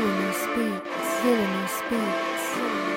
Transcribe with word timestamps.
Villainy 0.00 0.32
speaks. 0.32 1.20
Villainy 1.22 1.66
speaks. 1.68 2.89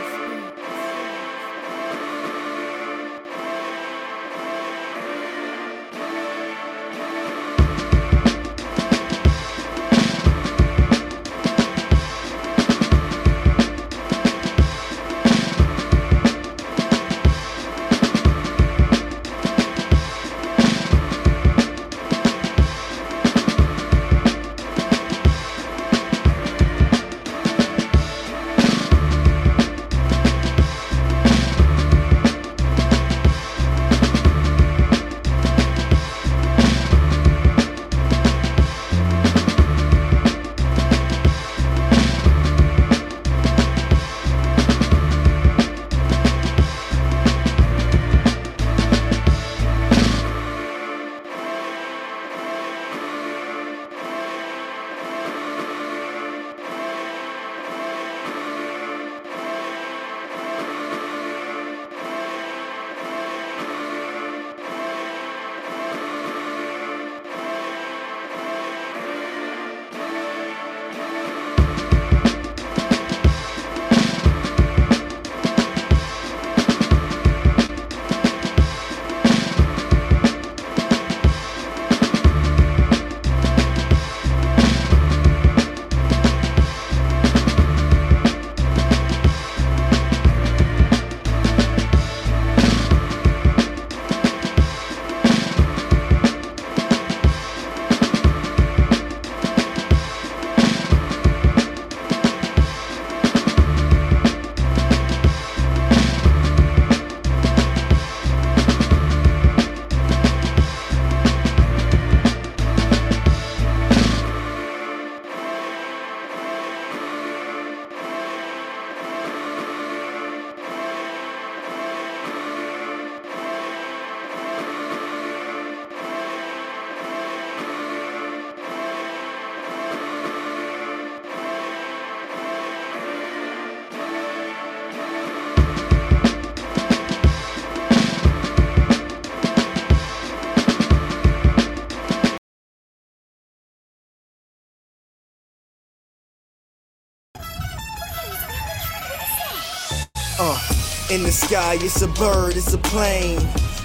In 151.14 151.22
the 151.22 151.32
sky, 151.32 151.78
it's 151.80 152.02
a 152.02 152.08
bird, 152.08 152.58
it's 152.58 152.74
a 152.74 152.78
plane. 152.80 153.40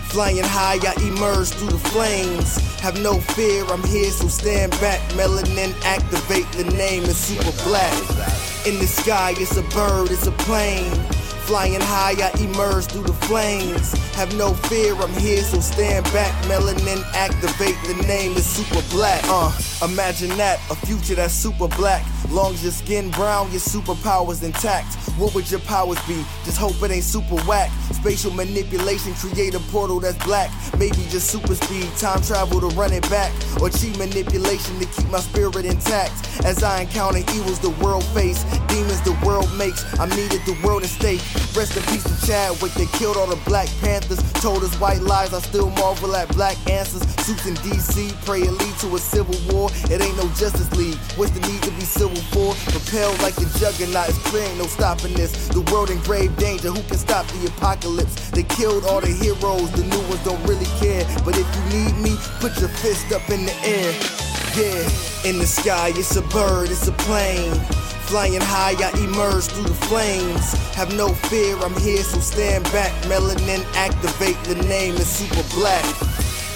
Flying 0.09 0.43
high, 0.43 0.79
I 0.81 0.95
emerge 1.07 1.49
through 1.49 1.69
the 1.69 1.89
flames. 1.91 2.57
Have 2.81 3.03
no 3.03 3.21
fear, 3.21 3.65
I'm 3.67 3.83
here, 3.83 4.11
so 4.11 4.29
stand 4.29 4.73
back. 4.81 5.01
Melanin 5.13 5.75
activate, 5.85 6.51
the 6.53 6.65
name 6.75 7.05
is 7.05 7.19
super 7.19 7.53
black. 7.69 7.93
In 8.67 8.79
the 8.79 8.87
sky, 8.87 9.35
it's 9.37 9.59
a 9.59 9.63
bird, 9.75 10.11
it's 10.11 10.27
a 10.27 10.33
plane. 10.49 10.91
Flying 11.45 11.81
high, 11.81 12.15
I 12.19 12.31
emerge 12.41 12.87
through 12.87 13.05
the 13.05 13.13
flames. 13.13 13.93
Have 14.15 14.35
no 14.37 14.55
fear, 14.55 14.95
I'm 14.95 15.13
here, 15.15 15.43
so 15.43 15.61
stand 15.61 16.05
back. 16.07 16.33
Melanin 16.45 17.03
activate, 17.15 17.77
the 17.87 18.03
name 18.07 18.33
is 18.33 18.47
super 18.47 18.87
black. 18.89 19.23
Uh, 19.27 19.53
imagine 19.83 20.31
that, 20.39 20.61
a 20.71 20.77
future 20.87 21.15
that's 21.15 21.35
super 21.35 21.69
black. 21.69 22.07
Long 22.31 22.55
as 22.55 22.63
your 22.63 22.73
skin 22.73 23.11
brown, 23.11 23.51
your 23.51 23.61
superpowers 23.61 24.43
intact. 24.43 24.98
What 25.19 25.35
would 25.35 25.51
your 25.51 25.59
powers 25.61 25.99
be? 26.07 26.25
Just 26.45 26.59
hope 26.59 26.81
it 26.81 26.93
ain't 26.93 27.03
super 27.03 27.35
whack. 27.43 27.73
Spatial 27.91 28.33
manipulation, 28.33 29.15
create 29.15 29.53
a 29.55 29.59
portal 29.71 29.99
that's 29.99 30.17
black. 30.25 30.49
Maybe 30.79 30.97
just 31.11 31.29
super 31.29 31.57
speed, 31.57 31.91
time 31.97 32.23
travel 32.23 32.61
to 32.61 32.69
run 32.77 32.93
it 32.93 33.03
back. 33.11 33.33
Or 33.61 33.69
cheat 33.69 33.99
manipulation 33.99 34.79
to 34.79 34.87
keep 34.87 35.11
my 35.11 35.19
spirit 35.19 35.65
intact. 35.65 36.13
As 36.45 36.63
I 36.63 36.83
encounter 36.83 37.19
evils 37.35 37.59
the 37.59 37.71
world 37.83 38.05
face, 38.15 38.45
demons 38.69 39.01
the 39.03 39.17
world 39.25 39.51
makes. 39.57 39.83
I 39.99 40.07
needed 40.07 40.41
the 40.47 40.57
world 40.65 40.83
at 40.83 40.91
stake. 40.91 41.21
Rest 41.57 41.77
in 41.77 41.83
peace 41.85 42.05
to 42.05 42.27
Chadwick, 42.27 42.73
they 42.73 42.87
killed 42.99 43.17
all 43.17 43.27
the 43.27 43.41
Black 43.45 43.69
Panthers. 43.81 44.21
Told 44.41 44.63
us 44.63 44.75
white 44.81 45.01
lies, 45.01 45.35
I 45.35 45.41
still 45.41 45.71
marvel 45.71 46.15
at 46.15 46.29
black 46.35 46.57
answers. 46.71 47.03
Suits 47.25 47.47
in 47.47 47.55
DC, 47.57 48.13
pray 48.25 48.43
it 48.43 48.53
lead 48.53 48.75
to 48.79 48.95
a 48.95 48.99
civil 48.99 49.37
war. 49.53 49.71
It 49.91 50.01
ain't 50.01 50.17
no 50.17 50.29
Justice 50.37 50.71
League. 50.77 50.99
What's 51.17 51.33
the 51.33 51.41
need 51.49 51.63
to 51.63 51.71
be 51.73 51.83
civil 51.83 52.23
for? 52.33 52.55
Propelled 52.71 53.21
like 53.23 53.35
the 53.35 53.49
juggernaut, 53.59 54.09
it's 54.09 54.19
clear 54.29 54.45
ain't 54.45 54.59
no 54.59 54.67
stopping 54.67 55.15
this. 55.15 55.49
The 55.49 55.63
world 55.73 55.91
in 55.91 55.99
grave 56.01 56.37
danger, 56.37 56.69
who 56.69 56.83
can 56.83 56.99
stop 56.99 57.27
the 57.29 57.49
apocalypse? 57.49 58.31
They 58.31 58.45
killed 58.45 58.85
all 58.85 59.01
the 59.01 59.09
heroes, 59.09 59.71
the 59.73 59.85
new 59.85 60.01
ones 60.09 60.23
don't 60.25 60.43
really 60.47 60.71
care. 60.79 61.05
But 61.25 61.37
if 61.37 61.47
you 61.57 61.63
need 61.79 61.95
me, 61.99 62.17
put 62.41 62.59
your 62.61 62.69
fist 62.69 63.13
up 63.13 63.29
in 63.31 63.47
the 63.47 63.57
air. 63.65 63.93
Yeah, 64.57 65.31
in 65.31 65.39
the 65.39 65.47
sky, 65.47 65.93
it's 65.95 66.17
a 66.17 66.23
bird, 66.23 66.71
it's 66.71 66.89
a 66.89 66.93
plane. 66.93 67.88
Flying 68.09 68.41
high, 68.41 68.73
I 68.73 68.91
emerge 69.05 69.45
through 69.49 69.65
the 69.65 69.75
flames. 69.75 70.55
Have 70.75 70.97
no 70.97 71.09
fear, 71.29 71.59
I'm 71.59 71.79
here, 71.79 72.03
so 72.03 72.21
stand 72.21 72.65
back. 72.73 72.91
Melanin 73.05 73.63
activate, 73.75 74.43
the 74.45 74.55
name 74.67 74.95
is 74.95 75.07
super 75.07 75.47
black. 75.55 75.85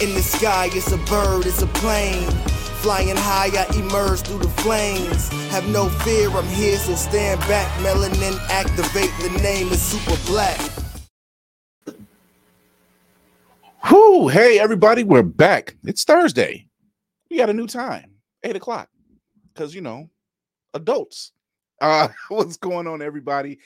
In 0.01 0.15
the 0.15 0.23
sky, 0.23 0.71
it's 0.73 0.91
a 0.93 0.97
bird, 0.97 1.45
it's 1.45 1.61
a 1.61 1.67
plane. 1.67 2.31
Flying 2.81 3.17
high, 3.19 3.51
I 3.53 3.67
emerge 3.77 4.23
through 4.23 4.39
the 4.39 4.49
flames. 4.63 5.29
Have 5.51 5.69
no 5.69 5.91
fear, 5.91 6.31
I'm 6.31 6.47
here, 6.47 6.79
so 6.79 6.95
stand 6.95 7.39
back. 7.41 7.71
Melanin 7.83 8.39
activate, 8.49 9.13
the 9.21 9.39
name 9.43 9.69
is 9.69 9.83
super 9.83 10.16
black. 10.25 10.59
Whoo! 13.91 14.28
Hey, 14.28 14.59
everybody, 14.59 15.05
we're 15.05 15.22
back. 15.22 15.77
It's 15.84 16.05
Thursday. 16.05 16.69
We 17.31 17.37
got 17.37 17.51
a 17.51 17.53
new 17.53 17.66
time, 17.66 18.13
eight 18.43 18.57
o'clock, 18.57 18.89
because 19.53 19.75
you 19.75 19.83
know, 19.83 20.09
adults. 20.72 21.33
Uh, 21.83 22.07
what's 22.29 22.57
going 22.57 22.87
on, 22.87 23.03
everybody? 23.03 23.59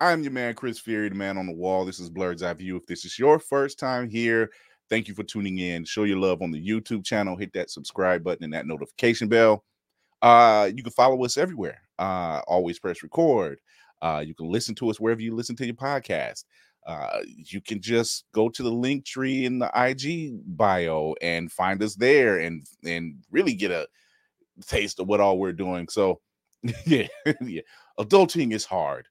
I'm 0.00 0.22
your 0.22 0.30
man, 0.30 0.54
Chris 0.54 0.78
Fury, 0.78 1.08
the 1.08 1.16
man 1.16 1.36
on 1.36 1.46
the 1.46 1.52
wall. 1.52 1.84
This 1.84 1.98
is 1.98 2.08
Blerd's 2.08 2.44
Eye 2.44 2.54
View. 2.54 2.76
If 2.76 2.86
this 2.86 3.04
is 3.04 3.18
your 3.18 3.40
first 3.40 3.76
time 3.76 4.08
here, 4.08 4.50
thank 4.88 5.08
you 5.08 5.14
for 5.14 5.24
tuning 5.24 5.58
in. 5.58 5.84
Show 5.84 6.04
your 6.04 6.18
love 6.18 6.42
on 6.42 6.52
the 6.52 6.64
YouTube 6.64 7.04
channel. 7.04 7.36
Hit 7.36 7.52
that 7.54 7.70
subscribe 7.70 8.22
button 8.22 8.44
and 8.44 8.52
that 8.52 8.68
notification 8.68 9.26
bell. 9.26 9.64
Uh, 10.22 10.70
you 10.72 10.84
can 10.84 10.92
follow 10.92 11.24
us 11.24 11.36
everywhere. 11.36 11.80
Uh, 11.98 12.40
always 12.46 12.78
press 12.78 13.02
record. 13.02 13.58
Uh, 14.00 14.22
you 14.24 14.34
can 14.36 14.48
listen 14.48 14.76
to 14.76 14.88
us 14.88 15.00
wherever 15.00 15.20
you 15.20 15.34
listen 15.34 15.56
to 15.56 15.66
your 15.66 15.74
podcast. 15.74 16.44
Uh, 16.86 17.18
you 17.26 17.60
can 17.60 17.80
just 17.80 18.26
go 18.32 18.48
to 18.48 18.62
the 18.62 18.70
link 18.70 19.04
tree 19.04 19.44
in 19.44 19.58
the 19.58 19.70
IG 19.74 20.38
bio 20.56 21.16
and 21.20 21.50
find 21.50 21.82
us 21.82 21.96
there 21.96 22.38
and 22.38 22.64
and 22.84 23.16
really 23.32 23.54
get 23.54 23.72
a 23.72 23.88
taste 24.64 25.00
of 25.00 25.08
what 25.08 25.20
all 25.20 25.36
we're 25.36 25.52
doing. 25.52 25.88
So 25.88 26.20
yeah, 26.86 27.06
yeah. 27.40 27.62
Adulting 27.98 28.52
is 28.52 28.64
hard. 28.64 29.06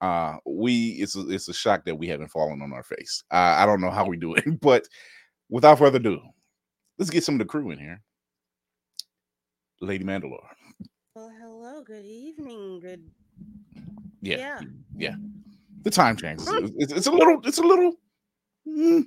Uh 0.00 0.36
we 0.44 0.90
it's 1.00 1.16
a, 1.16 1.26
it's 1.30 1.48
a 1.48 1.54
shock 1.54 1.84
that 1.86 1.94
we 1.96 2.06
haven't 2.06 2.28
fallen 2.28 2.60
on 2.62 2.72
our 2.72 2.82
face. 2.82 3.24
Uh, 3.30 3.56
I 3.58 3.64
don't 3.66 3.80
know 3.80 3.90
how 3.90 4.04
we 4.04 4.16
do 4.16 4.34
it, 4.34 4.44
but 4.60 4.86
without 5.48 5.78
further 5.78 5.98
ado, 5.98 6.20
let's 6.98 7.10
get 7.10 7.24
some 7.24 7.36
of 7.36 7.38
the 7.38 7.44
crew 7.46 7.70
in 7.70 7.78
here. 7.78 8.02
Lady 9.80 10.04
Mandalore. 10.04 10.40
Well, 11.14 11.32
hello, 11.40 11.82
good 11.82 12.04
evening, 12.04 12.80
good. 12.80 13.08
Yeah, 14.20 14.36
Yeah. 14.38 14.60
yeah. 14.96 15.14
The 15.82 15.90
time 15.90 16.16
changes. 16.16 16.48
It's, 16.78 16.92
it's 16.92 17.06
a 17.06 17.12
little. 17.12 17.40
It's 17.44 17.58
a 17.58 17.62
little. 17.62 17.92
mm, 18.66 19.04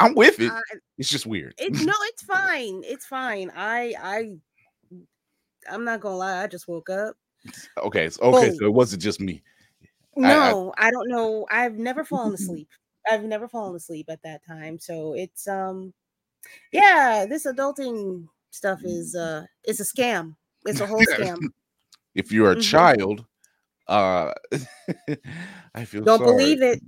I'm 0.00 0.14
with 0.14 0.40
it. 0.40 0.50
Uh, 0.50 0.60
It's 0.98 1.10
just 1.10 1.26
weird. 1.26 1.54
it, 1.58 1.72
no, 1.72 1.92
it's 2.02 2.22
fine. 2.22 2.82
It's 2.84 3.06
fine. 3.06 3.50
I, 3.54 3.94
I, 4.00 4.36
I'm 5.70 5.84
not 5.84 6.00
gonna 6.00 6.16
lie. 6.16 6.42
I 6.42 6.46
just 6.46 6.68
woke 6.68 6.90
up. 6.90 7.16
Okay, 7.78 8.08
so, 8.10 8.22
okay. 8.22 8.50
Oh. 8.50 8.54
So 8.58 8.66
it 8.66 8.72
wasn't 8.74 9.02
just 9.02 9.20
me. 9.20 9.42
I- 10.16 10.20
I- 10.20 10.50
No, 10.50 10.74
I, 10.78 10.90
don't 10.90 11.08
know. 11.08 11.46
I've 11.50 11.76
never 11.78 12.04
fallen 12.04 12.34
asleep. 12.34 12.68
I've 13.10 13.24
never 13.24 13.48
fallen 13.48 13.76
asleep 13.76 14.06
at 14.10 14.22
that 14.24 14.44
time. 14.46 14.78
So 14.78 15.14
it's 15.14 15.46
um, 15.48 15.94
yeah. 16.72 17.26
This 17.28 17.46
adulting 17.46 18.28
stuff 18.50 18.80
is 18.84 19.14
uh, 19.16 19.46
it's 19.64 19.80
a 19.80 19.84
scam. 19.84 20.36
It's 20.66 20.80
a 20.80 20.86
whole 20.92 21.04
scam. 21.04 21.38
If 22.14 22.32
you're 22.32 22.52
a 22.52 22.56
Mhm. 22.56 22.62
child, 22.62 23.26
uh, 23.88 24.32
I 25.74 25.84
feel 25.84 26.02
Don't 26.04 26.20
sorry. 26.20 26.32
believe 26.32 26.62
it, 26.62 26.80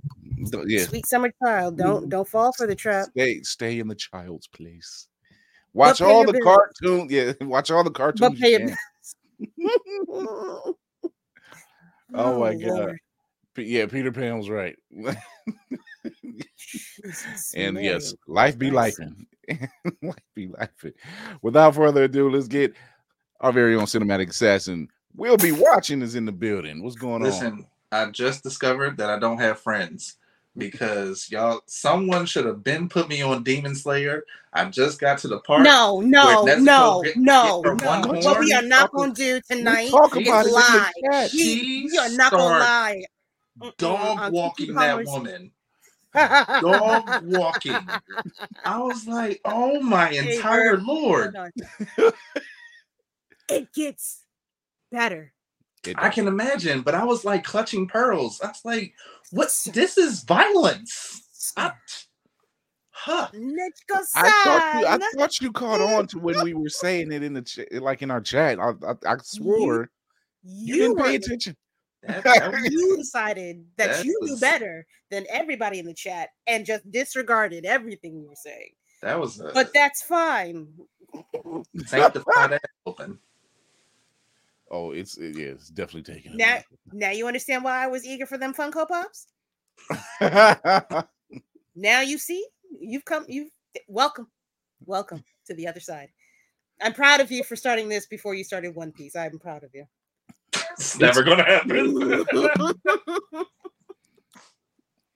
Yeah, 0.67 0.85
sweet 0.85 1.05
summer 1.05 1.31
child. 1.43 1.77
Don't 1.77 2.09
don't 2.09 2.27
fall 2.27 2.53
for 2.53 2.65
the 2.67 2.75
trap. 2.75 3.09
stay 3.11 3.41
stay 3.43 3.79
in 3.79 3.87
the 3.89 3.95
child's 3.95 4.47
place. 4.47 5.08
Watch 5.73 6.01
all 6.01 6.25
the 6.25 6.33
bills. 6.33 6.43
cartoons. 6.43 7.11
Yeah, 7.11 7.33
watch 7.41 7.69
all 7.71 7.83
the 7.83 7.91
cartoons. 7.91 8.39
you 8.39 8.45
pay 8.45 8.51
your 8.51 8.59
can. 8.67 8.75
oh 10.15 10.75
Oh 12.13 12.39
my 12.39 12.55
God. 12.55 12.95
P- 13.53 13.63
Yeah, 13.63 13.85
Peter 13.85 14.11
Pan 14.11 14.37
was 14.37 14.49
right. 14.49 14.75
Jesus 16.57 17.53
and 17.55 17.77
yes, 17.81 18.13
life 18.27 18.57
be 18.57 18.71
Christ. 18.71 18.99
lifing. 18.99 19.25
life 20.01 20.15
be 20.35 20.47
lifing. 20.47 20.93
Without 21.41 21.75
further 21.75 22.03
ado, 22.03 22.29
let's 22.29 22.47
get 22.47 22.73
our 23.41 23.51
very 23.51 23.75
own 23.75 23.85
cinematic 23.85 24.29
assassin. 24.29 24.87
We'll 25.15 25.37
be 25.37 25.51
watching 25.51 26.01
is 26.01 26.15
in 26.15 26.25
the 26.25 26.31
building. 26.31 26.83
What's 26.83 26.95
going 26.95 27.15
on? 27.15 27.21
Listen, 27.21 27.67
I 27.91 28.05
just 28.11 28.43
discovered 28.43 28.97
that 28.97 29.09
I 29.09 29.19
don't 29.19 29.39
have 29.39 29.59
friends 29.59 30.17
because 30.59 31.29
y'all, 31.31 31.61
someone 31.65 32.25
should 32.25 32.45
have 32.45 32.63
been 32.63 32.87
put 32.89 33.09
me 33.09 33.21
on 33.21 33.43
Demon 33.43 33.75
Slayer. 33.75 34.23
I 34.53 34.65
just 34.65 34.99
got 34.99 35.17
to 35.19 35.27
the 35.27 35.39
part. 35.39 35.63
No, 35.63 36.01
no, 36.01 36.45
Nezuko 36.45 36.63
no, 36.63 37.01
get- 37.03 37.17
no, 37.17 37.61
get 37.63 37.69
her 37.69 37.87
one 37.87 38.03
horn. 38.03 38.23
What 38.23 38.39
we 38.39 38.53
are 38.53 38.61
not 38.61 38.91
going 38.91 39.13
to 39.13 39.15
do 39.15 39.41
tonight 39.49 39.89
talk 39.89 40.15
is 40.17 40.27
about 40.27 40.45
it 40.45 40.51
lie. 40.51 40.91
She 41.27 41.87
we 41.91 41.97
are 41.97 42.09
not 42.09 42.31
going 42.31 42.53
to 42.53 42.59
lie. 42.59 43.03
Dog 43.77 44.19
uh, 44.19 44.29
walking 44.31 44.73
that 44.75 45.05
woman. 45.05 45.51
Dog 46.13 47.23
walking. 47.25 47.77
I 48.65 48.79
was 48.79 49.07
like, 49.07 49.41
oh 49.45 49.81
my 49.81 50.09
entire 50.09 50.77
Herb, 50.77 50.87
lord. 50.87 51.35
It 53.49 53.73
gets 53.73 54.23
better. 54.91 55.33
It- 55.85 55.95
I 55.97 56.09
can 56.09 56.27
imagine, 56.27 56.81
but 56.81 56.93
I 56.95 57.03
was 57.05 57.23
like 57.23 57.43
clutching 57.43 57.87
pearls. 57.87 58.41
I 58.41 58.47
was 58.47 58.61
like, 58.65 58.93
what's 59.31 59.63
this 59.65 59.97
is 59.97 60.23
violence. 60.23 61.23
I, 61.55 61.71
huh. 62.91 63.29
I 63.33 64.29
thought 64.43 64.81
you, 64.81 64.87
I 64.87 64.97
thought 65.15 65.41
you 65.41 65.51
caught 65.51 65.81
on 65.81 66.07
to 66.07 66.19
when 66.19 66.41
we 66.43 66.53
were 66.53 66.69
saying 66.69 67.11
it 67.11 67.23
in 67.23 67.33
the 67.33 67.41
ch- 67.41 67.59
like 67.71 68.01
in 68.01 68.11
our 68.11 68.21
chat. 68.21 68.59
I, 68.59 68.71
I, 68.85 68.93
I 69.13 69.15
swore 69.23 69.89
you, 70.43 70.75
You, 70.75 70.81
didn't 70.95 70.97
pay 70.97 71.15
attention. 71.15 71.55
That- 72.03 72.23
that 72.23 72.69
you 72.71 72.97
decided 72.97 73.65
that 73.77 73.87
That 73.91 74.05
you 74.05 74.17
knew 74.21 74.31
was- 74.31 74.39
better 74.41 74.85
than 75.11 75.25
everybody 75.29 75.79
in 75.79 75.85
the 75.85 75.93
chat 75.93 76.29
and 76.47 76.65
just 76.65 76.89
disregarded 76.91 77.65
everything 77.65 78.19
we 78.21 78.27
were 78.27 78.35
saying. 78.35 78.71
that 79.01 79.19
was 79.19 79.39
a 79.39 79.51
But 79.53 79.71
that's 79.73 80.01
fine. 80.03 80.67
sanctified 81.85 82.53
ass 82.53 82.59
open. 82.85 83.19
Oh, 84.71 84.91
it's 84.91 85.17
it, 85.17 85.37
yeah, 85.37 85.47
it's 85.47 85.69
definitely 85.69 86.13
taking. 86.13 86.37
Now, 86.37 86.59
now 86.91 87.11
you 87.11 87.27
understand 87.27 87.63
why 87.63 87.83
I 87.83 87.87
was 87.87 88.05
eager 88.05 88.25
for 88.25 88.37
them 88.37 88.53
Funko 88.53 88.87
Pops. 88.87 89.27
Now 91.79 92.01
you 92.01 92.17
see, 92.17 92.45
you've 92.81 93.05
come. 93.05 93.23
You've 93.29 93.51
welcome, 93.87 94.27
welcome 94.85 95.23
to 95.45 95.53
the 95.53 95.65
other 95.65 95.79
side. 95.79 96.09
I'm 96.81 96.93
proud 96.93 97.21
of 97.21 97.31
you 97.31 97.41
for 97.43 97.55
starting 97.55 97.87
this 97.87 98.05
before 98.05 98.35
you 98.35 98.43
started 98.43 98.75
One 98.75 98.91
Piece. 98.91 99.15
I'm 99.15 99.39
proud 99.39 99.63
of 99.63 99.69
you. 99.73 99.85
It's 100.73 100.99
never 100.99 101.23
gonna 101.23 101.45
happen. 101.45 102.25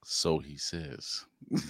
so 0.05 0.39
he 0.39 0.57
says. 0.57 1.25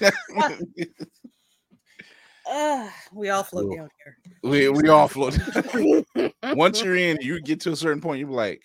Ugh, 2.50 2.90
we 3.14 3.30
all 3.30 3.44
float 3.44 3.68
Cool. 3.68 3.76
down 3.78 3.90
here. 4.04 4.18
we 4.44 4.70
we 4.70 4.90
all 4.90 5.08
float. 5.08 5.38
Once 6.56 6.82
you're 6.84 6.96
in, 6.98 7.18
you 7.22 7.42
get 7.42 7.60
to 7.62 7.72
a 7.72 7.76
certain 7.76 8.02
point. 8.02 8.20
You're 8.20 8.30
like, 8.30 8.62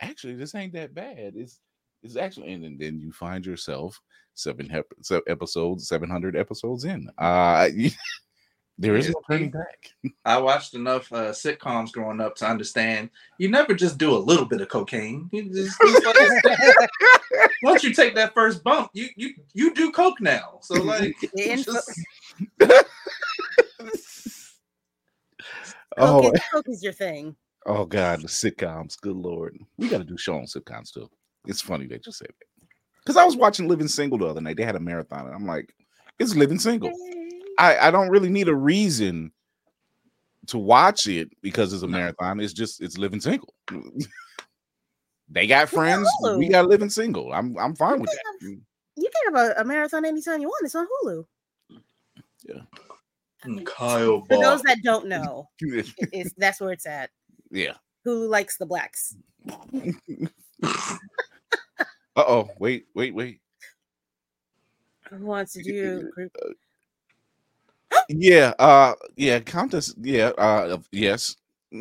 actually, 0.00 0.34
this 0.34 0.54
ain't 0.54 0.72
that 0.74 0.94
bad. 0.94 1.34
It's 1.36 1.60
it's 2.02 2.16
actually, 2.16 2.52
and, 2.52 2.64
then- 2.64 2.78
then 2.78 3.00
you 3.00 3.12
find 3.12 3.44
yourself 3.44 4.00
seven 4.34 4.68
hep- 4.68 4.92
se- 5.02 5.20
episodes, 5.26 5.88
seven 5.88 6.08
hundred 6.08 6.36
episodes 6.36 6.84
in. 6.84 7.10
Uh, 7.18 7.68
there 8.78 8.96
is 8.96 9.08
no 9.10 9.20
turning 9.28 9.50
back. 9.50 9.90
I 10.24 10.38
watched 10.38 10.74
enough 10.74 11.12
uh, 11.12 11.32
sitcoms 11.32 11.90
growing 11.90 12.20
up 12.20 12.36
to 12.36 12.46
understand 12.46 13.10
you 13.38 13.48
never 13.48 13.74
just 13.74 13.98
do 13.98 14.14
a 14.14 14.16
little 14.16 14.46
bit 14.46 14.60
of 14.60 14.68
cocaine. 14.68 15.28
You 15.32 15.52
just, 15.52 15.76
it's 15.80 16.44
like- 16.44 16.88
once 17.62 17.82
you 17.82 17.92
take 17.92 18.14
that 18.14 18.32
first 18.34 18.62
bump, 18.62 18.90
you 18.94 19.08
you 19.16 19.34
you 19.52 19.74
do 19.74 19.90
coke 19.92 20.20
now. 20.20 20.58
So 20.62 20.74
like, 20.82 21.14
just- 21.36 21.90
Oh, 26.00 26.32
Coke, 26.52 26.68
is, 26.68 26.80
your 26.80 26.92
thing. 26.92 27.34
oh 27.66 27.84
God, 27.84 28.22
the 28.22 28.28
sitcoms. 28.28 29.00
Good 29.00 29.16
lord, 29.16 29.58
we 29.78 29.88
got 29.88 29.98
to 29.98 30.04
do 30.04 30.16
show 30.16 30.36
on 30.36 30.44
sitcoms 30.44 30.92
too. 30.92 31.10
It's 31.46 31.60
funny 31.60 31.88
that 31.88 32.06
you 32.06 32.12
said 32.12 32.28
that 32.28 32.68
because 33.02 33.16
I 33.16 33.24
was 33.24 33.36
watching 33.36 33.66
Living 33.66 33.88
Single 33.88 34.18
the 34.18 34.26
other 34.26 34.40
night. 34.40 34.56
They 34.56 34.64
had 34.64 34.76
a 34.76 34.80
marathon, 34.80 35.26
and 35.26 35.34
I'm 35.34 35.46
like, 35.46 35.74
it's 36.20 36.36
Living 36.36 36.60
Single. 36.60 36.92
I, 37.58 37.88
I 37.88 37.90
don't 37.90 38.10
really 38.10 38.28
need 38.28 38.48
a 38.48 38.54
reason 38.54 39.32
to 40.48 40.58
watch 40.58 41.06
it 41.06 41.30
because 41.42 41.72
it's 41.72 41.82
a 41.82 41.88
marathon. 41.88 42.40
It's 42.40 42.52
just 42.52 42.80
it's 42.80 42.96
living 42.96 43.20
single. 43.20 43.54
they 45.28 45.46
got 45.46 45.68
friends. 45.68 46.08
We 46.36 46.48
got 46.48 46.68
living 46.68 46.90
single. 46.90 47.32
I'm 47.32 47.56
I'm 47.58 47.74
fine 47.74 48.00
with 48.00 48.10
that. 48.10 48.56
You 48.96 49.10
can 49.24 49.34
have 49.34 49.56
a, 49.56 49.60
a 49.60 49.64
marathon 49.64 50.04
anytime 50.04 50.40
you 50.40 50.48
want. 50.48 50.64
It's 50.64 50.74
on 50.74 50.86
Hulu. 51.04 51.24
Mm, 53.46 53.64
Kyle 53.66 54.20
For 54.22 54.28
Ball. 54.28 54.40
those 54.42 54.62
that 54.62 54.78
don't 54.82 55.06
know, 55.06 55.48
it- 55.60 55.86
it's 56.12 56.32
that's 56.36 56.60
where 56.60 56.72
it's 56.72 56.86
at. 56.86 57.10
yeah. 57.50 57.74
Who 58.04 58.26
likes 58.28 58.56
the 58.58 58.66
blacks. 58.66 59.14
Uh 62.16 62.24
oh. 62.26 62.50
Wait. 62.58 62.86
Wait. 62.96 63.14
Wait. 63.14 63.40
Who 65.10 65.24
wants 65.24 65.52
to 65.52 65.62
do? 65.62 66.10
Yeah. 68.08 68.54
Uh. 68.58 68.94
Yeah. 69.16 69.38
Countess. 69.38 69.94
Yeah. 70.00 70.30
Uh. 70.36 70.78
Yes. 70.90 71.36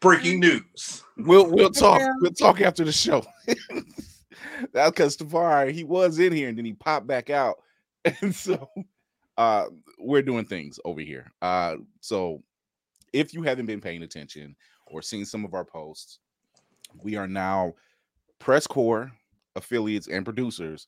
Breaking 0.00 0.40
news. 0.40 1.02
We'll 1.16 1.50
we'll 1.50 1.70
talk. 1.70 2.00
Yeah. 2.00 2.12
We'll 2.20 2.32
talk 2.32 2.60
after 2.60 2.84
the 2.84 2.92
show. 2.92 3.24
That's 4.74 4.90
because 4.90 5.16
Tavares 5.16 5.72
he 5.72 5.84
was 5.84 6.18
in 6.18 6.32
here 6.34 6.50
and 6.50 6.58
then 6.58 6.66
he 6.66 6.74
popped 6.74 7.06
back 7.06 7.30
out, 7.30 7.56
and 8.20 8.34
so 8.34 8.68
uh 9.36 9.66
we're 9.98 10.22
doing 10.22 10.44
things 10.44 10.78
over 10.84 11.00
here. 11.00 11.32
Uh, 11.42 11.76
so 12.00 12.42
if 13.12 13.32
you 13.32 13.42
haven't 13.42 13.66
been 13.66 13.80
paying 13.80 14.02
attention 14.02 14.54
or 14.86 15.02
seen 15.02 15.24
some 15.24 15.44
of 15.44 15.54
our 15.54 15.64
posts, 15.64 16.18
we 17.02 17.16
are 17.16 17.26
now 17.26 17.74
press 18.38 18.66
corps 18.66 19.10
affiliates 19.56 20.08
and 20.08 20.24
producers 20.24 20.86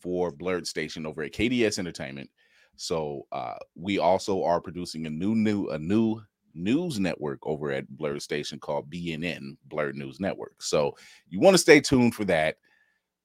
for 0.00 0.32
Blerd 0.32 0.66
Station 0.66 1.06
over 1.06 1.22
at 1.22 1.32
KDS 1.32 1.78
Entertainment. 1.78 2.28
So 2.76 3.26
uh, 3.32 3.56
we 3.74 3.98
also 3.98 4.42
are 4.42 4.60
producing 4.60 5.06
a 5.06 5.10
new 5.10 5.34
new 5.34 5.68
a 5.68 5.78
new 5.78 6.20
news 6.54 6.98
network 6.98 7.38
over 7.46 7.70
at 7.70 7.86
Blerd 7.92 8.22
Station 8.22 8.58
called 8.58 8.90
BNN 8.90 9.56
Blerd 9.68 9.94
News 9.94 10.18
Network. 10.18 10.62
So 10.62 10.96
you 11.28 11.40
want 11.40 11.54
to 11.54 11.58
stay 11.58 11.80
tuned 11.80 12.14
for 12.14 12.24
that. 12.24 12.56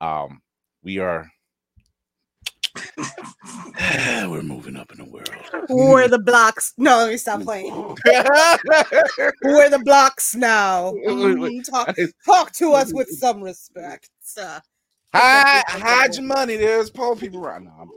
Um, 0.02 0.42
we 0.84 1.00
are 1.00 1.32
we're 4.30 4.42
moving 4.42 4.76
up 4.76 4.92
in 4.92 4.98
the 4.98 5.06
world. 5.06 5.68
We're 5.70 6.08
the 6.08 6.20
blocks? 6.20 6.74
No, 6.78 6.98
let 6.98 7.10
me 7.10 7.18
stop 7.18 7.42
playing. 7.42 7.72
Who 9.42 9.60
are 9.60 9.70
the 9.70 9.82
blocks 9.84 10.36
now? 10.36 10.94
Wait, 10.96 11.40
wait, 11.40 11.56
Mm, 11.56 11.70
talk, 11.70 11.96
talk 12.26 12.52
to 12.54 12.74
us 12.74 12.94
with 12.94 13.10
some 13.10 13.42
respect. 13.42 14.10
Uh, 14.38 14.60
hide, 15.14 15.64
hide 15.68 16.16
your 16.16 16.26
money. 16.26 16.56
There's 16.56 16.90
poor 16.90 17.16
people 17.16 17.40
right 17.40 17.62
now. 17.62 17.76
I'm 17.80 17.90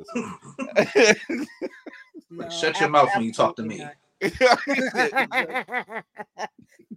just 0.76 1.26
no, 2.30 2.49
Shut 2.50 2.80
your 2.80 2.90
mouth 2.90 3.11
when 3.14 3.25
you 3.25 3.33
talk 3.33 3.57
to 3.57 3.62
me. 3.62 3.85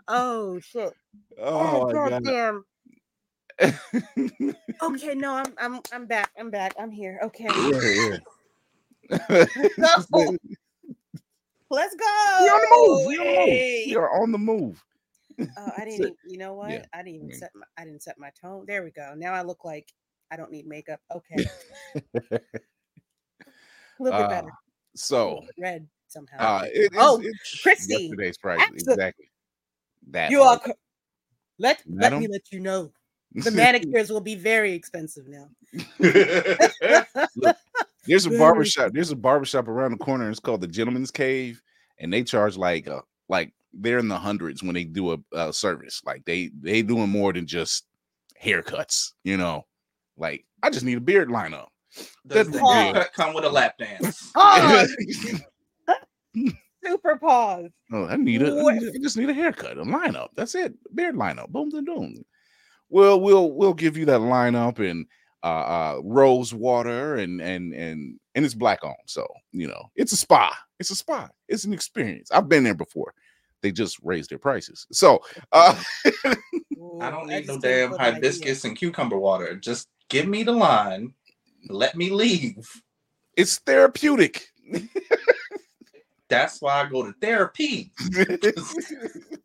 oh 0.08 0.60
shit! 0.60 0.94
oh 1.40 1.86
my 1.86 1.94
god. 1.94 2.24
goddamn. 2.24 2.66
Okay, 4.84 5.13
no, 5.13 5.36
I'm 5.36 5.53
I'm 5.60 5.80
I'm 5.94 6.06
back. 6.08 6.32
I'm 6.39 6.50
back. 6.50 6.74
I'm 6.80 6.89
here. 6.91 7.20
Okay. 7.24 7.48
Yeah, 7.48 7.80
yeah. 7.84 8.18
No. 9.77 10.38
Let's 11.70 11.96
go. 11.96 12.06
We 12.41 12.50
on 12.50 12.62
the 12.62 12.68
move. 12.89 13.06
We 13.06 13.18
on 13.18 13.25
the 13.36 13.88
move. 13.88 13.98
Are 13.98 14.22
on 14.22 14.32
the 14.32 14.38
move. 14.38 14.84
Oh, 15.58 15.72
I 15.77 15.86
didn't. 15.86 16.18
You 16.27 16.38
know 16.38 16.53
what? 16.53 16.72
Yeah, 16.72 16.84
I 16.94 16.98
didn't 17.03 17.15
even 17.15 17.34
set. 17.34 17.51
My, 17.56 17.65
I 17.77 17.86
didn't 17.86 18.03
set 18.03 18.18
my 18.18 18.32
tone. 18.41 18.65
There 18.68 18.84
we 18.84 18.91
go. 18.91 19.13
Now 19.15 19.34
I 19.34 19.44
look 19.44 19.63
like 19.63 19.94
I 20.32 20.38
don't 20.38 20.51
need 20.51 20.65
makeup. 20.65 21.00
Okay, 21.15 21.46
a 21.96 22.39
little 24.00 24.20
bit 24.20 24.25
Uh, 24.25 24.30
better. 24.30 24.51
so 24.96 25.46
Red 25.60 25.88
somehow. 26.08 26.38
uh 26.39 26.65
it, 26.74 26.91
Oh, 26.98 27.22
it's 27.24 27.62
Christy, 27.62 27.94
yesterday's 27.94 28.38
price. 28.38 28.62
Exactly. 28.75 29.30
That 30.10 30.32
you 30.32 30.41
are. 30.41 30.58
co- 30.60 30.74
Let 31.60 31.84
let 31.88 32.18
me 32.18 32.27
let 32.27 32.51
you 32.51 32.60
know. 32.60 32.91
The 33.36 33.52
manicures 33.52 34.10
will 34.12 34.22
be 34.22 34.36
very 34.36 34.74
expensive 34.74 35.26
now. 35.28 35.48
There's 36.00 36.26
a 38.26 38.30
Very 38.30 38.38
barber 38.40 38.66
shop. 38.66 38.92
There's 38.94 39.12
a 39.12 39.16
barber 39.16 39.46
shop 39.46 39.68
around 39.68 39.92
the 39.92 39.98
corner. 39.98 40.30
It's 40.30 40.40
called 40.40 40.62
the 40.62 40.68
Gentleman's 40.68 41.12
Cave, 41.12 41.62
and 42.00 42.12
they 42.12 42.24
charge 42.24 42.58
like 42.58 42.88
uh, 42.88 43.02
like 43.30 43.54
they're 43.74 44.00
in 44.00 44.08
the 44.10 44.18
hundreds 44.18 44.64
when 44.64 44.74
they 44.74 44.84
do 44.84 45.14
a, 45.14 45.18
a 45.34 45.54
service. 45.54 46.02
Like 46.06 46.26
they 46.26 46.52
they 46.62 46.82
doing 46.82 47.10
more 47.10 47.32
than 47.34 47.46
just 47.48 47.86
haircuts. 48.42 49.14
You 49.24 49.38
know, 49.38 49.66
like 50.18 50.46
I 50.64 50.70
just 50.70 50.86
need 50.86 50.98
a 50.98 51.02
beard 51.02 51.30
lineup. 51.30 51.68
Does 51.96 52.08
That's 52.26 52.50
the 52.50 52.58
the 52.60 52.66
haircut 52.66 53.14
come 53.14 53.34
with 53.34 53.46
a 53.46 53.50
lap 53.50 53.78
dance? 53.78 54.32
Oh, 54.36 54.88
super 56.84 57.18
pause. 57.18 57.70
Oh, 57.92 58.06
I 58.08 58.16
need 58.16 58.42
a, 58.42 58.58
I, 58.58 58.64
What? 58.64 58.76
need 58.76 58.84
a- 58.88 58.92
I 58.96 59.00
just 59.02 59.18
need 59.18 59.30
a 59.30 59.34
haircut, 59.34 59.78
a 59.78 59.84
lineup. 59.84 60.30
That's 60.36 60.56
it. 60.56 60.74
Beard 60.96 61.16
lineup. 61.16 61.50
Boom, 61.50 61.70
boom, 61.70 61.86
boom. 61.86 62.26
Well, 62.92 63.22
we'll 63.22 63.54
we'll 63.54 63.74
give 63.74 63.96
you 63.96 64.06
that 64.06 64.20
lineup 64.20 64.78
and 64.80 65.08
uh, 65.44 65.46
uh 65.46 66.02
rose 66.04 66.54
water 66.54 67.16
and 67.16 67.42
and 67.42 67.74
and 67.74 68.20
and 68.36 68.46
it's 68.46 68.54
black 68.54 68.84
on. 68.84 68.96
So 69.08 69.26
you 69.54 69.68
know, 69.68 69.90
it's 69.96 70.12
a 70.12 70.18
spa. 70.18 70.56
It's 70.78 70.92
a 70.92 70.96
spa. 70.96 71.30
It's 71.48 71.64
an 71.64 71.74
experience. 71.74 72.30
I've 72.32 72.50
been 72.50 72.66
there 72.66 72.76
before. 72.76 73.14
They 73.62 73.72
just 73.72 73.98
raised 74.04 74.30
their 74.30 74.40
prices. 74.40 74.86
So 74.92 75.22
uh 75.54 75.82
I 77.00 77.10
don't 77.10 77.28
need 77.28 77.48
no 77.48 77.58
damn 77.58 77.94
up 77.94 78.00
idea. 78.00 78.14
hibiscus 78.16 78.66
and 78.66 78.76
cucumber 78.76 79.18
water. 79.18 79.56
Just 79.56 79.88
give 80.10 80.28
me 80.28 80.44
the 80.44 80.52
line. 80.52 81.14
Let 81.70 81.96
me 81.96 82.10
leave. 82.10 82.70
it's 83.38 83.58
therapeutic. 83.60 84.50
That's 86.28 86.62
why 86.62 86.82
I 86.82 86.90
go 86.90 87.04
to 87.06 87.14
therapy. 87.22 87.92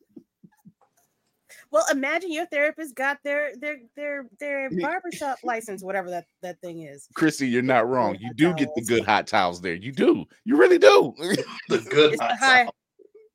Well, 1.71 1.85
imagine 1.91 2.33
your 2.33 2.47
therapist 2.47 2.95
got 2.95 3.19
their 3.25 3.57
their 3.57 3.79
their 3.97 4.27
their 4.39 4.71
barbershop 4.81 5.39
license, 5.45 5.83
whatever 5.83 6.09
that 6.11 6.27
that 6.43 6.61
thing 6.61 6.83
is. 6.83 7.09
Chrissy, 7.15 7.49
you're 7.49 7.63
not 7.63 7.89
wrong. 7.89 8.17
You 8.21 8.33
do 8.35 8.55
get 8.55 8.69
the 8.75 8.83
good 8.83 9.05
hot 9.05 9.27
towels 9.27 9.61
there. 9.61 9.75
You 9.75 9.93
do. 9.93 10.25
You 10.45 10.57
really 10.57 10.79
do. 10.79 11.15
The 11.69 11.79
good 11.79 12.13
It's 12.15 12.21
the 12.21 12.37
high 12.37 12.65
sauce. 12.67 12.75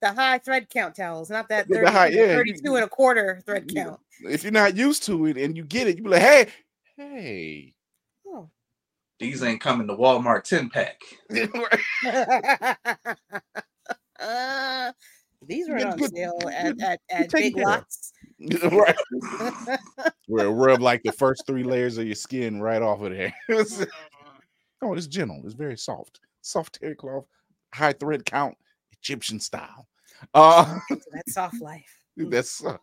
the 0.02 0.14
high 0.14 0.38
thread 0.38 0.70
count 0.70 0.96
towels, 0.96 1.30
not 1.30 1.50
that 1.50 1.68
Yeah, 1.70 1.82
the 1.82 1.86
30, 1.88 1.92
high- 1.92 2.08
yeah, 2.08 2.36
32 2.36 2.76
and 2.76 2.86
a 2.86 2.88
quarter 2.88 3.42
thread 3.46 3.66
Yeah. 3.70 3.84
count. 3.84 4.00
if 4.30 4.44
you're 4.44 4.52
not 4.54 4.76
used 4.78 5.04
to 5.04 5.26
it 5.28 5.38
and 5.38 5.56
you 5.58 5.64
get 5.66 5.88
it, 5.88 5.98
you 5.98 6.04
be 6.04 6.10
like, 6.10 6.22
hey, 6.22 6.48
hey. 6.96 7.74
Oh. 8.26 8.50
These 9.20 9.44
ain't 9.44 9.60
coming 9.62 9.88
to 9.88 9.96
Walmart 9.96 10.44
10 10.46 10.70
pack. 10.70 11.00
Uh, 14.20 14.92
these 15.48 15.68
were 15.68 15.78
on 15.84 15.98
sale 16.14 16.40
at, 16.54 16.80
at, 16.80 17.00
at 17.10 17.32
Big. 17.32 17.58
Lots. 17.58 18.14
right. 18.72 18.96
Where 20.28 20.46
it 20.46 20.52
rub 20.52 20.82
like 20.82 21.04
the 21.04 21.12
first 21.12 21.46
three 21.46 21.64
layers 21.64 21.98
of 21.98 22.06
your 22.06 22.16
skin 22.16 22.62
right 22.62 22.82
off 22.82 23.02
of 23.02 23.12
there. 23.12 23.34
oh, 24.82 24.94
it's 24.94 25.08
gentle. 25.08 25.42
It's 25.46 25.54
very 25.54 25.78
soft. 25.78 26.20
Soft 26.42 26.80
terry 26.80 26.96
cloth, 26.96 27.26
high 27.74 27.94
thread 27.94 28.26
count, 28.26 28.56
Egyptian 28.94 29.40
style. 29.40 29.88
Uh 30.34 30.80
that 30.90 31.30
soft 31.30 31.62
life. 31.62 31.98
That's 32.16 32.64
uh, 32.64 32.78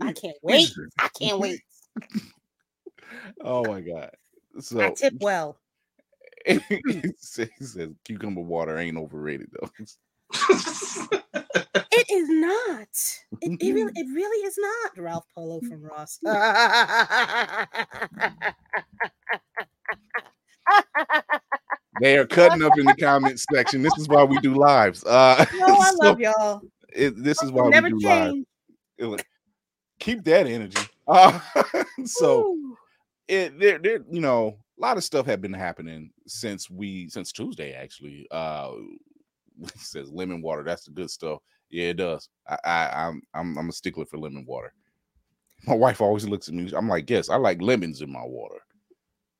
I 0.00 0.12
can't 0.12 0.36
wait. 0.42 0.70
I 0.98 1.08
can't 1.08 1.38
wait. 1.38 1.60
oh 3.42 3.64
my 3.64 3.80
god. 3.80 4.10
I 4.56 4.60
So 4.60 4.92
tip 4.92 5.14
well. 5.20 5.58
he 6.46 6.60
says 7.18 7.48
he 7.58 7.64
says 7.64 7.90
cucumber 8.04 8.40
water 8.40 8.78
ain't 8.78 8.96
overrated 8.96 9.48
though. 9.52 9.70
It 11.92 12.06
is 12.10 12.28
not. 12.28 12.88
It, 13.42 13.58
it 13.60 13.74
really, 13.74 13.92
it 13.96 14.06
really 14.14 14.46
is 14.46 14.56
not. 14.58 14.98
Ralph 14.98 15.26
Polo 15.34 15.60
from 15.60 15.82
Ross. 15.82 16.18
They 22.00 22.16
are 22.16 22.26
cutting 22.26 22.62
up 22.62 22.78
in 22.78 22.86
the 22.86 22.94
comment 22.94 23.38
section. 23.40 23.82
This 23.82 23.98
is 23.98 24.08
why 24.08 24.24
we 24.24 24.38
do 24.40 24.54
lives. 24.54 25.04
Uh 25.04 25.44
no, 25.54 25.66
I 25.66 25.90
so 25.90 26.06
love 26.08 26.20
y'all. 26.20 26.62
it- 26.94 27.22
this 27.22 27.42
is 27.42 27.52
why 27.52 27.68
Never 27.68 27.88
we 27.88 28.00
do 28.00 28.08
live. 28.08 28.32
change. 28.32 28.46
It 28.98 29.24
keep 29.98 30.24
that 30.24 30.46
energy. 30.46 30.88
Uh, 31.06 31.38
so 32.06 32.56
it 33.28 33.58
there 33.58 33.78
there 33.78 34.00
you 34.10 34.20
know 34.20 34.56
a 34.78 34.80
lot 34.80 34.96
of 34.96 35.04
stuff 35.04 35.26
had 35.26 35.42
been 35.42 35.52
happening 35.52 36.10
since 36.26 36.70
we 36.70 37.08
since 37.10 37.32
Tuesday 37.32 37.72
actually. 37.74 38.26
Uh 38.30 38.70
it 39.62 39.78
says 39.78 40.10
lemon 40.10 40.42
water, 40.42 40.62
that's 40.62 40.84
the 40.84 40.90
good 40.90 41.10
stuff. 41.10 41.40
Yeah, 41.70 41.88
it 41.88 41.96
does. 41.96 42.28
I, 42.48 42.58
I 42.64 43.06
I'm 43.06 43.22
I'm 43.34 43.58
I'm 43.58 43.68
a 43.68 43.72
stickler 43.72 44.04
for 44.04 44.18
lemon 44.18 44.44
water. 44.46 44.72
My 45.66 45.74
wife 45.74 46.00
always 46.00 46.26
looks 46.26 46.48
at 46.48 46.54
me. 46.54 46.70
I'm 46.74 46.88
like, 46.88 47.08
yes, 47.08 47.28
I 47.28 47.36
like 47.36 47.60
lemons 47.60 48.00
in 48.00 48.10
my 48.10 48.24
water. 48.24 48.60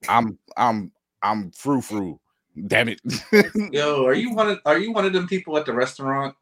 I'm 0.09 0.39
I'm 0.57 0.93
I'm 1.23 1.50
frou 1.53 1.81
frou. 1.81 2.21
Damn 2.67 2.89
it. 2.89 3.00
Yo, 3.73 4.05
are 4.05 4.15
you 4.15 4.35
one 4.35 4.49
of 4.50 4.61
are 4.65 4.79
you 4.79 4.93
one 4.93 5.05
of 5.05 5.12
them 5.12 5.27
people 5.27 5.57
at 5.57 5.67
the 5.67 5.73
restaurant 5.73 6.35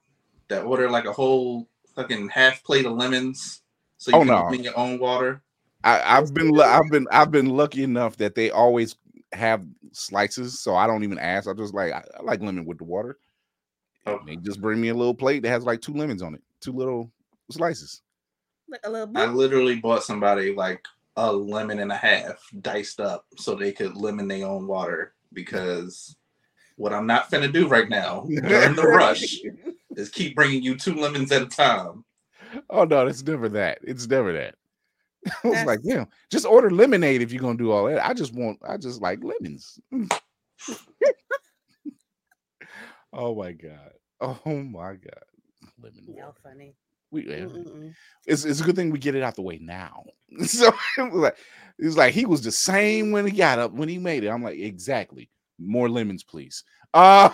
that 0.48 0.64
order 0.64 0.90
like 0.90 1.04
a 1.04 1.12
whole 1.12 1.68
fucking 1.94 2.28
half 2.28 2.62
plate 2.64 2.86
of 2.86 2.92
lemons 2.92 3.62
so 3.98 4.10
oh, 4.12 4.16
you 4.16 4.20
Oh, 4.22 4.24
can 4.24 4.34
no. 4.34 4.46
open 4.46 4.64
your 4.64 4.78
own 4.78 4.98
water? 4.98 5.42
I, 5.84 6.18
I've 6.18 6.34
been 6.34 6.58
I've 6.60 6.90
been 6.90 7.06
I've 7.10 7.30
been 7.30 7.46
lucky 7.46 7.82
enough 7.82 8.16
that 8.16 8.34
they 8.34 8.50
always 8.50 8.96
have 9.32 9.62
slices, 9.92 10.60
so 10.60 10.74
I 10.74 10.86
don't 10.86 11.04
even 11.04 11.18
ask. 11.18 11.48
I 11.48 11.52
just 11.52 11.74
like 11.74 11.92
I, 11.92 12.02
I 12.18 12.22
like 12.22 12.40
lemon 12.40 12.64
with 12.64 12.78
the 12.78 12.84
water. 12.84 13.18
Oh. 14.08 14.20
They 14.26 14.36
just 14.36 14.60
bring 14.60 14.80
me 14.80 14.88
a 14.88 14.94
little 14.94 15.14
plate 15.14 15.42
that 15.42 15.50
has 15.50 15.64
like 15.64 15.80
two 15.80 15.92
lemons 15.94 16.22
on 16.22 16.34
it, 16.34 16.42
two 16.60 16.72
little 16.72 17.10
slices. 17.50 18.02
Like 18.68 18.80
a 18.84 18.90
little 18.90 19.16
I 19.16 19.26
literally 19.26 19.76
bought 19.76 20.04
somebody 20.04 20.54
like 20.54 20.82
a 21.16 21.32
lemon 21.32 21.80
and 21.80 21.90
a 21.90 21.96
half 21.96 22.38
diced 22.60 23.00
up 23.00 23.24
so 23.36 23.54
they 23.54 23.72
could 23.72 23.96
lemon 23.96 24.28
their 24.28 24.46
own 24.46 24.66
water 24.66 25.14
because 25.32 26.16
what 26.76 26.92
I'm 26.92 27.06
not 27.06 27.30
finna 27.30 27.52
do 27.52 27.66
right 27.66 27.88
now 27.88 28.24
during 28.26 28.74
the 28.74 28.82
rush 28.86 29.36
is 29.96 30.08
keep 30.10 30.36
bringing 30.36 30.62
you 30.62 30.76
two 30.76 30.94
lemons 30.94 31.32
at 31.32 31.42
a 31.42 31.46
time. 31.46 32.04
Oh 32.70 32.84
no, 32.84 33.06
it's 33.06 33.22
never 33.22 33.48
that. 33.50 33.80
It's 33.82 34.06
never 34.06 34.32
that. 34.32 34.54
I 35.44 35.48
was 35.48 35.64
like, 35.64 35.82
That's- 35.82 35.84
yeah, 35.84 36.04
just 36.30 36.46
order 36.46 36.70
lemonade 36.70 37.20
if 37.20 37.32
you're 37.32 37.42
gonna 37.42 37.58
do 37.58 37.72
all 37.72 37.86
that. 37.86 38.06
I 38.06 38.14
just 38.14 38.32
want, 38.34 38.60
I 38.66 38.76
just 38.76 39.02
like 39.02 39.18
lemons. 39.22 39.80
oh 43.12 43.34
my 43.34 43.52
god. 43.52 43.92
Oh 44.20 44.38
my 44.46 44.94
god. 44.94 45.22
Lemon 45.80 46.04
Y'all 46.08 46.26
water. 46.26 46.38
funny. 46.42 46.74
We, 47.10 47.22
it's, 48.26 48.44
it's 48.44 48.60
a 48.60 48.64
good 48.64 48.76
thing 48.76 48.90
we 48.90 48.98
get 48.98 49.14
it 49.14 49.22
out 49.22 49.34
the 49.36 49.42
way 49.42 49.58
now. 49.58 50.04
So 50.44 50.66
it 50.98 51.12
was 51.12 51.22
like 51.22 51.36
it 51.78 51.84
was 51.86 51.96
like 51.96 52.12
he 52.12 52.26
was 52.26 52.42
the 52.42 52.52
same 52.52 53.12
when 53.12 53.26
he 53.26 53.32
got 53.32 53.58
up 53.58 53.72
when 53.72 53.88
he 53.88 53.96
made 53.96 54.24
it. 54.24 54.28
I'm 54.28 54.42
like, 54.42 54.58
exactly. 54.58 55.30
More 55.58 55.88
lemons, 55.88 56.22
please. 56.22 56.64
Uh 56.92 57.30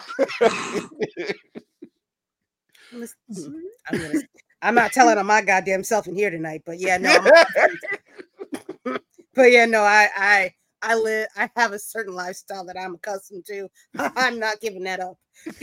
Listen, 2.92 3.16
I'm, 3.88 3.98
gonna, 4.00 4.22
I'm 4.62 4.74
not 4.76 4.92
telling 4.92 5.18
on 5.18 5.26
my 5.26 5.42
goddamn 5.42 5.82
self 5.82 6.06
in 6.06 6.14
here 6.14 6.30
tonight, 6.30 6.62
but 6.64 6.78
yeah, 6.78 6.96
no. 6.98 7.10
I'm- 7.10 8.98
but 9.34 9.50
yeah, 9.50 9.66
no, 9.66 9.80
I 9.80 10.08
I 10.16 10.54
I 10.82 10.94
live 10.94 11.26
I 11.36 11.50
have 11.56 11.72
a 11.72 11.78
certain 11.78 12.14
lifestyle 12.14 12.64
that 12.66 12.78
I'm 12.78 12.94
accustomed 12.94 13.44
to. 13.46 13.68
I'm 13.98 14.38
not 14.38 14.60
giving 14.60 14.84
that 14.84 15.00
up. 15.00 15.18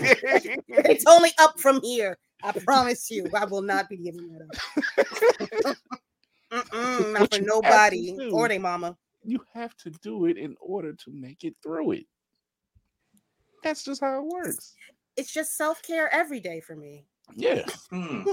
It's 0.68 1.06
only 1.08 1.32
up 1.40 1.60
from 1.60 1.82
here. 1.82 2.18
I 2.44 2.52
promise 2.54 3.10
you, 3.12 3.28
I 3.36 3.46
will 3.46 3.62
not 3.62 3.88
be 3.90 3.98
giving 3.98 4.28
that 4.30 5.68
up. 5.68 5.78
Mm-mm, 6.52 7.14
not 7.14 7.22
What 7.22 7.34
for 7.34 7.40
you 7.40 7.46
have 7.46 7.46
to 7.46 7.46
nobody 7.46 8.18
do. 8.18 8.32
or 8.32 8.48
they 8.50 8.58
mama. 8.58 8.98
you 9.24 9.40
have 9.54 9.76
to 9.78 9.90
do 9.90 10.26
it 10.26 10.38
in 10.38 10.56
order 10.60 10.92
to 10.94 11.12
make 11.14 11.44
it 11.44 11.56
through 11.64 11.92
it. 11.94 12.06
That's 13.64 13.84
just 13.84 14.02
how 14.02 14.20
it 14.20 14.26
works. 14.26 14.76
It's 15.16 15.32
just 15.32 15.56
self 15.56 15.82
care 15.84 16.14
every 16.14 16.40
day 16.40 16.60
for 16.62 16.76
me. 16.76 17.06
Yeah. 17.36 17.64
Hmm. 17.90 18.24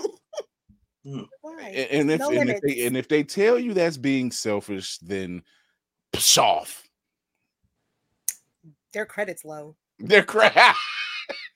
Hmm. 1.04 1.22
Why? 1.42 1.70
A- 1.74 1.94
And 1.94 2.10
if 2.10 2.18
No 2.18 2.30
and 2.30 2.50
if, 2.50 2.60
they, 2.60 2.86
and 2.86 2.96
if 2.96 3.06
they 3.08 3.22
tell 3.22 3.58
you 3.58 3.72
that's 3.72 3.96
being 3.96 4.32
selfish, 4.32 4.98
then 4.98 5.42
psh 6.12 6.38
off. 6.38 6.82
Their 8.92 9.06
credit's 9.06 9.44
low. 9.44 9.76
They're 10.00 10.24
crap. 10.24 10.76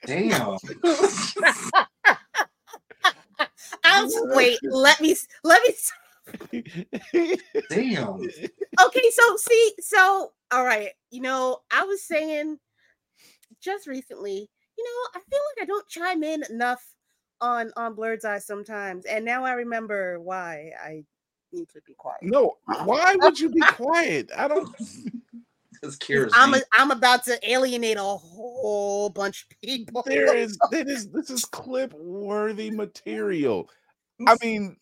Damn. 0.05 0.57
I'm 3.83 4.09
wait. 4.35 4.59
Let 4.63 5.01
me 5.01 5.15
let 5.43 5.61
me. 5.67 5.73
Damn. 7.69 8.21
Okay, 8.81 9.11
so 9.11 9.37
see, 9.37 9.73
so 9.79 10.31
all 10.51 10.65
right. 10.65 10.89
You 11.11 11.21
know, 11.21 11.59
I 11.71 11.83
was 11.83 12.03
saying 12.03 12.59
just 13.61 13.87
recently. 13.87 14.49
You 14.77 14.83
you 14.83 14.83
know, 14.83 15.19
I 15.19 15.23
feel 15.29 15.41
like 15.55 15.63
I 15.63 15.65
don't 15.65 15.87
chime 15.87 16.23
in 16.23 16.43
enough 16.49 16.83
on 17.41 17.71
on 17.75 17.95
Blerd's 17.95 18.25
Eye 18.25 18.39
sometimes, 18.39 19.05
and 19.05 19.23
now 19.25 19.43
I 19.43 19.53
remember 19.53 20.19
why 20.19 20.71
I 20.83 21.03
need 21.51 21.69
to 21.69 21.81
be 21.85 21.93
quiet. 21.93 22.23
No, 22.23 22.57
why 22.85 23.15
would 23.17 23.39
you 23.39 23.49
be 23.49 23.61
quiet? 23.61 24.31
I 24.35 24.47
don't. 24.47 24.75
This 25.83 25.97
cures 25.97 26.31
I'm 26.33 26.51
me. 26.51 26.59
a, 26.59 26.61
I'm 26.79 26.91
about 26.91 27.25
to 27.25 27.37
alienate 27.49 27.97
a 27.97 28.03
whole 28.03 29.09
bunch 29.09 29.45
of 29.51 29.61
people. 29.61 30.01
There 30.05 30.33
is 30.33 30.57
that 30.71 30.87
is 30.87 31.09
this 31.09 31.29
is 31.29 31.43
clip 31.43 31.93
worthy 31.93 32.71
material. 32.71 33.69
I 34.25 34.37
mean, 34.41 34.77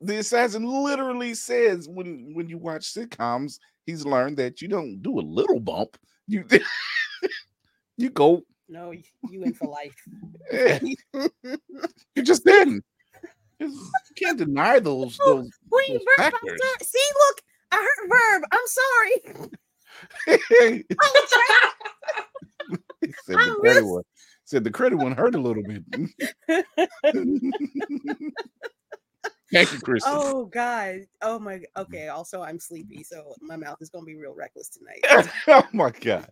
the 0.00 0.18
assassin 0.18 0.64
literally 0.64 1.34
says 1.34 1.86
when 1.86 2.32
when 2.34 2.48
you 2.48 2.56
watch 2.56 2.82
sitcoms, 2.82 3.58
he's 3.84 4.06
learned 4.06 4.38
that 4.38 4.62
you 4.62 4.68
don't 4.68 5.02
do 5.02 5.18
a 5.18 5.20
little 5.20 5.60
bump. 5.60 5.98
You 6.26 6.46
you 7.98 8.08
go. 8.08 8.42
no, 8.70 8.92
you, 8.92 9.02
you 9.30 9.42
in 9.42 9.52
for 9.52 9.68
life. 9.68 9.94
Yeah, 10.50 10.78
you 12.14 12.22
just 12.22 12.46
didn't. 12.46 12.82
You 13.60 13.78
can't 14.16 14.38
deny 14.38 14.78
those 14.78 15.18
oh, 15.20 15.36
those. 15.36 15.50
Wait, 15.70 15.88
those 15.90 16.04
factors. 16.16 16.60
See, 16.82 16.98
look, 17.28 17.42
I 17.70 17.76
heard 17.76 18.08
verb. 18.08 18.42
I'm 18.50 18.66
sorry. 18.66 19.58
Oh, 22.70 22.76
he 23.00 23.12
said 23.24 23.36
the 23.36 23.50
oh, 23.50 23.54
credit 23.60 23.80
really- 23.80 23.92
one. 23.92 24.02
Said 24.44 24.64
the 24.64 24.70
credit 24.70 24.96
one 24.96 25.12
hurt 25.12 25.34
a 25.34 25.38
little 25.40 25.62
bit. 25.62 25.82
Thank 29.52 29.72
you, 29.72 29.80
Chris. 29.80 30.02
Oh 30.06 30.46
God. 30.46 31.00
Oh 31.20 31.38
my. 31.38 31.60
Okay. 31.76 32.08
Also, 32.08 32.42
I'm 32.42 32.58
sleepy, 32.58 33.02
so 33.02 33.34
my 33.40 33.56
mouth 33.56 33.78
is 33.80 33.90
gonna 33.90 34.06
be 34.06 34.16
real 34.16 34.34
reckless 34.34 34.70
tonight. 34.70 35.28
oh 35.48 35.66
my 35.72 35.90
god. 35.90 36.28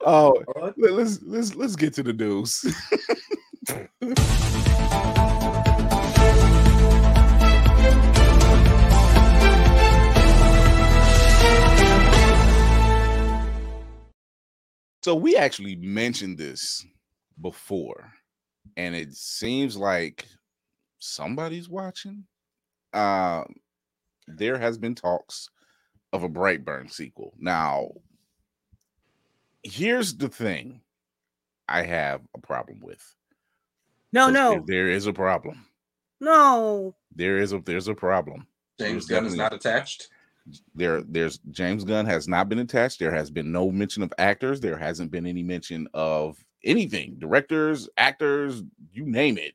Oh, 0.00 0.42
What? 0.54 0.74
let's 0.78 1.22
let's 1.22 1.54
let's 1.54 1.76
get 1.76 1.94
to 1.94 2.02
the 2.02 2.12
news. 2.12 2.64
So 15.02 15.14
we 15.14 15.36
actually 15.36 15.76
mentioned 15.76 16.38
this 16.38 16.84
before, 17.40 18.12
and 18.76 18.94
it 18.94 19.14
seems 19.14 19.76
like 19.76 20.26
somebody's 20.98 21.68
watching. 21.68 22.24
Um, 22.92 23.54
there 24.28 24.58
has 24.58 24.78
been 24.78 24.94
talks 24.94 25.48
of 26.12 26.22
a 26.24 26.28
Brightburn 26.28 26.92
sequel. 26.92 27.34
Now, 27.38 27.90
here's 29.62 30.16
the 30.16 30.28
thing 30.28 30.80
I 31.68 31.82
have 31.82 32.20
a 32.34 32.38
problem 32.40 32.80
with. 32.80 33.02
No, 34.12 34.28
no, 34.28 34.50
there- 34.52 34.62
there 34.66 34.88
is 34.90 35.06
a 35.06 35.12
problem. 35.12 35.66
no. 36.20 36.94
There 37.14 37.38
is 37.38 37.52
a 37.52 37.58
there's 37.60 37.88
a 37.88 37.94
problem. 37.94 38.46
James 38.78 39.06
There's 39.06 39.20
Gunn 39.20 39.26
is 39.26 39.34
not 39.36 39.52
attached. 39.52 40.08
There 40.74 41.02
there's 41.02 41.38
James 41.50 41.84
Gunn 41.84 42.06
has 42.06 42.28
not 42.28 42.48
been 42.48 42.58
attached. 42.58 42.98
There 42.98 43.12
has 43.12 43.30
been 43.30 43.52
no 43.52 43.70
mention 43.70 44.02
of 44.02 44.12
actors. 44.18 44.60
There 44.60 44.76
hasn't 44.76 45.10
been 45.10 45.26
any 45.26 45.42
mention 45.42 45.88
of 45.94 46.42
anything. 46.64 47.16
Directors, 47.18 47.88
actors, 47.96 48.62
you 48.92 49.04
name 49.06 49.38
it. 49.38 49.54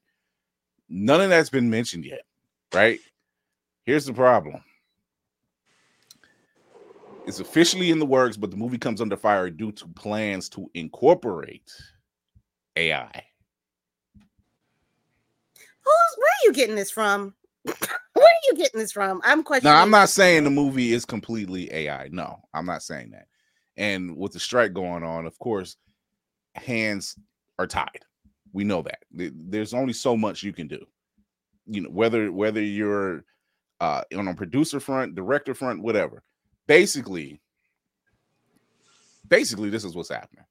None 0.90 1.22
of 1.22 1.30
that's 1.30 1.50
been 1.50 1.70
mentioned 1.70 2.06
yet, 2.06 2.22
right? 2.74 3.00
Here's 3.86 4.06
the 4.06 4.14
problem. 4.14 4.64
It's 7.28 7.40
officially 7.40 7.90
in 7.90 8.00
the 8.00 8.06
works, 8.06 8.38
but 8.38 8.52
the 8.52 8.58
movie 8.58 8.78
comes 8.78 9.02
under 9.02 9.18
fire 9.18 9.50
due 9.50 9.72
to 9.74 9.88
plans 9.90 10.48
to 10.50 10.70
incorporate 10.76 11.72
AI. 12.76 13.24
Who's 15.84 16.18
where 16.18 16.28
are 16.28 16.46
you 16.46 16.54
getting 16.54 16.76
this 16.76 16.92
from? 16.92 17.34
Where 18.26 18.34
are 18.34 18.52
you 18.52 18.58
getting 18.58 18.80
this 18.80 18.92
from? 18.92 19.22
I'm 19.24 19.44
questioning. 19.44 19.74
No, 19.74 19.80
I'm 19.80 19.92
not 19.92 20.10
saying 20.10 20.44
the 20.44 20.50
movie 20.50 20.94
is 20.94 21.06
completely 21.06 21.72
AI. 21.72 22.10
No, 22.12 22.40
I'm 22.54 22.66
not 22.66 22.82
saying 22.82 23.12
that. 23.12 23.28
And 23.78 24.18
with 24.18 24.32
the 24.34 24.40
strike 24.40 24.74
going 24.74 25.04
on, 25.04 25.26
of 25.26 25.38
course, 25.38 25.78
hands 26.56 27.16
are 27.60 27.68
tied. 27.68 28.06
We 28.54 28.64
know 28.64 28.82
that. 28.82 29.00
There's 29.12 29.74
only 29.74 29.94
so 29.94 30.18
much 30.18 30.44
you 30.44 30.54
can 30.54 30.68
do. 30.68 30.84
You 31.68 31.82
know, 31.82 31.90
whether 31.90 32.32
whether 32.32 32.62
you're 32.62 33.24
uh 33.80 34.02
on 34.18 34.28
a 34.28 34.34
producer 34.34 34.80
front, 34.80 35.16
director 35.16 35.54
front, 35.54 35.82
whatever. 35.82 36.24
Basically, 36.68 37.42
basically, 39.28 39.70
this 39.70 39.84
is 39.84 39.96
what's 39.96 40.10
happening. 40.10 40.46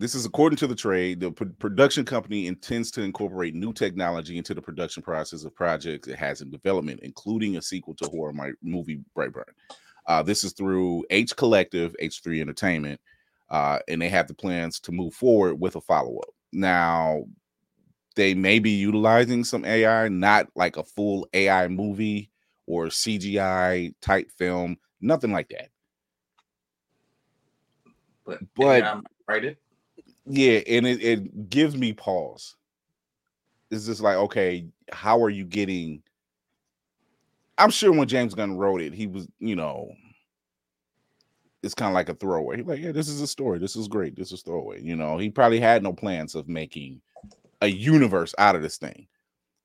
This 0.00 0.14
is 0.14 0.24
according 0.24 0.56
to 0.56 0.66
the 0.66 0.74
trade. 0.74 1.20
The 1.20 1.30
pro- 1.30 1.50
production 1.58 2.06
company 2.06 2.46
intends 2.46 2.90
to 2.92 3.02
incorporate 3.02 3.54
new 3.54 3.70
technology 3.74 4.38
into 4.38 4.54
the 4.54 4.62
production 4.62 5.02
process 5.02 5.44
of 5.44 5.54
projects 5.54 6.08
it 6.08 6.16
has 6.16 6.40
in 6.40 6.50
development, 6.50 7.00
including 7.02 7.58
a 7.58 7.62
sequel 7.62 7.94
to 7.96 8.08
horror 8.08 8.32
movie 8.62 9.02
Brightburn. 9.14 9.44
Uh, 10.06 10.22
this 10.22 10.42
is 10.42 10.54
through 10.54 11.04
H 11.10 11.36
Collective, 11.36 11.94
H3 12.02 12.40
Entertainment, 12.40 12.98
uh, 13.50 13.80
and 13.88 14.00
they 14.00 14.08
have 14.08 14.26
the 14.26 14.32
plans 14.32 14.80
to 14.80 14.90
move 14.90 15.12
forward 15.12 15.60
with 15.60 15.76
a 15.76 15.82
follow 15.82 16.16
up. 16.16 16.30
Now, 16.50 17.24
they 18.16 18.32
may 18.32 18.58
be 18.58 18.70
utilizing 18.70 19.44
some 19.44 19.66
AI, 19.66 20.08
not 20.08 20.46
like 20.56 20.78
a 20.78 20.82
full 20.82 21.28
AI 21.34 21.68
movie 21.68 22.30
or 22.66 22.86
CGI 22.86 23.92
type 24.00 24.30
film, 24.38 24.78
nothing 25.02 25.30
like 25.30 25.50
that. 25.50 25.68
But, 28.24 28.38
But- 28.56 29.04
right. 29.28 29.58
Yeah 30.30 30.60
and 30.66 30.86
it, 30.86 31.02
it 31.02 31.50
gives 31.50 31.76
me 31.76 31.92
pause. 31.92 32.56
It's 33.70 33.86
just 33.86 34.00
like 34.00 34.16
okay 34.16 34.66
how 34.92 35.22
are 35.22 35.30
you 35.30 35.44
getting 35.44 36.02
i'm 37.56 37.70
sure 37.70 37.92
when 37.92 38.08
james 38.08 38.34
gunn 38.34 38.56
wrote 38.56 38.80
it 38.80 38.92
he 38.92 39.06
was 39.06 39.28
you 39.38 39.54
know 39.54 39.92
it's 41.62 41.74
kind 41.74 41.90
of 41.90 41.94
like 41.94 42.08
a 42.08 42.14
throwaway. 42.14 42.56
He's 42.56 42.66
like 42.66 42.80
yeah 42.80 42.92
this 42.92 43.08
is 43.08 43.20
a 43.20 43.26
story. 43.26 43.58
This 43.58 43.76
is 43.76 43.86
great. 43.86 44.16
This 44.16 44.32
is 44.32 44.42
throwaway 44.42 44.80
you 44.82 44.96
know? 44.96 45.18
He 45.18 45.30
probably 45.30 45.60
had 45.60 45.82
no 45.82 45.92
plans 45.92 46.34
of 46.34 46.48
making 46.48 47.00
a 47.60 47.66
universe 47.66 48.34
out 48.38 48.56
of 48.56 48.62
this 48.62 48.78
thing 48.78 49.06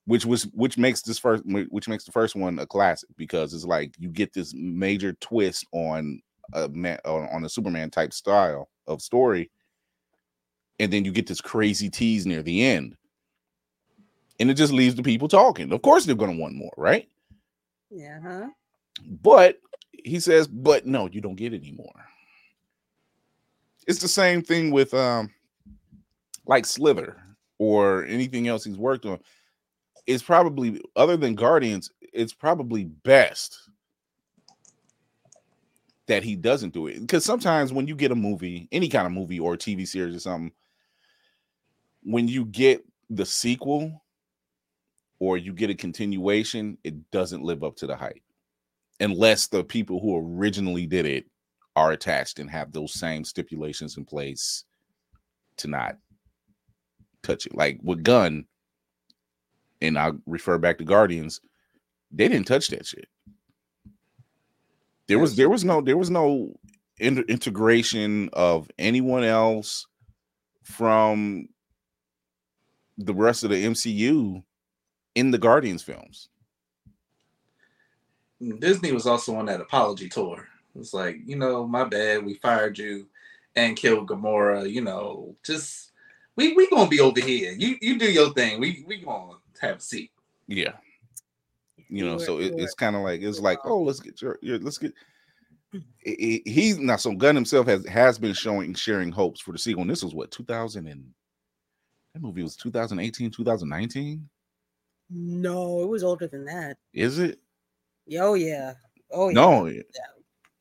which 0.06 0.26
was 0.26 0.44
which 0.54 0.78
makes 0.78 1.02
this 1.02 1.18
first 1.18 1.44
which 1.46 1.88
makes 1.88 2.04
the 2.04 2.12
first 2.12 2.36
one 2.36 2.60
a 2.60 2.66
classic 2.66 3.10
because 3.18 3.54
it's 3.54 3.66
like 3.66 3.94
you 3.98 4.10
get 4.10 4.34
this 4.34 4.54
major 4.54 5.14
twist 5.14 5.66
on 5.72 6.22
a 6.54 6.70
man 6.70 7.00
on, 7.06 7.28
on 7.30 7.46
a 7.46 7.50
superman 7.50 7.90
type 7.90 8.14
style 8.14 8.70
of 8.88 9.02
story 9.02 9.50
and 10.80 10.92
then 10.92 11.06
you 11.06 11.12
get 11.12 11.28
this 11.28 11.42
crazy 11.42 11.90
tease 11.90 12.26
near 12.26 12.42
the 12.42 12.64
end. 12.64 12.96
And 14.40 14.52
it 14.52 14.56
just 14.56 14.74
leaves 14.74 14.96
the 14.96 15.04
people 15.04 15.28
talking. 15.28 15.72
Of 15.72 15.82
course 15.82 16.06
they're 16.06 16.16
going 16.16 16.36
to 16.36 16.42
want 16.42 16.56
more 16.56 16.74
right? 16.78 17.08
Yeah, 17.90 18.20
huh? 18.22 18.48
but 19.04 19.60
he 19.92 20.20
says 20.20 20.48
but 20.48 20.86
no 20.86 21.08
you 21.08 21.22
don't 21.22 21.36
get 21.36 21.54
any 21.54 21.72
more. 21.72 22.06
It's 23.88 24.00
the 24.00 24.08
same 24.08 24.42
thing 24.42 24.72
with 24.72 24.94
um 24.94 25.30
like 26.46 26.66
slither 26.66 27.18
or 27.58 28.06
anything 28.06 28.48
else 28.48 28.64
he's 28.64 28.78
worked 28.78 29.06
on. 29.06 29.20
It's 30.08 30.24
probably 30.24 30.82
other 30.96 31.18
than 31.18 31.36
guardians 31.36 31.92
it's 32.14 32.34
probably 32.34 32.86
best 32.86 33.58
that 36.08 36.24
he 36.24 36.36
doesn't 36.36 36.74
do 36.74 36.88
it. 36.88 37.02
Because 37.02 37.26
sometimes 37.26 37.74
when 37.74 37.88
you 37.88 37.96
get 37.96 38.12
a 38.12 38.16
movie 38.16 38.68
any 38.72 38.88
kind 38.88 39.08
of 39.08 39.14
movie 39.14 39.40
or 39.40 39.56
tv 39.56 39.88
series 39.88 40.16
or 40.16 40.20
something 40.20 40.52
when 42.06 42.28
you 42.28 42.46
get 42.46 42.86
the 43.10 43.26
sequel 43.26 44.04
or 45.20 45.38
you 45.38 45.54
get 45.54 45.70
a 45.70 45.76
continuation 45.76 46.78
it 46.84 47.12
doesn't 47.12 47.44
live 47.44 47.64
up 47.64 47.76
to 47.76 47.88
the 47.88 47.96
hype 47.96 48.22
unless 49.00 49.48
the 49.48 49.64
people 49.64 50.00
who 50.00 50.18
originally 50.18 50.86
did 50.86 51.06
it 51.06 51.26
are 51.76 51.92
attached 51.92 52.40
and 52.40 52.50
have 52.50 52.72
those 52.72 52.94
same 52.94 53.26
stipulations 53.26 53.98
in 53.98 54.06
place 54.06 54.64
to 55.58 55.68
not 55.68 55.98
touch 57.22 57.46
it. 57.46 57.56
Like 57.56 57.80
with 57.84 58.04
Gunn 58.04 58.46
and 59.82 60.00
i'll 60.00 60.18
refer 60.26 60.58
back 60.58 60.78
to 60.78 60.86
guardians 60.86 61.42
they 62.12 62.30
didn't 62.30 62.48
touch 62.48 62.70
that 62.70 62.86
shit. 62.86 63.08
There 65.08 65.20
was 65.20 65.36
there 65.36 65.50
was 65.50 65.66
no 65.66 65.82
there 65.82 65.98
was 65.98 66.10
no 66.10 66.54
inter- 66.98 67.26
integration 67.28 68.30
of 68.34 68.70
anyone 68.80 69.24
else 69.24 69.86
from 70.64 71.48
the 72.98 73.14
rest 73.14 73.44
of 73.44 73.50
the 73.50 73.66
MCU 73.66 74.44
in 75.16 75.32
the 75.32 75.38
Guardians 75.38 75.84
films. 75.84 76.30
Disney 78.60 78.92
was 78.92 79.08
also 79.08 79.36
on 79.36 79.46
that 79.46 79.62
apology 79.62 80.10
tour. 80.10 80.48
It's 80.78 80.94
like, 80.94 81.18
you 81.26 81.38
know, 81.38 81.66
my 81.66 81.86
bad, 81.86 82.26
we 82.26 82.36
fired 82.36 82.78
you 82.78 83.08
and 83.56 83.78
killed 83.78 84.08
Gamora. 84.08 84.70
You 84.70 84.82
know, 84.82 85.36
just 85.44 85.92
we 86.36 86.54
we 86.54 86.70
gonna 86.70 86.90
be 86.90 87.00
over 87.00 87.22
here. 87.22 87.54
You 87.58 87.78
you 87.82 87.98
do 87.98 88.12
your 88.12 88.34
thing. 88.34 88.60
We 88.60 88.84
we 88.88 88.98
gonna 88.98 89.38
have 89.62 89.78
a 89.78 89.82
seat. 89.82 90.12
Yeah. 90.48 90.74
You 91.90 92.06
know, 92.06 92.18
so 92.18 92.40
it, 92.40 92.54
it's 92.58 92.74
kind 92.74 92.96
of 92.96 93.04
like 93.04 93.22
it's 93.22 93.40
like, 93.40 93.60
oh, 93.64 93.82
let's 93.82 94.00
get 94.00 94.22
your, 94.22 94.38
your 94.42 94.60
let's 94.60 94.78
get 94.78 94.94
he- 96.00 96.42
he- 96.46 96.52
he's 96.52 96.78
not 96.78 97.00
so 97.00 97.14
Gunn 97.14 97.36
himself 97.36 97.68
has 97.68 97.86
has 97.88 98.18
been 98.20 98.34
showing 98.34 98.74
sharing 98.74 99.12
hopes 99.12 99.40
for 99.40 99.52
the 99.54 99.58
sequel. 99.58 99.82
And 99.82 99.90
this 99.90 100.04
was 100.04 100.14
what 100.14 100.32
2000 100.32 100.88
and 100.88 101.06
that 102.16 102.22
movie 102.22 102.44
was 102.44 102.56
2018, 102.56 103.30
2019. 103.30 104.28
No, 105.10 105.84
it 105.84 105.88
was 105.90 106.02
older 106.04 106.28
than 106.28 106.46
that. 106.46 106.78
Is 106.94 107.20
it? 107.20 107.40
Oh 108.18 108.36
yeah. 108.36 108.74
Oh 109.12 109.28
yeah. 109.30 109.34
No. 109.34 109.72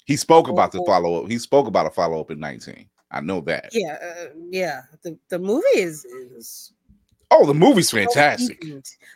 He 0.04 0.16
spoke 0.16 0.48
about 0.48 0.72
the 0.72 0.80
Oh. 0.80 0.84
follow 0.84 1.22
up. 1.22 1.30
He 1.30 1.38
spoke 1.38 1.66
about 1.68 1.86
a 1.86 1.90
follow 1.90 2.20
up 2.20 2.30
in 2.32 2.40
19. 2.40 2.90
I 3.12 3.20
know 3.20 3.40
that. 3.42 3.68
Yeah, 3.72 3.96
uh, 4.02 4.30
yeah. 4.50 4.82
The 5.02 5.16
the 5.28 5.38
movie 5.38 5.64
is 5.76 6.04
is 6.04 6.72
Oh, 7.30 7.46
the 7.46 7.54
movie's 7.54 7.90
fantastic. 7.90 8.62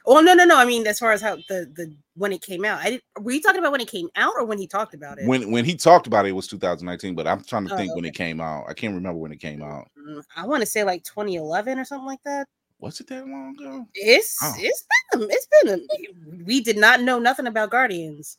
Oh 0.07 0.21
no, 0.21 0.35
no, 0.35 0.44
no. 0.44 0.57
I 0.59 0.64
mean, 0.64 0.87
as 0.87 0.99
far 0.99 1.12
as 1.12 1.21
how 1.21 1.37
the 1.49 1.71
the 1.75 1.94
when 2.14 2.33
it 2.33 2.42
came 2.42 2.64
out, 2.64 2.81
I 2.81 2.90
did. 2.90 3.03
Were 3.21 3.33
you 3.33 3.40
talking 3.40 3.61
about 3.61 3.73
when 3.73 3.81
it 3.81 3.90
came 3.90 4.09
out 4.16 4.33
or 4.37 4.44
when 4.44 4.59
he 4.59 4.66
talked 4.66 4.94
about 4.94 5.18
it? 5.18 5.27
When 5.27 5.51
when 5.51 5.64
he 5.64 5.75
talked 5.77 6.07
about 6.07 6.25
it, 6.27 6.31
it 6.31 6.33
was 6.33 6.47
2019, 6.49 7.14
but 7.14 7.27
I'm 7.27 7.44
trying 7.44 7.66
to 7.68 7.75
Oh, 7.75 7.77
think 7.77 7.94
when 7.94 8.05
it 8.05 8.14
came 8.14 8.40
out. 8.40 8.64
I 8.68 8.75
can't 8.75 8.94
remember 8.94 9.18
when 9.18 9.33
it 9.33 9.40
came 9.40 9.62
out. 9.62 9.88
Mm, 9.99 10.23
I 10.37 10.47
want 10.47 10.61
to 10.61 10.66
say 10.66 10.85
like 10.85 11.05
2011 11.05 11.79
or 11.79 11.85
something 11.85 12.07
like 12.07 12.23
that. 12.25 12.47
Was 12.81 13.01
it 13.01 13.09
that 13.09 13.27
long 13.27 13.57
ago? 13.59 13.87
It's 13.94 14.37
Oh. 14.42 14.55
it's 14.59 14.87
been 15.12 15.29
it's 15.31 15.49
been 15.62 15.81
a, 15.81 16.44
we 16.44 16.61
did 16.61 16.77
not 16.79 17.01
know 17.03 17.18
nothing 17.18 17.47
about 17.47 17.71
Guardians 17.71 18.38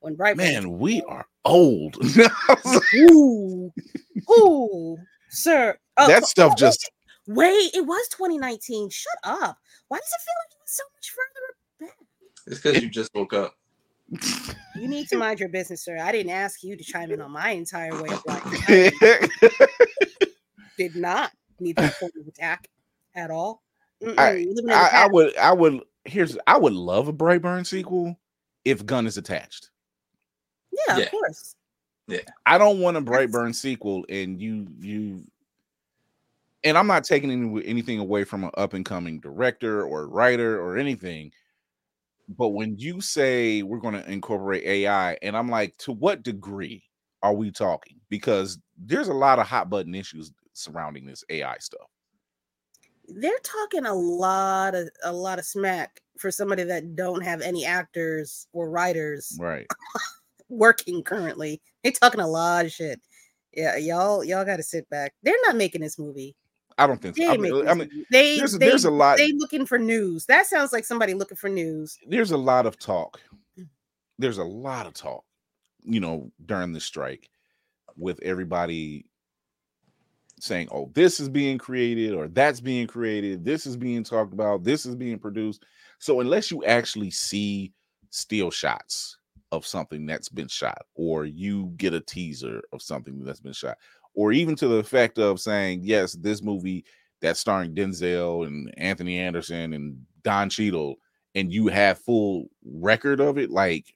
when 0.00 0.14
Bright 0.14 0.36
Man, 0.36 0.78
we 0.78 1.02
are 1.02 1.26
old. 1.44 1.96
Ooh, 2.94 3.72
ooh, 4.30 4.96
sir. 5.28 5.76
Oh, 5.96 6.06
that 6.08 6.24
stuff 6.24 6.52
wait, 6.52 6.58
just 6.58 6.90
wait. 7.26 7.70
It 7.74 7.86
was 7.86 8.08
2019. 8.08 8.90
Shut 8.90 9.12
up. 9.24 9.56
Why 9.88 9.98
does 9.98 10.06
it 10.06 10.22
feel 10.24 10.34
like 10.40 10.52
it 10.52 10.60
was 10.62 10.70
so 10.72 10.82
much 10.96 11.10
further 11.10 11.90
back? 11.92 12.06
It's 12.46 12.60
because 12.60 12.82
you 12.82 12.88
just 12.90 13.14
woke 13.14 13.32
up. 13.32 13.54
You 14.76 14.88
need 14.88 15.08
to 15.08 15.16
mind 15.16 15.38
your 15.38 15.48
business, 15.50 15.84
sir. 15.84 15.96
I 15.98 16.10
didn't 16.10 16.32
ask 16.32 16.64
you 16.64 16.76
to 16.76 16.82
chime 16.82 17.12
in 17.12 17.20
on 17.20 17.30
my 17.30 17.50
entire 17.50 17.92
way 18.02 18.08
of 18.10 18.22
life. 18.26 18.44
Did 20.76 20.96
not 20.96 21.30
need 21.60 21.76
that 21.76 21.94
form 21.94 22.10
of 22.20 22.26
attack 22.26 22.66
at 23.14 23.30
all. 23.30 23.62
I- 24.18 24.32
you 24.32 24.48
living 24.48 24.64
in 24.64 24.66
the 24.66 24.74
I, 24.74 25.04
I 25.04 25.06
would 25.08 25.36
I 25.36 25.52
would 25.52 25.80
here's 26.04 26.36
I 26.46 26.56
would 26.58 26.72
love 26.72 27.06
a 27.08 27.12
Brightburn 27.12 27.66
sequel 27.66 28.18
if 28.64 28.84
Gunn 28.86 29.06
is 29.06 29.18
attached. 29.18 29.70
yeah, 30.88 30.96
Yeah. 30.96 31.04
of 31.04 31.10
course. 31.10 31.54
Yeah, 32.06 32.20
I 32.46 32.56
don't 32.58 32.80
want 32.80 32.96
a 32.96 33.00
That's- 33.00 33.26
Brightburn 33.30 33.54
sequel 33.54 34.04
and 34.08 34.40
you 34.40 34.66
you 34.80 35.22
and 36.64 36.76
I'm 36.76 36.86
not 36.86 37.04
taking 37.04 37.30
any, 37.30 37.64
anything 37.66 37.98
away 37.98 38.24
from 38.24 38.44
an 38.44 38.50
up 38.56 38.74
and 38.74 38.84
coming 38.84 39.20
director 39.20 39.84
or 39.84 40.08
writer 40.08 40.60
or 40.60 40.76
anything. 40.76 41.32
But 42.28 42.48
when 42.48 42.76
you 42.78 43.00
say 43.00 43.62
we're 43.62 43.80
going 43.80 43.94
to 43.94 44.10
incorporate 44.10 44.64
AI, 44.64 45.18
and 45.22 45.36
I'm 45.36 45.48
like, 45.48 45.76
to 45.78 45.92
what 45.92 46.22
degree 46.22 46.84
are 47.22 47.34
we 47.34 47.50
talking? 47.50 47.96
Because 48.08 48.58
there's 48.78 49.08
a 49.08 49.14
lot 49.14 49.38
of 49.38 49.46
hot 49.46 49.68
button 49.68 49.94
issues 49.94 50.32
surrounding 50.52 51.06
this 51.06 51.24
AI 51.30 51.56
stuff. 51.58 51.88
They're 53.08 53.32
talking 53.42 53.86
a 53.86 53.94
lot 53.94 54.74
of 54.76 54.88
a 55.02 55.12
lot 55.12 55.40
of 55.40 55.44
smack 55.44 56.00
for 56.18 56.30
somebody 56.30 56.62
that 56.64 56.94
don't 56.94 57.22
have 57.22 57.40
any 57.40 57.64
actors 57.64 58.46
or 58.52 58.70
writers 58.70 59.36
Right. 59.40 59.66
working 60.48 61.02
currently. 61.02 61.60
They 61.82 61.90
talking 61.90 62.20
a 62.20 62.28
lot 62.28 62.66
of 62.66 62.72
shit. 62.72 63.00
Yeah, 63.52 63.76
y'all, 63.76 64.22
y'all 64.22 64.44
got 64.44 64.56
to 64.56 64.62
sit 64.62 64.88
back. 64.90 65.14
They're 65.24 65.34
not 65.46 65.56
making 65.56 65.80
this 65.80 65.98
movie. 65.98 66.36
I 66.80 66.86
don't 66.86 67.00
think 67.00 67.14
so. 67.16 67.30
I 67.30 67.36
mean, 67.36 67.52
uh, 67.52 67.70
I 67.70 67.74
mean 67.74 68.06
they, 68.10 68.38
there's, 68.38 68.56
they, 68.56 68.70
there's 68.70 68.86
a 68.86 68.90
lot. 68.90 69.18
they 69.18 69.32
looking 69.32 69.66
for 69.66 69.78
news. 69.78 70.24
That 70.24 70.46
sounds 70.46 70.72
like 70.72 70.86
somebody 70.86 71.12
looking 71.12 71.36
for 71.36 71.50
news. 71.50 71.98
there's 72.06 72.30
a 72.30 72.38
lot 72.38 72.64
of 72.64 72.78
talk. 72.78 73.20
There's 74.18 74.38
a 74.38 74.44
lot 74.44 74.86
of 74.86 74.94
talk, 74.94 75.24
you 75.82 76.00
know, 76.00 76.32
during 76.46 76.72
the 76.72 76.80
strike 76.80 77.28
with 77.98 78.18
everybody 78.22 79.04
saying, 80.38 80.68
oh, 80.70 80.90
this 80.94 81.20
is 81.20 81.28
being 81.28 81.58
created 81.58 82.14
or 82.14 82.28
that's 82.28 82.60
being 82.60 82.86
created, 82.86 83.44
this 83.44 83.66
is 83.66 83.76
being 83.76 84.02
talked 84.02 84.32
about, 84.32 84.64
this 84.64 84.86
is 84.86 84.96
being 84.96 85.18
produced. 85.18 85.64
So 85.98 86.20
unless 86.20 86.50
you 86.50 86.64
actually 86.64 87.10
see 87.10 87.74
still 88.08 88.50
shots 88.50 89.18
of 89.52 89.66
something 89.66 90.06
that's 90.06 90.30
been 90.30 90.48
shot, 90.48 90.82
or 90.94 91.26
you 91.26 91.72
get 91.76 91.92
a 91.92 92.00
teaser 92.00 92.62
of 92.72 92.80
something 92.80 93.22
that's 93.22 93.40
been 93.40 93.52
shot, 93.52 93.76
or 94.14 94.32
even 94.32 94.54
to 94.56 94.68
the 94.68 94.76
effect 94.76 95.18
of 95.18 95.40
saying, 95.40 95.80
yes, 95.84 96.12
this 96.14 96.42
movie 96.42 96.84
that's 97.20 97.40
starring 97.40 97.74
Denzel 97.74 98.46
and 98.46 98.72
Anthony 98.76 99.18
Anderson 99.18 99.72
and 99.74 99.98
Don 100.22 100.48
Cheadle 100.50 100.96
and 101.34 101.52
you 101.52 101.68
have 101.68 101.98
full 101.98 102.46
record 102.64 103.20
of 103.20 103.38
it, 103.38 103.50
like 103.50 103.86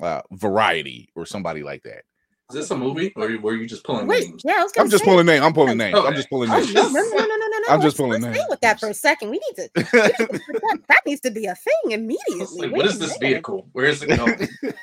uh 0.00 0.22
Variety 0.32 1.08
or 1.14 1.26
somebody 1.26 1.62
like 1.62 1.82
that. 1.82 2.02
Is 2.50 2.56
this 2.56 2.70
a 2.70 2.76
movie 2.76 3.12
or 3.16 3.36
were 3.40 3.54
you 3.54 3.66
just 3.66 3.84
pulling 3.84 4.06
Wait, 4.06 4.28
names? 4.28 4.42
yeah, 4.44 4.54
I 4.58 4.62
was 4.62 4.72
gonna 4.72 4.84
I'm 4.84 4.90
just 4.90 5.04
pulling 5.04 5.26
names. 5.26 5.42
I'm 5.44 5.52
pulling 5.54 5.78
names. 5.84 5.98
I'm 5.98 6.14
just 6.14 6.28
pulling 6.30 6.50
Oh, 6.50 6.56
names. 6.58 6.72
no, 6.74 6.82
no, 6.82 6.88
no, 6.88 7.00
no, 7.02 7.26
no, 7.26 7.36
no, 7.36 7.58
no. 7.58 7.58
I'm 7.68 7.80
just 7.80 7.84
Let's- 7.84 7.96
pulling 7.96 8.10
let's 8.22 8.24
names. 8.24 8.36
stay 8.36 8.46
with 8.48 8.60
that 8.60 8.80
for 8.80 8.88
a 8.90 8.94
second. 8.94 9.30
We 9.30 9.38
need 9.40 9.56
to. 9.56 9.70
we 9.76 9.82
need 9.82 10.14
to 10.16 10.26
that, 10.60 10.78
that 10.88 11.00
needs 11.06 11.20
to 11.22 11.30
be 11.30 11.46
a 11.46 11.54
thing 11.54 11.90
immediately. 11.92 12.46
like, 12.60 12.60
Wait 12.60 12.72
what 12.72 12.86
a 12.86 12.88
is 12.90 12.98
this 12.98 13.18
minute. 13.20 13.34
vehicle? 13.34 13.68
Where 13.72 13.86
is 13.86 14.02
it 14.02 14.08
going? 14.16 14.48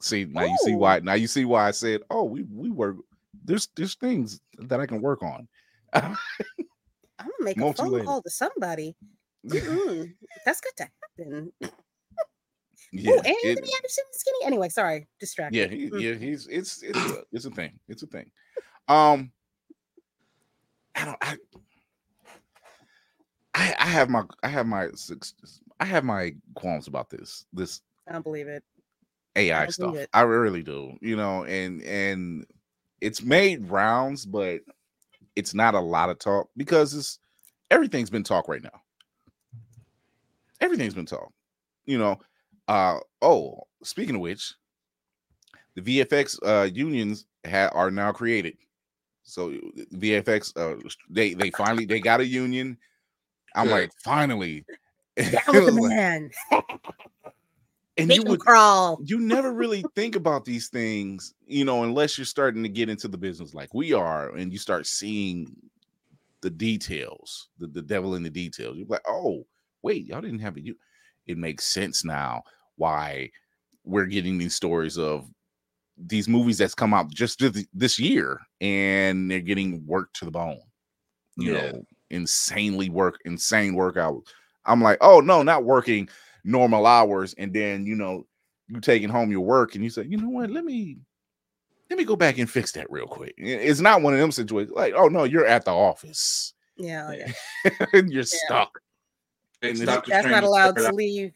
see 0.00 0.24
now 0.24 0.42
you 0.44 0.56
see 0.64 0.74
Oh. 0.74 0.78
why 0.78 0.98
now 1.00 1.14
you 1.14 1.26
see 1.28 1.44
why 1.44 1.68
I 1.68 1.70
said, 1.72 2.02
oh, 2.10 2.24
we 2.24 2.44
we 2.50 2.70
work. 2.70 2.96
There's 3.44 3.68
there's 3.76 3.94
things 3.96 4.40
that 4.58 4.80
I 4.80 4.86
can 4.86 5.00
work 5.00 5.22
on. 5.22 5.48
I'm 5.92 6.16
gonna 7.18 7.30
make 7.40 7.56
a 7.58 7.72
phone 7.72 8.04
call 8.04 8.22
to 8.22 8.30
somebody. 8.30 8.96
Mm-mm. 9.46 10.12
That's 10.46 10.60
got 10.60 10.76
to 10.76 10.90
happen. 11.18 11.52
yeah, 12.92 13.12
oh, 13.12 13.16
and 13.18 13.26
it- 13.26 13.46
Anthony 13.48 13.70
Anderson 13.76 14.04
skinny. 14.12 14.38
Anyway, 14.44 14.68
sorry, 14.68 15.08
distracted. 15.20 15.56
yeah, 15.58 15.66
he, 15.66 15.90
Mm. 15.90 16.00
yeah. 16.00 16.14
He's 16.14 16.46
it's 16.46 16.82
it's 16.82 16.98
a, 16.98 17.22
it's 17.32 17.44
a 17.44 17.50
thing. 17.50 17.78
It's 17.88 18.02
a 18.02 18.06
thing. 18.06 18.30
Um, 18.88 19.32
I 20.94 21.04
don't. 21.04 21.18
I, 21.22 21.36
I 23.54 23.74
I 23.78 23.86
have 23.86 24.08
my 24.08 24.22
I 24.42 24.48
have 24.48 24.66
my 24.66 24.88
six- 24.94 25.34
I 25.80 25.84
have 25.84 26.04
my 26.04 26.34
qualms 26.54 26.86
about 26.86 27.10
this 27.10 27.44
this 27.52 27.80
I 28.08 28.12
don't 28.12 28.22
believe 28.22 28.48
it. 28.48 28.62
AI 29.36 29.66
stuff. 29.68 29.94
it. 29.96 30.10
I 30.12 30.22
really 30.22 30.62
do. 30.62 30.96
You 31.00 31.16
know, 31.16 31.44
and 31.44 31.82
and 31.82 32.46
it's 33.02 33.20
made 33.20 33.68
rounds, 33.68 34.24
but 34.24 34.60
it's 35.34 35.54
not 35.54 35.74
a 35.74 35.80
lot 35.80 36.08
of 36.08 36.18
talk 36.20 36.48
because 36.56 36.94
it's 36.94 37.18
everything's 37.70 38.10
been 38.10 38.22
talk 38.22 38.48
right 38.48 38.62
now. 38.62 38.80
Everything's 40.60 40.94
been 40.94 41.06
talk. 41.06 41.32
You 41.84 41.98
know, 41.98 42.20
uh 42.68 43.00
oh, 43.20 43.62
speaking 43.82 44.14
of 44.14 44.20
which, 44.20 44.54
the 45.74 45.82
VFX 45.82 46.38
uh 46.46 46.70
unions 46.72 47.26
ha- 47.44 47.70
are 47.72 47.90
now 47.90 48.12
created. 48.12 48.56
So 49.24 49.50
VFX 49.94 50.56
uh 50.56 50.88
they 51.10 51.34
they 51.34 51.50
finally 51.50 51.84
they 51.84 51.98
got 51.98 52.20
a 52.20 52.26
union. 52.26 52.78
I'm 53.54 53.66
Good. 53.66 53.72
like, 53.72 53.90
finally. 54.04 54.64
Down 55.16 55.32
with 55.48 55.66
the 55.66 55.72
Like, 55.72 55.90
man. 55.90 56.30
and 57.96 58.10
Make 58.10 58.14
you 58.14 58.24
would 58.24 58.42
crawl. 58.44 59.02
you 59.04 59.18
never 59.20 59.52
really 59.52 59.88
think 59.96 60.16
about 60.16 60.44
these 60.44 60.68
things, 60.68 61.34
you 61.46 61.64
know, 61.64 61.84
unless 61.84 62.18
you're 62.18 62.24
starting 62.24 62.62
to 62.62 62.68
get 62.68 62.88
into 62.88 63.08
the 63.08 63.18
business 63.18 63.54
like 63.54 63.74
we 63.74 63.92
are, 63.92 64.30
and 64.36 64.52
you 64.52 64.58
start 64.58 64.86
seeing 64.86 65.54
the 66.42 66.50
details, 66.50 67.48
the, 67.58 67.66
the 67.68 67.82
devil 67.82 68.14
in 68.14 68.22
the 68.22 68.30
details. 68.30 68.76
You're 68.76 68.86
like, 68.88 69.02
oh, 69.08 69.46
wait, 69.82 70.06
y'all 70.06 70.20
didn't 70.20 70.40
have 70.40 70.56
it. 70.56 70.64
You, 70.64 70.76
it 71.26 71.38
makes 71.38 71.64
sense 71.66 72.04
now 72.04 72.42
why 72.76 73.30
we're 73.84 74.06
getting 74.06 74.38
these 74.38 74.54
stories 74.54 74.98
of 74.98 75.28
these 75.96 76.28
movies 76.28 76.58
that's 76.58 76.74
come 76.74 76.94
out 76.94 77.10
just 77.10 77.42
this 77.74 77.98
year, 77.98 78.40
and 78.60 79.30
they're 79.30 79.40
getting 79.40 79.84
worked 79.86 80.16
to 80.16 80.24
the 80.24 80.30
bone. 80.30 80.60
You 81.36 81.52
Yeah. 81.52 81.52
know, 81.52 81.84
insanely 82.10 82.90
work, 82.90 83.18
insane 83.24 83.74
workout. 83.74 84.22
I'm 84.66 84.82
like, 84.82 84.98
oh 85.00 85.20
no, 85.20 85.42
not 85.42 85.64
working 85.64 86.08
normal 86.44 86.86
hours, 86.86 87.34
and 87.34 87.52
then 87.52 87.86
you 87.86 87.94
know 87.94 88.26
you 88.68 88.80
taking 88.80 89.08
home 89.08 89.30
your 89.30 89.40
work 89.40 89.74
and 89.74 89.84
you 89.84 89.90
say, 89.90 90.04
you 90.04 90.16
know 90.16 90.28
what, 90.28 90.50
let 90.50 90.64
me 90.64 90.98
let 91.90 91.98
me 91.98 92.04
go 92.04 92.16
back 92.16 92.38
and 92.38 92.50
fix 92.50 92.72
that 92.72 92.90
real 92.90 93.06
quick. 93.06 93.34
It's 93.36 93.80
not 93.80 94.02
one 94.02 94.14
of 94.14 94.20
them 94.20 94.32
situations 94.32 94.74
like, 94.74 94.94
oh 94.96 95.08
no, 95.08 95.24
you're 95.24 95.46
at 95.46 95.64
the 95.64 95.72
office 95.72 96.54
Yeah, 96.76 97.08
oh, 97.08 97.12
yeah. 97.12 97.86
and 97.92 98.10
you're 98.10 98.22
stuck. 98.24 98.80
And 99.60 99.84
Doctor 99.84 100.10
That's 100.10 100.26
not 100.26 100.42
allowed 100.42 100.76
third 100.76 100.82
to 100.84 100.88
eye. 100.88 100.92
leave. 100.92 101.32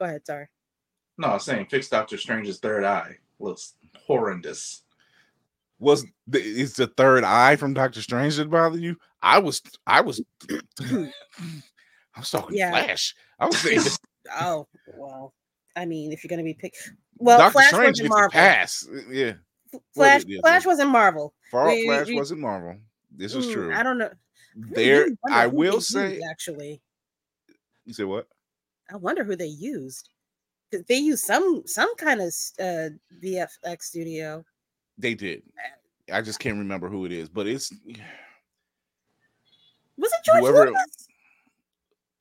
Go 0.00 0.06
ahead, 0.06 0.26
sorry. 0.26 0.48
No, 1.16 1.28
I'm 1.28 1.38
saying 1.40 1.66
fix 1.66 1.88
Doctor 1.88 2.18
Strange's 2.18 2.58
third 2.58 2.84
eye. 2.84 3.16
Looks 3.38 3.74
horrendous. 4.06 4.82
Was 5.78 6.04
the, 6.26 6.40
is 6.40 6.74
the 6.74 6.88
third 6.88 7.24
eye 7.24 7.56
from 7.56 7.74
Doctor 7.74 8.02
Strange 8.02 8.36
that 8.36 8.50
bothered 8.50 8.80
you? 8.80 8.96
I 9.22 9.38
was 9.38 9.62
I 9.86 10.00
was 10.00 10.20
I 10.80 11.10
was 12.18 12.30
talking 12.30 12.56
Yeah. 12.58 12.70
Flash. 12.70 13.14
I 13.42 13.46
was 13.46 13.58
saying 13.58 13.80
Oh, 14.40 14.66
well. 14.96 15.34
I 15.74 15.84
mean, 15.86 16.12
if 16.12 16.22
you're 16.22 16.28
gonna 16.28 16.42
be 16.44 16.54
picked, 16.54 16.92
well, 17.18 17.38
Doctor 17.38 17.52
Flash 17.54 17.68
Strange 17.68 17.86
wasn't 17.88 17.96
gets 17.98 18.08
Marvel. 18.10 18.30
pass. 18.30 18.88
Yeah, 19.10 19.32
Flash, 19.94 20.24
yeah, 20.26 20.40
Flash 20.42 20.62
yeah. 20.64 20.68
wasn't 20.68 20.90
Marvel. 20.90 21.34
Far 21.50 21.68
We- 21.68 21.86
Flash 21.86 22.06
we- 22.08 22.16
wasn't 22.16 22.40
Marvel. 22.40 22.76
This 23.10 23.34
is 23.34 23.46
Mm, 23.46 23.52
true. 23.52 23.74
I 23.74 23.82
don't 23.82 23.98
know. 23.98 24.10
There, 24.54 25.06
I 25.30 25.46
they 25.48 25.54
will 25.54 25.74
used, 25.74 25.88
say. 25.88 26.20
actually. 26.30 26.80
You 27.86 27.94
say 27.94 28.04
what? 28.04 28.28
I 28.90 28.96
wonder 28.96 29.24
who 29.24 29.34
they 29.34 29.46
used. 29.46 30.08
They 30.88 30.96
used 30.98 31.24
some 31.24 31.62
some 31.66 31.94
kind 31.96 32.20
of 32.20 32.28
uh, 32.60 32.90
VFX 33.22 33.82
studio. 33.82 34.44
They 34.98 35.14
did. 35.14 35.42
I 36.12 36.20
just 36.20 36.38
can't 36.38 36.58
remember 36.58 36.88
who 36.88 37.06
it 37.06 37.12
is, 37.12 37.28
but 37.30 37.46
it's 37.46 37.72
Was 39.96 40.10
it 40.12 40.24
George 40.24 40.40
Whoever- 40.40 40.66
Lucas? 40.70 41.08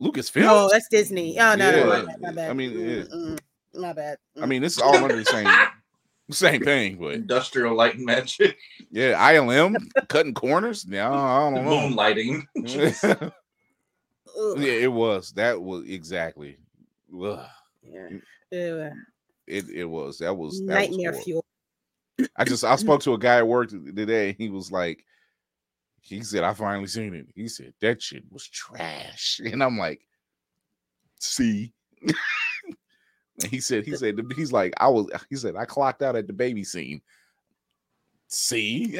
Lucasfilm. 0.01 0.41
No, 0.41 0.69
that's 0.71 0.87
Disney. 0.89 1.39
Oh 1.39 1.55
no, 1.55 1.71
no, 1.71 1.85
my 1.87 2.05
bad, 2.05 2.21
my 2.21 2.31
bad. 2.31 2.49
I 2.49 2.53
mean, 2.53 2.71
it- 2.79 3.09
mm, 3.11 3.39
my 3.75 3.93
bad. 3.93 4.17
I 4.41 4.45
mean, 4.45 4.63
it's 4.63 4.79
all 4.81 4.95
under 4.95 5.15
the 5.15 5.25
same 5.25 5.47
same 6.31 6.61
thing, 6.63 6.95
but 6.97 7.13
Industrial 7.13 7.75
light 7.75 7.95
and 7.95 8.05
magic, 8.05 8.57
yeah, 8.89 9.13
ILM 9.33 9.75
cutting 10.07 10.33
corners. 10.33 10.85
No, 10.87 11.11
I 11.13 11.39
don't 11.51 11.65
know. 11.65 11.71
moonlighting. 11.71 12.43
yeah, 14.57 14.71
it 14.71 14.91
was. 14.91 15.31
That 15.33 15.61
was 15.61 15.85
exactly. 15.87 16.57
Ugh. 17.13 17.45
Yeah. 17.83 18.07
Ew. 18.51 18.91
It 19.47 19.69
it 19.69 19.85
was. 19.85 20.19
That 20.19 20.35
was 20.35 20.59
that 20.61 20.65
Nightmare 20.73 21.11
horrible. 21.11 21.23
fuel. 21.23 21.45
I 22.35 22.43
just 22.43 22.63
I 22.63 22.75
spoke 22.75 23.01
to 23.01 23.13
a 23.13 23.17
guy 23.19 23.37
at 23.37 23.47
work 23.47 23.69
today. 23.69 24.33
He 24.37 24.49
was 24.49 24.71
like, 24.71 25.03
he 26.01 26.23
said, 26.23 26.43
I 26.43 26.53
finally 26.53 26.87
seen 26.87 27.13
it. 27.13 27.27
He 27.35 27.47
said 27.47 27.73
that 27.79 28.01
shit 28.01 28.23
was 28.31 28.47
trash, 28.47 29.39
and 29.43 29.63
I'm 29.63 29.77
like, 29.77 30.01
see. 31.19 31.71
and 32.01 32.15
he 33.49 33.59
said, 33.59 33.85
he 33.85 33.95
said, 33.95 34.19
he's 34.35 34.51
like, 34.51 34.73
I 34.77 34.89
was. 34.89 35.07
He 35.29 35.35
said, 35.35 35.55
I 35.55 35.65
clocked 35.65 36.01
out 36.01 36.15
at 36.15 36.27
the 36.27 36.33
baby 36.33 36.63
scene. 36.63 37.01
See. 38.27 38.97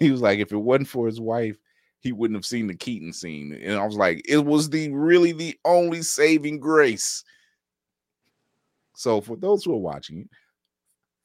he 0.00 0.10
was 0.10 0.20
like, 0.20 0.40
if 0.40 0.52
it 0.52 0.56
wasn't 0.56 0.88
for 0.88 1.06
his 1.06 1.20
wife, 1.20 1.56
he 2.00 2.12
wouldn't 2.12 2.36
have 2.36 2.46
seen 2.46 2.66
the 2.66 2.74
Keaton 2.74 3.12
scene. 3.12 3.58
And 3.62 3.78
I 3.78 3.86
was 3.86 3.96
like, 3.96 4.22
it 4.28 4.44
was 4.44 4.68
the 4.68 4.90
really 4.90 5.32
the 5.32 5.58
only 5.64 6.02
saving 6.02 6.58
grace. 6.58 7.24
So 8.96 9.20
for 9.20 9.36
those 9.36 9.64
who 9.64 9.72
are 9.72 9.78
watching 9.78 10.20
it, 10.20 10.28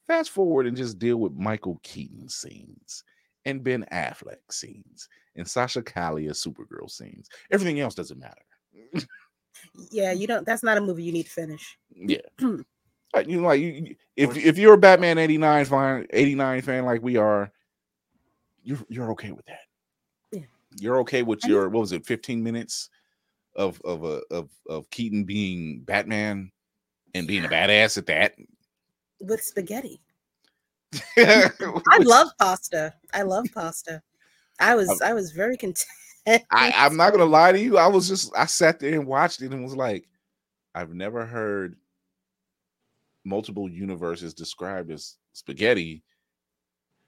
fast 0.06 0.30
forward 0.30 0.66
and 0.66 0.76
just 0.76 0.98
deal 0.98 1.18
with 1.18 1.32
Michael 1.32 1.80
Keaton 1.82 2.28
scenes 2.28 3.04
and 3.50 3.62
Ben 3.62 3.84
Affleck 3.92 4.38
scenes 4.50 5.08
and 5.36 5.48
Sasha 5.48 5.82
Calle 5.82 6.16
Supergirl 6.16 6.90
scenes. 6.90 7.28
Everything 7.50 7.80
else 7.80 7.94
doesn't 7.94 8.18
matter. 8.18 8.42
Yeah, 9.90 10.12
you 10.12 10.26
don't. 10.26 10.46
That's 10.46 10.62
not 10.62 10.78
a 10.78 10.80
movie 10.80 11.02
you 11.02 11.12
need 11.12 11.24
to 11.24 11.30
finish. 11.30 11.78
Yeah. 11.94 12.18
You 12.40 12.64
know, 13.26 13.42
like 13.42 13.60
you, 13.60 13.94
if 14.16 14.36
if 14.36 14.58
you're 14.58 14.74
a 14.74 14.78
Batman 14.78 15.18
89 15.18 15.64
fan, 15.64 16.06
89 16.10 16.62
fan 16.62 16.84
like 16.84 17.02
we 17.02 17.16
are, 17.16 17.50
you're 18.62 18.78
you're 18.88 19.10
okay 19.12 19.32
with 19.32 19.46
that. 19.46 19.60
Yeah. 20.32 20.42
You're 20.78 20.98
okay 21.00 21.22
with 21.22 21.44
your 21.44 21.68
what 21.68 21.80
was 21.80 21.92
it, 21.92 22.06
15 22.06 22.42
minutes 22.42 22.90
of 23.56 23.80
of 23.84 24.04
a 24.04 24.22
of 24.30 24.50
of 24.68 24.88
Keaton 24.90 25.24
being 25.24 25.80
Batman 25.80 26.50
and 27.14 27.26
being 27.26 27.44
a 27.44 27.48
badass 27.48 27.98
at 27.98 28.06
that. 28.06 28.34
With 29.20 29.42
spaghetti. 29.42 30.00
I 31.16 31.50
I 31.88 31.98
love 31.98 32.28
pasta. 32.38 32.94
I 33.12 33.22
love 33.22 33.46
pasta. 33.54 34.02
I 34.58 34.74
was 34.74 34.88
um, 34.88 34.98
I 35.04 35.14
was 35.14 35.32
very 35.32 35.56
content. 35.56 35.86
I, 36.26 36.72
I'm 36.76 36.96
not 36.96 37.12
gonna 37.12 37.24
lie 37.24 37.52
to 37.52 37.60
you. 37.60 37.78
I 37.78 37.86
was 37.86 38.08
just 38.08 38.32
I 38.36 38.46
sat 38.46 38.80
there 38.80 38.94
and 38.94 39.06
watched 39.06 39.42
it 39.42 39.52
and 39.52 39.62
was 39.62 39.76
like, 39.76 40.06
I've 40.74 40.92
never 40.92 41.24
heard 41.24 41.76
multiple 43.24 43.68
universes 43.68 44.34
described 44.34 44.90
as 44.90 45.16
spaghetti 45.32 46.02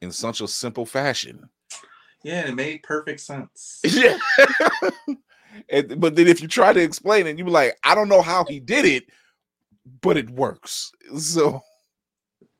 in 0.01 0.12
such 0.12 0.40
a 0.40 0.49
simple 0.49 0.87
fashion. 0.87 1.49
Yeah, 2.25 2.49
it 2.49 2.55
made 2.55 2.83
perfect 2.83 3.21
sense. 3.21 3.81
Yeah. 3.85 4.18
and, 5.68 6.01
but 6.01 6.16
then 6.16 6.29
if 6.29 6.40
you 6.40 6.49
try 6.49 6.73
to 6.73 6.81
explain 6.81 7.27
it, 7.27 7.37
you 7.38 7.45
be 7.45 7.51
like, 7.51 7.77
I 7.85 7.95
don't 7.95 8.09
know 8.09 8.23
how 8.23 8.45
he 8.45 8.61
did 8.61 8.85
it, 8.85 9.05
but 10.01 10.16
it 10.16 10.31
works. 10.31 10.92
So 11.18 11.62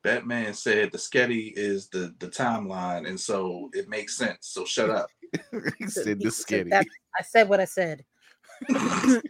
Batman 0.03 0.53
said 0.53 0.91
the 0.91 0.97
sketty 0.97 1.53
is 1.55 1.87
the 1.89 2.13
the 2.19 2.27
timeline, 2.27 3.07
and 3.07 3.19
so 3.19 3.69
it 3.73 3.87
makes 3.89 4.17
sense. 4.17 4.39
So 4.41 4.65
shut 4.65 4.89
up. 4.89 5.07
he 5.79 5.87
said 5.87 6.19
the 6.19 6.29
said 6.29 6.65
skitty. 6.65 6.69
that- 6.71 6.85
I 7.17 7.23
said 7.23 7.47
what 7.49 7.59
I 7.59 7.65
said. 7.65 8.03
I 8.69 9.21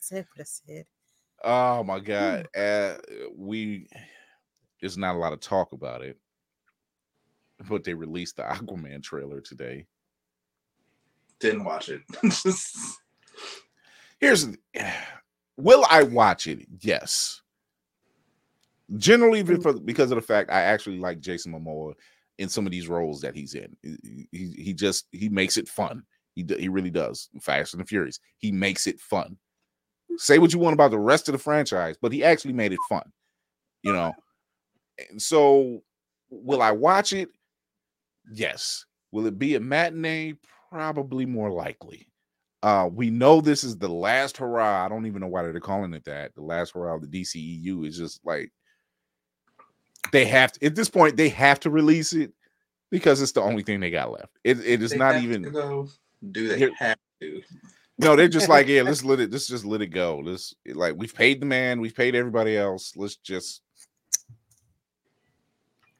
said 0.00 0.26
what 0.34 0.40
I 0.40 0.44
said. 0.44 0.84
Oh 1.42 1.82
my 1.84 2.00
god. 2.00 2.48
Uh, 2.56 2.94
we 3.36 3.88
there's 4.80 4.98
not 4.98 5.14
a 5.14 5.18
lot 5.18 5.32
of 5.32 5.40
talk 5.40 5.72
about 5.72 6.02
it. 6.02 6.18
But 7.68 7.84
they 7.84 7.94
released 7.94 8.36
the 8.36 8.42
Aquaman 8.50 9.02
trailer 9.02 9.40
today. 9.40 9.86
Didn't 11.40 11.64
watch 11.64 11.88
it. 11.88 12.02
Just- 12.24 13.00
Here's 14.20 14.46
will 15.56 15.84
I 15.88 16.02
watch 16.02 16.46
it? 16.46 16.66
Yes. 16.80 17.40
Generally 18.96 19.44
for- 19.44 19.80
because 19.80 20.10
of 20.10 20.16
the 20.16 20.22
fact 20.22 20.50
I 20.50 20.60
actually 20.60 20.98
like 20.98 21.20
Jason 21.20 21.52
Momoa 21.52 21.94
in 22.38 22.48
some 22.48 22.66
of 22.66 22.72
these 22.72 22.88
roles 22.88 23.20
that 23.20 23.34
he's 23.34 23.54
in. 23.54 23.76
He, 23.82 24.28
he, 24.32 24.48
he 24.62 24.72
just 24.74 25.06
he 25.12 25.28
makes 25.28 25.56
it 25.56 25.68
fun. 25.68 26.02
He 26.34 26.44
he 26.58 26.68
really 26.68 26.90
does. 26.90 27.28
Fast 27.40 27.74
and 27.74 27.80
the 27.80 27.86
Furious. 27.86 28.20
He 28.38 28.52
makes 28.52 28.86
it 28.86 29.00
fun. 29.00 29.38
Say 30.16 30.38
what 30.38 30.52
you 30.52 30.58
want 30.58 30.74
about 30.74 30.90
the 30.90 30.98
rest 30.98 31.28
of 31.28 31.32
the 31.32 31.38
franchise, 31.38 31.96
but 32.00 32.12
he 32.12 32.22
actually 32.22 32.52
made 32.52 32.72
it 32.72 32.78
fun. 32.88 33.10
You 33.82 33.92
know. 33.92 34.12
And 35.10 35.20
so 35.20 35.82
will 36.30 36.62
I 36.62 36.70
watch 36.70 37.12
it? 37.12 37.28
Yes. 38.32 38.84
Will 39.12 39.26
it 39.26 39.38
be 39.38 39.54
a 39.54 39.60
matinee? 39.60 40.34
Probably 40.70 41.26
more 41.26 41.50
likely. 41.50 42.08
Uh, 42.62 42.88
we 42.90 43.10
know 43.10 43.40
this 43.40 43.62
is 43.62 43.76
the 43.76 43.88
last 43.88 44.38
hurrah. 44.38 44.84
I 44.84 44.88
don't 44.88 45.06
even 45.06 45.20
know 45.20 45.28
why 45.28 45.42
they're 45.42 45.60
calling 45.60 45.92
it 45.92 46.04
that. 46.06 46.34
The 46.34 46.42
last 46.42 46.72
hurrah 46.72 46.96
of 46.96 47.02
the 47.02 47.22
DCEU 47.22 47.86
is 47.86 47.98
just 47.98 48.20
like 48.24 48.50
they 50.12 50.24
have 50.26 50.52
to, 50.52 50.66
at 50.66 50.74
this 50.74 50.88
point, 50.88 51.16
they 51.16 51.28
have 51.30 51.60
to 51.60 51.70
release 51.70 52.12
it 52.12 52.32
because 52.90 53.20
it's 53.20 53.32
the 53.32 53.42
only 53.42 53.62
thing 53.62 53.80
they 53.80 53.90
got 53.90 54.12
left. 54.12 54.36
It, 54.44 54.58
it 54.64 54.82
is 54.82 54.92
they 54.92 54.98
not 54.98 55.16
even. 55.16 55.42
Do 56.30 56.48
they 56.48 56.70
have 56.78 56.98
to? 57.20 57.42
no, 57.98 58.16
they're 58.16 58.28
just 58.28 58.48
like, 58.48 58.66
yeah, 58.66 58.82
let's 58.82 59.04
let 59.04 59.20
it, 59.20 59.30
let's 59.30 59.46
just 59.46 59.64
let 59.64 59.82
it 59.82 59.88
go. 59.88 60.20
Let's 60.24 60.54
like 60.66 60.94
we've 60.96 61.14
paid 61.14 61.40
the 61.40 61.46
man, 61.46 61.80
we've 61.80 61.94
paid 61.94 62.14
everybody 62.14 62.56
else. 62.56 62.92
Let's 62.96 63.16
just 63.16 63.62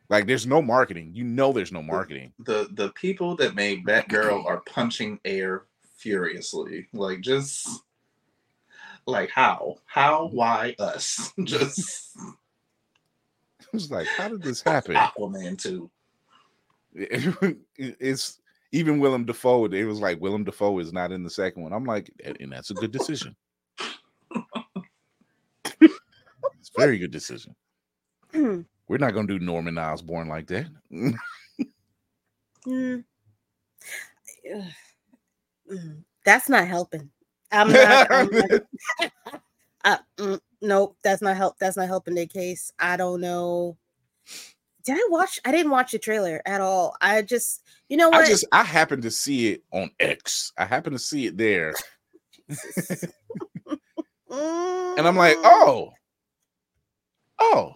like 0.08 0.26
there's 0.26 0.46
no 0.46 0.60
marketing. 0.60 1.12
You 1.14 1.24
know 1.24 1.52
there's 1.52 1.72
no 1.72 1.82
marketing. 1.82 2.32
The 2.40 2.68
the 2.72 2.90
people 2.90 3.36
that 3.36 3.54
made 3.54 3.84
Batgirl 3.84 4.44
are 4.46 4.60
punching 4.60 5.20
air 5.24 5.64
furiously. 5.96 6.88
Like 6.92 7.20
just 7.20 7.68
like 9.06 9.30
how? 9.30 9.76
How? 9.86 10.28
Why 10.28 10.74
us? 10.78 11.32
just 11.44 12.16
It's 13.74 13.90
like, 13.90 14.06
how 14.06 14.28
did 14.28 14.42
this 14.42 14.62
happen? 14.62 14.94
Aquaman 14.94 15.60
too. 15.60 15.90
it's 16.94 18.40
even 18.72 19.00
Willem 19.00 19.24
Dafoe. 19.24 19.66
It 19.66 19.84
was 19.84 20.00
like 20.00 20.20
Willem 20.20 20.44
Dafoe 20.44 20.78
is 20.78 20.92
not 20.92 21.12
in 21.12 21.22
the 21.22 21.30
second 21.30 21.62
one. 21.62 21.72
I'm 21.72 21.84
like, 21.84 22.10
and 22.24 22.36
and 22.40 22.52
that's 22.52 22.70
a 22.70 22.74
good 22.74 22.92
decision. 22.92 23.34
it's 25.80 25.82
a 25.82 26.78
very 26.78 26.98
good 26.98 27.10
decision. 27.10 27.54
We're 28.32 28.98
not 28.98 29.14
gonna 29.14 29.26
do 29.26 29.38
Norman 29.38 29.78
Osborn 29.78 30.28
like 30.28 30.46
that. 30.48 30.66
Mm. 30.92 31.14
Mm. 35.70 36.02
That's 36.26 36.50
not 36.50 36.68
helping. 36.68 37.10
I'm 37.50 37.72
not. 37.72 38.06
I'm 38.10 38.30
not 38.30 38.50
uh, 39.84 39.96
mm, 40.18 40.40
nope, 40.64 40.96
that's 41.02 41.22
not 41.22 41.36
help. 41.36 41.58
That's 41.58 41.76
not 41.76 41.88
helping 41.88 42.14
the 42.14 42.26
case. 42.26 42.72
I 42.78 42.96
don't 42.96 43.20
know. 43.20 43.76
Did 44.84 44.96
I 44.96 45.06
watch? 45.10 45.40
I 45.44 45.50
didn't 45.52 45.70
watch 45.70 45.92
the 45.92 45.98
trailer 45.98 46.42
at 46.44 46.60
all. 46.60 46.96
I 47.00 47.22
just, 47.22 47.62
you 47.88 47.96
know 47.96 48.10
what? 48.10 48.24
I 48.24 48.28
just 48.28 48.44
I 48.52 48.62
happened 48.62 49.02
to 49.04 49.10
see 49.10 49.52
it 49.52 49.62
on 49.72 49.90
X. 50.00 50.52
I 50.58 50.64
happened 50.66 50.94
to 50.94 51.02
see 51.02 51.26
it 51.26 51.36
there, 51.38 51.74
and 54.30 55.06
I'm 55.06 55.16
like, 55.16 55.36
Mm. 55.36 55.42
oh, 55.44 55.92
oh, 57.38 57.74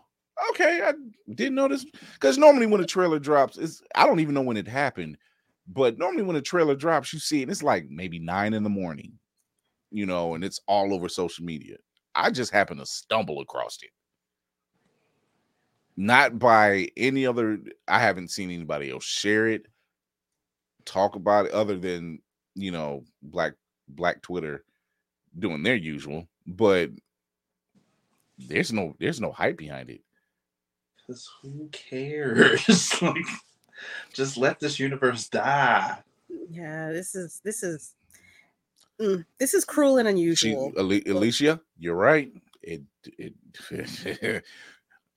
okay. 0.51 0.83
I 0.85 0.93
didn't 1.35 1.55
know 1.55 1.69
this 1.69 1.87
because 2.15 2.37
normally 2.37 2.67
when 2.67 2.81
a 2.83 2.87
trailer 2.87 3.19
drops, 3.19 3.57
it's 3.57 3.83
I 3.95 4.07
don't 4.07 4.21
even 4.21 4.35
know 4.35 4.43
when 4.43 4.57
it 4.59 4.69
happened, 4.69 5.17
but 5.67 5.99
normally 5.99 6.23
when 6.23 6.37
a 6.37 6.43
trailer 6.43 6.75
drops, 6.75 7.13
you 7.13 7.19
see 7.21 7.43
it. 7.43 7.49
It's 7.51 7.63
like 7.63 7.89
maybe 7.89 8.19
nine 8.19 8.53
in 8.55 8.63
the 8.65 8.69
morning, 8.71 9.19
you 9.91 10.05
know, 10.05 10.35
and 10.35 10.45
it's 10.45 10.61
all 10.67 10.93
over 10.93 11.09
social 11.09 11.45
media. 11.45 11.77
I 12.19 12.31
just 12.31 12.53
happened 12.53 12.81
to 12.81 12.87
stumble 12.87 13.41
across 13.41 13.79
it. 13.83 13.91
Not 15.97 16.39
by 16.39 16.89
any 16.97 17.27
other, 17.27 17.59
I 17.87 18.01
haven't 18.01 18.31
seen 18.31 18.51
anybody 18.51 18.91
else 18.91 19.05
share 19.05 19.49
it, 19.49 19.67
talk 20.85 21.17
about 21.17 21.47
it, 21.47 21.53
other 21.53 21.79
than 21.79 22.21
you 22.59 22.73
know, 22.73 23.05
black 23.23 23.55
black 23.89 24.21
Twitter 24.21 24.65
doing 25.39 25.63
their 25.63 25.77
usual, 25.77 26.29
but 26.47 26.91
there's 28.37 28.73
no 28.73 28.95
there's 28.99 29.21
no 29.21 29.31
hype 29.31 29.57
behind 29.57 29.91
it. 29.91 30.01
Because 30.97 31.31
who 31.41 31.69
cares? 31.71 33.01
like, 33.03 33.25
just 34.13 34.37
let 34.37 34.59
this 34.59 34.79
universe 34.79 35.29
die. 35.29 35.99
yeah, 36.51 36.91
this 36.91 37.15
is 37.15 37.41
this 37.45 37.63
is 37.63 37.95
mm, 39.01 39.25
this 39.39 39.55
is 39.55 39.65
cruel 39.65 39.99
and 39.99 40.07
She, 40.09 40.13
unusual. 40.13 40.73
Ali- 40.79 41.05
Alicia, 41.07 41.61
you're 41.79 41.95
right. 41.95 42.33
It 42.63 42.83
it 43.19 43.35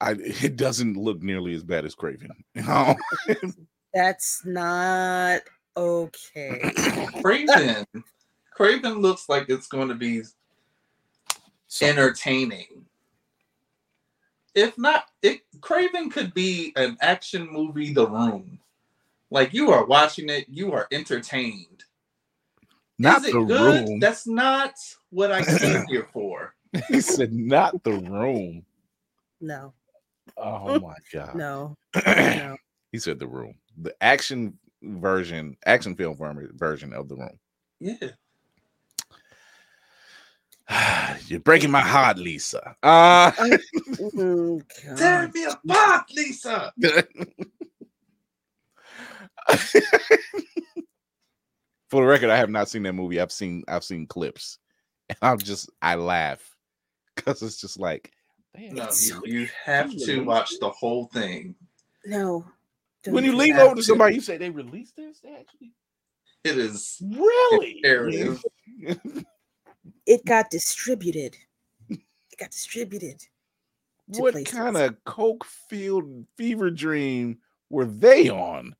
I 0.01 0.11
it 0.19 0.55
doesn't 0.55 0.95
look 0.97 1.21
nearly 1.21 1.53
as 1.53 1.63
bad 1.63 1.85
as 1.85 1.95
Kraven. 1.95 2.29
You? 2.55 3.53
That's 3.93 4.43
not 4.45 5.41
okay. 5.75 6.59
Kraven. 7.23 7.85
Kraven 8.57 9.01
looks 9.01 9.27
like 9.29 9.49
it's 9.49 9.67
going 9.67 9.89
to 9.89 9.95
be 9.95 10.21
So- 11.67 11.85
entertaining. 11.85 12.85
If 14.53 14.77
not, 14.77 15.05
it 15.21 15.41
Kraven 15.61 16.11
could 16.11 16.33
be 16.33 16.73
an 16.75 16.97
action 17.01 17.47
movie, 17.49 17.93
The 17.93 18.07
Room. 18.07 18.59
Like 19.29 19.53
you 19.53 19.71
are 19.71 19.85
watching 19.85 20.27
it, 20.29 20.45
you 20.49 20.73
are 20.73 20.87
entertained. 20.91 21.85
Not 23.01 23.23
Is 23.23 23.25
it 23.25 23.31
the 23.33 23.41
good? 23.41 23.85
room. 23.85 23.99
That's 23.99 24.27
not 24.27 24.73
what 25.09 25.31
I 25.31 25.43
came 25.43 25.85
here 25.89 26.07
for. 26.13 26.53
he 26.89 27.01
said 27.01 27.33
not 27.33 27.83
the 27.83 27.93
room. 27.93 28.65
No, 29.41 29.73
Oh 30.37 30.73
my 30.79 30.95
god. 31.13 31.35
no, 31.35 31.75
no. 32.05 32.57
he 32.91 32.99
said 32.99 33.19
the 33.19 33.27
room. 33.27 33.55
The 33.81 33.95
action 34.01 34.57
version, 34.83 35.57
action 35.65 35.95
film 35.95 36.17
version 36.55 36.93
of 36.93 37.09
the 37.09 37.15
room. 37.15 37.39
Yeah. 37.79 38.09
You're 41.27 41.39
breaking 41.41 41.71
my 41.71 41.81
heart, 41.81 42.17
Lisa. 42.17 42.75
Uh 42.83 43.31
Mm, 43.99 44.63
Tear 44.97 45.29
me 45.33 45.45
apart, 45.45 46.05
Lisa. 46.15 46.73
For 51.91 51.99
the 52.01 52.07
record, 52.07 52.29
I 52.29 52.37
have 52.37 52.49
not 52.49 52.69
seen 52.69 52.83
that 52.83 52.93
movie. 52.93 53.19
I've 53.19 53.33
seen 53.33 53.65
I've 53.67 53.83
seen 53.83 54.07
clips, 54.07 54.59
and 55.09 55.17
I'm 55.21 55.37
just 55.37 55.69
I 55.81 55.95
laugh 55.95 56.55
because 57.17 57.41
it's 57.43 57.59
just 57.59 57.77
like 57.77 58.13
damn. 58.55 58.75
No, 58.75 58.85
It's 58.85 59.09
you, 59.09 59.13
so 59.15 59.21
you 59.25 59.49
have 59.65 59.93
to 60.05 60.23
watch 60.23 60.53
the 60.61 60.69
whole 60.69 61.07
thing. 61.07 61.53
No. 62.05 62.45
when 63.05 63.25
you 63.25 63.31
do 63.31 63.37
lean 63.37 63.57
over 63.57 63.75
to 63.75 63.83
somebody, 63.83 64.15
you 64.15 64.21
say 64.21 64.37
they 64.37 64.49
released 64.49 64.95
this. 64.95 65.19
They 65.19 65.33
actually 65.33 65.73
It 66.45 66.57
is 66.57 66.97
really 67.01 67.75
imperative. 67.83 68.41
it 70.05 70.25
got 70.25 70.49
distributed. 70.49 71.35
It 71.89 71.99
got 72.39 72.51
distributed. 72.51 73.21
what 74.07 74.31
places. 74.31 74.53
kind 74.53 74.77
of 74.77 74.95
coke 75.03 75.43
field 75.43 76.25
fever 76.37 76.71
dream 76.71 77.39
were 77.69 77.83
they 77.85 78.29
on? 78.29 78.77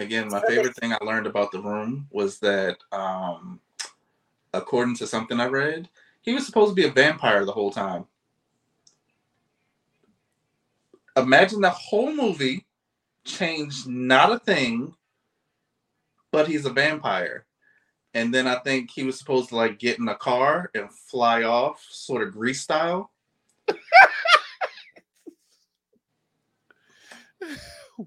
Again, 0.00 0.28
my 0.28 0.40
favorite 0.48 0.74
thing 0.76 0.94
I 0.94 0.98
learned 1.04 1.26
about 1.26 1.52
the 1.52 1.60
room 1.60 2.08
was 2.10 2.38
that, 2.38 2.78
um, 2.90 3.60
according 4.54 4.96
to 4.96 5.06
something 5.06 5.38
I 5.38 5.44
read, 5.46 5.90
he 6.22 6.32
was 6.32 6.46
supposed 6.46 6.70
to 6.70 6.74
be 6.74 6.86
a 6.88 6.90
vampire 6.90 7.44
the 7.44 7.52
whole 7.52 7.70
time. 7.70 8.06
Imagine 11.18 11.60
the 11.60 11.68
whole 11.68 12.14
movie 12.14 12.64
changed 13.24 13.86
not 13.86 14.32
a 14.32 14.38
thing, 14.38 14.94
but 16.32 16.48
he's 16.48 16.64
a 16.64 16.72
vampire. 16.72 17.44
And 18.14 18.32
then 18.32 18.46
I 18.46 18.54
think 18.60 18.90
he 18.90 19.04
was 19.04 19.18
supposed 19.18 19.50
to 19.50 19.56
like 19.56 19.78
get 19.78 19.98
in 19.98 20.08
a 20.08 20.16
car 20.16 20.70
and 20.74 20.90
fly 20.90 21.42
off, 21.42 21.86
sort 21.90 22.26
of 22.26 22.32
grease 22.32 22.62
style. 22.62 23.10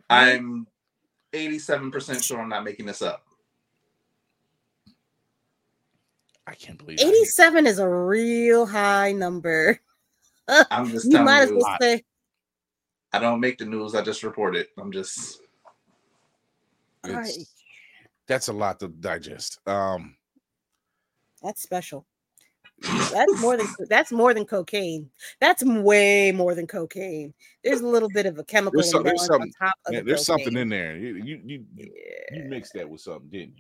I'm 0.10 0.66
87% 1.34 2.24
sure 2.24 2.40
I'm 2.40 2.50
not 2.50 2.64
making 2.64 2.86
this 2.86 3.02
up. 3.02 3.26
I 6.46 6.54
can't 6.56 6.78
believe 6.78 7.00
87 7.00 7.66
is 7.68 7.80
a 7.80 7.88
real 7.90 8.66
high 8.66 9.12
number. 9.14 9.80
I'm 10.72 10.90
just 10.90 11.06
You 11.06 11.12
telling 11.12 11.26
might 11.26 11.42
as 11.44 11.50
you, 11.50 11.58
well 11.58 11.78
say 11.82 12.04
I 13.14 13.20
don't 13.20 13.40
make 13.40 13.58
the 13.58 13.66
news, 13.66 13.96
I 13.96 14.02
just 14.02 14.24
report 14.24 14.56
it. 14.56 14.70
I'm 14.78 14.92
just 14.92 15.40
It's- 17.06 17.16
Right. 17.16 17.48
That's 18.28 18.48
a 18.48 18.54
lot 18.54 18.80
to 18.80 18.88
digest. 18.88 19.60
Um, 19.68 20.16
that's 21.42 21.62
special. 21.62 22.06
That's 22.84 23.42
more 23.42 23.56
than 23.58 23.68
that's 23.90 24.12
more 24.12 24.34
than 24.34 24.46
cocaine. 24.46 25.10
That's 25.40 25.64
way 25.64 26.32
more 26.34 26.54
than 26.54 26.68
cocaine. 26.68 27.34
There's 27.64 27.80
a 27.82 27.88
little 27.88 28.10
bit 28.10 28.26
of 28.26 28.38
a 28.40 28.44
chemical 28.44 28.80
There's 28.82 28.92
some- 28.92 29.04
there's 29.04 29.22
imbalance 29.24 29.30
on 29.30 29.40
something- 29.40 29.54
top 29.60 29.76
of 29.86 29.94
yeah, 29.94 30.00
the 30.02 30.06
there's 30.06 30.26
something 30.26 30.58
in 30.58 30.70
there. 30.70 30.98
You 30.98 31.16
you 31.16 31.42
you, 31.46 31.66
you, 31.76 31.92
Yeah. 31.96 32.38
you 32.38 32.44
mixed 32.50 32.74
that 32.74 32.90
with 32.90 33.02
something, 33.02 33.30
didn't 33.30 33.56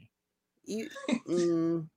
You, 0.65 0.89
mm, 1.27 1.87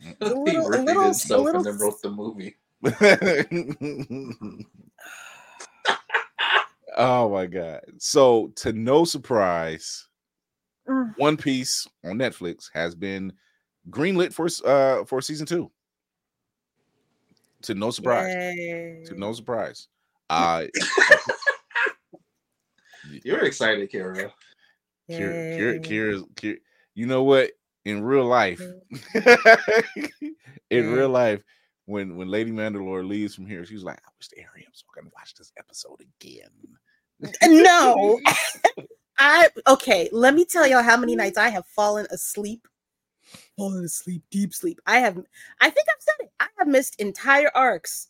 he 0.00 0.06
little- 0.20 0.66
a 0.66 0.70
repeated 0.70 0.84
little- 0.84 1.02
a 1.04 1.38
little 1.42 1.56
and 1.56 1.64
then 1.66 1.78
wrote 1.78 2.00
the 2.02 2.10
movie. 2.10 2.56
oh 6.96 7.28
my 7.30 7.46
god! 7.46 7.80
So 7.98 8.48
to 8.56 8.72
no 8.72 9.04
surprise, 9.04 10.04
Mm. 10.88 11.12
One 11.18 11.36
Piece 11.36 11.86
on 12.02 12.12
Netflix 12.16 12.70
has 12.72 12.94
been 12.94 13.30
greenlit 13.90 14.32
for 14.32 14.48
uh 14.66 15.04
for 15.04 15.20
season 15.20 15.44
two. 15.46 15.70
To 17.62 17.74
no 17.74 17.90
surprise. 17.90 18.32
yay. 18.34 19.02
To 19.06 19.14
no 19.18 19.32
surprise. 19.32 19.88
Uh 20.30 20.66
You're 23.24 23.44
excited, 23.46 23.90
Kara. 23.90 24.30
Kira, 25.10 25.56
Kira, 25.56 25.74
Yay. 25.74 25.78
Kira's, 25.80 26.22
Kira, 26.34 26.58
you 26.94 27.06
know 27.06 27.22
what? 27.22 27.52
In 27.86 28.02
real 28.02 28.26
life, 28.26 28.60
in 29.14 30.84
Mm. 30.84 30.92
real 30.94 31.08
life, 31.08 31.42
when 31.86 32.16
when 32.16 32.28
Lady 32.28 32.50
Mandalore 32.50 33.06
leaves 33.08 33.34
from 33.34 33.46
here, 33.46 33.64
she's 33.64 33.82
like, 33.82 33.96
"I 34.06 34.10
wish 34.18 34.28
the 34.28 34.38
area 34.40 34.66
so 34.74 34.84
I 34.94 35.00
can 35.00 35.10
watch 35.14 35.32
this 35.34 35.50
episode 35.56 35.98
again." 36.20 36.50
No. 37.44 38.20
I 39.18 39.48
okay, 39.66 40.10
let 40.12 40.34
me 40.34 40.44
tell 40.44 40.66
y'all 40.66 40.82
how 40.82 40.98
many 40.98 41.16
nights 41.16 41.38
I 41.38 41.48
have 41.48 41.66
fallen 41.68 42.06
asleep. 42.10 42.68
Fallen 43.56 43.84
asleep, 43.84 44.22
deep 44.30 44.54
sleep. 44.54 44.80
I 44.86 44.98
have 44.98 45.16
I 45.60 45.70
think 45.70 45.86
I've 45.88 46.02
said 46.02 46.26
it. 46.26 46.32
I 46.40 46.46
have 46.58 46.68
missed 46.68 47.00
entire 47.00 47.50
arcs 47.54 48.08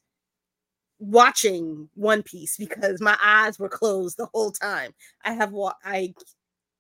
watching 0.99 1.89
One 1.95 2.23
Piece 2.23 2.57
because 2.57 3.01
my 3.01 3.17
eyes 3.23 3.59
were 3.59 3.69
closed 3.69 4.17
the 4.17 4.27
whole 4.33 4.51
time. 4.51 4.93
I 5.25 5.33
have 5.33 5.53
wa- 5.53 5.75
I 5.85 6.15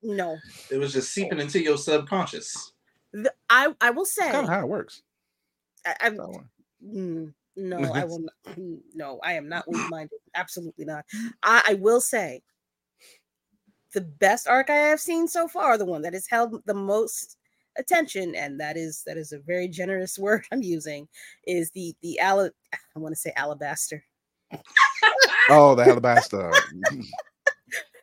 no. 0.03 0.38
It 0.70 0.79
was 0.79 0.92
just 0.92 1.12
seeping 1.12 1.40
into 1.40 1.62
your 1.62 1.79
subconscious. 1.79 2.72
The- 3.12 3.35
I 3.48 3.74
I 3.81 3.90
will 3.90 4.05
say 4.05 4.31
kind 4.31 4.44
of 4.44 4.48
how 4.48 4.61
it 4.61 4.68
works. 4.68 5.03
I, 5.87 5.96
I'm 6.01 6.18
Mm, 6.85 7.35
no, 7.57 7.79
I 7.94 8.05
will 8.05 8.20
not. 8.20 8.33
mm, 8.57 8.81
No, 8.94 9.18
I 9.24 9.33
am 9.33 9.48
not 9.48 9.68
weak 9.68 9.88
minded. 9.88 10.18
Absolutely 10.35 10.85
not. 10.85 11.05
I, 11.42 11.62
I 11.70 11.74
will 11.74 12.01
say 12.01 12.42
the 13.94 14.01
best 14.03 14.46
arc 14.46 14.70
I 14.70 14.74
have 14.77 15.01
seen 15.01 15.27
so 15.29 15.48
far, 15.48 15.79
the 15.79 15.85
one 15.85 16.03
that 16.03 16.12
has 16.12 16.27
held 16.29 16.62
the 16.66 16.74
most 16.74 17.38
attention, 17.79 18.35
and 18.35 18.61
that 18.61 18.77
is 18.77 19.03
that 19.07 19.17
is 19.17 19.33
a 19.33 19.38
very 19.38 19.69
generous 19.69 20.19
word 20.19 20.45
I'm 20.53 20.62
using, 20.62 21.09
is 21.47 21.71
the 21.71 21.95
the 22.03 22.19
ala 22.23 22.51
I 22.73 22.99
want 22.99 23.14
to 23.14 23.21
say 23.21 23.33
alabaster. 23.37 24.05
Oh, 25.51 25.75
the 25.75 25.85
alabaster 25.85 26.51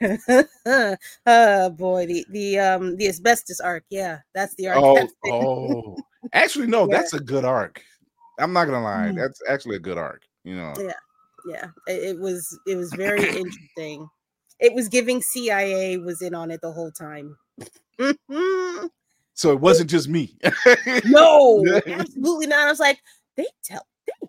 oh 1.26 1.70
boy, 1.70 2.06
the 2.06 2.26
the 2.32 2.60
um 2.60 2.96
the 2.98 3.08
asbestos 3.08 3.60
arc. 3.60 3.84
Yeah, 3.90 4.20
that's 4.34 4.56
the 4.56 4.68
arc. 4.68 4.78
oh, 4.78 5.08
oh. 5.26 5.98
Actually, 6.34 6.68
no, 6.68 6.88
Yeah. 6.88 6.98
that's 6.98 7.14
a 7.14 7.20
good 7.20 7.46
arc. 7.46 7.82
I'm 8.40 8.54
not 8.54 8.66
gonna 8.66 8.84
lie. 8.84 9.12
Mm. 9.12 9.16
That's 9.16 9.42
actually 9.50 9.78
a 9.78 9.80
good 9.80 9.98
arc. 9.98 10.24
You 10.44 10.58
know. 10.58 10.74
Yeah. 10.78 10.94
yeah 11.48 11.68
it, 11.88 12.16
it 12.16 12.20
was 12.20 12.58
it 12.68 12.76
was 12.76 12.92
very 12.94 13.22
interesting 13.22 14.08
it 14.60 14.74
was 14.74 14.88
giving 14.88 15.22
cia 15.22 15.98
was 15.98 16.22
in 16.22 16.34
on 16.34 16.52
it 16.52 16.62
the 16.62 16.72
whole 16.72 16.92
time 16.92 17.38
Mhm. 18.00 18.90
So 19.36 19.52
it 19.52 19.60
wasn't 19.60 19.90
just 19.90 20.08
me. 20.10 20.38
no 21.06 21.64
absolutely 21.88 22.48
not 22.48 22.60
i 22.68 22.70
was 22.70 22.80
like 22.80 23.00
they 23.38 23.46
tell 23.64 23.86
they, 24.08 24.28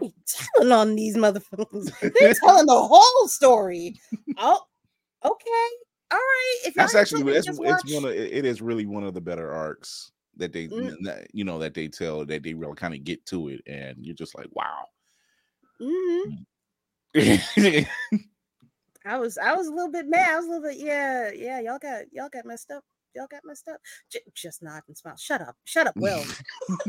they 0.00 0.12
telling 0.26 0.72
on 0.72 0.94
these 0.94 1.16
motherfuckers 1.16 1.92
they're 2.18 2.34
telling 2.34 2.66
the 2.66 2.72
whole 2.72 3.28
story 3.28 3.94
oh 4.38 4.60
okay 5.24 5.68
all 6.12 6.18
right 6.18 6.58
if 6.64 6.74
that's 6.74 6.94
actually 6.94 7.22
taking 7.22 7.32
it, 7.32 7.34
that's 7.34 7.48
it's 7.48 7.58
watch. 7.58 7.82
one 7.92 8.04
of 8.04 8.12
it 8.12 8.44
is 8.44 8.62
really 8.62 8.86
one 8.86 9.04
of 9.04 9.14
the 9.14 9.20
better 9.20 9.52
arcs 9.52 10.12
that 10.36 10.52
they 10.52 10.68
Mm. 10.68 10.94
that, 11.02 11.26
you 11.32 11.44
know 11.44 11.58
that 11.58 11.74
they 11.74 11.88
tell 11.88 12.24
that 12.24 12.42
they 12.42 12.54
really 12.54 12.76
kind 12.76 12.94
of 12.94 13.02
get 13.04 13.24
to 13.26 13.48
it 13.48 13.60
and 13.66 13.96
you're 14.00 14.14
just 14.14 14.36
like 14.36 14.48
wow 14.52 14.84
Mhm. 15.80 16.44
i 19.04 19.18
was 19.18 19.38
i 19.38 19.54
was 19.54 19.66
a 19.66 19.72
little 19.72 19.90
bit 19.90 20.06
mad 20.06 20.30
i 20.30 20.36
was 20.36 20.46
a 20.46 20.50
little 20.50 20.68
bit 20.68 20.78
yeah 20.78 21.30
yeah 21.34 21.60
y'all 21.60 21.78
got 21.78 22.04
y'all 22.12 22.28
got 22.28 22.44
messed 22.44 22.70
up 22.70 22.84
y'all 23.16 23.26
got 23.30 23.40
messed 23.44 23.68
up 23.68 23.80
J- 24.10 24.20
just 24.34 24.62
nod 24.62 24.82
and 24.86 24.96
smile. 24.96 25.16
Shut 25.16 25.40
up. 25.40 25.56
Shut 25.64 25.86
up 25.86 25.96
will. 25.96 26.22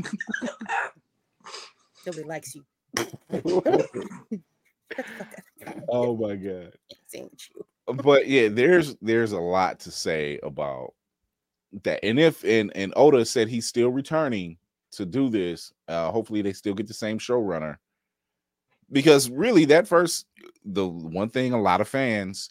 Nobody 2.05 2.23
likes 2.23 2.53
you. 2.53 2.63
Shut 2.97 3.11
the 5.05 5.13
fuck 5.17 5.37
up. 5.67 5.77
oh 5.89 6.15
my 6.15 6.35
god. 6.35 6.73
Same 7.07 7.29
with 7.31 7.49
you. 7.55 7.65
but 8.03 8.27
yeah 8.27 8.49
there's 8.49 8.95
there's 9.01 9.31
a 9.31 9.39
lot 9.39 9.79
to 9.81 9.91
say 9.91 10.39
about 10.43 10.93
that. 11.83 12.03
And 12.03 12.19
if 12.19 12.43
and 12.43 12.71
and 12.75 12.93
oda 12.95 13.25
said 13.25 13.47
he's 13.47 13.67
still 13.67 13.89
returning 13.89 14.57
to 14.91 15.05
do 15.05 15.29
this 15.29 15.73
uh 15.87 16.11
hopefully 16.11 16.41
they 16.41 16.53
still 16.53 16.73
get 16.73 16.87
the 16.87 16.93
same 16.93 17.19
showrunner. 17.19 17.77
Because 18.91 19.29
really 19.29 19.65
that 19.65 19.87
first 19.87 20.25
the 20.63 20.87
one 20.87 21.29
thing 21.29 21.53
a 21.53 21.61
lot 21.61 21.81
of 21.81 21.87
fans 21.87 22.49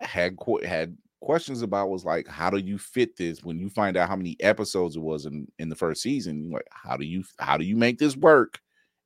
had 0.00 0.36
had 0.64 0.96
questions 1.22 1.62
about 1.62 1.88
was 1.88 2.04
like 2.04 2.26
how 2.28 2.50
do 2.50 2.58
you 2.58 2.78
fit 2.78 3.16
this 3.16 3.42
when 3.44 3.58
you 3.58 3.68
find 3.70 3.96
out 3.96 4.08
how 4.08 4.16
many 4.16 4.36
episodes 4.40 4.96
it 4.96 5.00
was 5.02 5.24
in 5.24 5.46
in 5.58 5.68
the 5.68 5.76
first 5.76 6.02
season 6.02 6.50
like 6.52 6.66
how 6.70 6.96
do 6.96 7.04
you 7.04 7.24
how 7.38 7.56
do 7.56 7.64
you 7.64 7.76
make 7.76 7.98
this 7.98 8.16
work 8.16 8.58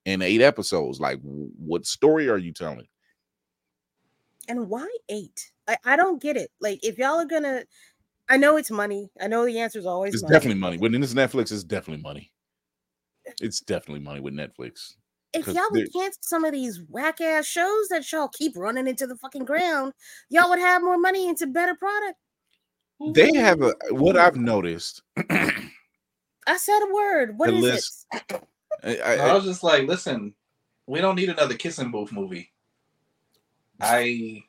in 0.06 0.22
eight 0.22 0.40
episodes 0.40 0.98
like 1.00 1.18
what 1.22 1.84
story 1.86 2.28
are 2.28 2.38
you 2.38 2.52
telling 2.52 2.86
And 4.48 4.68
why 4.68 4.88
eight? 5.08 5.52
I, 5.68 5.76
I 5.84 5.96
don't 5.96 6.22
get 6.22 6.36
it. 6.36 6.50
Like, 6.60 6.84
if 6.84 6.98
y'all 6.98 7.18
are 7.20 7.26
gonna, 7.26 7.64
I 8.28 8.36
know 8.36 8.56
it's 8.56 8.70
money. 8.70 9.10
I 9.20 9.26
know 9.26 9.44
the 9.44 9.58
answer 9.58 9.78
is 9.78 9.86
always 9.86 10.14
it's 10.14 10.22
money. 10.22 10.32
definitely 10.34 10.60
money 10.60 10.78
when 10.78 10.94
it's 11.02 11.14
netflix 11.14 11.52
it's 11.52 11.64
definitely 11.64 12.02
money 12.02 12.32
it's 13.40 13.60
definitely 13.60 14.02
money 14.02 14.20
with 14.20 14.34
netflix 14.34 14.94
If 15.40 15.44
'cause 15.46 15.54
y'all 15.54 15.68
would 15.70 15.92
cancel 15.92 16.20
some 16.22 16.44
of 16.44 16.52
these 16.52 16.80
whack 16.88 17.20
ass 17.20 17.46
shows 17.46 17.88
that 17.88 18.10
y'all 18.12 18.28
keep 18.28 18.56
running 18.56 18.86
into 18.86 19.06
the 19.06 19.16
fucking 19.16 19.44
ground, 19.44 19.92
y'all 20.30 20.48
would 20.50 20.58
have 20.58 20.82
more 20.82 20.98
money 20.98 21.28
into 21.28 21.46
better 21.46 21.74
product. 21.74 22.18
they 23.12 23.28
mm-hmm. 23.30 23.36
have 23.44 23.60
a 23.62 23.74
what 23.90 24.16
i've 24.16 24.36
noticed 24.36 25.02
I, 25.16 25.52
I 26.46 26.56
said 26.56 26.78
a 26.80 26.94
word. 26.94 27.36
What 27.38 27.48
The 27.50 27.56
is 27.56 27.62
list- 27.62 28.06
it? 28.12 28.42
I- 29.02 29.16
I 29.18 29.34
was 29.34 29.44
just 29.44 29.62
like, 29.64 29.86
listen, 29.88 30.32
we 30.86 31.00
don't 31.00 31.16
need 31.16 31.28
another 31.28 31.54
kissing 31.56 31.90
booth 31.90 32.12
movie. 32.12 32.52
I 33.80 34.42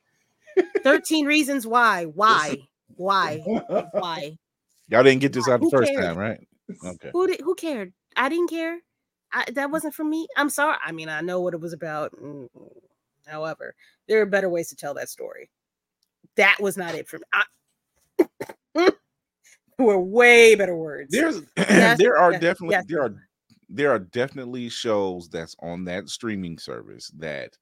13 0.83 1.25
reasons 1.25 1.65
why. 1.67 2.05
Why? 2.05 2.57
Why? 2.95 3.37
Why? 3.91 4.37
y'all 4.89 5.03
didn't 5.03 5.19
get 5.21 5.33
this 5.33 5.47
out 5.49 5.59
the 5.59 5.65
Who 5.65 5.69
first 5.71 5.91
cares? 5.91 6.05
time 6.05 6.17
right 6.17 6.47
okay 6.85 7.09
Who 7.11 7.27
did 7.27 7.41
who 7.41 7.55
cared? 7.55 7.93
I 8.15 8.29
didn't 8.29 8.49
care. 8.49 8.79
I, 9.33 9.45
that 9.53 9.71
wasn't 9.71 9.93
for 9.93 10.03
me. 10.03 10.27
I'm 10.37 10.49
sorry. 10.49 10.77
I 10.83 10.91
mean, 10.91 11.09
I 11.09 11.21
know 11.21 11.41
what 11.41 11.53
it 11.53 11.59
was 11.59 11.73
about. 11.73 12.11
mm, 12.13 12.47
However, 13.27 13.75
there 14.07 14.21
are 14.21 14.25
better 14.25 14.49
ways 14.49 14.69
to 14.69 14.75
tell 14.75 14.93
that 14.95 15.09
story. 15.09 15.49
That 16.35 16.57
was 16.59 16.77
not 16.77 16.95
it 16.95 17.07
for 17.07 17.17
me. 17.17 17.23
I, 17.33 17.43
there 18.75 18.91
were 19.77 19.99
way 19.99 20.55
better 20.55 20.75
words. 20.75 21.11
there's 21.11 21.41
there 21.55 22.17
are 22.17 22.31
yes, 22.33 22.41
definitely 22.41 22.73
yes. 22.75 22.85
there 22.87 23.03
are 23.03 23.15
there 23.69 23.91
are 23.91 23.99
definitely 23.99 24.69
shows 24.69 25.29
that's 25.29 25.55
on 25.61 25.83
that 25.85 26.09
streaming 26.09 26.57
service 26.57 27.11
that 27.17 27.57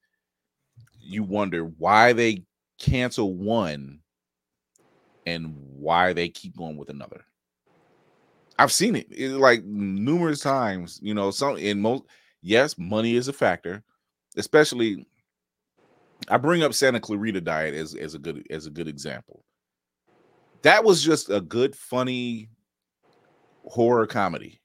you 0.99 1.23
wonder 1.23 1.63
why 1.63 2.13
they 2.13 2.43
cancel 2.79 3.35
one 3.35 3.99
and 5.25 5.55
why 5.57 6.13
they 6.13 6.29
keep 6.29 6.55
going 6.55 6.77
with 6.77 6.89
another 6.89 7.25
i've 8.59 8.71
seen 8.71 8.95
it, 8.95 9.07
it 9.11 9.31
like 9.31 9.63
numerous 9.65 10.39
times 10.39 10.99
you 11.01 11.13
know 11.13 11.31
some 11.31 11.57
in 11.57 11.81
most 11.81 12.03
yes 12.41 12.77
money 12.77 13.15
is 13.15 13.27
a 13.27 13.33
factor 13.33 13.83
especially 14.37 15.05
i 16.29 16.37
bring 16.37 16.63
up 16.63 16.73
santa 16.73 16.99
clarita 16.99 17.41
diet 17.41 17.73
as, 17.73 17.95
as 17.95 18.15
a 18.15 18.19
good 18.19 18.45
as 18.49 18.65
a 18.65 18.71
good 18.71 18.87
example. 18.87 19.43
That 20.61 20.83
was 20.83 21.03
just 21.03 21.29
a 21.29 21.41
good 21.41 21.75
funny 21.75 22.49
horror 23.65 24.07
comedy. 24.07 24.59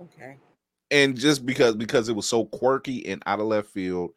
Okay. 0.00 0.36
and 0.90 1.16
just 1.16 1.46
because 1.46 1.76
because 1.76 2.08
it 2.08 2.16
was 2.16 2.28
so 2.28 2.44
quirky 2.46 3.06
and 3.06 3.22
out 3.26 3.40
of 3.40 3.46
left 3.46 3.68
field 3.68 4.10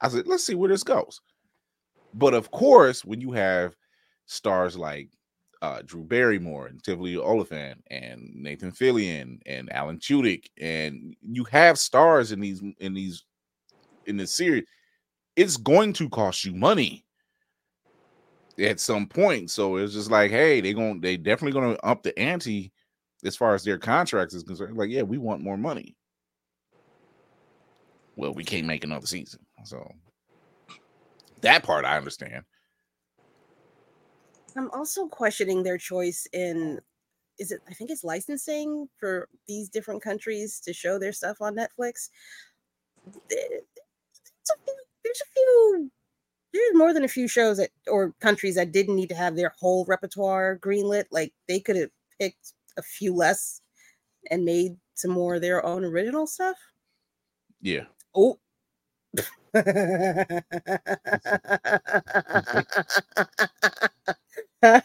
i 0.00 0.08
said 0.08 0.26
let's 0.26 0.44
see 0.44 0.54
where 0.54 0.68
this 0.70 0.82
goes. 0.82 1.20
But 2.14 2.34
of 2.34 2.50
course 2.50 3.04
when 3.04 3.20
you 3.20 3.32
have 3.32 3.76
stars 4.26 4.76
like 4.76 5.10
uh, 5.62 5.82
Drew 5.84 6.04
Barrymore 6.04 6.66
and 6.66 6.82
Timothy 6.82 7.16
Olyphant 7.16 7.82
and 7.90 8.30
Nathan 8.34 8.72
Fillion 8.72 9.40
and 9.46 9.72
Alan 9.72 9.98
Tudyk 9.98 10.46
and 10.60 11.16
you 11.22 11.44
have 11.44 11.78
stars 11.78 12.32
in 12.32 12.40
these 12.40 12.62
in 12.78 12.94
these 12.94 13.24
in 14.06 14.16
this 14.16 14.32
series 14.32 14.64
it's 15.36 15.56
going 15.56 15.92
to 15.94 16.08
cost 16.08 16.44
you 16.44 16.52
money 16.52 17.04
at 18.58 18.80
some 18.80 19.06
point. 19.06 19.50
So 19.50 19.76
it's 19.76 19.94
just 19.94 20.10
like 20.10 20.30
hey 20.30 20.60
they 20.60 20.72
going 20.72 21.00
they 21.00 21.16
definitely 21.16 21.60
to 21.74 21.84
up 21.84 22.02
the 22.02 22.16
ante 22.18 22.72
as 23.24 23.36
far 23.36 23.54
as 23.54 23.64
their 23.64 23.78
contracts 23.78 24.34
is 24.34 24.42
concerned. 24.42 24.76
Like 24.76 24.90
yeah 24.90 25.02
we 25.02 25.18
want 25.18 25.42
more 25.42 25.56
money. 25.56 25.96
Well 28.16 28.34
we 28.34 28.44
can't 28.44 28.66
make 28.66 28.84
another 28.84 29.06
season. 29.06 29.40
So 29.64 29.92
that 31.40 31.62
part 31.62 31.84
i 31.84 31.96
understand 31.96 32.42
I'm 34.58 34.70
also 34.72 35.06
questioning 35.06 35.62
their 35.62 35.78
choice 35.78 36.26
in 36.32 36.80
is 37.38 37.52
it 37.52 37.60
I 37.68 37.74
think 37.74 37.90
it's 37.90 38.02
licensing 38.02 38.88
for 38.98 39.28
these 39.46 39.68
different 39.68 40.02
countries 40.02 40.58
to 40.64 40.72
show 40.72 40.98
their 40.98 41.12
stuff 41.12 41.36
on 41.40 41.54
Netflix. 41.54 42.08
There's 43.30 43.62
a 44.50 44.54
few, 44.64 44.74
there's 45.04 45.20
a 45.20 45.30
few 45.32 45.90
there's 46.52 46.74
more 46.74 46.92
than 46.92 47.04
a 47.04 47.08
few 47.08 47.28
shows 47.28 47.58
that 47.58 47.70
or 47.86 48.12
countries 48.20 48.56
that 48.56 48.72
didn't 48.72 48.96
need 48.96 49.10
to 49.10 49.14
have 49.14 49.36
their 49.36 49.54
whole 49.60 49.84
repertoire 49.86 50.58
greenlit. 50.58 51.04
Like 51.12 51.32
they 51.46 51.60
could 51.60 51.76
have 51.76 51.90
picked 52.18 52.54
a 52.76 52.82
few 52.82 53.14
less 53.14 53.60
and 54.30 54.44
made 54.44 54.76
some 54.94 55.12
more 55.12 55.36
of 55.36 55.42
their 55.42 55.64
own 55.64 55.84
original 55.84 56.26
stuff. 56.26 56.56
yeah 57.60 57.84
Oh. 58.16 58.40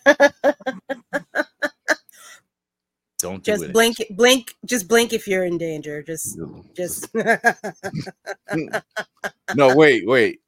don't 3.18 3.44
do 3.44 3.52
just 3.52 3.64
it. 3.64 3.74
blink 3.74 3.98
blink 4.12 4.54
just 4.66 4.88
blink 4.88 5.14
if 5.14 5.28
you're 5.28 5.46
in 5.46 5.58
danger. 5.58 6.04
Just 6.04 6.38
just 6.74 7.10
no 9.56 9.76
wait 9.76 10.08
wait. 10.08 10.42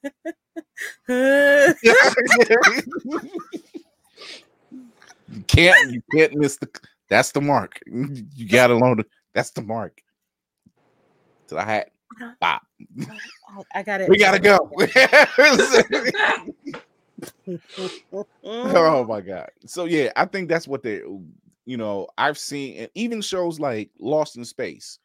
You 5.33 5.43
can't 5.47 5.91
you 5.91 6.01
can't 6.13 6.35
miss 6.35 6.57
the 6.57 6.67
that's 7.09 7.31
the 7.31 7.41
mark. 7.41 7.79
You 7.87 8.47
gotta 8.49 8.75
learn 8.75 8.97
the- 8.97 9.05
that's 9.33 9.51
the 9.51 9.61
mark. 9.61 10.01
To 11.47 11.55
the 11.55 11.63
hat 11.63 11.91
Bop. 12.39 12.61
Oh, 13.01 13.17
oh, 13.57 13.63
i 13.73 13.83
got 13.83 14.01
it. 14.01 14.09
We 14.09 14.17
gotta 14.17 14.39
go 14.39 14.69
oh 18.43 19.05
my 19.05 19.21
god. 19.21 19.49
So 19.65 19.85
yeah 19.85 20.11
i 20.15 20.25
think 20.25 20.49
that's 20.49 20.67
what 20.67 20.83
they 20.83 21.01
you 21.65 21.77
know 21.77 22.07
i've 22.17 22.37
seen 22.37 22.77
and 22.77 22.89
even 22.95 23.21
shows 23.21 23.59
like 23.59 23.89
lost 23.99 24.37
in 24.37 24.45
space 24.45 24.99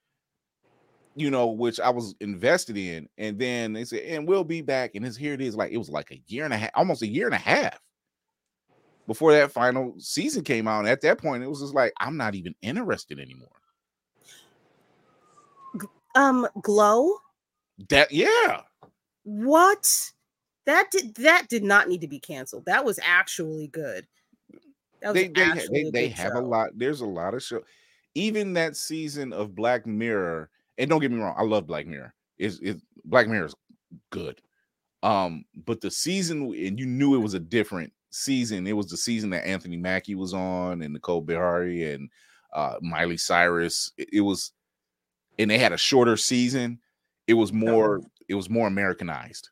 you 1.14 1.30
know 1.30 1.46
which 1.48 1.80
i 1.80 1.90
was 1.90 2.14
invested 2.20 2.76
in 2.76 3.08
and 3.18 3.38
then 3.38 3.72
they 3.72 3.84
said 3.84 4.02
and 4.02 4.26
we'll 4.26 4.44
be 4.44 4.62
back 4.62 4.94
and 4.94 5.04
it's 5.04 5.16
here 5.16 5.34
it 5.34 5.40
is 5.40 5.54
like 5.54 5.72
it 5.72 5.78
was 5.78 5.90
like 5.90 6.10
a 6.10 6.22
year 6.26 6.44
and 6.44 6.54
a 6.54 6.56
half 6.56 6.70
almost 6.74 7.02
a 7.02 7.06
year 7.06 7.26
and 7.26 7.34
a 7.34 7.38
half 7.38 7.78
before 9.06 9.32
that 9.32 9.52
final 9.52 9.94
season 9.98 10.42
came 10.42 10.66
out 10.66 10.80
and 10.80 10.88
at 10.88 11.00
that 11.00 11.18
point 11.18 11.42
it 11.42 11.48
was 11.48 11.60
just 11.60 11.74
like 11.74 11.92
i'm 12.00 12.16
not 12.16 12.34
even 12.34 12.54
interested 12.62 13.18
anymore. 13.18 13.48
Um 16.16 16.48
glow? 16.62 17.12
That 17.90 18.10
yeah. 18.10 18.62
What 19.24 19.86
that 20.66 20.90
did 20.90 21.14
that 21.16 21.48
did 21.48 21.64
not 21.64 21.88
need 21.88 22.02
to 22.02 22.08
be 22.08 22.18
canceled. 22.18 22.66
That 22.66 22.84
was 22.84 23.00
actually 23.02 23.68
good. 23.68 24.06
That 25.00 25.14
was 25.14 25.22
they 25.22 25.28
they, 25.28 25.68
they, 25.70 25.90
they 25.90 26.08
have 26.08 26.34
a 26.34 26.40
lot 26.40 26.70
there's 26.74 27.00
a 27.00 27.06
lot 27.06 27.34
of 27.34 27.42
show 27.42 27.62
even 28.16 28.54
that 28.54 28.76
season 28.76 29.32
of 29.32 29.54
black 29.54 29.86
mirror 29.86 30.48
and 30.78 30.88
don't 30.88 31.00
get 31.00 31.12
me 31.12 31.18
wrong 31.18 31.34
i 31.38 31.42
love 31.42 31.66
black 31.66 31.86
mirror 31.86 32.14
is 32.38 32.58
it 32.60 32.80
black 33.04 33.28
mirror 33.28 33.46
is 33.46 33.54
good. 34.10 34.40
Um 35.02 35.44
but 35.66 35.80
the 35.80 35.90
season 35.90 36.42
and 36.42 36.78
you 36.80 36.86
knew 36.86 37.14
it 37.14 37.22
was 37.22 37.34
a 37.34 37.40
different 37.40 37.92
season 38.10 38.66
it 38.66 38.72
was 38.72 38.86
the 38.86 38.96
season 38.96 39.30
that 39.30 39.46
anthony 39.46 39.76
mackie 39.76 40.14
was 40.14 40.32
on 40.32 40.80
and 40.80 40.94
nicole 40.94 41.22
Beharie 41.22 41.94
and 41.94 42.10
uh 42.54 42.76
miley 42.80 43.18
cyrus 43.18 43.92
it, 43.98 44.08
it 44.12 44.20
was 44.22 44.52
and 45.38 45.50
they 45.50 45.58
had 45.58 45.72
a 45.72 45.78
shorter 45.78 46.16
season 46.16 46.80
it 47.26 47.34
was 47.34 47.52
more 47.52 48.00
it 48.28 48.34
was 48.34 48.48
more 48.48 48.66
americanized 48.66 49.50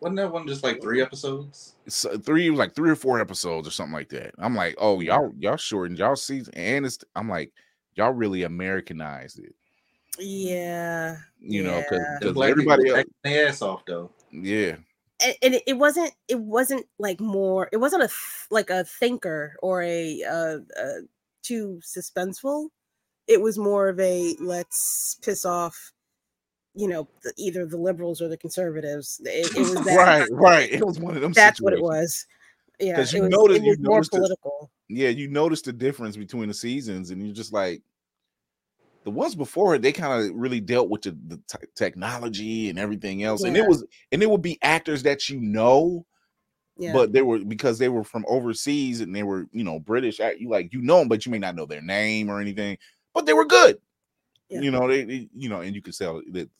wasn't 0.00 0.16
that 0.16 0.32
one 0.32 0.46
just 0.46 0.62
like 0.62 0.80
three 0.80 1.02
episodes? 1.02 1.74
it's 1.86 2.06
three 2.22 2.46
it 2.46 2.50
was 2.50 2.58
like 2.58 2.74
three 2.74 2.90
or 2.90 2.96
four 2.96 3.20
episodes 3.20 3.66
or 3.66 3.70
something 3.70 3.94
like 3.94 4.08
that. 4.10 4.32
I'm 4.38 4.54
like, 4.54 4.74
oh 4.78 5.00
y'all 5.00 5.32
y'all 5.38 5.56
shortened 5.56 5.98
y'all 5.98 6.16
season 6.16 6.54
and 6.54 6.86
it's 6.86 6.98
I'm 7.14 7.28
like 7.28 7.52
y'all 7.94 8.12
really 8.12 8.44
Americanized 8.44 9.40
it, 9.40 9.54
yeah 10.18 11.16
you 11.40 11.62
know, 11.62 11.78
Yeah. 11.78 11.88
The 11.90 12.16
because 12.20 12.34
black 12.34 12.50
everybody 12.50 12.84
people 12.84 12.98
else, 12.98 13.06
their 13.24 13.48
ass 13.48 13.62
off 13.62 13.84
though. 13.86 14.10
yeah, 14.30 14.76
and, 15.24 15.34
and 15.42 15.54
it, 15.54 15.62
it 15.66 15.74
wasn't 15.74 16.12
it 16.28 16.40
wasn't 16.40 16.86
like 16.98 17.20
more 17.20 17.68
it 17.72 17.78
wasn't 17.78 18.02
a 18.02 18.08
th- 18.08 18.46
like 18.50 18.70
a 18.70 18.84
thinker 18.84 19.56
or 19.62 19.82
a 19.82 20.22
uh, 20.22 20.58
uh 20.80 21.00
too 21.42 21.80
suspenseful 21.82 22.68
it 23.26 23.40
was 23.40 23.56
more 23.56 23.88
of 23.88 23.98
a 24.00 24.36
let's 24.40 25.18
piss 25.22 25.44
off 25.44 25.92
you 26.80 26.88
know 26.88 27.06
the, 27.22 27.32
either 27.36 27.66
the 27.66 27.76
liberals 27.76 28.20
or 28.22 28.28
the 28.28 28.36
conservatives 28.36 29.20
it, 29.24 29.54
it 29.56 29.60
was 29.60 29.74
that 29.84 29.96
right, 29.96 30.28
right. 30.32 30.70
It 30.72 30.84
was 30.86 30.98
one 30.98 31.14
of 31.16 31.22
them. 31.22 31.32
that's 31.32 31.60
what 31.60 31.72
it 31.72 31.82
was 31.82 32.26
yeah 32.78 32.96
'Cause 32.96 33.12
it 33.12 33.18
you 33.18 33.22
was, 33.24 33.30
noticed- 33.30 33.60
it 33.60 33.64
you 33.64 33.70
was 33.70 33.78
more 33.80 33.94
noticed 33.96 34.14
it- 34.14 34.16
political 34.16 34.70
Yeah, 34.88 35.08
you 35.10 35.28
notice 35.28 35.62
the 35.62 35.72
difference 35.72 36.16
between 36.16 36.48
the 36.48 36.54
seasons, 36.54 37.10
and 37.10 37.24
you're 37.24 37.34
just 37.34 37.52
like, 37.52 37.82
the 39.04 39.10
ones 39.10 39.34
before 39.34 39.74
it, 39.74 39.82
they 39.82 39.92
kind 39.92 40.24
of 40.28 40.34
really 40.36 40.60
dealt 40.60 40.88
with 40.90 41.02
the, 41.02 41.12
the 41.28 41.36
te- 41.48 41.66
technology 41.76 42.68
and 42.70 42.78
everything 42.78 43.22
else, 43.22 43.42
and 43.44 43.56
it 43.56 43.66
was 43.68 43.84
and 44.12 44.22
it 44.22 44.28
would 44.30 44.42
be 44.42 44.58
actors 44.62 45.02
that 45.04 45.28
you 45.28 45.40
know, 45.40 46.04
Yeah. 46.78 46.92
but 46.92 47.12
they 47.12 47.22
were 47.22 47.38
because 47.38 47.78
they 47.78 47.88
were 47.88 48.04
from 48.04 48.24
overseas 48.28 49.00
and 49.00 49.14
they 49.14 49.22
were 49.22 49.46
you 49.52 49.64
know 49.64 49.78
British. 49.78 50.18
You 50.18 50.48
like 50.50 50.72
you 50.72 50.82
know 50.82 50.98
them, 50.98 51.08
but 51.08 51.24
you 51.24 51.32
may 51.32 51.38
not 51.38 51.54
know 51.54 51.66
their 51.66 51.80
name 51.82 52.28
or 52.30 52.40
anything, 52.40 52.76
but 53.14 53.24
they 53.26 53.32
were 53.32 53.46
good. 53.46 53.78
Yeah. 54.50 54.60
You 54.62 54.70
know 54.70 54.86
they, 54.88 55.04
they- 55.04 55.28
you 55.34 55.48
know, 55.48 55.60
and 55.60 55.74
you 55.74 55.80
could 55.82 55.96
tell 55.96 56.20
that 56.32 56.50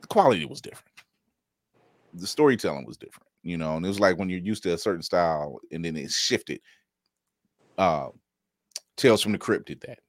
the 0.00 0.06
quality 0.06 0.44
was 0.44 0.60
different. 0.60 0.86
The 2.14 2.26
storytelling 2.26 2.86
was 2.86 2.96
different, 2.96 3.28
you 3.42 3.56
know, 3.56 3.76
and 3.76 3.84
it 3.84 3.88
was 3.88 4.00
like 4.00 4.18
when 4.18 4.28
you're 4.28 4.40
used 4.40 4.62
to 4.64 4.74
a 4.74 4.78
certain 4.78 5.02
style 5.02 5.60
and 5.70 5.84
then 5.84 5.96
it 5.96 6.10
shifted. 6.10 6.60
Uh, 7.78 8.08
Tales 8.96 9.22
from 9.22 9.32
the 9.32 9.38
Crypt 9.38 9.66
did 9.66 9.80
that. 9.82 10.00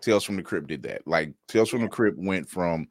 Tales 0.00 0.24
from 0.24 0.36
the 0.36 0.42
Crypt 0.42 0.66
did 0.66 0.82
that. 0.82 1.06
Like 1.06 1.32
Tales 1.46 1.68
from 1.68 1.82
the 1.82 1.88
Crypt 1.88 2.18
went 2.18 2.48
from 2.48 2.88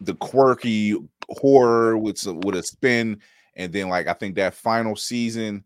the 0.00 0.14
quirky 0.14 0.96
horror 1.28 1.98
with 1.98 2.18
some 2.18 2.40
with 2.40 2.54
a 2.54 2.62
spin, 2.62 3.20
and 3.56 3.72
then 3.72 3.88
like 3.88 4.06
I 4.06 4.12
think 4.12 4.36
that 4.36 4.54
final 4.54 4.96
season, 4.96 5.64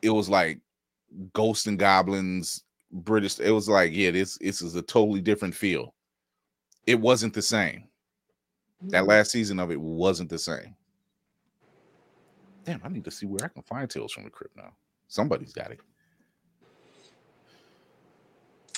it 0.00 0.10
was 0.10 0.28
like 0.28 0.58
ghosts 1.32 1.66
and 1.66 1.78
goblins, 1.78 2.64
British. 2.90 3.38
It 3.38 3.50
was 3.50 3.68
like, 3.68 3.92
yeah, 3.92 4.10
this 4.10 4.38
this 4.38 4.62
is 4.62 4.74
a 4.74 4.82
totally 4.82 5.20
different 5.20 5.54
feel. 5.54 5.94
It 6.86 7.00
wasn't 7.00 7.34
the 7.34 7.42
same. 7.42 7.84
That 8.82 9.04
mm. 9.04 9.08
last 9.08 9.30
season 9.30 9.60
of 9.60 9.70
it 9.70 9.80
wasn't 9.80 10.30
the 10.30 10.38
same. 10.38 10.74
Damn, 12.64 12.80
I 12.84 12.88
need 12.88 13.04
to 13.04 13.10
see 13.10 13.26
where 13.26 13.44
I 13.44 13.48
can 13.48 13.62
find 13.62 13.88
Tales 13.88 14.12
from 14.12 14.24
the 14.24 14.30
Crypt 14.30 14.56
now. 14.56 14.72
Somebody's 15.08 15.52
got 15.52 15.70
it. 15.72 15.80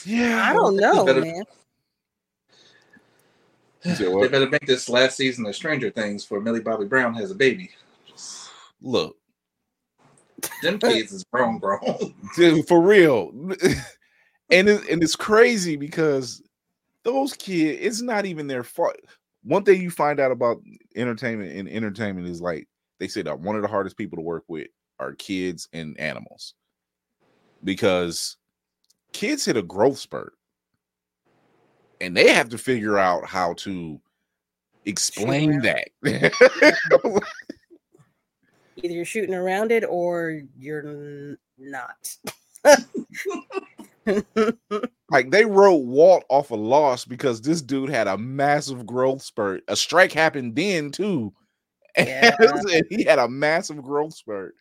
Yeah, 0.05 0.47
I 0.49 0.53
don't 0.53 0.77
know, 0.77 1.05
better- 1.05 1.21
man. 1.21 1.45
They 3.85 4.29
better 4.29 4.49
make 4.49 4.67
this 4.67 4.89
last 4.89 5.19
season 5.19 5.45
of 5.45 5.55
Stranger 5.55 5.91
Things 5.91 6.25
for 6.25 6.41
Millie 6.41 6.61
Bobby 6.61 6.87
Brown 6.87 7.13
has 7.17 7.31
a 7.31 7.35
baby. 7.35 7.69
Just, 8.09 8.49
Look, 8.81 9.19
them 10.63 10.79
kids 10.81 11.13
is 11.13 11.23
grown, 11.31 11.59
grown. 11.59 12.15
dude, 12.35 12.67
for 12.67 12.81
real. 12.81 13.31
and 14.51 14.69
it, 14.71 14.89
and 14.89 15.03
it's 15.03 15.17
crazy 15.17 15.77
because 15.77 16.43
those 17.05 17.35
kids, 17.35 17.79
it's 17.81 18.03
not 18.03 18.27
even 18.27 18.47
their 18.47 18.65
fault. 18.65 18.97
One 19.43 19.63
thing 19.63 19.81
you 19.81 19.91
find 19.91 20.19
out 20.19 20.33
about 20.33 20.63
entertainment 20.97 21.57
and 21.57 21.69
entertainment 21.69 22.27
is 22.27 22.41
like 22.41 22.67
they 22.99 23.09
say 23.09 23.23
that 23.23 23.41
one 23.41 23.57
of 23.57 23.63
the 23.63 23.69
hardest 23.69 23.97
people 23.97 24.17
to 24.17 24.23
work 24.23 24.45
with 24.49 24.69
are 24.99 25.15
kids 25.15 25.69
and 25.73 25.99
animals 25.99 26.55
because 27.63 28.37
kids 29.13 29.45
hit 29.45 29.57
a 29.57 29.63
growth 29.63 29.99
spurt 29.99 30.33
and 32.01 32.17
they 32.17 32.33
have 32.33 32.49
to 32.51 32.59
figure 32.59 32.99
out 32.99 33.27
how 33.27 33.55
to 33.55 34.01
explain 34.85 35.61
that. 35.61 35.89
Either 38.77 38.95
you're 38.95 39.05
shooting 39.05 39.35
around 39.35 39.73
it 39.73 39.85
or 39.89 40.41
you're 40.59 41.37
not. 41.59 42.17
Like 45.11 45.31
they 45.31 45.45
wrote 45.45 45.85
Walt 45.85 46.25
off 46.29 46.51
a 46.51 46.55
loss 46.57 47.05
because 47.05 47.41
this 47.41 47.63
dude 47.63 47.91
had 47.91 48.07
a 48.09 48.17
massive 48.19 48.87
growth 48.87 49.23
spurt. 49.23 49.63
A 49.69 49.77
strike 49.77 50.13
happened 50.13 50.57
then 50.57 50.91
too. 50.91 51.33
Yeah. 51.99 52.35
and 52.41 52.85
he 52.91 53.05
had 53.05 53.21
a 53.21 53.29
massive 53.29 53.83
growth 53.83 54.15
spurt. 54.15 54.55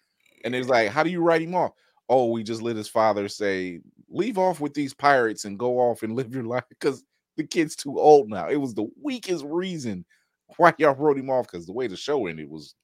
And 0.45 0.55
it's 0.55 0.69
like, 0.69 0.89
how 0.89 1.03
do 1.03 1.09
you 1.09 1.21
write 1.21 1.41
him 1.41 1.55
off? 1.55 1.71
Oh, 2.09 2.27
we 2.31 2.43
just 2.43 2.61
let 2.61 2.75
his 2.75 2.87
father 2.89 3.27
say, 3.27 3.79
leave 4.09 4.37
off 4.37 4.59
with 4.61 4.73
these 4.75 4.93
pirates 4.93 5.45
and 5.45 5.57
go 5.59 5.79
off 5.79 6.03
and 6.03 6.15
live 6.15 6.33
your 6.33 6.43
life 6.43 6.65
because 6.69 7.03
the 7.37 7.43
kid's 7.43 7.75
too 7.75 7.99
old 7.99 8.29
now. 8.29 8.49
It 8.49 8.57
was 8.57 8.75
the 8.75 8.87
weakest 9.01 9.45
reason 9.47 10.05
why 10.57 10.73
y'all 10.77 10.95
wrote 10.95 11.17
him 11.17 11.29
off 11.31 11.47
because 11.51 11.65
the 11.65 11.73
way 11.73 11.87
the 11.87 11.97
show 11.97 12.27
ended 12.27 12.49
was 12.49 12.75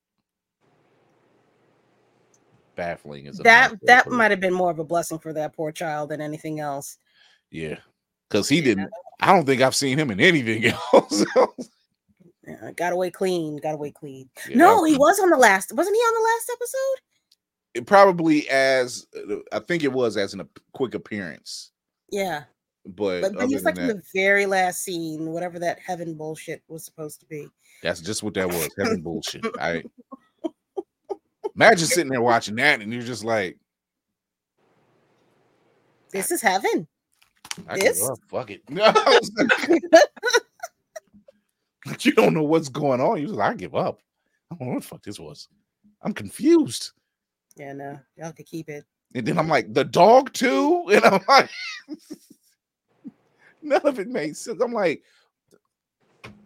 baffling. 2.79 3.27
As 3.27 3.39
a 3.39 3.43
that 3.43 3.61
nice 3.61 3.71
way 3.71 3.77
to 3.77 3.85
that 3.87 4.07
might 4.09 4.31
have 4.31 4.39
been 4.39 4.53
more 4.53 4.71
of 4.71 4.79
a 4.79 4.83
blessing 4.83 5.19
for 5.19 5.33
that 5.33 5.53
poor 5.55 5.71
child 5.71 6.09
than 6.09 6.21
anything 6.21 6.59
else. 6.59 6.97
Yeah. 7.51 7.77
Because 8.29 8.47
he 8.47 8.61
didn't, 8.61 8.89
I 9.19 9.33
don't 9.33 9.45
think 9.45 9.61
I've 9.61 9.75
seen 9.75 9.97
him 9.97 10.11
in 10.11 10.19
anything 10.19 10.65
else. 10.93 11.25
Yeah, 12.47 12.71
got 12.75 12.93
away 12.93 13.11
clean. 13.11 13.57
Got 13.57 13.75
away 13.75 13.91
clean. 13.91 14.29
Yeah, 14.47 14.57
no, 14.57 14.81
that- 14.83 14.89
he 14.91 14.97
was 14.97 15.19
on 15.19 15.29
the 15.29 15.37
last. 15.37 15.73
Wasn't 15.73 15.95
he 15.95 15.99
on 15.99 16.13
the 16.13 16.29
last 16.29 16.51
episode? 16.53 17.05
it 17.75 17.85
probably 17.85 18.49
as 18.49 19.05
uh, 19.15 19.35
I 19.51 19.59
think 19.59 19.83
it 19.83 19.91
was 19.93 20.17
as 20.17 20.33
an, 20.33 20.41
a 20.41 20.47
quick 20.73 20.95
appearance, 20.95 21.69
Yeah, 22.11 22.43
but, 22.83 23.21
but, 23.21 23.33
but 23.33 23.37
other 23.37 23.47
he 23.47 23.53
was 23.53 23.63
like 23.63 23.75
than 23.75 23.91
in 23.91 23.97
the 23.97 24.03
very 24.13 24.47
last 24.47 24.83
scene, 24.83 25.27
whatever 25.27 25.59
that 25.59 25.77
heaven 25.79 26.15
bullshit 26.15 26.63
was 26.67 26.83
supposed 26.83 27.19
to 27.19 27.27
be. 27.27 27.47
that's 27.83 28.01
just 28.01 28.23
what 28.23 28.33
that 28.33 28.47
was. 28.47 28.69
Heaven 28.77 29.01
bullshit. 29.01 29.45
I 29.59 29.83
imagine 31.59 31.87
sitting 31.87 32.09
there 32.09 32.21
watching 32.21 32.55
that 32.55 32.81
and 32.81 32.91
you're 32.93 33.01
just 33.01 33.23
like, 33.23 33.57
This 36.11 36.31
is 36.31 36.41
heaven. 36.41 36.87
I 37.67 37.75
give 37.77 37.95
This? 37.95 38.09
up, 38.09 38.19
fuck 38.29 38.51
it. 38.51 38.63
No, 41.85 41.93
you 42.01 42.11
don't 42.11 42.33
know 42.33 42.43
what's 42.43 42.69
going 42.69 42.99
on. 42.99 43.17
You're 43.17 43.27
just 43.27 43.39
like, 43.39 43.51
I 43.51 43.55
give 43.55 43.73
up. 43.73 44.01
I 44.51 44.55
don't 44.55 44.67
know 44.67 44.73
what 44.75 44.83
the 44.83 44.87
fuck 44.87 45.01
this 45.01 45.19
was. 45.19 45.47
I'm 46.01 46.13
confused. 46.13 46.91
Yeah, 47.55 47.73
no, 47.73 47.99
y'all 48.17 48.33
could 48.33 48.45
keep 48.45 48.69
it. 48.69 48.85
And 49.15 49.25
then 49.25 49.39
I'm 49.39 49.47
like, 49.47 49.73
the 49.73 49.85
dog 49.85 50.33
too? 50.33 50.85
And 50.91 51.03
I'm 51.05 51.21
like, 51.27 51.49
none 53.61 53.81
of 53.85 53.97
it 53.97 54.07
makes 54.07 54.39
sense. 54.39 54.61
I'm 54.61 54.73
like, 54.73 55.03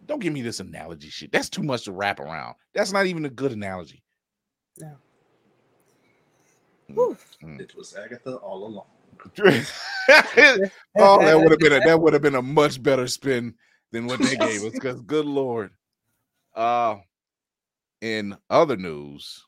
don't 0.06 0.20
give 0.20 0.32
me 0.32 0.40
this 0.40 0.60
analogy 0.60 1.08
shit. 1.10 1.32
That's 1.32 1.48
too 1.48 1.62
much 1.62 1.84
to 1.84 1.92
wrap 1.92 2.20
around. 2.20 2.54
That's 2.72 2.92
not 2.92 3.06
even 3.06 3.24
a 3.24 3.30
good 3.30 3.52
analogy. 3.52 4.02
No. 4.78 4.96
Mm, 6.90 6.94
Whew. 6.94 7.16
mm. 7.42 7.60
It 7.60 7.74
was 7.76 7.94
Agatha 7.96 8.36
all 8.36 8.66
along. 8.66 8.86
oh, 10.98 11.18
that 11.24 11.38
would 11.40 11.50
have 11.50 11.60
been 11.60 11.72
a 11.72 11.80
that 11.80 12.00
would 12.00 12.12
have 12.12 12.22
been 12.22 12.34
a 12.34 12.42
much 12.42 12.82
better 12.82 13.06
spin 13.06 13.54
than 13.92 14.06
what 14.06 14.20
they 14.20 14.36
gave 14.36 14.62
us. 14.64 14.72
Because 14.72 15.00
good 15.02 15.24
lord. 15.24 15.70
Uh 16.54 16.96
in 18.02 18.36
other 18.50 18.76
news, 18.76 19.46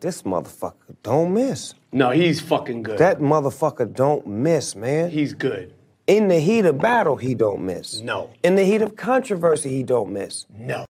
This 0.00 0.22
motherfucker 0.22 0.96
don't 1.04 1.32
miss. 1.32 1.74
No, 1.92 2.10
he's 2.10 2.40
fucking 2.40 2.82
good. 2.82 2.98
That 2.98 3.20
motherfucker 3.20 3.92
don't 3.94 4.26
miss, 4.26 4.74
man. 4.74 5.10
he's 5.10 5.34
good. 5.34 5.72
In 6.08 6.26
the 6.28 6.40
heat 6.40 6.64
of 6.64 6.78
battle, 6.78 7.16
he 7.16 7.34
don't 7.34 7.62
miss. 7.62 8.00
No, 8.00 8.30
In 8.42 8.54
the 8.56 8.64
heat 8.64 8.82
of 8.82 8.96
controversy, 8.96 9.68
he 9.70 9.82
don't 9.82 10.10
miss. 10.12 10.46
no. 10.50 10.84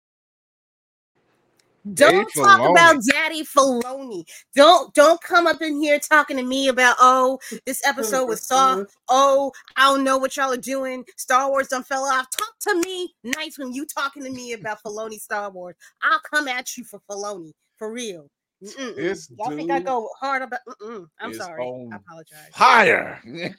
Don't 1.94 2.28
talk 2.34 2.60
Filoni. 2.60 2.70
about 2.70 3.02
Daddy 3.04 3.42
Filoni. 3.44 4.24
Don't 4.54 4.92
don't 4.94 5.20
come 5.20 5.46
up 5.46 5.62
in 5.62 5.80
here 5.80 5.98
talking 5.98 6.36
to 6.36 6.42
me 6.42 6.68
about 6.68 6.96
oh 6.98 7.38
this 7.64 7.84
episode 7.86 8.26
was 8.26 8.46
soft. 8.46 8.96
Oh 9.08 9.52
I 9.76 9.82
don't 9.82 10.02
know 10.02 10.18
what 10.18 10.36
y'all 10.36 10.52
are 10.52 10.56
doing. 10.56 11.04
Star 11.16 11.48
Wars 11.48 11.68
done 11.68 11.84
fell 11.84 12.04
off. 12.04 12.26
Talk 12.30 12.54
to 12.62 12.80
me 12.80 13.14
nice 13.22 13.58
when 13.58 13.72
you 13.72 13.86
talking 13.86 14.24
to 14.24 14.30
me 14.30 14.52
about 14.52 14.82
Filoni 14.82 15.20
Star 15.20 15.50
Wars. 15.50 15.76
I'll 16.02 16.20
come 16.20 16.48
at 16.48 16.76
you 16.76 16.84
for 16.84 17.00
Filoni 17.08 17.52
for 17.76 17.92
real. 17.92 18.28
This 18.60 19.30
Y'all 19.38 19.54
think 19.54 19.70
I 19.70 19.80
go 19.80 20.08
hard 20.18 20.42
about? 20.42 20.60
Mm-mm. 20.68 21.06
I'm 21.20 21.34
sorry. 21.34 21.62
I 21.92 21.96
apologize. 21.96 22.50
Higher. 22.52 23.20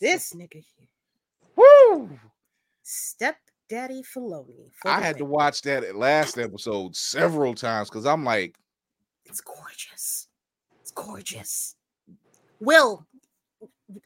This 0.00 0.32
nigga 0.34 0.54
here, 0.54 0.88
Woo! 1.56 2.18
Step 2.82 3.36
Daddy 3.70 4.02
Filoni. 4.02 4.68
I 4.84 4.98
the 4.98 5.06
had 5.06 5.18
to 5.18 5.24
watch 5.24 5.62
that 5.62 5.94
last 5.96 6.36
episode 6.38 6.96
several 6.96 7.54
times 7.54 7.88
because 7.88 8.04
I'm 8.04 8.24
like, 8.24 8.56
It's 9.24 9.40
gorgeous. 9.40 10.26
It's 10.80 10.90
gorgeous. 10.90 11.76
Will. 12.58 13.06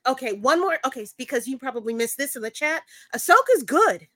Okay, 0.06 0.34
one 0.34 0.60
more. 0.60 0.78
Okay, 0.86 1.06
because 1.16 1.48
you 1.48 1.58
probably 1.58 1.94
missed 1.94 2.18
this 2.18 2.36
in 2.36 2.42
the 2.42 2.50
chat. 2.50 2.82
Ahsoka's 3.14 3.62
good. 3.64 4.06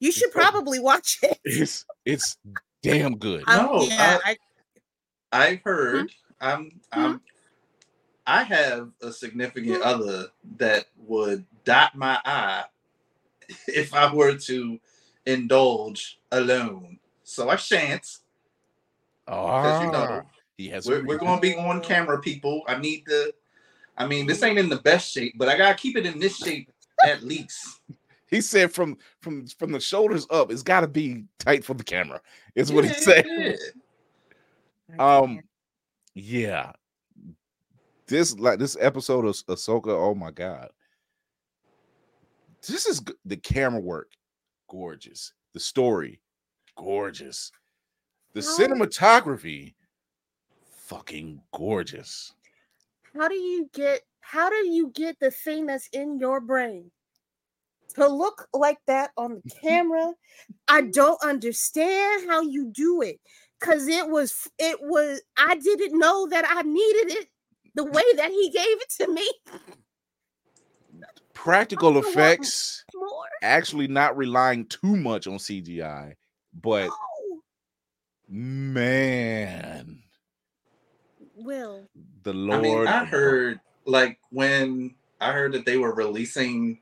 You 0.00 0.12
should 0.12 0.30
probably 0.32 0.78
watch 0.78 1.18
it. 1.22 1.38
it's 1.44 1.84
it's 2.04 2.36
damn 2.82 3.16
good. 3.16 3.42
Um, 3.46 3.56
No, 3.66 3.82
yeah, 3.82 4.18
I- 4.24 4.36
I, 5.32 5.46
I've 5.46 5.62
heard. 5.62 6.12
I'm. 6.40 6.70
Hmm? 6.92 7.00
I'm. 7.00 7.20
I 8.26 8.42
have 8.44 8.90
a 9.02 9.12
significant 9.12 9.82
other 9.82 10.26
that 10.58 10.84
would 10.98 11.44
dot 11.64 11.96
my 11.96 12.18
eye 12.24 12.64
if 13.66 13.92
I 13.94 14.12
were 14.14 14.36
to 14.36 14.78
indulge 15.26 16.20
alone. 16.32 16.98
So 17.24 17.48
I 17.48 17.56
shan't. 17.56 18.06
Because 19.26 19.80
you 19.80 19.90
know 19.90 20.06
Ah, 20.06 20.22
he 20.56 20.68
has. 20.68 20.86
we're, 20.86 21.04
we're 21.04 21.18
going 21.18 21.36
to 21.36 21.40
be 21.40 21.54
on 21.54 21.80
camera, 21.80 22.20
people. 22.20 22.62
I 22.66 22.78
need 22.78 23.04
to. 23.06 23.32
I 23.96 24.06
mean, 24.06 24.26
this 24.26 24.42
ain't 24.42 24.58
in 24.58 24.68
the 24.68 24.76
best 24.76 25.12
shape, 25.12 25.34
but 25.36 25.48
I 25.48 25.58
gotta 25.58 25.74
keep 25.74 25.96
it 25.96 26.06
in 26.06 26.18
this 26.18 26.36
shape 26.36 26.70
at 27.04 27.22
least. 27.22 27.80
He 28.28 28.40
said 28.40 28.72
from 28.72 28.96
from 29.20 29.46
from 29.46 29.72
the 29.72 29.80
shoulders 29.80 30.26
up, 30.30 30.50
it's 30.50 30.62
got 30.62 30.80
to 30.80 30.88
be 30.88 31.24
tight 31.38 31.64
for 31.64 31.74
the 31.74 31.84
camera. 31.84 32.20
Is 32.54 32.72
what 32.72 32.84
he 32.84 32.90
Yeah, 32.90 32.96
said. 32.96 33.26
yeah. 33.36 33.56
Um. 34.98 35.42
Yeah, 36.14 36.72
this 38.08 38.38
like 38.38 38.58
this 38.58 38.76
episode 38.80 39.24
of 39.24 39.34
Ahsoka. 39.46 39.88
Oh 39.88 40.14
my 40.14 40.30
god, 40.30 40.70
this 42.66 42.86
is 42.86 43.02
the 43.24 43.36
camera 43.36 43.80
work, 43.80 44.10
gorgeous. 44.70 45.32
The 45.52 45.60
story, 45.60 46.20
gorgeous. 46.76 47.50
The 48.32 48.40
How- 48.40 48.56
cinematography, 48.56 49.74
fucking 50.86 51.42
gorgeous. 51.52 52.32
How 53.14 53.28
do 53.28 53.34
you 53.34 53.68
get 53.74 54.02
how 54.20 54.48
do 54.48 54.56
you 54.70 54.90
get 54.94 55.18
the 55.18 55.32
thing 55.32 55.66
that's 55.66 55.88
in 55.92 56.18
your 56.20 56.40
brain 56.40 56.90
to 57.96 58.06
look 58.06 58.46
like 58.54 58.78
that 58.86 59.10
on 59.16 59.42
the 59.44 59.50
camera? 59.60 60.12
I 60.68 60.82
don't 60.82 61.20
understand 61.22 62.28
how 62.28 62.40
you 62.42 62.70
do 62.72 63.02
it 63.02 63.20
cuz 63.60 63.88
it 63.88 64.08
was 64.08 64.46
it 64.58 64.78
was 64.80 65.20
I 65.36 65.56
didn't 65.56 65.98
know 65.98 66.28
that 66.28 66.44
I 66.48 66.62
needed 66.62 67.10
it 67.18 67.28
the 67.74 67.84
way 67.84 68.04
that 68.16 68.30
he 68.30 68.50
gave 68.50 68.80
it 68.80 68.90
to 69.00 69.08
me 69.08 69.28
Practical 71.42 71.92
don't 71.94 72.02
know 72.02 72.08
what- 72.08 72.16
effects, 72.18 72.84
more. 72.94 73.24
actually 73.42 73.88
not 73.88 74.16
relying 74.16 74.66
too 74.66 74.96
much 74.96 75.26
on 75.26 75.38
CGI, 75.38 76.14
but 76.52 76.88
No. 76.88 77.42
man, 78.28 80.02
Will. 81.34 81.88
the 82.22 82.32
Lord? 82.34 82.58
I 82.58 82.68
Lord. 82.68 82.84
mean, 82.84 82.88
I 82.88 83.04
heard 83.04 83.60
like 83.86 84.18
when 84.30 84.94
I 85.20 85.32
heard 85.32 85.52
that 85.52 85.64
they 85.64 85.76
were 85.78 85.94
releasing 85.94 86.80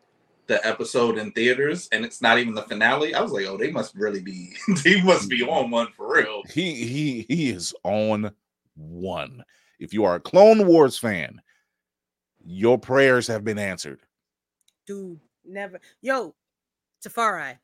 the 0.49 0.65
episode 0.67 1.19
in 1.19 1.31
theaters 1.33 1.89
and 1.93 2.05
it's 2.05 2.21
not 2.23 2.39
even 2.39 2.55
the 2.55 2.63
finale. 2.63 3.15
I 3.15 3.21
was 3.21 3.33
like, 3.33 3.47
oh, 3.47 3.57
they 3.57 3.71
must 3.71 3.95
really 3.95 4.21
be 4.21 4.55
he 4.83 5.01
must 5.03 5.29
be 5.29 5.41
mm. 5.43 5.49
on 5.53 5.71
one 5.71 5.89
for 5.97 6.13
real. 6.17 6.43
he 6.53 6.75
he 6.87 7.27
he 7.29 7.51
is 7.51 7.75
on 7.85 8.33
one. 8.75 9.45
If 9.79 9.93
you 9.93 10.05
are 10.05 10.17
a 10.17 10.21
Clone 10.21 10.67
Wars 10.67 10.99
fan, 10.99 11.41
your 12.45 12.79
prayers 12.79 13.27
have 13.29 13.45
been 13.45 13.59
answered. 13.59 14.01
Dude 14.89 15.21
never 15.45 15.79
yo 16.01 16.35
Tafari. 17.05 17.59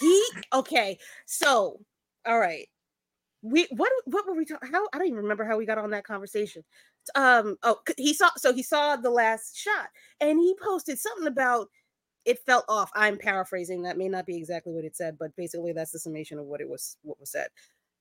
he 0.00 0.22
okay 0.52 0.98
so 1.26 1.80
all 2.26 2.38
right. 2.38 2.68
We 3.40 3.68
what 3.70 3.90
what 4.04 4.26
were 4.26 4.34
we 4.34 4.44
talking 4.44 4.70
how 4.70 4.86
i 4.92 4.98
don't 4.98 5.06
even 5.06 5.18
remember 5.22 5.44
how 5.44 5.56
we 5.56 5.64
got 5.64 5.78
on 5.78 5.90
that 5.90 6.04
conversation. 6.04 6.64
Um 7.14 7.56
Oh, 7.62 7.78
he 7.96 8.12
saw 8.12 8.30
so 8.36 8.52
he 8.52 8.62
saw 8.62 8.96
the 8.96 9.10
last 9.10 9.56
shot 9.56 9.88
and 10.20 10.38
he 10.38 10.54
posted 10.60 10.98
something 10.98 11.28
about 11.28 11.68
it 12.24 12.40
felt 12.44 12.66
off. 12.68 12.90
I'm 12.94 13.16
paraphrasing 13.16 13.82
that 13.82 13.96
may 13.96 14.08
not 14.08 14.26
be 14.26 14.36
exactly 14.36 14.72
what 14.74 14.84
it 14.84 14.96
said 14.96 15.16
but 15.18 15.34
basically 15.36 15.72
that's 15.72 15.92
the 15.92 16.00
summation 16.00 16.38
of 16.38 16.46
what 16.46 16.60
it 16.60 16.68
was 16.68 16.96
what 17.02 17.20
was 17.20 17.30
said. 17.30 17.48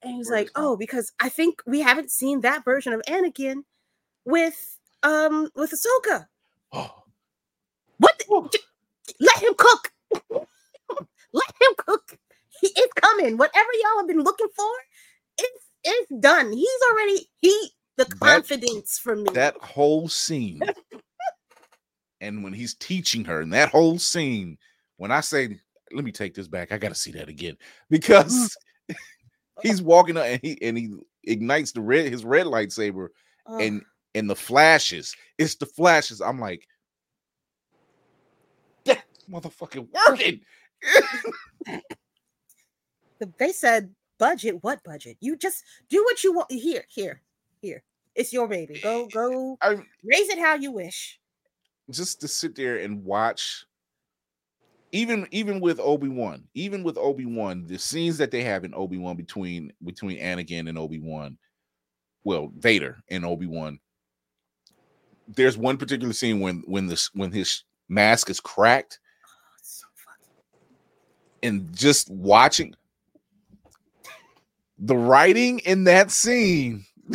And 0.01 0.15
he's 0.15 0.29
Word 0.29 0.35
like 0.35 0.49
oh 0.55 0.75
because 0.75 1.13
i 1.21 1.29
think 1.29 1.61
we 1.67 1.81
haven't 1.81 2.11
seen 2.11 2.41
that 2.41 2.65
version 2.65 2.93
of 2.93 3.01
anakin 3.07 3.63
with 4.25 4.77
um 5.03 5.49
with 5.55 5.71
ahsoka. 5.71 6.25
Oh, 6.73 7.03
what? 7.99 8.17
the- 8.17 8.59
Let 9.19 9.37
him 9.37 9.53
cook. 9.57 9.91
Let 11.33 11.49
him 11.61 11.73
cook. 11.77 12.17
He, 12.61 12.67
it's 12.75 12.93
coming. 12.93 13.37
Whatever 13.37 13.69
y'all 13.81 13.99
have 13.99 14.07
been 14.07 14.23
looking 14.23 14.47
for, 14.55 14.71
it's 15.37 15.65
it's 15.83 16.11
done. 16.19 16.51
He's 16.51 16.67
already 16.91 17.27
he 17.39 17.69
the 17.97 18.05
That- 18.05 18.19
confidence 18.19 18.97
for 18.97 19.15
me. 19.15 19.29
that 19.33 19.55
whole 19.61 20.07
scene. 20.07 20.61
and 22.21 22.43
when 22.43 22.53
he's 22.53 22.75
teaching 22.75 23.25
her, 23.25 23.41
and 23.41 23.53
that 23.53 23.69
whole 23.69 23.99
scene, 23.99 24.57
when 24.97 25.11
I 25.11 25.21
say, 25.21 25.59
let 25.91 26.03
me 26.03 26.11
take 26.11 26.33
this 26.33 26.47
back, 26.47 26.71
I 26.71 26.77
gotta 26.77 26.95
see 26.95 27.11
that 27.11 27.29
again. 27.29 27.57
Because 27.89 28.55
mm. 28.89 28.95
he's 29.61 29.81
walking 29.81 30.17
up 30.17 30.25
and 30.25 30.39
he 30.41 30.57
and 30.61 30.77
he 30.77 30.93
ignites 31.23 31.71
the 31.71 31.81
red 31.81 32.11
his 32.11 32.23
red 32.25 32.45
lightsaber 32.45 33.09
Ugh. 33.47 33.61
and 33.61 33.81
and 34.15 34.29
the 34.29 34.35
flashes, 34.35 35.15
it's 35.37 35.55
the 35.55 35.65
flashes. 35.65 36.21
I'm 36.21 36.39
like, 36.39 36.65
that 36.67 36.76
motherfucking 39.31 39.87
working. 40.07 40.41
They 43.39 43.51
said 43.51 43.93
budget. 44.19 44.57
What 44.61 44.83
budget? 44.83 45.17
You 45.19 45.35
just 45.37 45.63
do 45.89 46.03
what 46.03 46.23
you 46.23 46.33
want. 46.33 46.51
Here, 46.51 46.85
here, 46.87 47.21
here. 47.61 47.83
It's 48.13 48.31
your 48.31 48.47
baby. 48.47 48.79
Go, 48.81 49.07
go. 49.07 49.57
I 49.61 49.69
Raise 50.03 50.29
it 50.29 50.37
how 50.39 50.55
you 50.55 50.71
wish. 50.71 51.19
just 51.89 52.21
to 52.21 52.27
sit 52.27 52.55
there 52.55 52.77
and 52.77 53.03
watch 53.03 53.65
even 54.91 55.27
even 55.31 55.59
with 55.59 55.79
Obi-Wan, 55.79 56.43
even 56.53 56.83
with 56.83 56.97
Obi-Wan, 56.97 57.65
the 57.67 57.77
scenes 57.77 58.17
that 58.19 58.29
they 58.31 58.43
have 58.43 58.63
in 58.63 58.73
Obi-Wan 58.75 59.15
between 59.17 59.73
between 59.83 60.19
Anakin 60.19 60.69
and 60.69 60.77
Obi-Wan, 60.77 61.37
well, 62.23 62.51
Vader 62.57 62.97
and 63.09 63.25
Obi-Wan. 63.25 63.79
There's 65.27 65.57
one 65.57 65.77
particular 65.77 66.13
scene 66.13 66.39
when 66.39 66.63
when 66.67 66.85
this 66.87 67.09
when 67.13 67.31
his 67.31 67.63
mask 67.89 68.29
is 68.29 68.39
cracked 68.39 68.99
Oh, 69.25 69.55
it's 69.59 69.81
so 69.81 69.87
funny. 69.95 70.27
And 71.43 71.73
just 71.75 72.09
watching 72.09 72.73
the 74.79 74.95
writing 74.95 75.59
in 75.59 75.83
that 75.85 76.11
scene 76.11 76.85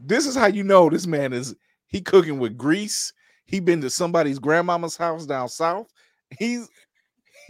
this 0.00 0.26
is 0.26 0.34
how 0.34 0.46
you 0.46 0.62
know 0.62 0.90
this 0.90 1.06
man 1.06 1.32
is 1.32 1.54
he 1.86 2.00
cooking 2.00 2.38
with 2.38 2.56
grease 2.58 3.12
he 3.46 3.60
been 3.60 3.80
to 3.80 3.88
somebody's 3.88 4.38
grandmama's 4.38 4.96
house 4.96 5.26
down 5.26 5.48
south 5.48 5.92
he's 6.38 6.68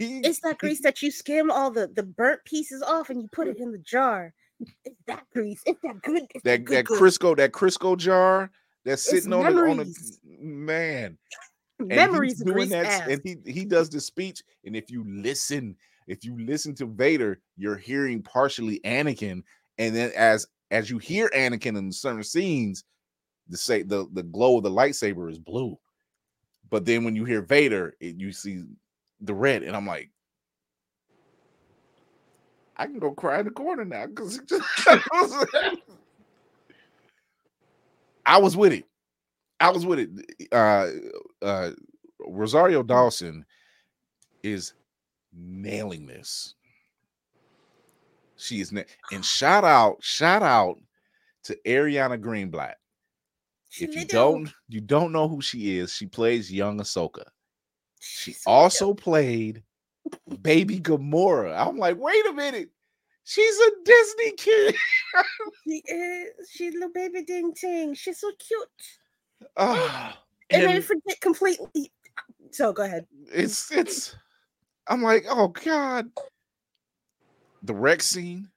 he 0.01 0.19
It's 0.19 0.39
that 0.39 0.57
grease 0.57 0.81
that 0.81 1.01
you 1.03 1.11
skim 1.11 1.51
all 1.51 1.69
the 1.69 1.87
the 1.87 2.01
burnt 2.01 2.43
pieces 2.43 2.81
off 2.81 3.11
and 3.11 3.21
you 3.21 3.27
put 3.31 3.47
it 3.47 3.57
in 3.57 3.71
the 3.71 3.77
jar. 3.77 4.33
It's 4.83 4.99
that 5.05 5.25
grease. 5.31 5.61
It's 5.65 5.79
that 5.83 6.01
good. 6.01 6.23
It's 6.33 6.43
that 6.43 6.65
good, 6.65 6.77
that 6.77 6.85
good. 6.85 6.99
crisco 6.99 7.37
that 7.37 7.51
crisco 7.51 7.95
jar 7.95 8.49
that's 8.83 9.03
It's 9.07 9.23
sitting 9.23 9.33
on 9.33 9.55
the, 9.55 9.61
on 9.61 9.77
the 9.77 9.93
man 10.39 11.19
memories 11.87 12.35
doing 12.39 12.69
that 12.69 12.85
ass. 12.85 13.07
and 13.07 13.21
he 13.23 13.37
he 13.51 13.65
does 13.65 13.89
the 13.89 13.99
speech 13.99 14.41
and 14.65 14.75
if 14.75 14.89
you 14.89 15.03
listen 15.07 15.75
if 16.07 16.23
you 16.23 16.37
listen 16.45 16.73
to 16.75 16.85
Vader 16.85 17.39
you're 17.57 17.77
hearing 17.77 18.21
partially 18.21 18.79
Anakin 18.85 19.43
and 19.77 19.95
then 19.95 20.11
as 20.15 20.47
as 20.71 20.89
you 20.89 20.97
hear 20.97 21.29
Anakin 21.35 21.77
in 21.77 21.91
certain 21.91 22.23
scenes 22.23 22.83
the 23.47 23.57
say 23.57 23.83
the 23.83 24.07
the 24.13 24.23
glow 24.23 24.57
of 24.57 24.63
the 24.63 24.69
lightsaber 24.69 25.29
is 25.29 25.39
blue 25.39 25.77
but 26.69 26.85
then 26.85 27.03
when 27.03 27.15
you 27.15 27.25
hear 27.25 27.41
Vader 27.41 27.93
it, 27.99 28.15
you 28.15 28.31
see 28.31 28.63
the 29.21 29.33
red 29.33 29.63
and 29.63 29.75
I'm 29.75 29.87
like 29.87 30.09
I 32.77 32.85
can 32.87 32.99
go 32.99 33.11
cry 33.11 33.39
in 33.39 33.45
the 33.45 33.51
corner 33.51 33.85
now 33.85 34.07
because 34.07 34.39
I 38.25 38.37
was 38.37 38.55
with 38.55 38.73
it. 38.73 38.85
I 39.59 39.69
was 39.69 39.85
with 39.85 39.99
it. 39.99 40.09
Uh, 40.51 40.87
uh, 41.41 41.71
Rosario 42.19 42.83
Dawson 42.83 43.45
is 44.43 44.73
nailing 45.33 46.05
this. 46.07 46.55
She 48.37 48.59
is, 48.59 48.71
na- 48.71 48.83
and 49.11 49.23
shout 49.23 49.63
out, 49.63 49.97
shout 50.01 50.43
out 50.43 50.77
to 51.43 51.57
Ariana 51.65 52.19
Greenblatt. 52.19 52.73
If 53.79 53.95
you 53.95 54.05
do. 54.05 54.07
don't, 54.07 54.53
you 54.67 54.81
don't 54.81 55.11
know 55.11 55.27
who 55.27 55.41
she 55.41 55.77
is. 55.77 55.93
She 55.93 56.05
plays 56.05 56.51
young 56.51 56.79
Ahsoka. 56.79 57.23
She 57.99 58.33
so 58.33 58.49
also 58.51 58.93
played 58.93 59.63
Baby 60.41 60.79
Gamora. 60.79 61.55
I'm 61.55 61.77
like, 61.77 61.97
wait 61.97 62.25
a 62.27 62.33
minute, 62.33 62.69
she's 63.23 63.57
a 63.59 63.71
Disney 63.85 64.31
kid. 64.37 64.75
She 65.63 65.83
is. 65.85 66.49
She's 66.49 66.73
little 66.73 66.89
baby 66.93 67.23
ding 67.23 67.53
ting. 67.53 67.93
She's 67.93 68.19
so 68.19 68.31
cute. 68.37 68.67
Ah, 69.57 70.21
And, 70.51 70.67
I 70.67 70.75
and 70.75 70.83
forget 70.83 71.19
completely. 71.21 71.91
So 72.51 72.73
go 72.73 72.83
ahead. 72.83 73.05
it's 73.31 73.71
it's. 73.71 74.15
I'm 74.87 75.01
like, 75.01 75.25
oh 75.29 75.49
god, 75.49 76.09
the 77.63 77.73
wreck 77.73 78.01
scene. 78.01 78.49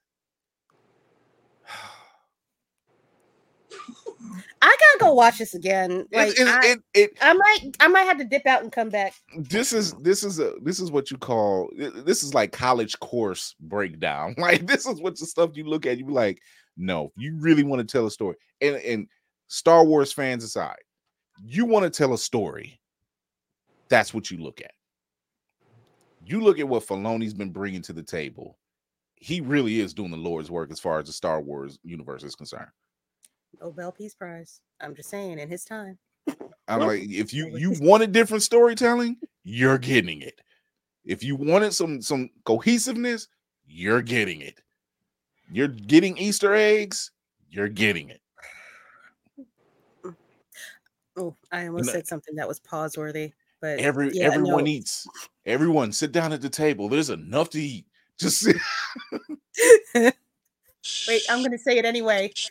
I 4.62 4.76
gotta 4.80 4.98
go 4.98 5.14
watch 5.14 5.38
this 5.38 5.54
again. 5.54 6.06
Like 6.10 6.30
It, 6.30 6.40
it, 6.40 6.48
I, 6.48 6.66
it, 6.66 6.78
it, 6.94 7.10
I 7.20 7.34
might, 7.34 7.76
I 7.80 7.88
might 7.88 8.04
have 8.04 8.16
to 8.16 8.24
dip 8.24 8.46
out 8.46 8.62
and 8.62 8.72
come 8.72 8.88
back. 8.88 9.12
this 9.36 9.74
is 9.74 9.92
this 9.94 10.24
is 10.24 10.38
a 10.40 10.54
this 10.62 10.80
is 10.80 10.90
what 10.90 11.10
you 11.10 11.18
call 11.18 11.70
this 11.76 12.22
is 12.22 12.32
like 12.32 12.52
college 12.52 12.98
course 13.00 13.54
breakdown. 13.60 14.34
Like 14.44 14.66
this 14.66 14.86
is 14.86 15.00
what 15.00 15.18
the 15.18 15.26
stuff 15.26 15.50
you 15.54 15.64
look 15.64 15.86
at. 15.86 15.98
You 15.98 16.06
be 16.06 16.12
like, 16.12 16.40
no, 16.76 17.12
you 17.16 17.36
really 17.38 17.62
want 17.62 17.80
to 17.80 17.90
tell 17.90 18.06
a 18.06 18.10
story. 18.10 18.36
And 18.60 18.76
and 18.76 19.06
Star 19.48 19.84
Wars 19.84 20.12
fans 20.12 20.44
aside, 20.44 20.80
you 21.42 21.64
want 21.64 21.84
to 21.84 21.90
tell 21.90 22.12
a 22.12 22.18
story. 22.18 22.80
That's 23.88 24.14
what 24.14 24.30
you 24.30 24.38
look 24.38 24.60
at. 24.60 24.72
You 26.24 26.40
look 26.40 26.58
at 26.58 26.68
what 26.68 26.86
Filoni's 26.86 27.34
been 27.34 27.50
bringing 27.50 27.82
to 27.82 27.92
the 27.92 28.02
table. 28.02 28.58
He 29.16 29.40
really 29.40 29.80
is 29.80 29.94
doing 29.94 30.10
the 30.10 30.16
Lord's 30.16 30.50
work 30.50 30.70
as 30.70 30.80
far 30.80 30.98
as 30.98 31.06
the 31.06 31.12
Star 31.12 31.40
Wars 31.40 31.78
universe 31.82 32.22
is 32.22 32.34
concerned. 32.34 32.70
Nobel 33.60 33.92
Peace 33.92 34.14
Prize. 34.14 34.60
I'm 34.80 34.94
just 34.94 35.10
saying, 35.10 35.38
in 35.38 35.48
his 35.48 35.64
time. 35.64 35.98
I'm 36.68 36.80
like, 36.80 37.02
if 37.08 37.32
you 37.32 37.56
you 37.56 37.74
wanted 37.80 38.12
different 38.12 38.42
storytelling, 38.42 39.16
you're 39.42 39.78
getting 39.78 40.22
it. 40.22 40.40
If 41.04 41.22
you 41.22 41.36
wanted 41.36 41.74
some 41.74 42.00
some 42.00 42.30
cohesiveness, 42.44 43.28
you're 43.66 44.02
getting 44.02 44.40
it. 44.40 44.60
You're 45.50 45.68
getting 45.68 46.16
Easter 46.16 46.54
eggs, 46.54 47.10
you're 47.48 47.68
getting 47.68 48.08
it. 48.08 48.20
Oh, 51.16 51.36
I 51.52 51.66
almost 51.66 51.92
said 51.92 52.06
something 52.06 52.34
that 52.36 52.48
was 52.48 52.60
pause 52.60 52.96
worthy, 52.96 53.32
but 53.60 53.78
Every 53.78 54.10
yeah, 54.12 54.26
everyone 54.26 54.64
no. 54.64 54.70
eats. 54.70 55.06
Everyone 55.46 55.92
sit 55.92 56.12
down 56.12 56.32
at 56.32 56.40
the 56.40 56.48
table. 56.48 56.88
There's 56.88 57.10
enough 57.10 57.50
to 57.50 57.60
eat. 57.60 57.86
Just 58.18 58.40
sit. 58.40 58.56
Wait, 61.08 61.22
I'm 61.30 61.42
gonna 61.42 61.58
say 61.58 61.78
it 61.78 61.84
anyway. 61.84 62.32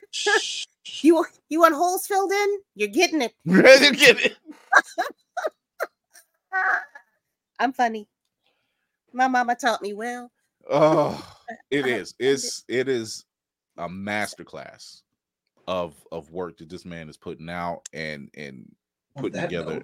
You 1.02 1.26
you 1.50 1.60
want 1.60 1.76
holes 1.76 2.06
filled 2.08 2.32
in? 2.32 2.60
You're 2.76 2.90
getting 2.90 3.22
it. 3.22 3.34
ready 3.46 3.90
to 3.90 3.96
get 3.96 4.20
it. 4.20 4.38
I'm 7.60 7.74
funny. 7.74 8.08
My 9.14 9.28
mama 9.28 9.56
taught 9.56 9.82
me 9.82 9.94
well. 9.94 10.30
Oh, 10.70 11.26
it 11.72 11.86
uh, 11.86 11.88
I 11.88 11.92
is. 11.92 12.16
It's 12.20 12.64
it 12.68 12.90
is 12.90 13.26
a 13.78 13.88
masterclass 13.88 15.03
of 15.68 15.96
of 16.12 16.32
work 16.32 16.58
that 16.58 16.70
this 16.70 16.86
man 16.86 17.10
is 17.10 17.18
putting 17.18 17.50
out 17.50 17.88
and 17.94 18.30
and 18.36 18.74
putting 19.18 19.42
together. 19.42 19.82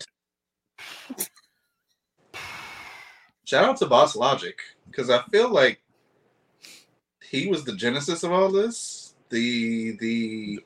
Shout 3.45 3.65
out 3.65 3.77
to 3.77 3.87
Boss 3.87 4.15
Logic 4.15 4.59
because 4.87 5.09
I 5.09 5.21
feel 5.31 5.49
like 5.49 5.81
he 7.23 7.47
was 7.47 7.63
the 7.63 7.75
genesis 7.75 8.23
of 8.23 8.31
all 8.31 8.51
this. 8.51 9.15
The 9.29 9.97
the 9.97 10.59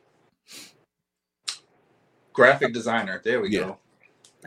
graphic 2.33 2.73
designer. 2.73 3.21
There 3.23 3.41
we 3.41 3.49
Yeah. 3.49 3.59
go. 3.59 3.77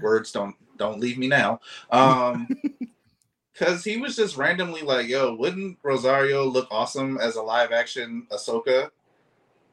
Words 0.03 0.33
don't 0.33 0.57
don't 0.77 1.01
leave 1.01 1.19
me 1.19 1.29
now. 1.29 1.61
Um 1.91 2.49
because 3.53 3.85
he 3.85 3.97
was 3.97 4.17
just 4.17 4.37
randomly 4.37 4.83
like, 4.83 5.09
yo, 5.09 5.35
wouldn't 5.35 5.79
Rosario 5.83 6.45
look 6.45 6.69
awesome 6.71 7.17
as 7.19 7.37
a 7.37 7.43
live 7.43 7.73
action 7.73 8.27
Ahsoka? 8.31 8.91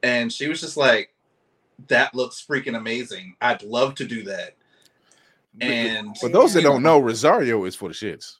And 0.04 0.30
she 0.30 0.48
was 0.48 0.60
just 0.60 0.76
like, 0.76 1.14
that 1.88 2.14
looks 2.14 2.44
freaking 2.46 2.76
amazing. 2.76 3.34
I'd 3.40 3.62
love 3.62 3.94
to 3.96 4.04
do 4.04 4.22
that. 4.24 4.54
And 5.60 6.16
For 6.18 6.28
those 6.28 6.52
that 6.54 6.62
don't 6.62 6.82
know, 6.82 6.98
Rosario 6.98 7.64
is 7.64 7.74
for 7.74 7.88
the 7.88 7.94
shits. 7.94 8.36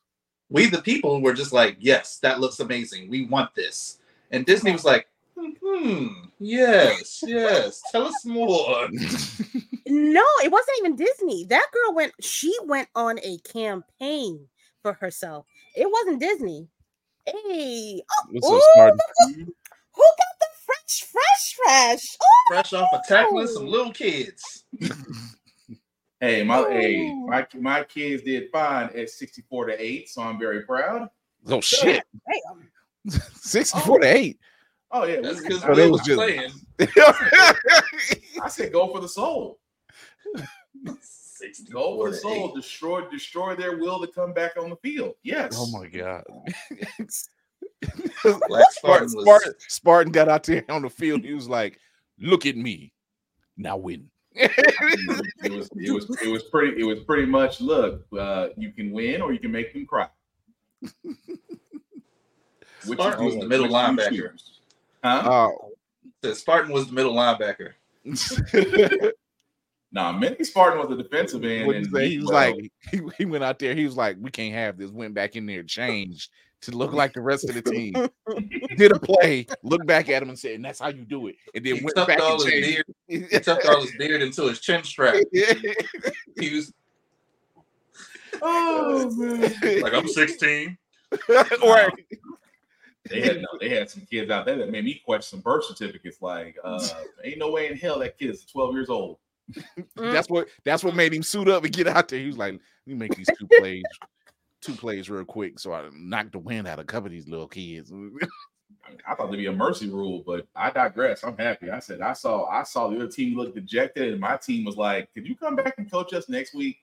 we 0.51 0.67
the 0.67 0.83
people 0.83 1.23
were 1.23 1.33
just 1.33 1.53
like, 1.53 1.77
yes, 1.81 2.19
that 2.19 2.39
looks 2.39 2.61
amazing. 2.61 3.09
We 3.09 3.27
want 3.27 3.55
this. 3.55 3.99
And 4.31 4.45
Disney 4.45 4.73
was 4.73 4.85
like, 4.85 5.09
hmm, 5.37 6.09
yes, 6.39 7.23
yes. 7.27 7.81
Tell 7.91 8.07
us 8.07 8.25
more. 8.25 8.89
No, 9.87 10.25
it 10.43 10.51
wasn't 10.51 10.79
even 10.79 10.97
Disney. 10.97 11.45
That 11.45 11.67
girl 11.71 11.95
went. 11.95 12.15
She 12.19 12.57
went 12.65 12.89
on 12.95 13.19
a 13.19 13.37
campaign 13.41 14.49
for 14.81 14.95
herself. 14.95 15.45
It 15.77 15.87
wasn't 15.91 16.21
Disney. 16.21 16.69
Hey, 17.27 18.01
oh, 18.11 18.27
What's 18.31 18.49
ooh, 18.49 18.63
Smart? 18.75 18.95
who 19.95 20.03
got 20.03 20.17
the 20.17 20.34
fresh, 20.67 21.05
fresh, 21.11 21.55
fresh? 21.65 22.17
Oh, 22.23 22.45
Fresh 22.49 22.73
off 22.75 22.89
of 22.93 23.01
tackling 23.07 23.47
some 23.49 23.67
little 23.67 23.93
kids. 23.93 24.65
Hey, 26.21 26.43
my 26.43 26.61
hey, 26.71 27.13
my 27.27 27.47
my 27.59 27.85
kids 27.85 28.23
did 28.23 28.49
fine 28.51 28.89
at 28.97 29.11
64 29.11 29.67
to 29.67 29.85
8, 29.85 30.09
so 30.09 30.23
I'm 30.23 30.39
very 30.39 30.63
proud. 30.63 31.11
Oh 31.49 31.61
shit. 31.61 32.03
damn. 33.07 33.21
64 33.35 33.99
to 33.99 34.07
8. 34.07 34.39
Oh 34.93 35.05
yeah, 35.05 35.21
That's 35.21 35.43
because 35.43 35.61
So 35.61 35.73
I, 35.73 35.75
they 35.75 35.91
was 35.91 36.01
was 36.01 36.07
just- 36.07 36.17
playing. 36.17 36.51
I 38.43 38.49
said 38.49 38.73
go 38.73 38.89
for 38.91 39.01
the 39.01 39.09
soul. 39.09 39.59
Go 40.35 40.45
for 40.87 40.93
the 40.93 40.99
64 41.03 42.09
to 42.09 42.15
soul. 42.15 42.49
8. 42.51 42.55
Destroy 42.55 43.11
destroy 43.11 43.55
their 43.55 43.77
will 43.77 44.01
to 44.01 44.07
come 44.07 44.33
back 44.33 44.53
on 44.57 44.71
the 44.71 44.77
field. 44.77 45.15
Yes. 45.25 45.55
oh 45.59 45.71
my 45.79 45.89
god. 45.89 46.25
Spartan, 48.71 49.05
was- 49.05 49.13
Spartan, 49.13 49.55
Spartan 49.59 50.13
got 50.13 50.29
out 50.29 50.45
there 50.45 50.65
on 50.69 50.83
the 50.83 50.91
field. 50.91 51.23
He 51.23 51.35
was 51.35 51.49
like, 51.49 51.79
look 52.19 52.47
at 52.47 52.57
me. 52.57 52.93
Now 53.57 53.77
win. 53.77 54.11
it 54.37 55.53
was 55.53 55.71
it 55.77 55.93
was 55.93 56.11
it 56.21 56.29
was 56.29 56.43
pretty 56.45 56.81
it 56.81 56.85
was 56.85 56.99
pretty 57.05 57.25
much 57.25 57.61
look 57.61 58.05
uh 58.19 58.49
you 58.57 58.73
can 58.73 58.91
win 58.91 59.23
or 59.23 59.33
you 59.33 59.39
can 59.39 59.53
make 59.53 59.73
them 59.73 59.87
cry 59.87 60.09
Which 62.85 62.99
Spartan 62.99 63.25
was 63.25 63.37
the 63.37 63.47
middle 63.47 63.69
linebacker. 63.69 64.33
huh 65.05 65.23
Oh. 65.25 65.71
The 66.21 66.35
Spartan 66.35 66.73
was 66.73 66.89
the 66.89 66.93
middle 66.95 67.15
linebacker. 67.15 67.75
nah 69.93 70.11
Minnie 70.11 70.43
Spartan 70.43 70.81
was 70.81 70.89
the 70.89 71.01
defensive 71.01 71.45
end 71.45 71.71
and? 71.71 71.97
He 71.99 72.19
was 72.19 72.27
well, 72.27 72.35
like, 72.35 72.73
he, 72.91 73.01
he 73.17 73.25
went 73.25 73.45
out 73.45 73.61
there. 73.61 73.75
He 73.75 73.85
was 73.85 73.97
like, 73.97 74.17
we 74.21 74.31
can't 74.31 74.55
have 74.55 74.77
this. 74.77 74.91
Went 74.91 75.15
back 75.15 75.37
in 75.37 75.47
there, 75.47 75.63
changed 75.63 76.31
to 76.65 76.77
look 76.77 76.93
like 76.93 77.13
the 77.13 77.21
rest 77.21 77.49
of 77.49 77.55
the 77.55 77.63
team. 77.63 77.95
Did 78.77 78.93
a 78.93 78.99
play, 78.99 79.47
looked 79.63 79.87
back 79.87 80.09
at 80.09 80.23
him 80.23 80.29
and 80.29 80.39
said, 80.39 80.53
and 80.53 80.65
that's 80.65 80.81
how 80.81 80.89
you 80.89 81.05
do 81.05 81.29
it. 81.29 81.37
And 81.55 81.65
then 81.65 81.77
He 81.77 81.85
went 81.85 81.97
tucked 81.97 82.09
back 82.09 82.21
all 82.21 82.43
and 82.43 82.53
his 82.53 82.83
beard. 83.09 83.31
He 83.31 83.39
tucked 83.39 83.67
all 83.67 83.81
his 83.83 83.93
beard 83.99 84.23
into 84.23 84.49
his 84.49 84.61
chin 84.61 84.83
strap. 84.85 85.17
He 86.41 86.57
was 86.57 86.73
oh 88.43 89.09
man 89.17 89.81
like, 89.81 89.95
"I'm 89.95 90.09
16." 90.09 90.77
or 91.63 91.93
they 93.09 93.21
had 93.21 93.37
no, 93.37 93.47
they 93.61 93.69
had 93.69 93.89
some 93.89 94.05
kids 94.11 94.33
out 94.33 94.47
there 94.47 94.57
that 94.57 94.69
made 94.69 94.85
me 94.85 95.01
question 95.05 95.39
some 95.39 95.41
birth 95.41 95.65
certificates 95.65 96.21
like 96.21 96.57
uh 96.65 96.85
ain't 97.23 97.39
no 97.39 97.53
way 97.53 97.69
in 97.69 97.77
hell 97.77 98.01
that 98.01 98.19
kid 98.19 98.31
is 98.31 98.45
12 98.47 98.75
years 98.75 98.91
old 98.91 99.19
that's 99.97 100.29
what 100.29 100.49
that's 100.65 100.85
what 100.85 100.95
made 100.95 101.13
him 101.13 101.23
suit 101.23 101.49
up 101.49 101.65
and 101.65 101.73
get 101.73 101.87
out 101.87 102.09
there. 102.09 102.19
He 102.19 102.27
was 102.27 102.39
like, 102.39 102.53
let 102.53 102.61
me 102.87 102.95
make 102.95 103.15
these 103.15 103.29
two 103.39 103.47
plays, 103.59 103.83
two 104.65 104.75
plays 104.75 105.11
real 105.11 105.25
quick, 105.25 105.59
so 105.59 105.73
I 105.73 105.89
knocked 105.93 106.33
the 106.33 106.39
wind 106.39 106.67
out 106.67 106.79
of 106.79 106.85
a 106.85 106.87
couple 106.87 107.07
of 107.07 107.13
these 107.13 107.29
little 107.29 107.49
kids. 107.49 107.93
I, 109.07 109.15
thought 109.15 109.27
there'd 109.27 109.39
be 109.39 109.47
a 109.47 109.53
mercy 109.53 109.89
rule, 109.89 110.23
but 110.27 110.47
I 110.55 110.71
digress. 110.71 111.25
I'm 111.25 111.37
happy. 111.37 111.71
I 111.71 111.79
said 111.79 112.01
I 112.01 112.13
saw 112.13 112.47
I 112.47 112.63
saw 112.65 112.89
the 112.89 112.97
other 112.97 113.09
team 113.09 113.37
look 113.37 113.55
dejected, 113.55 114.13
and 114.13 114.21
my 114.21 114.37
team 114.37 114.65
was 114.65 114.77
like, 114.77 115.13
"Could 115.15 115.27
you 115.27 115.37
come 115.37 115.57
back 115.57 115.75
and 115.79 115.91
coach 115.91 116.13
us 116.13 116.29
next 116.29 116.55
week?" 116.55 116.79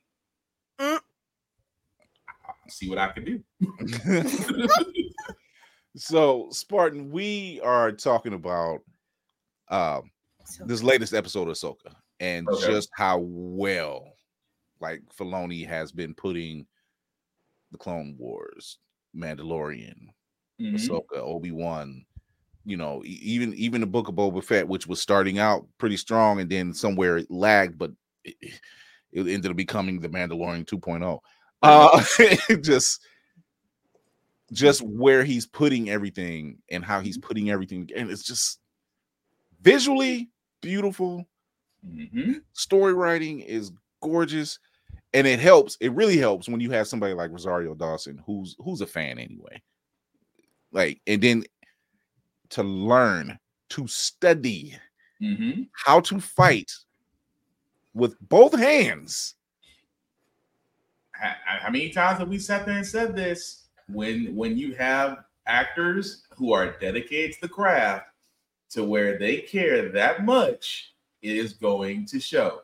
Mm. 0.79 0.99
I'll 2.47 2.55
see 2.69 2.89
what 2.89 2.97
I 2.97 3.09
can 3.09 3.25
do. 3.25 4.69
so 5.95 6.47
Spartan, 6.51 7.11
we 7.11 7.59
are 7.63 7.91
talking 7.91 8.34
about 8.34 8.79
um 9.69 10.11
So- 10.45 10.65
this 10.65 10.84
latest 10.84 11.13
episode 11.13 11.47
of 11.47 11.55
Ahsoka 11.55 11.93
and 12.19 12.47
Okay. 12.47 12.67
just 12.67 12.89
how 12.95 13.19
well 13.19 14.13
like 14.79 15.01
Filoni 15.15 15.67
has 15.67 15.91
been 15.91 16.13
putting 16.13 16.65
the 17.72 17.78
Clone 17.78 18.15
Wars, 18.17 18.78
Mandalorian, 19.15 20.07
Mhm. 20.59 20.76
Ahsoka, 20.76 21.17
Obi 21.17 21.51
Wan, 21.51 22.05
you 22.65 22.78
know, 22.78 23.01
even 23.05 23.53
even 23.55 23.82
the 23.82 23.88
Book 23.88 24.07
of 24.07 24.15
Boba 24.15 24.43
Fett, 24.43 24.67
which 24.67 24.88
was 24.88 25.01
starting 25.01 25.39
out 25.39 25.67
pretty 25.78 25.97
strong, 25.97 26.39
and 26.39 26.49
then 26.49 26.74
somewhere 26.74 27.17
it 27.17 27.32
lagged, 27.32 27.78
but 27.78 27.91
it, 28.24 28.36
it 29.11 29.28
ended 29.28 29.51
up 29.51 29.57
becoming 29.57 29.99
the 29.99 30.09
Mandalorian 30.09 30.65
2.0. 30.65 31.19
Uh, 31.63 32.03
just 32.61 33.01
just 34.51 34.82
where 34.82 35.24
he's 35.24 35.45
putting 35.47 35.89
everything 35.89 36.57
and 36.69 36.84
how 36.84 36.99
he's 36.99 37.17
putting 37.17 37.49
everything, 37.49 37.89
and 37.95 38.11
it's 38.11 38.24
just 38.24 38.59
visually 39.61 40.30
beautiful. 40.61 41.26
Mhm. 41.86 42.43
Story 42.53 42.93
writing 42.93 43.39
is 43.39 43.72
gorgeous, 44.01 44.59
and 45.14 45.28
it 45.28 45.39
helps. 45.39 45.78
It 45.82 45.91
really 45.93 46.18
helps 46.18 46.47
when 46.47 46.59
you 46.62 46.72
have 46.72 46.88
somebody 46.88 47.14
like 47.14 47.32
Rosario 47.32 47.74
Dawson, 47.76 48.22
who's 48.26 48.55
who's 48.59 48.82
a 48.82 48.88
fan 48.88 49.20
anyway 49.20 49.62
like 50.74 51.01
and 51.05 51.22
then 51.22 51.43
to 52.49 52.64
learn 52.64 53.38
to 53.70 53.86
study 53.88 54.74
Mhm. 55.22 55.68
how 55.74 55.99
to 55.99 56.20
fight 56.20 56.72
with 57.93 58.16
both 58.22 58.57
hands 58.57 59.36
How, 61.12 61.34
how 61.43 61.70
many 61.70 61.89
times 61.89 62.20
have 62.20 62.30
we 62.30 62.39
sat 62.39 62.66
there 62.66 62.78
and 62.78 62.88
said 62.88 63.16
this? 63.16 63.68
When 63.89 64.34
when 64.36 64.57
you 64.57 64.74
have 64.76 65.26
actors 65.45 66.24
who 66.38 66.53
are 66.53 66.78
dedicated 66.80 67.34
to 67.36 67.41
the 67.41 67.49
craft 67.49 68.07
to 68.70 68.84
where 68.86 69.20
they 69.20 69.41
care 69.41 69.89
that 69.89 70.24
much, 70.24 70.95
it 71.22 71.36
is 71.36 71.51
going 71.53 72.05
to 72.07 72.20
show. 72.20 72.62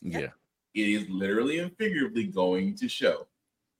yeah 0.00 0.28
it 0.76 0.88
is 0.88 1.08
literally 1.08 1.58
and 1.58 1.76
figuratively 1.76 2.24
going 2.24 2.76
to 2.76 2.88
show. 2.88 3.26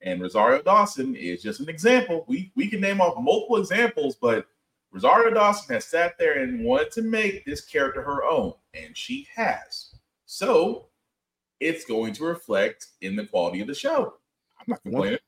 And 0.02 0.20
Rosario 0.20 0.62
Dawson 0.62 1.14
is 1.14 1.42
just 1.42 1.60
an 1.60 1.68
example. 1.68 2.24
We 2.26 2.50
we 2.56 2.68
can 2.68 2.80
name 2.80 3.00
off 3.00 3.22
multiple 3.22 3.58
examples, 3.58 4.16
but 4.16 4.46
Rosario 4.92 5.32
Dawson 5.32 5.74
has 5.74 5.84
sat 5.84 6.18
there 6.18 6.42
and 6.42 6.64
wanted 6.64 6.90
to 6.92 7.02
make 7.02 7.44
this 7.44 7.60
character 7.60 8.02
her 8.02 8.24
own, 8.24 8.54
and 8.74 8.96
she 8.96 9.28
has. 9.34 9.94
So 10.24 10.86
it's 11.60 11.84
going 11.84 12.12
to 12.14 12.24
reflect 12.24 12.88
in 13.02 13.16
the 13.16 13.26
quality 13.26 13.60
of 13.60 13.66
the 13.68 13.74
show. 13.74 14.14
I'm 14.58 14.64
not 14.68 14.82
complaining. 14.82 15.18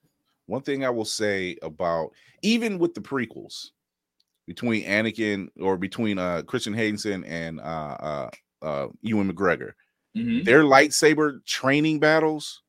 one 0.46 0.62
thing 0.62 0.84
i 0.84 0.90
will 0.90 1.04
say 1.04 1.56
about 1.62 2.10
even 2.42 2.78
with 2.78 2.94
the 2.94 3.00
prequels 3.00 3.68
between 4.46 4.82
anakin 4.84 5.48
or 5.60 5.76
between 5.76 6.18
uh 6.18 6.42
christian 6.46 6.74
haydenson 6.74 7.22
and 7.26 7.60
uh 7.60 7.96
uh 8.00 8.30
uh 8.62 8.88
ewan 9.02 9.30
mcgregor 9.30 9.72
Mhm. 10.18 10.44
their 10.44 10.62
lightsaber 10.64 11.44
training 11.46 11.98
battles 12.00 12.62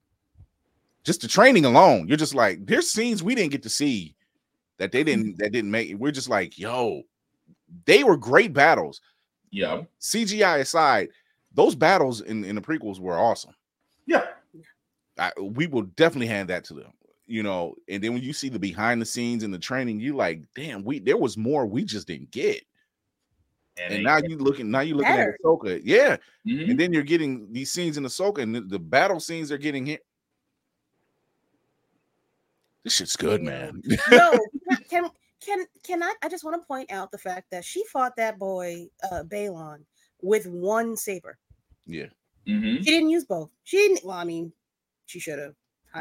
just 1.03 1.21
the 1.21 1.27
training 1.27 1.65
alone 1.65 2.07
you're 2.07 2.17
just 2.17 2.35
like 2.35 2.65
there's 2.65 2.89
scenes 2.89 3.23
we 3.23 3.35
didn't 3.35 3.51
get 3.51 3.63
to 3.63 3.69
see 3.69 4.15
that 4.77 4.91
they 4.91 5.03
didn't 5.03 5.37
that 5.39 5.51
didn't 5.51 5.71
make 5.71 5.95
we're 5.97 6.11
just 6.11 6.29
like 6.29 6.57
yo 6.57 7.01
they 7.85 8.03
were 8.03 8.17
great 8.17 8.53
battles 8.53 9.01
Yeah. 9.51 9.83
CGI 9.99 10.59
aside, 10.59 11.09
those 11.53 11.75
battles 11.75 12.21
in, 12.21 12.43
in 12.43 12.55
the 12.55 12.61
prequels 12.61 12.99
were 12.99 13.17
awesome. 13.17 13.53
Yeah. 14.05 14.27
I, 15.17 15.31
we 15.41 15.65
will 15.67 15.83
definitely 15.83 16.27
hand 16.27 16.49
that 16.49 16.63
to 16.65 16.73
them. 16.75 16.91
You 17.27 17.43
know, 17.43 17.75
and 17.87 18.03
then 18.03 18.13
when 18.13 18.23
you 18.23 18.33
see 18.33 18.49
the 18.49 18.59
behind 18.59 19.01
the 19.01 19.05
scenes 19.05 19.43
and 19.43 19.53
the 19.53 19.59
training, 19.59 19.99
you 19.99 20.15
like, 20.15 20.41
damn, 20.55 20.83
we 20.83 20.99
there 20.99 21.17
was 21.17 21.37
more 21.37 21.65
we 21.65 21.83
just 21.83 22.07
didn't 22.07 22.31
get. 22.31 22.61
And, 23.81 23.93
And 23.95 24.03
now 24.03 24.17
you 24.17 24.37
looking, 24.37 24.69
now 24.69 24.81
you're 24.81 24.97
looking 24.97 25.11
Better. 25.15 25.33
at 25.33 25.41
Ahsoka, 25.45 25.81
yeah. 25.83 26.17
Mhm. 26.47 26.71
And 26.71 26.79
then 26.79 26.91
you're 26.93 27.03
getting 27.03 27.51
these 27.53 27.71
scenes 27.71 27.97
in 27.97 28.03
Ahsoka, 28.03 28.39
and 28.39 28.53
the, 28.55 28.61
the 28.61 28.79
battle 28.79 29.19
scenes 29.19 29.49
they're 29.49 29.57
getting 29.57 29.85
hit. 29.85 30.05
This 32.83 32.95
shit's 32.95 33.15
good, 33.15 33.41
man. 33.43 33.81
no, 34.11 34.31
can 34.89 35.09
can 35.45 35.65
can 35.83 36.01
I? 36.03 36.13
I 36.23 36.29
just 36.29 36.43
want 36.43 36.61
to 36.61 36.65
point 36.65 36.91
out 36.91 37.11
the 37.11 37.17
fact 37.17 37.47
that 37.51 37.63
she 37.65 37.83
fought 37.85 38.15
that 38.17 38.39
boy 38.39 38.87
uh 39.11 39.23
Baylan 39.23 39.79
with 40.21 40.45
one 40.47 40.95
saber. 40.97 41.37
yeah, 41.85 42.07
Mhm. 42.47 42.77
She 42.77 42.83
didn't 42.91 43.09
use 43.09 43.25
both. 43.25 43.51
She 43.63 43.77
didn't. 43.77 44.03
Well, 44.05 44.17
I 44.17 44.23
mean, 44.23 44.51
she 45.05 45.19
should 45.19 45.39
have. 45.39 45.55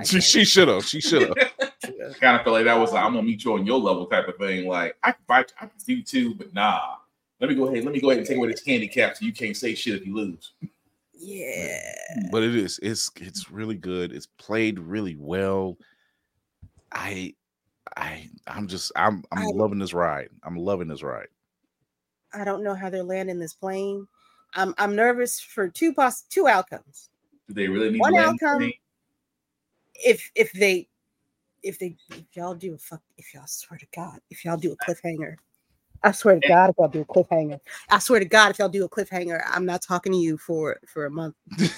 she 0.06 0.20
she 0.20 0.44
should 0.44 0.68
have, 0.68 0.84
she 0.84 1.00
should 1.00 1.22
have. 1.22 1.34
kind 2.20 2.36
of 2.36 2.44
feel 2.44 2.52
like 2.52 2.64
that 2.64 2.78
was 2.78 2.92
like, 2.92 3.04
I'm 3.04 3.12
gonna 3.14 3.22
meet 3.24 3.44
you 3.44 3.54
on 3.54 3.66
your 3.66 3.78
level 3.78 4.06
type 4.06 4.28
of 4.28 4.36
thing. 4.36 4.66
Like 4.66 4.96
I 5.02 5.12
can 5.12 5.22
fight, 5.26 5.52
I 5.60 5.66
can 5.66 5.78
do 5.86 6.02
too, 6.02 6.34
but 6.34 6.54
nah. 6.54 6.96
Let 7.40 7.50
me 7.50 7.56
go 7.56 7.66
ahead. 7.68 7.84
Let 7.84 7.92
me 7.94 8.00
go 8.00 8.10
ahead 8.10 8.18
and 8.18 8.26
take 8.26 8.36
away 8.36 8.48
this 8.50 8.64
handicap 8.66 9.16
so 9.16 9.24
you 9.24 9.32
can't 9.32 9.56
say 9.56 9.74
shit 9.74 9.94
if 9.94 10.06
you 10.06 10.14
lose. 10.14 10.52
Yeah. 11.20 11.80
but 12.30 12.42
it 12.44 12.54
is 12.54 12.78
it's 12.80 13.10
it's 13.16 13.50
really 13.50 13.74
good 13.74 14.12
it's 14.12 14.26
played 14.38 14.78
really 14.78 15.16
well 15.18 15.76
i 16.92 17.34
i 17.96 18.28
i'm 18.46 18.68
just 18.68 18.92
i'm 18.94 19.24
i'm 19.32 19.38
I- 19.38 19.50
loving 19.52 19.80
this 19.80 19.92
ride 19.92 20.28
i'm 20.44 20.56
loving 20.56 20.86
this 20.88 21.02
ride 21.02 21.26
I 22.32 22.44
don't 22.44 22.62
know 22.62 22.74
how 22.74 22.88
they're 22.90 23.02
landing 23.02 23.38
this 23.38 23.54
plane. 23.54 24.06
I'm 24.54 24.74
I'm 24.78 24.94
nervous 24.94 25.40
for 25.40 25.66
two 25.66 25.92
poss 25.94 26.22
two 26.22 26.46
outcomes. 26.46 27.08
Do 27.48 27.54
they 27.54 27.68
really 27.68 27.90
need 27.90 28.00
One 28.00 28.12
to 28.12 28.18
land 28.18 28.38
outcome- 28.42 28.72
If 29.94 30.30
if 30.34 30.52
they 30.52 30.88
if 31.62 31.78
they 31.78 31.96
if 32.10 32.24
y'all 32.34 32.54
do 32.54 32.74
a 32.74 32.78
fuck 32.78 33.02
if 33.16 33.32
y'all 33.34 33.46
swear 33.46 33.78
to 33.78 33.86
God 33.94 34.20
if 34.30 34.44
y'all 34.44 34.56
do 34.58 34.72
a 34.72 34.76
cliffhanger. 34.76 35.36
I 36.02 36.12
swear 36.12 36.40
to 36.40 36.48
God, 36.48 36.70
if 36.70 36.76
y'all 36.78 36.88
do 36.88 37.00
a 37.00 37.04
cliffhanger, 37.04 37.58
I 37.90 37.98
swear 37.98 38.20
to 38.20 38.26
God, 38.26 38.50
if 38.50 38.58
y'all 38.58 38.68
do 38.68 38.84
a 38.84 38.88
cliffhanger, 38.88 39.42
I'm 39.46 39.66
not 39.66 39.82
talking 39.82 40.12
to 40.12 40.18
you 40.18 40.38
for 40.38 40.78
for 40.86 41.06
a 41.06 41.10
month 41.10 41.34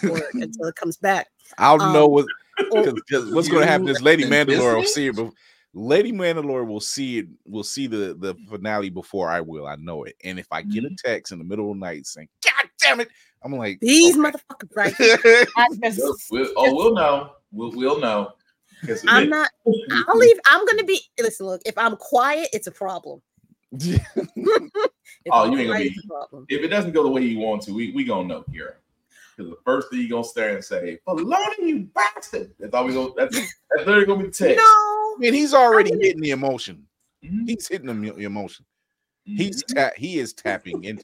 or 0.09 0.21
until 0.35 0.67
it 0.67 0.75
comes 0.77 0.97
back. 0.97 1.29
i'll 1.59 1.79
know 1.79 2.05
Um, 2.07 2.11
what 2.13 2.27
or- 2.71 2.85
'cause- 2.85 3.03
'cause 3.11 3.31
what's 3.31 3.49
going 3.49 3.63
to 3.63 3.67
happen 3.67 3.87
You 3.87 3.93
is 3.95 4.03
lady 4.03 4.25
and 4.25 4.33
mandalore 4.33 4.77
will 4.77 4.83
see 4.85 5.07
it 5.07 5.17
but 5.17 5.31
lady 5.73 6.13
mandalore 6.13 6.67
will 6.67 6.81
see 6.81 7.19
it 7.21 7.27
will 7.47 7.63
see 7.65 7.87
the 7.87 8.15
the 8.19 8.35
finale 8.51 8.91
before 8.91 9.31
i 9.31 9.41
will 9.41 9.67
i 9.67 9.77
know 9.77 10.03
it 10.05 10.17
and 10.25 10.39
if 10.39 10.47
i 10.51 10.63
get 10.63 10.85
a 10.85 10.91
text 10.97 11.33
in 11.33 11.39
the 11.39 11.45
middle 11.45 11.71
of 11.71 11.77
the 11.77 11.81
night 11.81 12.05
saying 12.07 12.29
god 12.45 12.69
damn 12.81 13.01
it 13.01 13.09
i'm 13.43 13.53
like 13.53 13.79
These 13.81 14.17
okay. 14.19 14.31
motherfuckers, 14.33 14.77
right? 14.77 14.95
just- 15.83 15.99
We'll, 15.99 16.17
we'll- 16.31 16.53
oh, 16.57 16.75
we'll 16.75 16.95
know. 16.95 17.31
We'll, 17.53 17.71
we'll 17.73 17.99
know. 18.01 18.33
'Cause 18.87 19.05
I'm 19.09 19.29
not. 19.29 19.51
I'll 20.09 20.19
leave. 20.19 20.39
I'm 20.47 20.65
gonna 20.67 20.85
be. 20.85 21.01
Listen, 21.19 21.47
look. 21.47 21.61
If 21.67 21.77
I'm 21.77 21.97
quiet, 21.97 22.49
it's 22.53 22.67
a 22.67 22.71
problem. 22.71 23.21
If 25.27 25.33
Oh, 25.33 25.45
you 25.51 25.59
ain't 25.59 25.69
gonna 25.69 25.81
be- 25.81 26.01
problem. 26.09 26.47
if 26.49 26.63
it 26.63 26.69
doesn't 26.69 26.93
go 26.93 27.03
the 27.03 27.09
way 27.11 27.23
you 27.23 27.39
want 27.41 27.63
to, 27.63 27.75
we 27.75 27.93
we 27.93 28.05
gonna 28.05 28.27
know 28.27 28.45
here. 28.51 28.79
Because 29.37 29.51
the 29.51 29.59
first 29.65 29.91
thing 29.91 30.01
you 30.01 30.09
gonna 30.09 30.25
stare 30.25 30.55
and 30.55 30.65
say, 30.65 30.99
"Baloney, 31.07 31.59
you 31.59 31.79
bastard!" 31.95 32.53
That's 32.59 32.73
all 32.73 32.87
we 32.87 32.95
go. 32.95 33.13
That's 33.17 33.37
that's 33.37 33.87
literally 33.87 34.07
gonna 34.07 34.23
be 34.23 34.29
the 34.31 34.33
text. 34.35 34.57
No. 34.57 34.63
I 34.63 35.17
mean, 35.19 35.35
he's 35.35 35.53
already 35.53 35.91
hitting 36.01 36.23
the 36.23 36.31
emotion. 36.31 36.87
Mhm. 37.23 37.47
He's 37.49 37.69
hitting 37.69 37.87
the 37.89 37.93
emo- 37.93 38.17
emotion. 38.17 38.65
Mhm. 39.29 39.37
He's 39.37 39.63
ta- 39.65 39.91
he 39.97 40.19
is 40.19 40.33
tapping 40.33 40.85
in. 40.85 41.01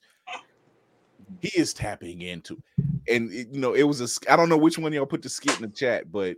He 1.42 1.48
is 1.60 1.74
tapping 1.74 2.22
into, 2.22 2.62
and 3.08 3.30
it- 3.32 3.48
you 3.52 3.60
know, 3.60 3.74
it 3.74 3.82
was 3.82 4.00
a. 4.00 4.32
I 4.32 4.36
don't 4.36 4.48
know 4.48 4.56
which 4.56 4.78
one 4.78 4.92
y'all 4.94 5.04
put 5.04 5.20
the 5.22 5.28
skit 5.28 5.56
in 5.56 5.62
the 5.62 5.68
chat, 5.76 6.10
but 6.10 6.36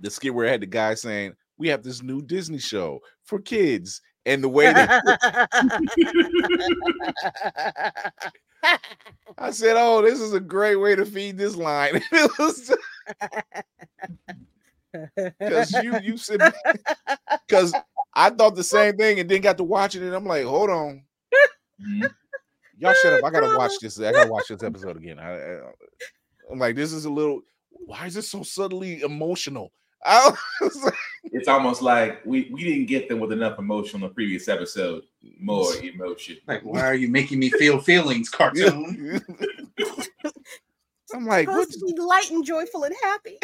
the 0.00 0.10
skit 0.10 0.34
where 0.34 0.46
it 0.46 0.50
had 0.50 0.62
the 0.62 0.66
guy 0.66 0.94
saying, 0.94 1.34
"We 1.56 1.68
have 1.68 1.82
this 1.84 2.02
new 2.02 2.20
Disney 2.22 2.58
show 2.58 3.00
for 3.22 3.38
kids," 3.38 4.00
and 4.26 4.42
the 4.42 4.48
way 4.48 4.72
that 4.72 5.02
I 9.38 9.50
said, 9.50 9.76
"Oh, 9.78 10.02
this 10.02 10.20
is 10.20 10.34
a 10.34 10.40
great 10.40 10.76
way 10.76 10.94
to 10.94 11.04
feed 11.04 11.36
this 11.38 11.56
line." 11.56 12.00
because 15.38 15.72
you 15.82 15.98
you 16.00 16.16
said 16.16 16.40
because 17.48 17.74
I 18.14 18.30
thought 18.30 18.54
the 18.54 18.64
same 18.64 18.96
thing 18.96 19.20
and 19.20 19.28
then 19.28 19.40
got 19.40 19.56
to 19.58 19.64
watching 19.64 20.02
it. 20.02 20.12
I'm 20.14 20.26
like, 20.26 20.44
hold 20.44 20.70
on, 20.70 21.02
Mhm. 21.80 22.12
y'all 22.78 22.94
shut 22.94 23.14
up. 23.14 23.24
I 23.24 23.30
gotta 23.30 23.56
watch 23.56 23.72
this. 23.80 23.98
I 24.00 24.12
gotta 24.12 24.30
watch 24.30 24.48
this 24.48 24.62
episode 24.62 24.96
again. 24.96 25.18
I, 25.18 25.32
I, 25.34 25.60
I'm 26.50 26.58
like, 26.58 26.76
this 26.76 26.92
is 26.92 27.04
a 27.04 27.10
little. 27.10 27.40
Why 27.70 28.06
is 28.06 28.16
it 28.16 28.22
so 28.22 28.42
subtly 28.42 29.02
emotional? 29.02 29.72
I 30.04 30.34
was 30.60 30.82
like, 30.84 30.94
It's 31.24 31.48
almost 31.48 31.82
like 31.82 32.24
we 32.24 32.50
we 32.52 32.64
didn't 32.64 32.86
get 32.86 33.08
them 33.08 33.20
with 33.20 33.32
enough 33.32 33.58
emotion 33.58 34.02
on 34.02 34.08
the 34.08 34.14
previous 34.14 34.48
episode. 34.48 35.04
More 35.38 35.74
emotion. 35.76 36.38
Like, 36.46 36.62
why 36.62 36.82
are 36.82 36.94
you 36.94 37.08
making 37.08 37.38
me 37.38 37.50
feel 37.50 37.80
feelings, 37.80 38.28
cartoon? 38.28 39.20
I'm 41.14 41.26
like, 41.26 41.46
what, 41.46 41.70
supposed 41.70 41.80
to 41.80 41.94
be 41.94 42.00
light 42.00 42.30
and 42.30 42.44
joyful 42.44 42.84
and 42.84 42.94
happy. 43.02 43.38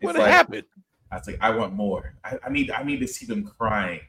what 0.00 0.16
like- 0.16 0.30
happened? 0.30 0.64
I 1.10 1.16
was 1.16 1.26
like, 1.26 1.38
I 1.40 1.50
want 1.50 1.72
more. 1.72 2.14
I, 2.24 2.38
I 2.44 2.50
need 2.50 2.70
I 2.70 2.82
need 2.82 3.00
to 3.00 3.08
see 3.08 3.24
them 3.26 3.44
crying. 3.44 4.00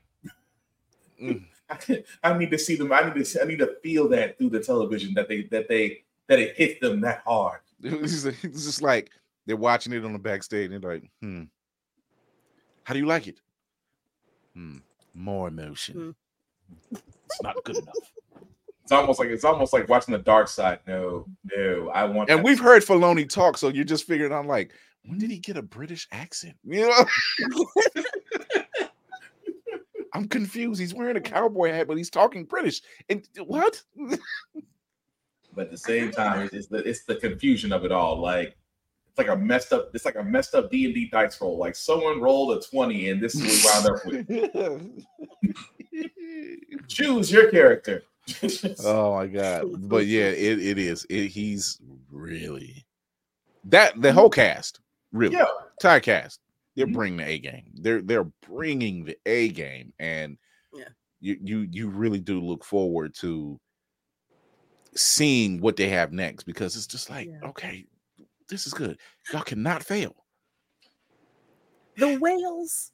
Mm. 1.22 1.46
I 2.24 2.38
need 2.38 2.52
to 2.52 2.58
see 2.58 2.76
them. 2.76 2.92
I 2.92 3.02
need 3.02 3.16
to 3.16 3.26
see, 3.26 3.40
I 3.40 3.46
need 3.46 3.60
to 3.60 3.76
feel 3.84 4.08
that 4.10 4.38
through 4.38 4.50
the 4.50 4.60
television 4.60 5.14
that 5.14 5.30
they 5.30 5.44
that 5.44 5.68
they 5.68 6.04
that 6.28 6.40
it 6.40 6.58
hit 6.58 6.82
them 6.82 7.02
that 7.02 7.22
hard. 7.26 7.62
It 7.82 8.00
was 8.00 8.24
just, 8.24 8.44
it's 8.44 8.66
just 8.66 8.82
like 8.82 9.12
they're 9.50 9.58
watching 9.58 9.94
it 9.94 10.06
on 10.06 10.14
the 10.14 10.20
backstage 10.20 10.72
and 10.72 10.84
they're 10.84 10.94
like, 10.94 11.10
hmm. 11.22 11.46
How 12.84 12.94
do 12.94 13.00
you 13.00 13.08
like 13.08 13.28
it? 13.28 13.42
Hmm. 14.54 14.78
More 15.16 15.48
emotion. 15.48 16.14
It's 16.92 17.42
not 17.42 17.56
good 17.64 17.78
enough. 17.78 17.96
It's 18.84 18.92
almost 18.92 19.20
like 19.20 19.30
it's 19.30 19.44
almost 19.44 19.74
like 19.74 19.90
watching 19.90 20.12
the 20.12 20.20
dark 20.20 20.50
side. 20.50 20.82
No, 20.88 21.26
no, 21.56 21.90
I 21.90 22.04
want. 22.06 22.30
And 22.30 22.44
we've 22.44 22.60
heard 22.60 22.84
Filoni 22.84 23.28
talk, 23.28 23.58
so 23.58 23.70
you're 23.70 23.84
just 23.84 24.06
figuring 24.06 24.32
out 24.32 24.46
like, 24.46 24.72
when 25.04 25.18
did 25.18 25.32
he 25.32 25.40
get 25.40 25.58
a 25.58 25.64
British 25.64 26.08
accent? 26.12 26.56
You 26.64 26.88
know, 26.88 27.06
I'm 30.14 30.28
confused. 30.28 30.80
He's 30.80 30.94
wearing 30.94 31.18
a 31.18 31.22
cowboy 31.22 31.72
hat, 31.72 31.88
but 31.88 31.98
he's 31.98 32.12
talking 32.12 32.46
British. 32.46 32.82
And 33.10 33.28
what? 33.46 33.82
but 35.56 35.66
at 35.66 35.72
the 35.72 35.78
same 35.78 36.12
time, 36.12 36.42
it's, 36.42 36.54
it's 36.54 36.68
the 36.68 36.78
it's 36.88 37.04
the 37.06 37.16
confusion 37.16 37.72
of 37.72 37.84
it 37.84 37.92
all. 37.92 38.20
Like 38.20 38.56
it's 39.10 39.18
like 39.18 39.28
a 39.28 39.36
messed 39.36 39.74
up. 39.74 39.90
It's 39.94 40.06
like 40.06 40.16
a 40.16 40.24
messed 40.24 40.56
up 40.56 40.70
D 40.72 40.86
and 40.86 40.94
D 40.94 41.10
dice 41.12 41.40
roll. 41.42 41.58
Like 41.58 41.76
someone 41.76 42.22
rolled 42.22 42.58
a 42.58 42.62
twenty, 42.62 43.10
and 43.10 43.22
this 43.22 43.36
is 43.36 43.64
what 43.64 44.08
we 44.08 44.18
wound 44.22 44.28
up 44.28 44.50
with. 44.86 45.06
Choose 46.88 47.32
your 47.32 47.50
character. 47.52 48.04
oh 48.84 49.16
my 49.16 49.28
god! 49.28 49.90
But 49.90 50.06
yeah, 50.06 50.30
it, 50.30 50.60
it 50.60 50.78
is. 50.78 51.06
It, 51.10 51.28
he's 51.28 51.80
really 52.12 52.86
that 53.66 54.00
the 54.02 54.14
whole 54.14 54.30
cast 54.30 54.80
really 55.12 55.36
yeah, 55.36 55.46
tie 55.82 56.00
cast. 56.00 56.40
They're 56.76 56.88
Mhm. 56.88 56.94
bringing 56.94 57.18
the 57.18 57.28
A 57.28 57.40
game. 57.40 57.72
They're 57.76 58.02
they're 58.02 58.28
bringing 58.48 59.04
the 59.06 59.18
A 59.26 59.50
game, 59.50 59.94
and 60.00 60.38
Yeah. 60.74 60.90
you 61.20 61.38
you 61.42 61.68
you 61.72 61.90
really 61.90 62.20
do 62.20 62.40
look 62.40 62.64
forward 62.64 63.14
to 63.22 63.60
seeing 64.96 65.60
what 65.62 65.76
they 65.76 65.90
have 65.90 66.12
next 66.14 66.44
because 66.44 66.76
it's 66.76 66.88
just 66.88 67.10
like 67.10 67.28
Yeah. 67.28 67.50
okay, 67.50 67.86
this 68.50 68.68
is 68.68 68.74
good. 68.74 68.98
Y'all 69.32 69.42
cannot 69.42 69.84
fail. 69.84 70.16
The 71.98 72.18
whales. 72.18 72.92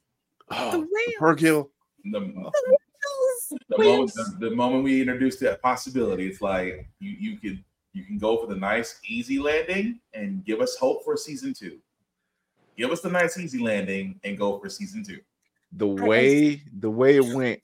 Oh, 0.50 0.70
The 0.72 0.78
the 0.78 0.88
whales. 0.92 1.14
Purrgil. 1.20 1.68
the, 2.04 2.20
Whales. 2.20 3.52
the 3.68 3.78
moment 3.78 4.12
the, 4.14 4.48
the 4.48 4.54
moment 4.54 4.84
we 4.84 5.00
introduced 5.00 5.40
that 5.40 5.62
possibility, 5.62 6.26
it's 6.26 6.40
like 6.40 6.88
you 7.00 7.16
you 7.18 7.38
could 7.38 7.62
you 7.92 8.04
can 8.04 8.18
go 8.18 8.36
for 8.36 8.46
the 8.46 8.58
nice 8.58 9.00
easy 9.08 9.38
landing 9.38 10.00
and 10.12 10.44
give 10.44 10.60
us 10.60 10.76
hope 10.76 11.04
for 11.04 11.16
season 11.16 11.54
two. 11.54 11.78
Give 12.76 12.90
us 12.90 13.00
the 13.00 13.10
nice 13.10 13.38
easy 13.38 13.58
landing 13.58 14.20
and 14.22 14.36
go 14.36 14.58
for 14.58 14.68
season 14.68 15.02
two. 15.04 15.20
The 15.72 15.86
way 15.86 16.62
the 16.78 16.90
way 16.90 17.16
it 17.16 17.34
went, 17.34 17.60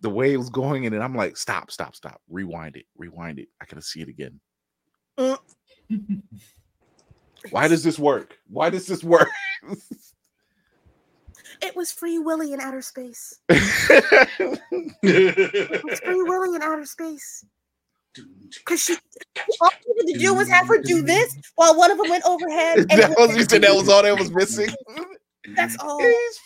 the 0.00 0.10
way 0.10 0.32
it 0.32 0.36
was 0.36 0.50
going, 0.50 0.86
and 0.86 1.02
I'm 1.02 1.14
like, 1.14 1.36
stop, 1.36 1.70
stop, 1.70 1.94
stop, 1.96 2.20
rewind 2.28 2.76
it, 2.76 2.86
rewind 2.96 3.38
it. 3.38 3.48
I 3.60 3.64
gotta 3.64 3.82
see 3.82 4.02
it 4.02 4.08
again. 4.08 4.40
Mm. 5.18 5.38
Why 7.50 7.68
does 7.68 7.82
this 7.82 7.98
work? 7.98 8.38
Why 8.48 8.70
does 8.70 8.86
this 8.86 9.04
work? 9.04 9.28
It 11.62 11.74
was 11.74 11.90
Free 11.92 12.18
Willy 12.18 12.52
in 12.52 12.60
outer 12.60 12.82
space. 12.82 13.40
It 13.48 14.60
was 15.84 16.00
Free 16.00 16.22
Willy 16.22 16.56
in 16.56 16.62
outer 16.62 16.84
space. 16.86 17.44
Because 18.48 18.80
she, 18.80 18.96
all 19.60 19.70
she 19.70 19.76
had 19.98 20.06
to 20.14 20.18
do 20.18 20.32
was 20.32 20.48
have 20.48 20.66
her 20.68 20.80
do 20.80 21.02
this 21.02 21.36
while 21.56 21.76
one 21.76 21.90
of 21.90 21.98
them 21.98 22.08
went 22.08 22.24
overhead. 22.24 22.78
And 22.78 22.88
that 23.02 23.10
was 23.10 23.36
you 23.36 23.44
said 23.44 23.60
that 23.60 23.74
was 23.74 23.90
all 23.90 24.02
that 24.02 24.18
was 24.18 24.32
missing. 24.32 24.70
that's 25.54 25.76
all. 25.78 25.98
He's 25.98 26.40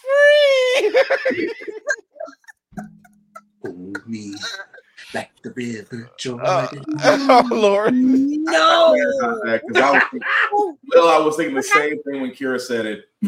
free. 1.32 1.52
Hold 3.62 3.96
oh, 3.96 4.08
me. 4.08 4.34
Like 5.12 5.30
the 5.42 5.50
river 5.52 6.10
Jordan. 6.18 6.46
Uh, 6.46 6.68
oh 7.04 7.48
Lord. 7.50 7.94
No. 7.94 8.94
Because 9.44 9.82
I 9.82 9.92
was 9.92 10.02
well, 10.94 11.08
I 11.08 11.18
was 11.18 11.36
thinking 11.36 11.56
the 11.56 11.62
same 11.62 12.02
thing 12.02 12.20
when 12.20 12.30
Kira 12.30 12.60
said 12.60 12.86
it. 12.86 13.04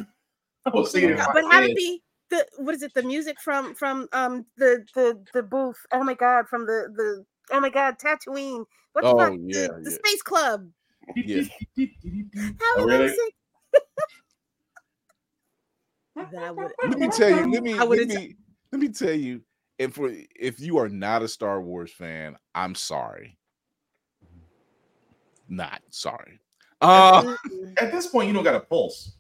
I 0.67 0.71
was 0.73 0.93
thinking, 0.93 1.11
in 1.11 1.17
but 1.17 1.45
have 1.51 1.63
head, 1.63 1.71
it 1.71 1.77
be 1.77 2.03
the 2.31 2.47
what 2.59 2.75
is 2.75 2.83
it? 2.83 2.95
The 2.95 3.03
music 3.03 3.41
from 3.41 3.75
from 3.75 4.09
um 4.13 4.47
the 4.57 4.85
the 4.95 5.19
the 5.35 5.43
booth. 5.43 5.79
Oh 5.93 6.05
my 6.05 6.15
god, 6.15 6.49
from 6.49 6.67
the 6.67 6.89
the 6.95 7.25
oh 7.53 7.61
my 7.61 7.71
god, 7.71 7.97
Tatooine. 7.99 8.65
What 8.93 9.03
the 9.05 9.09
Oh, 9.09 9.19
fuck? 9.19 9.33
yeah, 9.47 9.69
the, 9.69 9.81
the 9.83 9.91
yeah. 9.91 9.97
Space 9.97 10.23
Club. 10.23 10.69
Yeah. 11.17 11.43
How 11.77 12.77
Oh, 12.77 12.85
really? 12.87 13.17
that 16.33 16.57
would 16.57 16.73
Let 16.89 16.99
me 16.99 17.09
tell 17.09 17.31
you, 17.31 17.53
let 17.53 17.63
me 17.63 17.75
let 17.75 17.89
would've 17.89 18.09
me 18.09 18.37
let 18.71 18.81
me 18.81 18.89
tell 18.89 19.13
you, 19.13 19.43
and 19.83 19.95
for 19.95 20.13
if 20.37 20.61
you 20.61 20.79
are 20.79 20.89
not 20.89 21.23
a 21.23 21.29
Star 21.29 21.61
Wars 21.61 21.93
fan, 21.93 22.37
I'm 22.55 22.75
sorry. 22.75 23.37
Not 25.49 25.83
sorry. 25.91 26.41
Uh 26.81 27.35
At 27.79 27.93
this 27.93 28.07
point, 28.07 28.29
you 28.29 28.35
don't 28.35 28.45
got 28.45 28.55
a 28.55 28.61
pulse. 28.61 29.13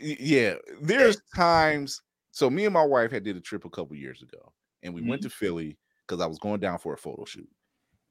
yeah, 0.00 0.54
there's 0.80 1.20
times. 1.34 2.02
So 2.30 2.48
me 2.50 2.64
and 2.64 2.74
my 2.74 2.84
wife 2.84 3.10
had 3.10 3.24
did 3.24 3.36
a 3.36 3.40
trip 3.40 3.64
a 3.64 3.70
couple 3.70 3.96
years 3.96 4.22
ago, 4.22 4.52
and 4.82 4.94
we 4.94 5.02
went 5.02 5.22
to 5.22 5.30
Philly 5.30 5.76
because 6.06 6.20
I 6.22 6.26
was 6.26 6.38
going 6.38 6.60
down 6.60 6.78
for 6.78 6.92
a 6.94 6.98
photo 6.98 7.24
shoot. 7.24 7.48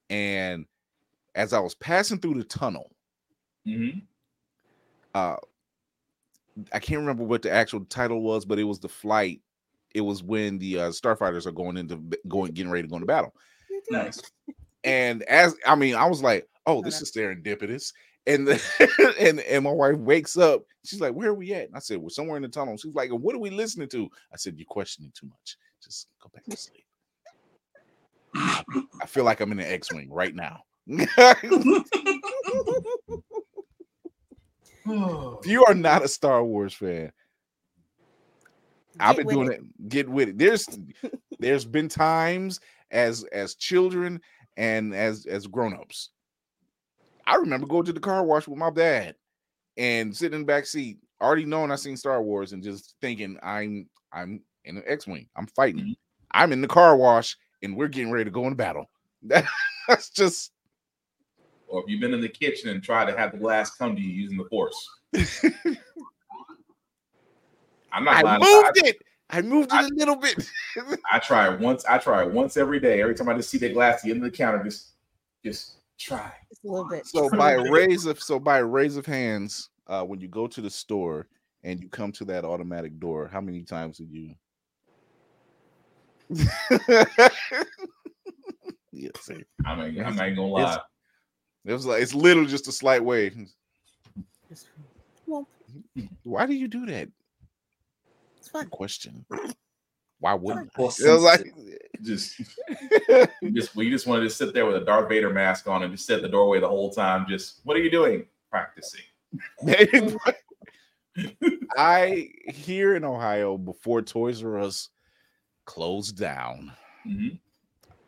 And 0.09 0.65
as 1.35 1.53
I 1.53 1.59
was 1.59 1.75
passing 1.75 2.19
through 2.19 2.35
the 2.35 2.43
tunnel, 2.43 2.91
Mhm. 3.65 4.01
uh 5.13 5.37
I 6.73 6.79
can't 6.79 6.99
remember 6.99 7.23
what 7.23 7.43
the 7.43 7.51
actual 7.51 7.85
title 7.85 8.21
was, 8.21 8.43
but 8.43 8.57
it 8.59 8.63
was 8.63 8.79
the 8.79 8.89
flight. 8.89 9.41
It 9.97 10.01
was 10.01 10.21
when 10.21 10.59
the 10.59 10.79
uh, 10.79 10.89
starfighters 10.89 11.47
are 11.47 11.51
going 11.51 11.75
into 11.75 11.99
going 12.27 12.51
getting 12.51 12.71
ready 12.71 12.83
to 12.83 12.87
go 12.87 12.97
into 12.97 13.07
battle. 13.07 13.33
Nice. 13.89 14.21
And 14.83 15.23
as 15.23 15.55
I 15.65 15.73
mean, 15.73 15.95
I 15.95 16.05
was 16.05 16.21
like, 16.21 16.47
"Oh, 16.67 16.83
this 16.83 17.01
is 17.01 17.11
serendipitous." 17.11 17.93
And 18.27 18.47
the, 18.47 19.15
and 19.19 19.39
and 19.39 19.63
my 19.63 19.71
wife 19.71 19.97
wakes 19.97 20.37
up. 20.37 20.61
She's 20.85 21.01
like, 21.01 21.13
"Where 21.13 21.29
are 21.29 21.33
we 21.33 21.51
at?" 21.55 21.65
And 21.65 21.75
I 21.75 21.79
said, 21.79 21.97
"We're 21.97 22.09
somewhere 22.09 22.37
in 22.37 22.43
the 22.43 22.49
tunnel." 22.49 22.77
She's 22.77 22.93
like, 22.93 23.09
"What 23.09 23.35
are 23.35 23.39
we 23.39 23.49
listening 23.49 23.89
to?" 23.89 24.07
I 24.31 24.37
said, 24.37 24.55
"You're 24.55 24.67
questioning 24.67 25.11
too 25.15 25.25
much. 25.25 25.57
Just 25.83 26.09
go 26.21 26.29
back 26.31 26.45
to 26.45 26.55
sleep." 26.55 26.85
I 28.35 29.07
feel 29.07 29.23
like 29.23 29.39
I'm 29.39 29.51
in 29.51 29.59
an 29.59 29.65
X-wing 29.65 30.11
right 30.11 30.35
now. 30.35 30.61
if 30.87 31.17
you 35.47 35.65
are 35.65 35.73
not 35.73 36.03
a 36.03 36.07
Star 36.07 36.43
Wars 36.43 36.75
fan, 36.75 37.11
I've 38.99 39.17
been 39.17 39.27
doing 39.27 39.51
it. 39.51 39.59
it. 39.59 39.89
Get 39.89 40.09
with 40.09 40.29
it. 40.29 40.37
There's 40.37 40.67
there's 41.39 41.65
been 41.65 41.89
times 41.89 42.59
as 42.91 43.23
as 43.25 43.55
children 43.55 44.21
and 44.55 44.93
as 44.93 45.25
as 45.25 45.47
grown-ups. 45.47 46.09
I 47.25 47.35
remember 47.35 47.67
going 47.67 47.85
to 47.85 47.93
the 47.93 47.99
car 47.99 48.23
wash 48.23 48.47
with 48.47 48.57
my 48.57 48.69
dad 48.69 49.15
and 49.75 50.15
sitting 50.15 50.35
in 50.35 50.41
the 50.41 50.45
back 50.45 50.65
seat, 50.65 50.97
already 51.21 51.45
knowing 51.45 51.71
I 51.71 51.75
seen 51.75 51.97
Star 51.97 52.21
Wars 52.21 52.53
and 52.53 52.63
just 52.63 52.95
thinking 53.01 53.37
I'm 53.43 53.89
I'm 54.13 54.41
in 54.65 54.77
an 54.77 54.83
X-wing. 54.87 55.27
I'm 55.35 55.47
fighting. 55.47 55.85
Mhm. 55.85 55.95
I'm 56.31 56.51
in 56.53 56.61
the 56.61 56.67
car 56.67 56.95
wash 56.95 57.37
and 57.63 57.75
we're 57.75 57.87
getting 57.87 58.11
ready 58.11 58.25
to 58.25 58.31
go 58.31 58.47
in 58.47 58.55
battle. 58.55 58.89
That's 59.87 60.09
just 60.09 60.51
Or 61.67 61.81
if 61.81 61.89
you've 61.89 62.01
been 62.01 62.13
in 62.13 62.21
the 62.21 62.29
kitchen 62.29 62.69
and 62.69 62.83
tried 62.83 63.05
to 63.05 63.17
have 63.17 63.31
the 63.31 63.37
glass 63.37 63.75
come 63.75 63.95
to 63.95 64.01
you 64.01 64.09
using 64.09 64.37
the 64.37 64.45
force. 64.45 64.89
I'm 67.91 68.03
not 68.03 68.15
I 68.15 68.21
lying. 68.21 68.39
moved 68.41 68.79
I, 68.83 68.87
it. 68.87 68.97
I 69.29 69.41
moved 69.41 69.71
it 69.73 69.91
a 69.91 69.95
little 69.95 70.15
bit. 70.15 70.49
I 71.11 71.19
try 71.19 71.49
once. 71.49 71.83
I 71.85 71.97
try 71.97 72.23
once 72.23 72.55
every 72.57 72.79
day. 72.79 73.01
Every 73.01 73.15
time 73.15 73.27
I 73.29 73.33
just 73.33 73.49
see 73.49 73.57
that 73.59 73.73
glass 73.73 73.97
at 73.97 74.03
the 74.03 74.11
end 74.11 74.23
of 74.23 74.31
the 74.31 74.35
counter, 74.37 74.63
just 74.63 74.91
just 75.43 75.77
try. 75.97 76.31
Just 76.49 76.63
a 76.63 76.67
little 76.67 76.87
bit. 76.87 77.05
So 77.05 77.29
by 77.29 77.53
a 77.53 77.71
raise 77.71 78.05
of 78.05 78.21
so 78.21 78.39
by 78.39 78.59
a 78.59 78.65
raise 78.65 78.95
of 78.95 79.05
hands, 79.05 79.69
uh, 79.87 80.03
when 80.03 80.21
you 80.21 80.27
go 80.27 80.47
to 80.47 80.61
the 80.61 80.69
store 80.69 81.27
and 81.63 81.81
you 81.81 81.89
come 81.89 82.11
to 82.13 82.25
that 82.25 82.45
automatic 82.45 82.99
door, 82.99 83.27
how 83.27 83.41
many 83.41 83.63
times 83.63 83.97
did 83.97 84.11
you? 84.11 84.35
yeah, 88.91 89.09
see, 89.21 89.43
I 89.65 89.75
mean, 89.75 90.03
I'm 90.03 90.15
not 90.15 90.29
gonna 90.29 90.45
lie. 90.45 90.79
it 91.65 91.73
was 91.73 91.85
like 91.85 92.01
it's 92.01 92.13
literally 92.13 92.49
just 92.49 92.67
a 92.67 92.71
slight 92.71 93.03
way. 93.03 93.31
Just- 94.49 94.67
well, 95.25 95.47
Why 96.23 96.45
do 96.45 96.53
you 96.53 96.67
do 96.67 96.85
that? 96.85 97.09
It's 98.47 98.51
fun. 98.51 98.69
Question. 98.69 99.25
Why 100.19 100.33
wouldn't 100.33 100.71
I? 100.75 100.81
More 100.81 100.91
It 100.99 101.09
was 101.09 101.23
like, 101.23 101.53
Just, 102.01 102.41
just, 103.53 103.75
we 103.75 103.89
just 103.89 104.07
wanted 104.07 104.23
to 104.23 104.29
sit 104.29 104.53
there 104.53 104.65
with 104.65 104.77
a 104.77 104.85
Darth 104.85 105.09
Vader 105.09 105.29
mask 105.31 105.67
on 105.67 105.83
and 105.83 105.91
just 105.91 106.07
sit 106.07 106.17
at 106.17 106.21
the 106.23 106.29
doorway 106.29 106.59
the 106.59 106.67
whole 106.67 106.91
time. 106.91 107.25
Just, 107.29 107.59
what 107.63 107.77
are 107.77 107.81
you 107.81 107.91
doing? 107.91 108.25
Practicing. 108.49 109.01
I 111.77 112.29
here 112.47 112.95
in 112.95 113.03
Ohio 113.03 113.57
before 113.57 114.01
Toys 114.01 114.43
R 114.43 114.59
Us 114.59 114.89
closed 115.65 116.17
down. 116.17 116.71
Mhm. 117.05 117.39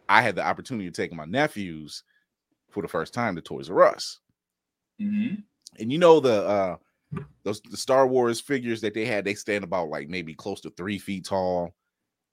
I 0.07 0.21
had 0.21 0.35
the 0.35 0.45
opportunity 0.45 0.89
to 0.89 0.95
take 1.01 1.13
my 1.13 1.25
nephews 1.25 2.03
for 2.69 2.81
the 2.81 2.87
first 2.87 3.13
time 3.13 3.35
to 3.35 3.41
Toys 3.41 3.69
R 3.69 3.83
Us. 3.83 4.19
Mhm. 5.01 5.43
And 5.79 5.91
you 5.91 5.97
know 5.97 6.19
the 6.19 6.43
uh 6.47 6.77
those 7.43 7.61
the 7.61 7.77
Star 7.77 8.07
Wars 8.07 8.41
figures 8.41 8.81
that 8.81 8.93
they 8.93 9.05
had, 9.05 9.25
they 9.25 9.35
stand 9.35 9.63
about 9.63 9.89
like 9.89 10.09
maybe 10.09 10.33
close 10.35 10.61
to 10.61 10.71
three 10.71 10.99
feet 10.99 11.25
tall. 11.25 11.75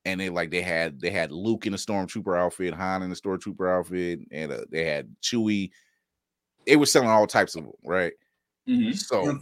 And 0.05 0.21
they 0.21 0.31
like 0.31 0.51
they 0.51 0.63
had 0.63 1.01
they 1.01 1.11
had 1.11 1.33
Luke 1.33 1.67
in 1.67 1.75
a 1.75 1.79
stormtrooper 1.79 2.39
outfit, 2.39 2.75
Han 2.75 3.03
in 3.03 3.13
a 3.13 3.15
stormtrooper 3.17 3.71
outfit, 3.79 4.21
and 4.33 4.53
uh, 4.53 4.65
they 4.71 4.85
had 4.87 5.15
Chewie. 5.23 5.71
They 6.67 6.77
were 6.77 6.87
selling 6.87 7.09
all 7.09 7.27
types 7.27 7.57
of 7.57 7.65
them, 7.65 7.73
right? 7.85 8.15
Mhm. 8.67 8.93
So 8.93 9.39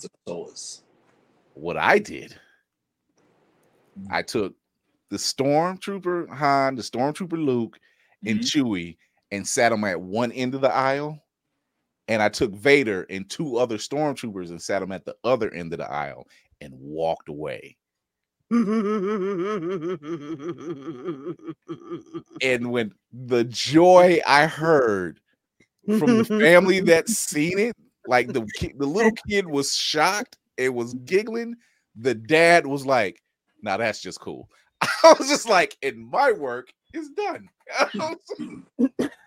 what 1.55 1.77
I 1.77 1.99
did, 1.99 2.39
I 4.11 4.23
took 4.23 4.55
the 5.11 5.17
stormtrooper 5.17 6.29
Han, 6.31 6.77
the 6.77 6.83
stormtrooper 6.83 7.43
Luke, 7.45 7.81
and 8.27 8.41
Mhm. 8.41 8.43
Chewie, 8.43 8.99
and 9.31 9.47
sat 9.47 9.71
them 9.71 9.85
at 9.85 10.01
one 10.01 10.33
end 10.33 10.55
of 10.55 10.61
the 10.61 10.73
aisle. 10.73 11.24
And 12.09 12.23
I 12.23 12.29
took 12.29 12.53
Vader 12.53 13.07
and 13.09 13.29
two 13.31 13.57
other 13.57 13.79
stormtroopers 13.79 14.51
and 14.51 14.61
sat 14.61 14.81
them 14.81 14.93
at 14.93 15.05
the 15.05 15.17
other 15.25 15.53
end 15.53 15.73
of 15.73 15.79
the 15.79 15.91
aisle 15.91 16.27
and 16.61 16.75
walked 16.75 17.29
away. 17.29 17.77
And 22.43 22.71
when 22.71 22.93
the 23.13 23.45
joy 23.45 24.21
I 24.27 24.47
heard 24.47 25.21
from 25.87 26.19
the 26.19 26.25
family 26.25 26.81
that 26.81 27.09
seen 27.29 27.59
it, 27.59 27.77
like 28.07 28.33
the 28.33 28.47
kid, 28.55 28.75
the 28.79 28.87
little 28.87 29.13
kid 29.29 29.47
was 29.47 29.75
shocked, 29.75 30.37
it 30.57 30.73
was 30.75 30.95
giggling. 30.95 31.57
The 31.97 32.15
dad 32.15 32.67
was 32.67 32.85
like, 32.85 33.23
"Now 33.63 33.77
that's 33.77 34.01
just 34.01 34.21
cool." 34.21 34.49
I 34.83 35.15
was 35.19 35.29
just 35.29 35.49
like, 35.49 35.77
"And 35.83 36.11
my 36.11 36.33
work 36.33 36.73
is 36.95 37.11
done." 37.11 37.49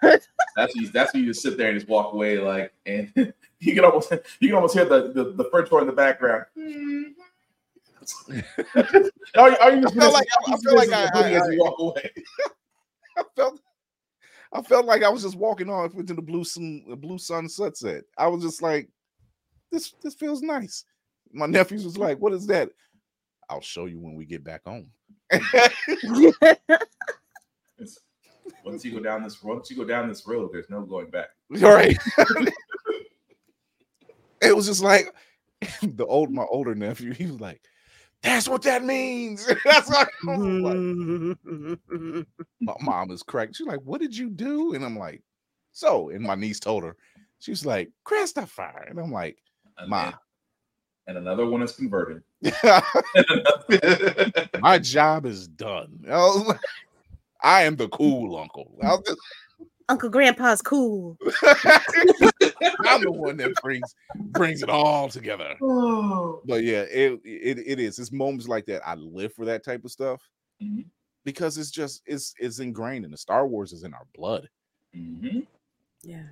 That's 0.01 0.73
when 0.75 0.83
you, 0.85 0.89
that's 0.89 1.13
when 1.13 1.23
you 1.23 1.29
just 1.29 1.41
sit 1.41 1.57
there 1.57 1.69
and 1.69 1.77
just 1.79 1.87
walk 1.89 2.13
away, 2.13 2.37
like, 2.39 2.73
and 2.85 3.11
you 3.59 3.75
can 3.75 3.83
almost 3.85 4.11
you 4.39 4.47
can 4.49 4.55
almost 4.55 4.73
hear 4.75 4.85
the 4.85 5.11
the, 5.13 5.33
the 5.33 5.43
French 5.51 5.69
horn 5.69 5.83
in 5.83 5.87
the 5.87 5.93
background. 5.93 6.45
Mm-hmm. 6.57 8.39
are, 9.37 9.49
you- 9.51 9.57
are 9.57 9.75
you 9.75 9.85
I 9.87 9.91
feel 9.91 10.11
like- 10.13 10.27
I- 10.47 10.53
I 10.53 10.57
feel 10.57 10.75
like 10.75 10.91
I- 10.91 11.09
I- 11.13 11.31
as 11.33 11.47
you 11.51 11.59
walk 11.59 11.75
away. 11.79 12.11
I 13.17 13.23
felt 13.35 13.59
I 14.53 14.61
felt 14.61 14.85
like 14.85 15.03
I 15.03 15.09
was 15.09 15.23
just 15.23 15.35
walking 15.35 15.69
off 15.69 15.93
into 15.95 16.13
the 16.13 16.21
blue 16.21 16.43
sun, 16.43 16.83
the 16.87 16.95
blue 16.95 17.17
sun 17.17 17.49
sunset. 17.49 18.03
I 18.17 18.27
was 18.27 18.41
just 18.43 18.61
like, 18.61 18.89
this 19.71 19.93
this 20.01 20.13
feels 20.13 20.41
nice. 20.41 20.85
My 21.33 21.45
nephews 21.47 21.83
was 21.83 21.97
like, 21.97 22.17
what 22.19 22.33
is 22.33 22.47
that? 22.47 22.69
I'll 23.49 23.61
show 23.61 23.85
you 23.85 23.99
when 23.99 24.15
we 24.15 24.25
get 24.25 24.43
back 24.43 24.61
home. 24.65 24.89
It's- 27.79 27.99
once 28.63 28.85
you 28.85 28.91
go 28.91 28.99
down 28.99 29.23
this 29.23 29.43
once 29.43 29.69
you 29.69 29.75
go 29.75 29.83
down 29.83 30.07
this 30.07 30.25
road, 30.25 30.51
there's 30.53 30.69
no 30.69 30.81
going 30.81 31.09
back. 31.09 31.27
All 31.63 31.73
right. 31.73 31.97
it 34.41 34.55
was 34.55 34.67
just 34.67 34.81
like 34.81 35.13
the 35.81 36.05
old 36.05 36.31
my 36.31 36.45
older 36.49 36.73
nephew, 36.75 37.13
he 37.13 37.25
was 37.25 37.41
like, 37.41 37.61
that's 38.23 38.47
what 38.47 38.61
that 38.63 38.83
means. 38.83 39.45
That's 39.65 39.89
what 39.89 40.09
I 40.27 40.35
like, 40.35 40.77
my 42.59 42.73
mom 42.81 43.11
is 43.11 43.21
cracked. 43.21 43.55
She's 43.55 43.67
like, 43.67 43.81
What 43.83 44.01
did 44.01 44.17
you 44.17 44.29
do? 44.29 44.73
And 44.73 44.83
I'm 44.83 44.97
like, 44.97 45.21
So, 45.71 46.09
and 46.09 46.21
my 46.23 46.35
niece 46.35 46.59
told 46.59 46.83
her, 46.83 46.95
she's 47.39 47.65
like, 47.65 47.91
Christopher. 48.03 48.85
And 48.89 48.99
I'm 48.99 49.11
like, 49.11 49.37
Ma. 49.87 50.13
and 51.05 51.17
another 51.17 51.45
one 51.45 51.61
is 51.61 51.73
converted. 51.73 52.23
My 54.59 54.79
job 54.81 55.27
is 55.27 55.47
done. 55.47 56.03
I, 56.09 56.17
was 56.17 56.47
like, 56.47 56.59
I 57.47 57.63
am 57.63 57.75
the 57.77 57.87
cool 57.89 58.37
uncle. 58.37 58.75
I 58.83 58.87
was 58.87 59.01
just- 59.07 59.19
Uncle 59.89 60.09
Grandpa's 60.09 60.61
cool. 60.61 61.17
I'm 62.85 63.01
the 63.01 63.09
one 63.11 63.37
that 63.37 63.53
brings 63.63 63.95
brings 64.31 64.61
it 64.61 64.69
all 64.69 65.07
together. 65.09 65.55
But 66.45 66.63
yeah, 66.63 66.81
it, 66.81 67.19
it 67.23 67.59
it 67.65 67.79
is. 67.79 67.97
It's 67.99 68.11
moments 68.11 68.47
like 68.49 68.65
that. 68.65 68.85
I 68.87 68.95
live 68.95 69.33
for 69.33 69.45
that 69.45 69.63
type 69.63 69.85
of 69.85 69.91
stuff 69.91 70.21
Mhm. 70.61 70.85
because 71.23 71.57
it's 71.57 71.71
just 71.71 72.01
it's 72.05 72.33
it's 72.37 72.59
ingrained 72.59 73.05
in 73.05 73.11
the 73.11 73.17
Star 73.17 73.47
Wars 73.47 73.71
is 73.71 73.83
in 73.83 73.93
our 73.93 74.05
blood. 74.13 74.49
hmm 74.93 75.39
Yeah. 76.03 76.23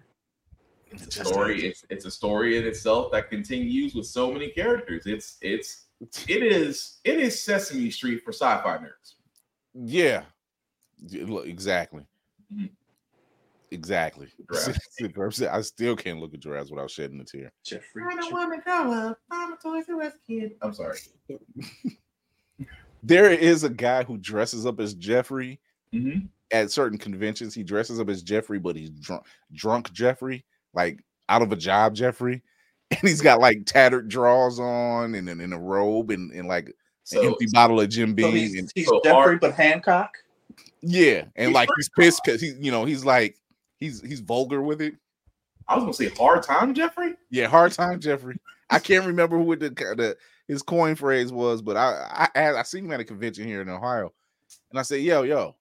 It's 0.91 1.03
a 1.07 1.09
Just- 1.09 1.29
story. 1.29 1.65
It's 1.65 1.85
it's 1.89 2.05
a 2.05 2.11
story 2.11 2.57
in 2.57 2.65
itself 2.65 3.11
that 3.13 3.29
continues 3.29 3.95
with 3.95 4.05
so 4.05 4.31
many 4.33 4.49
characters. 4.49 5.05
It's 5.05 5.37
it's 5.41 5.85
it 6.27 6.43
is 6.43 6.99
it 7.05 7.19
is 7.21 7.41
Sesame 7.41 7.89
Street 7.89 8.21
for 8.23 8.31
sci-fi 8.33 8.77
nerds. 8.79 9.13
Yeah. 9.73 10.23
Yeah, 11.07 11.25
look, 11.27 11.45
Exactly. 11.47 12.05
Mhm. 12.53 12.69
Exactly. 13.71 14.27
Giraffe. 14.51 15.41
I 15.51 15.61
still 15.61 15.95
can't 15.95 16.19
look 16.19 16.33
at 16.33 16.43
your 16.45 16.53
giraffes 16.53 16.69
without 16.71 16.91
shedding 16.91 17.19
a 17.19 17.23
tear. 17.25 17.51
Jeffrey. 17.63 18.03
I 18.09 18.15
don't 18.15 18.31
want 18.31 18.53
to 18.53 18.61
grow 18.61 18.91
up. 18.93 19.19
I'm 19.31 19.53
a 19.53 19.57
Toys 19.57 19.85
R 19.89 20.01
Us 20.03 20.13
kid. 20.25 20.55
I'm 20.61 20.73
sorry. 20.73 20.99
There 23.03 23.29
is 23.29 23.63
a 23.63 23.69
guy 23.69 24.03
who 24.03 24.17
dresses 24.17 24.65
up 24.65 24.79
as 24.79 24.93
Jeffrey 24.95 25.59
hmm 25.91 26.19
at 26.51 26.71
certain 26.71 26.97
conventions. 26.97 27.53
He 27.55 27.63
dresses 27.63 27.99
up 27.99 28.07
as 28.09 28.21
Jeffrey, 28.23 28.59
but 28.59 28.75
he's 28.75 28.91
drunk, 28.91 29.23
drunk 29.53 29.91
Jeffrey, 29.93 30.45
like 30.75 31.03
out 31.27 31.41
of 31.41 31.51
a 31.51 31.55
job 31.55 31.93
Jeffrey, 31.95 32.41
and 32.91 32.99
he's 33.01 33.21
got 33.21 33.39
like 33.39 33.65
tattered 33.65 34.07
drawers 34.09 34.59
on 34.59 35.15
and 35.15 35.27
in, 35.29 35.39
in 35.41 35.53
a 35.53 35.59
robe 35.59 36.11
and, 36.11 36.31
and 36.31 36.47
like 36.47 36.71
So 37.03 37.19
an 37.21 37.27
empty 37.27 37.47
bottle 37.51 37.79
of 37.81 37.89
Jim 37.89 38.11
So 38.11 38.15
Beam. 38.15 38.35
he's, 38.35 38.55
and 38.59 38.71
he's 38.73 38.87
so 38.87 39.01
Jeffrey, 39.03 39.13
hard- 39.13 39.39
but 39.41 39.53
Hancock. 39.55 40.17
Yeah, 40.85 41.25
and 41.35 41.47
He's 41.47 41.55
like 41.55 41.69
he's 41.75 41.89
pissed 41.89 42.21
because 42.23 42.41
he, 42.41 42.53
you 42.59 42.71
know, 42.71 42.85
he's 42.85 43.03
like 43.03 43.37
he's 43.77 44.01
he's 44.01 44.19
vulgar 44.19 44.61
with 44.61 44.81
it. 44.81 44.95
I 45.67 45.75
was 45.75 45.83
gonna 45.83 45.93
say 45.93 46.09
hard 46.09 46.43
time, 46.43 46.73
Jeffrey. 46.73 47.15
Yeah, 47.29 47.47
hard 47.47 47.71
time 47.71 47.99
Jeffrey. 47.99 48.37
I 48.69 48.79
can't 48.79 49.05
remember 49.05 49.37
who 49.37 49.55
the, 49.55 49.69
the 49.69 50.17
his 50.47 50.61
coin 50.61 50.95
phrase 50.95 51.31
was, 51.31 51.61
but 51.61 51.75
I 51.75 52.29
I 52.35 52.53
I 52.53 52.63
seen 52.63 52.85
him 52.85 52.91
at 52.91 52.99
a 52.99 53.03
convention 53.03 53.47
here 53.47 53.61
in 53.61 53.69
Ohio, 53.69 54.13
and 54.69 54.79
I 54.79 54.83
said, 54.83 55.01
"Yo, 55.01 55.23
yo, 55.23 55.55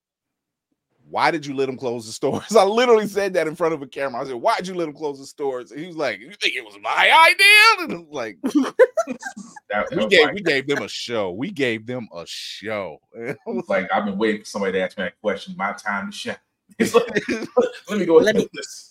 why 1.11 1.31
did 1.31 1.45
you 1.47 1.55
let 1.55 1.69
him 1.69 1.77
close 1.77 2.07
the 2.07 2.13
stores?" 2.13 2.57
I 2.57 2.65
literally 2.65 3.07
said 3.07 3.35
that 3.35 3.47
in 3.47 3.55
front 3.55 3.75
of 3.75 3.83
a 3.83 3.87
camera. 3.87 4.23
I 4.23 4.25
said, 4.25 4.35
"Why'd 4.35 4.67
you 4.67 4.75
let 4.75 4.89
him 4.89 4.95
close 4.95 5.19
the 5.19 5.27
stores?" 5.27 5.71
And 5.71 5.81
he 5.81 5.87
was 5.87 5.97
like, 5.97 6.19
"You 6.21 6.31
think 6.41 6.55
it 6.57 6.65
was 6.65 6.77
my 6.83 7.31
idea?" 7.31 7.97
And 7.97 8.07
was 8.09 8.15
like, 8.15 8.39
That, 8.43 8.75
that 9.71 9.91
"We 9.91 9.97
was 9.97 10.07
gave 10.07 10.25
like, 10.27 10.35
we 10.35 10.43
gave 10.43 10.67
them 10.67 10.83
a 10.83 10.89
show. 10.89 11.33
We 11.33 11.51
gave 11.51 11.87
them 11.87 12.09
a 12.15 12.25
show." 12.27 13.01
it 13.15 13.37
was 13.47 13.69
like 13.69 13.91
I've 13.93 14.05
been 14.05 14.19
waiting 14.19 14.41
for 14.43 14.47
somebody 14.47 14.73
to 14.73 14.81
ask 14.83 14.97
me 14.99 15.05
that 15.05 15.21
question. 15.21 15.55
My 15.57 15.73
time 15.73 16.11
to 16.11 16.17
shine. 16.17 16.37
Let 16.79 17.99
me 17.99 18.07
go 18.07 18.19
ahead 18.21 18.27
Let 18.27 18.37
me- 18.37 18.49
this. 18.55 18.91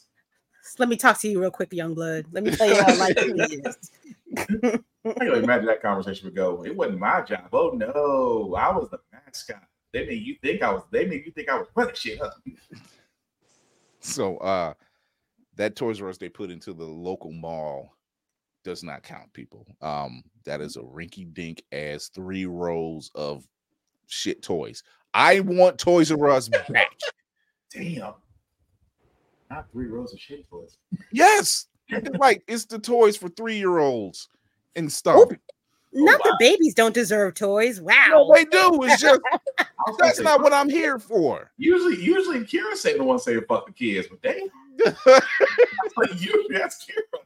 Let 0.79 0.89
me 0.89 0.95
talk 0.95 1.19
to 1.19 1.27
you 1.27 1.39
real 1.39 1.51
quick, 1.51 1.71
young 1.71 1.93
blood. 1.93 2.25
Let 2.31 2.43
me 2.43 2.49
tell 2.49 2.67
you 2.67 2.81
how 2.81 2.95
life 2.97 3.15
really 3.15 3.61
is. 3.63 3.91
I 4.35 4.79
can 5.03 5.43
imagine 5.43 5.67
that 5.67 5.83
conversation 5.83 6.25
would 6.25 6.35
go. 6.35 6.63
It 6.65 6.75
wasn't 6.75 6.97
my 6.99 7.21
job. 7.21 7.49
Oh 7.53 7.69
no, 7.75 8.55
I 8.57 8.75
was 8.75 8.89
the 8.89 8.97
mascot. 9.11 9.61
They 9.93 10.05
made 10.05 10.23
you 10.25 10.35
think 10.41 10.61
I 10.63 10.73
was. 10.73 10.83
They 10.91 11.05
made 11.05 11.25
you 11.25 11.31
think 11.31 11.49
I 11.49 11.57
was 11.57 11.67
running 11.75 11.95
shit 11.95 12.21
up. 12.21 12.35
So 13.99 14.37
uh 14.37 14.73
that 15.55 15.75
Toys 15.75 16.01
R 16.01 16.09
Us 16.09 16.17
they 16.17 16.29
put 16.29 16.49
into 16.49 16.73
the 16.73 16.83
local 16.83 17.31
mall 17.31 17.95
does 18.63 18.83
not 18.83 19.03
count, 19.03 19.31
people. 19.33 19.67
Um, 19.81 20.23
that 20.45 20.61
is 20.61 20.77
a 20.77 20.81
rinky 20.81 21.31
dink 21.33 21.63
ass 21.71 22.09
three 22.13 22.45
rows 22.45 23.11
of 23.13 23.45
shit 24.07 24.41
toys. 24.41 24.83
I 25.13 25.41
want 25.41 25.77
Toys 25.77 26.11
R 26.11 26.29
Us 26.29 26.49
back. 26.49 26.91
Damn. 27.71 28.13
Not 29.49 29.71
three 29.71 29.87
rows 29.87 30.13
of 30.13 30.19
shit 30.19 30.49
toys. 30.49 30.77
yes, 31.11 31.67
like 32.17 32.43
it's 32.47 32.65
the 32.65 32.79
toys 32.79 33.15
for 33.15 33.29
three 33.29 33.57
year 33.57 33.77
olds 33.77 34.27
and 34.75 34.91
stuff. 34.91 35.29
Oh, 35.95 36.03
not 36.03 36.19
wow. 36.23 36.31
the 36.31 36.37
babies 36.39 36.73
don't 36.73 36.93
deserve 36.93 37.35
toys. 37.35 37.79
No, 37.79 37.85
Wow. 37.85 38.31
they 38.33 38.45
do. 38.45 38.83
It's 38.83 39.01
just 39.01 39.21
I 39.29 39.37
was 39.87 39.97
gonna 39.97 39.97
that's 39.99 40.19
not 40.19 40.41
what 40.41 40.53
I'm 40.53 40.69
here 40.69 40.97
for. 40.99 41.51
Usually, 41.57 42.01
usually 42.01 42.39
Kira 42.41 42.75
say 42.75 42.97
the 42.97 43.03
one 43.03 43.19
say 43.19 43.39
fuck 43.41 43.67
the 43.67 43.73
kids, 43.73 44.07
but 44.09 44.21
they 44.21 44.41
like 45.97 46.19
usually 46.19 46.45
that's 46.57 46.85
Kira. 46.85 47.19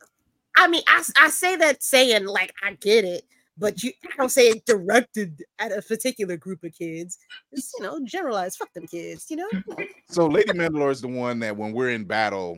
I 0.58 0.68
mean, 0.68 0.82
I, 0.88 1.04
I 1.18 1.30
say 1.30 1.56
that 1.58 1.84
saying 1.84 2.26
like 2.26 2.54
I 2.64 2.74
get 2.74 3.06
it, 3.06 3.24
but 3.58 3.84
you 3.84 3.92
I 4.06 4.16
don't 4.18 4.30
say 4.30 4.50
it 4.50 4.66
directed 4.66 5.44
at 5.60 5.72
a 5.72 5.82
particular 5.82 6.36
group 6.36 6.64
of 6.64 6.74
kids. 6.74 7.20
It's 7.52 7.72
you 7.78 7.84
know 7.86 8.00
generalized. 8.04 8.58
Fuck 8.58 8.74
them 8.74 8.88
kids. 8.88 9.28
You 9.30 9.38
know. 9.38 9.50
So 10.10 10.26
Lady 10.26 10.52
Mandalore 10.54 10.92
is 10.92 11.02
the 11.02 11.10
one 11.10 11.40
that 11.40 11.56
when 11.58 11.74
we're 11.74 11.90
in 11.90 12.06
battle 12.06 12.58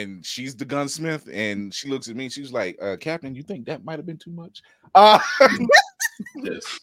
and 0.00 0.24
she's 0.24 0.56
the 0.56 0.64
gunsmith 0.64 1.28
and 1.32 1.72
she 1.74 1.88
looks 1.88 2.08
at 2.08 2.16
me, 2.16 2.28
she's 2.28 2.52
like, 2.52 2.76
uh, 2.82 2.96
Captain, 2.98 3.34
you 3.34 3.42
think 3.42 3.66
that 3.66 3.84
might 3.84 3.98
have 3.98 4.06
been 4.06 4.18
too 4.18 4.32
much? 4.32 4.62
Uh 4.94 5.18
Yes. 6.36 6.78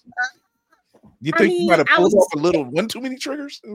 you 1.22 1.32
I 1.34 1.38
think 1.38 1.50
mean, 1.52 1.62
you 1.64 1.68
might 1.70 1.80
have 1.80 1.88
pulled 1.88 2.14
was- 2.14 2.28
off 2.28 2.34
a 2.36 2.40
little 2.40 2.66
one 2.66 2.88
too 2.88 3.02
many 3.02 3.18
triggers? 3.18 3.62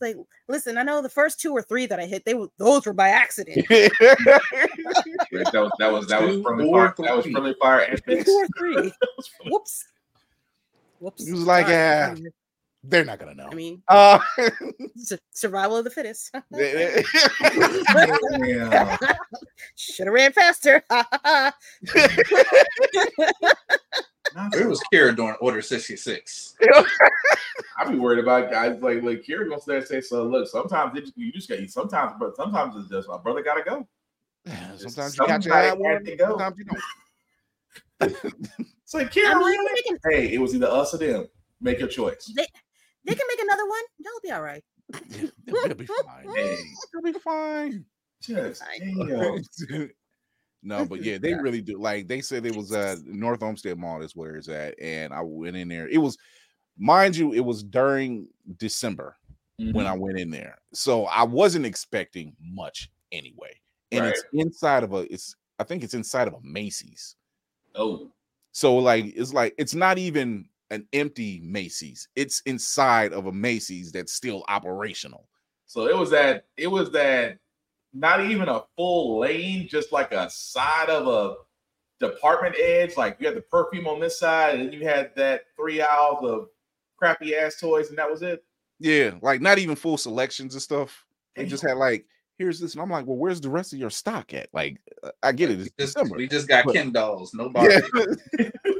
Like, 0.00 0.14
listen, 0.46 0.78
I 0.78 0.84
know 0.84 1.02
the 1.02 1.08
first 1.08 1.40
two 1.40 1.50
or 1.52 1.60
three 1.60 1.86
that 1.86 1.98
I 1.98 2.06
hit, 2.06 2.24
they 2.24 2.34
were 2.34 2.46
those 2.56 2.86
were 2.86 2.92
by 2.92 3.08
accident. 3.08 3.66
That 3.68 3.90
was 5.32 5.72
that 5.80 5.92
was 5.92 6.06
that 6.06 6.22
was 6.22 6.36
Two 6.36 6.42
friendly 6.44 6.68
or 6.68 6.94
fire. 6.94 6.94
That 7.04 7.16
was 7.16 7.26
friendly 7.26 7.54
fire 7.60 7.96
two 7.96 8.24
or 8.30 8.46
three. 8.56 8.92
Whoops. 9.46 9.84
Whoops. 11.00 11.26
He 11.26 11.32
was 11.32 11.42
like, 11.42 11.66
Sorry. 11.66 11.74
"Yeah." 11.74 12.14
They're 12.84 13.04
not 13.04 13.18
gonna 13.18 13.34
know. 13.34 13.48
I 13.50 13.54
mean, 13.54 13.82
Uh, 13.88 14.20
survival 15.32 15.76
of 15.78 15.84
the 15.84 15.90
fittest. 15.90 16.30
Yeah. 18.40 18.96
Should 19.74 20.06
have 20.06 20.14
ran 20.14 20.32
faster. 20.32 20.82
It 24.52 24.66
was 24.68 24.80
Kira 24.92 25.16
during 25.16 25.34
Order 25.40 25.62
66. 25.62 26.54
I'd 27.78 27.90
be 27.90 27.96
worried 27.98 28.20
about 28.20 28.50
guys 28.50 28.80
like 28.80 29.02
like 29.02 29.22
Kira 29.22 29.48
gonna 29.48 29.60
there 29.66 29.78
and 29.78 29.86
say, 29.86 30.00
so 30.00 30.24
look, 30.24 30.48
sometimes 30.48 30.96
it, 30.96 31.10
you 31.16 31.32
just 31.32 31.48
got 31.48 31.60
you 31.60 31.66
sometimes, 31.68 32.12
but 32.20 32.36
sometimes 32.36 32.74
it's 32.76 32.88
just 32.88 33.08
my 33.08 33.18
brother 33.18 33.42
gotta 33.42 33.62
go. 33.64 33.86
sometimes 34.76 35.16
you 35.16 35.26
got 35.26 35.44
your 35.44 35.52
Somebody 35.52 35.52
eye 35.52 35.62
had 35.64 35.78
one, 35.78 36.04
to 36.04 36.16
go. 36.16 36.28
sometimes 36.28 36.56
you 36.58 36.64
don't. 36.64 36.80
It's 38.84 38.94
like 38.94 39.10
Kira, 39.12 39.30
I 39.30 39.34
mean, 39.34 39.44
really? 39.44 39.98
Hey, 40.10 40.32
it 40.34 40.38
was 40.40 40.54
either 40.54 40.68
us 40.68 40.94
or 40.94 40.98
them. 40.98 41.26
Make 41.60 41.80
your 41.80 41.88
choice. 41.88 42.32
they, 42.36 42.46
they 43.08 43.14
can 43.14 43.26
make 43.28 43.40
another 43.42 43.66
one. 43.68 43.82
They'll 44.02 44.20
be 44.22 44.30
all 44.32 44.42
right. 44.42 44.64
They'll 45.46 45.74
be 45.74 45.86
fine. 45.86 46.26
Hey, 46.36 46.58
They'll 46.92 47.12
be 47.12 47.18
fine. 47.18 47.84
just 48.22 48.62
I- 48.62 49.88
no, 50.62 50.84
but 50.84 51.02
yeah, 51.02 51.18
they 51.18 51.34
really 51.34 51.60
do. 51.60 51.78
Like 51.78 52.08
they 52.08 52.20
said, 52.20 52.44
it 52.46 52.54
was 52.56 52.72
uh 52.72 52.96
North 53.04 53.42
Olmsted 53.42 53.78
Mall 53.78 54.02
is 54.02 54.14
where 54.16 54.36
it's 54.36 54.48
at, 54.48 54.74
and 54.80 55.12
I 55.12 55.20
went 55.22 55.56
in 55.56 55.68
there. 55.68 55.88
It 55.88 55.98
was, 55.98 56.16
mind 56.78 57.16
you, 57.16 57.32
it 57.32 57.40
was 57.44 57.62
during 57.62 58.28
December 58.56 59.16
when 59.58 59.72
Mhm. 59.72 59.86
I 59.86 59.96
went 59.96 60.18
in 60.18 60.30
there, 60.30 60.56
so 60.72 61.06
I 61.06 61.22
wasn't 61.24 61.66
expecting 61.66 62.34
much 62.40 62.90
anyway. 63.12 63.58
And 63.90 64.04
it's 64.06 64.22
inside 64.32 64.84
of 64.84 64.92
a, 64.92 65.12
it's 65.12 65.34
I 65.58 65.64
think 65.64 65.82
it's 65.82 65.94
inside 65.94 66.28
of 66.28 66.34
a 66.34 66.40
Macy's. 66.42 67.16
Oh, 67.74 68.10
So 68.52 68.76
like 68.76 69.06
it's 69.16 69.32
like 69.32 69.54
it's 69.58 69.74
not 69.74 69.98
even 69.98 70.48
an 70.70 70.86
empty 70.92 71.40
Macy's. 71.44 72.08
It's 72.16 72.40
inside 72.46 73.12
of 73.12 73.26
a 73.26 73.32
Macy's 73.32 73.90
that's 73.92 74.12
still 74.12 74.44
operational. 74.48 75.28
so 75.66 75.86
it 75.86 75.96
was 75.96 76.10
that 76.10 76.46
it 76.56 76.66
was 76.68 76.90
that 76.92 77.38
not 77.94 78.20
even 78.26 78.48
a 78.48 78.62
full 78.76 79.18
lane, 79.20 79.66
just 79.68 79.92
like 79.92 80.12
a 80.12 80.28
side 80.30 80.90
of 80.90 81.06
a 81.08 81.36
department 82.04 82.54
edge. 82.60 82.96
Like 82.96 83.16
you 83.18 83.26
had 83.26 83.36
the 83.36 83.40
perfume 83.42 83.86
on 83.86 83.98
this 84.00 84.18
side, 84.18 84.60
and 84.60 84.72
you 84.74 84.84
had 84.86 85.10
that 85.16 85.42
three 85.56 85.80
aisles 85.80 86.22
of 86.22 86.48
crappy 86.98 87.34
ass 87.34 87.58
toys, 87.60 87.88
and 87.88 87.98
that 87.98 88.10
was 88.10 88.22
it. 88.22 88.44
Yeah, 88.78 89.12
like 89.22 89.40
not 89.40 89.58
even 89.58 89.74
full 89.74 89.96
selections 89.98 90.54
and 90.54 90.62
stuff. 90.62 91.04
They 91.34 91.46
just 91.46 91.62
had 91.62 91.76
like, 91.78 92.04
here's 92.36 92.60
this, 92.60 92.74
and 92.74 92.82
I'm 92.82 92.90
like, 92.90 93.06
well, 93.06 93.16
where's 93.16 93.40
the 93.40 93.48
rest 93.50 93.72
of 93.72 93.78
your 93.78 93.90
stock 93.90 94.34
at? 94.34 94.48
Like, 94.52 94.80
I 95.22 95.32
get 95.32 95.50
it, 95.50 95.58
We 95.58 95.64
just, 95.64 95.76
December. 95.78 96.16
we 96.16 96.28
just 96.28 96.46
got 96.48 96.64
But- 96.66 96.74
Ken 96.74 96.92
dolls. 96.92 97.32
No 97.34 97.48
Barbie. 97.48 97.74
Yeah. 98.38 98.50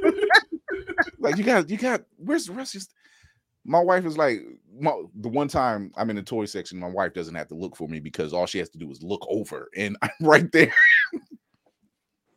like 1.19 1.36
you 1.36 1.45
got, 1.45 1.69
you 1.70 1.77
got. 1.77 2.03
Where's 2.16 2.47
the 2.47 2.53
rest 2.53 2.74
of? 2.74 2.82
Your 2.82 3.73
My 3.78 3.81
wife 3.81 4.05
is 4.05 4.16
like, 4.16 4.40
my, 4.78 4.93
the 5.15 5.28
one 5.28 5.49
time 5.49 5.93
I'm 5.97 6.11
in 6.11 6.16
the 6.16 6.23
toy 6.23 6.45
section, 6.45 6.78
my 6.78 6.89
wife 6.89 7.15
doesn't 7.15 7.35
have 7.35 7.49
to 7.49 7.55
look 7.55 7.77
for 7.77 7.89
me 7.89 8.01
because 8.01 8.32
all 8.32 8.47
she 8.47 8.59
has 8.59 8.70
to 8.70 8.78
do 8.78 8.90
is 8.90 9.03
look 9.03 9.27
over, 9.28 9.69
and 9.77 9.97
I'm 10.03 10.11
right 10.20 10.51
there. 10.53 10.73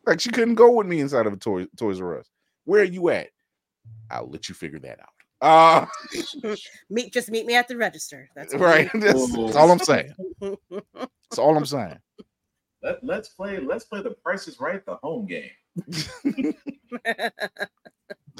like 0.06 0.20
she 0.20 0.30
couldn't 0.30 0.56
go 0.56 0.72
with 0.72 0.88
me 0.88 0.99
inside 0.99 1.28
of 1.28 1.34
a 1.34 1.38
toy 1.38 1.66
Toys 1.78 2.02
R 2.02 2.20
Us. 2.20 2.30
Where 2.66 2.82
are 2.82 2.86
you 2.86 3.10
at? 3.10 3.30
I'll 4.10 4.30
let 4.30 4.49
you 4.49 4.56
figure 4.56 4.80
that 4.80 4.99
out. 4.99 5.08
Uh 5.41 5.86
Meet 6.90 7.14
just 7.14 7.32
meet 7.32 7.45
me 7.48 7.56
at 7.56 7.68
the 7.68 7.76
register. 7.76 8.30
That's 8.36 8.53
all. 8.53 8.60
right. 8.60 8.90
That's, 8.94 9.32
that's 9.36 9.56
all 9.56 9.72
I'm 9.72 9.80
saying. 9.80 10.14
That's 10.40 11.40
all 11.40 11.58
I'm 11.58 11.66
saying. 11.66 11.98
Let, 12.84 13.03
let's 13.03 13.30
play. 13.30 13.60
Let's 13.60 13.86
play 13.86 14.02
the 14.02 14.12
prices 14.12 14.60
right. 14.60 14.86
The 14.86 14.95
home 14.95 15.26
game. 15.26 15.49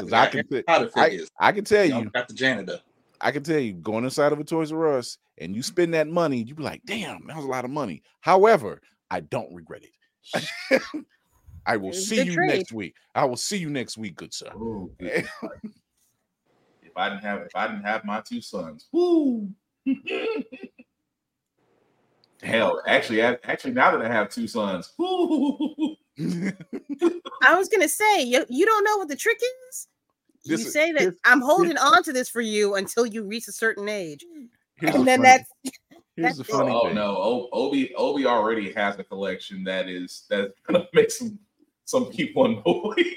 Because 0.06 0.14
I 0.14 0.28
can, 0.28 0.48
t- 0.48 0.64
How 0.68 0.84
the 0.84 0.92
I, 0.96 1.10
figures. 1.10 1.30
I 1.40 1.52
can 1.52 1.64
tell 1.64 1.86
Y'all 1.86 2.04
you, 2.04 2.10
got 2.10 2.28
the 2.28 2.34
janitor. 2.34 2.80
I 3.20 3.32
can 3.32 3.44
tell 3.44 3.60
you, 3.60 3.74
going 3.74 4.04
inside 4.04 4.34
of 4.34 4.40
a 4.40 4.44
Toys 4.44 4.72
R 4.72 4.98
Us 4.98 5.18
and 5.38 5.56
you 5.56 5.64
spend 5.64 5.94
that 5.94 6.08
money, 6.08 6.42
you 6.42 6.56
be 6.56 6.64
like, 6.64 6.82
damn, 6.86 7.28
that 7.28 7.36
was 7.36 7.46
a 7.46 7.50
lot 7.50 7.66
of 7.66 7.72
money. 7.72 8.04
However, 8.22 8.82
I 9.10 9.22
don't 9.22 9.54
regret 9.54 9.84
it. 9.84 10.82
I 11.66 11.78
will 11.78 11.90
It's 11.90 12.08
see 12.08 12.24
you 12.24 12.34
trade. 12.34 12.48
next 12.48 12.72
week. 12.72 12.96
I 13.14 13.26
will 13.26 13.38
see 13.38 13.58
you 13.58 13.70
next 13.70 13.98
week, 13.98 14.16
good 14.16 14.34
sir. 14.34 14.52
Oh, 14.56 14.90
good 15.00 15.28
if 16.92 16.98
I 16.98 17.10
didn't 17.10 17.24
have 17.24 17.42
if 17.42 17.56
I 17.56 17.68
didn't 17.68 17.84
have 17.84 18.04
my 18.04 18.22
two 18.22 18.42
sons, 18.42 18.88
woo. 18.92 19.50
Hell, 22.44 22.82
actually, 22.88 23.24
I- 23.24 23.38
actually, 23.44 23.74
now 23.74 23.96
that 23.96 24.04
I 24.06 24.12
have 24.12 24.30
two 24.30 24.48
sons, 24.48 24.92
I 25.00 25.96
was 27.56 27.70
gonna 27.70 27.88
say 27.88 28.24
you, 28.24 28.46
you 28.50 28.66
don't 28.66 28.84
know 28.84 28.98
what 28.98 29.08
the 29.08 29.16
trick 29.16 29.38
is. 29.70 29.88
You 30.44 30.58
This- 30.58 30.74
say 30.74 30.92
that 30.92 31.02
here's- 31.02 31.16
I'm 31.26 31.42
holding 31.42 31.78
on 31.78 32.04
to 32.04 32.14
this 32.14 32.30
for 32.30 32.42
you 32.42 32.76
until 32.76 33.06
you 33.06 33.24
reach 33.24 33.48
a 33.48 33.52
certain 33.52 33.88
age, 33.90 34.24
and 34.82 35.08
then 35.08 35.22
funny- 35.22 35.24
that's 35.24 35.50
here's 36.16 36.38
the 36.38 36.38
that's 36.38 36.40
it. 36.40 36.46
funny 36.48 36.72
oh 36.74 36.86
thing. 36.88 36.96
no, 36.96 37.16
o- 37.18 37.50
Obi 37.54 37.94
Obi 37.96 38.26
already 38.26 38.72
has 38.74 38.98
a 39.00 39.04
collection 39.04 39.64
that 39.66 39.88
is 39.90 40.26
that's 40.30 40.54
gonna 40.68 40.88
make 40.94 41.12
some 41.12 41.38
some 41.86 42.06
people 42.12 42.46
annoyed. 42.46 43.06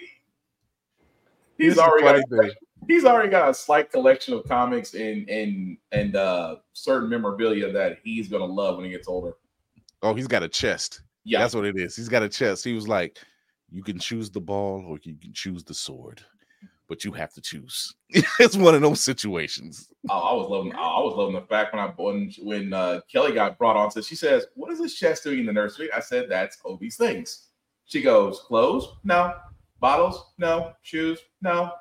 He's 1.59 1.77
the 1.77 1.83
already 1.83 2.03
got 2.21 2.29
funny 2.29 2.53
he's 2.87 3.05
already 3.07 3.31
got 3.31 3.49
a 3.49 3.55
slight 3.55 3.91
collection 3.91 4.35
of 4.35 4.45
comics 4.47 4.93
and 4.95 5.27
and 5.31 5.79
and 5.93 6.17
uh 6.17 6.57
certain 6.75 7.09
memorabilia 7.09 7.73
that 7.73 7.99
he's 8.05 8.29
gonna 8.29 8.45
love 8.45 8.77
when 8.77 8.85
he 8.85 8.91
gets 8.91 9.09
older. 9.09 9.35
Oh, 10.03 10.13
he's 10.15 10.27
got 10.27 10.43
a 10.43 10.49
chest. 10.49 11.01
Yeah, 11.25 11.39
That's 11.39 11.55
what 11.55 11.65
it 11.65 11.79
is. 11.79 11.97
He's 11.97 12.11
got 12.11 12.23
a 12.23 12.29
chest. 12.29 12.63
He 12.65 12.75
was 12.75 12.87
like, 12.87 13.19
you 13.71 13.83
can 13.83 13.99
choose 13.99 14.29
the 14.31 14.41
ball 14.41 14.85
or 14.87 14.99
you 15.03 15.15
can 15.17 15.33
choose 15.33 15.65
the 15.65 15.73
sword, 15.73 16.21
but 16.89 17.05
you 17.05 17.13
have 17.13 17.33
to 17.35 17.41
choose. 17.41 17.95
it's 18.39 18.57
one 18.57 18.75
of 18.75 18.83
those 18.83 19.01
situations. 19.01 19.89
I, 20.11 20.15
I 20.15 20.33
was 20.35 20.49
loving. 20.51 20.75
I, 20.75 20.79
I 20.83 21.01
was 21.01 21.15
loving 21.17 21.35
the 21.35 21.43
fact 21.43 21.75
when 21.75 21.83
I 21.83 21.89
when 21.97 22.33
when 22.43 22.73
uh, 22.73 23.01
Kelly 23.11 23.33
got 23.33 23.59
brought 23.59 23.77
on. 23.77 23.91
So 23.91 24.01
she 24.01 24.15
says, 24.17 24.47
"What 24.55 24.71
is 24.73 24.79
this 24.79 24.95
chest 24.95 25.25
doing 25.25 25.41
in 25.41 25.47
the 25.47 25.53
nursery?" 25.53 25.93
I 25.93 26.01
said, 26.01 26.29
"That's 26.29 26.59
Obi's 26.65 26.97
things." 26.97 27.49
She 27.87 28.03
goes, 28.03 28.41
"Clothes? 28.41 28.89
No. 29.05 29.35
Bottles? 29.81 30.33
No. 30.39 30.73
Shoes? 30.83 31.19
No. 31.43 31.73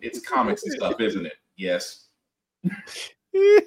It's 0.00 0.20
comics 0.20 0.62
and 0.64 0.72
stuff, 0.72 1.00
isn't 1.00 1.26
it? 1.26 1.34
Yes. 1.56 2.06
we, 3.32 3.60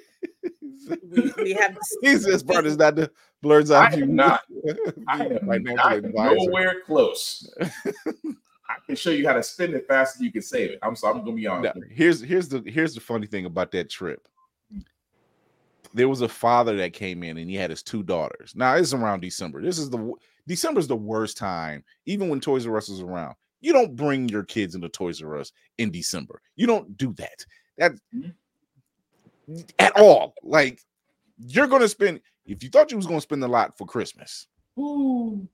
we 1.38 1.52
have 1.52 1.74
this- 1.74 1.96
He's 2.00 2.24
this 2.24 2.42
part 2.42 2.66
is 2.66 2.76
not 2.76 2.96
the 2.96 3.10
Blerd's 3.44 3.70
Eye 3.70 3.86
out 3.86 3.92
am 3.92 3.98
view. 3.98 4.06
not. 4.06 4.40
I 5.08 5.26
am 5.26 5.38
Financial 5.46 5.74
not 5.76 5.92
advisor. 5.96 6.34
nowhere 6.36 6.74
close. 6.86 7.48
I 8.68 8.76
can 8.84 8.96
show 8.96 9.10
you 9.10 9.26
how 9.26 9.34
to 9.34 9.42
spend 9.42 9.74
it 9.74 9.86
faster 9.86 10.18
than 10.18 10.26
you 10.26 10.32
can 10.32 10.42
save 10.42 10.70
it. 10.70 10.78
I'm 10.82 10.96
sorry. 10.96 11.18
I'm 11.18 11.24
gonna 11.24 11.36
be 11.36 11.46
honest. 11.46 11.76
Now, 11.76 11.82
here's 11.90 12.20
here's 12.20 12.48
the 12.48 12.62
here's 12.66 12.94
the 12.94 13.00
funny 13.00 13.26
thing 13.26 13.44
about 13.46 13.70
that 13.72 13.90
trip. 13.90 14.26
There 15.94 16.08
was 16.08 16.20
a 16.20 16.28
father 16.28 16.76
that 16.76 16.92
came 16.92 17.22
in 17.22 17.38
and 17.38 17.48
he 17.48 17.56
had 17.56 17.70
his 17.70 17.82
two 17.82 18.02
daughters. 18.02 18.52
Now 18.54 18.74
it's 18.74 18.92
around 18.92 19.20
December. 19.20 19.62
This 19.62 19.78
is 19.78 19.88
the 19.88 19.96
w- 19.96 20.16
December's 20.46 20.88
the 20.88 20.96
worst 20.96 21.38
time, 21.38 21.84
even 22.04 22.28
when 22.28 22.40
Toys 22.40 22.66
R 22.66 22.76
Us 22.76 22.88
is 22.88 23.00
around. 23.00 23.34
You 23.60 23.72
don't 23.72 23.96
bring 23.96 24.28
your 24.28 24.42
kids 24.42 24.74
into 24.74 24.88
Toys 24.88 25.22
R 25.22 25.38
Us 25.38 25.52
in 25.78 25.90
December. 25.90 26.42
You 26.56 26.66
don't 26.66 26.96
do 26.98 27.12
that. 27.14 27.46
That 27.78 27.92
Mhm. 28.14 28.34
at 29.78 29.96
all. 29.96 30.34
Like 30.42 30.82
you're 31.38 31.68
gonna 31.68 31.88
spend 31.88 32.20
if 32.46 32.62
you 32.62 32.68
thought 32.68 32.90
you 32.90 32.96
was 32.96 33.06
gonna 33.06 33.20
spend 33.20 33.42
a 33.44 33.48
lot 33.48 33.78
for 33.78 33.86
Christmas, 33.86 34.48
Ooh. 34.78 35.48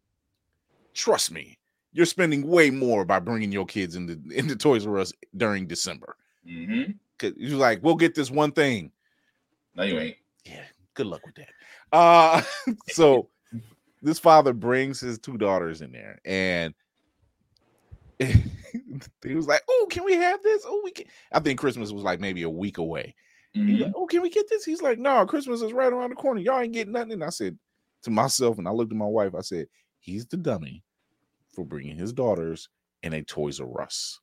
trust 0.94 1.30
me, 1.30 1.58
you're 1.92 2.06
spending 2.06 2.46
way 2.46 2.70
more 2.70 3.04
by 3.04 3.18
bringing 3.18 3.52
your 3.52 3.66
kids 3.66 3.96
into 3.96 4.18
into 4.30 4.56
Toys 4.56 4.86
R 4.86 4.98
Us 4.98 5.12
during 5.36 5.66
December. 5.66 6.16
Mm-hmm. 6.48 6.92
Cause 7.18 7.32
you're 7.36 7.58
like, 7.58 7.82
we'll 7.82 7.96
get 7.96 8.14
this 8.14 8.30
one 8.30 8.52
thing. 8.52 8.90
No, 9.74 9.84
you 9.84 9.98
ain't. 9.98 10.16
Yeah, 10.44 10.64
good 10.94 11.06
luck 11.06 11.24
with 11.24 11.36
that. 11.36 11.48
Uh 11.92 12.42
so 12.88 13.28
this 14.00 14.18
father 14.18 14.52
brings 14.52 15.00
his 15.00 15.18
two 15.18 15.36
daughters 15.36 15.82
in 15.82 15.92
there 15.92 16.20
and 16.24 16.74
he 18.18 19.34
was 19.34 19.46
like, 19.46 19.62
Oh, 19.68 19.86
can 19.90 20.04
we 20.04 20.14
have 20.14 20.42
this? 20.42 20.64
Oh, 20.66 20.80
we 20.82 20.92
can. 20.92 21.06
I 21.32 21.40
think 21.40 21.60
Christmas 21.60 21.92
was 21.92 22.02
like 22.02 22.20
maybe 22.20 22.42
a 22.42 22.50
week 22.50 22.78
away. 22.78 23.14
Mhm. 23.54 23.80
like, 23.80 23.92
Oh, 23.94 24.06
can 24.06 24.22
we 24.22 24.30
get 24.30 24.48
this? 24.48 24.64
He's 24.64 24.82
like, 24.82 24.98
No, 24.98 25.26
Christmas 25.26 25.60
is 25.60 25.72
right 25.72 25.92
around 25.92 26.10
the 26.10 26.16
corner. 26.16 26.40
Y'all 26.40 26.60
ain't 26.60 26.72
getting 26.72 26.94
nothing. 26.94 27.12
And 27.12 27.24
I 27.24 27.28
said 27.30 27.58
to 28.04 28.10
myself, 28.10 28.58
and 28.58 28.66
I 28.66 28.70
looked 28.70 28.92
at 28.92 28.98
my 28.98 29.06
wife, 29.06 29.34
I 29.36 29.42
said, 29.42 29.66
He's 30.00 30.26
the 30.26 30.36
dummy 30.36 30.82
for 31.52 31.64
bringing 31.64 31.96
his 31.96 32.12
daughters 32.12 32.68
in 33.02 33.12
a 33.14 33.22
Toys 33.22 33.60
R 33.60 33.82
Us. 33.82 34.20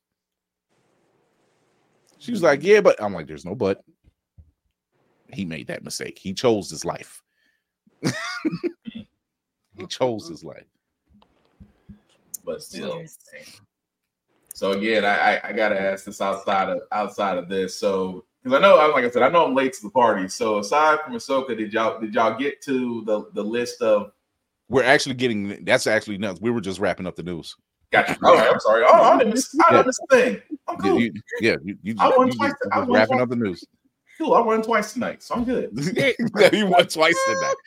She 2.18 2.32
was 2.32 2.42
like, 2.42 2.60
mm. 2.60 2.64
Yeah, 2.64 2.80
but 2.80 3.02
I'm 3.02 3.14
like, 3.14 3.26
There's 3.26 3.44
no 3.44 3.54
but. 3.54 3.82
He 5.32 5.44
made 5.44 5.68
that 5.68 5.84
mistake. 5.84 6.18
He 6.18 6.34
chose 6.34 6.68
his 6.70 6.84
life. 6.84 7.22
he 8.02 9.86
chose 9.88 10.28
his 10.28 10.42
life. 10.42 10.66
But 12.44 12.62
still. 12.62 13.02
So 14.54 14.72
again, 14.72 15.04
I, 15.04 15.36
I 15.36 15.40
I 15.48 15.52
gotta 15.52 15.80
ask 15.80 16.04
this 16.04 16.20
outside 16.20 16.68
of 16.68 16.80
outside 16.90 17.38
of 17.38 17.48
this. 17.48 17.78
So 17.78 18.24
because 18.42 18.58
I 18.58 18.60
know, 18.60 18.76
I- 18.78 18.92
like 18.92 19.04
I 19.04 19.10
said, 19.10 19.22
I 19.22 19.28
know 19.28 19.44
I'm 19.46 19.54
late 19.54 19.72
to 19.74 19.82
the 19.82 19.90
party. 19.90 20.28
So 20.28 20.58
aside 20.58 20.98
from 21.04 21.14
Ahsoka, 21.14 21.56
did 21.56 21.72
y'all 21.72 22.00
did 22.00 22.12
y'all 22.14 22.36
get 22.38 22.60
to 22.62 23.04
the 23.04 23.30
the 23.34 23.42
list 23.44 23.80
of? 23.82 24.12
We're 24.70 24.84
actually 24.84 25.16
getting 25.16 25.64
that's 25.64 25.86
actually 25.86 26.16
nuts. 26.16 26.40
We 26.40 26.50
were 26.50 26.60
just 26.62 26.78
wrapping 26.78 27.06
up 27.06 27.16
the 27.16 27.22
news. 27.24 27.54
Gotcha. 27.92 28.16
Oh, 28.22 28.28
All 28.30 28.36
right, 28.36 28.50
I'm 28.52 28.60
sorry. 28.60 28.84
Oh, 28.86 29.02
I 29.02 29.18
didn't 29.18 29.34
miss. 29.34 29.54
I 29.68 29.74
Yeah. 29.74 29.82
didn't 29.82 29.96
thing. 30.10 30.42
I'm 30.68 30.76
Yeah, 30.84 30.92
you, 30.94 31.12
yeah, 31.40 31.56
you, 31.64 31.76
you, 31.82 31.94
I 31.98 32.08
won 32.16 32.28
you 32.28 32.34
twice. 32.34 32.50
just- 32.52 32.72
I 32.72 32.78
won 32.78 32.92
wrapping 32.92 33.16
twice. 33.16 33.22
up 33.22 33.28
the 33.30 33.36
news. 33.36 33.64
Cool. 34.16 34.34
I 34.34 34.40
won 34.40 34.62
twice 34.62 34.92
tonight, 34.92 35.22
so 35.22 35.34
I'm 35.34 35.44
good. 35.44 35.70
Yeah, 35.96 36.50
you 36.52 36.66
won 36.66 36.86
twice 36.86 37.18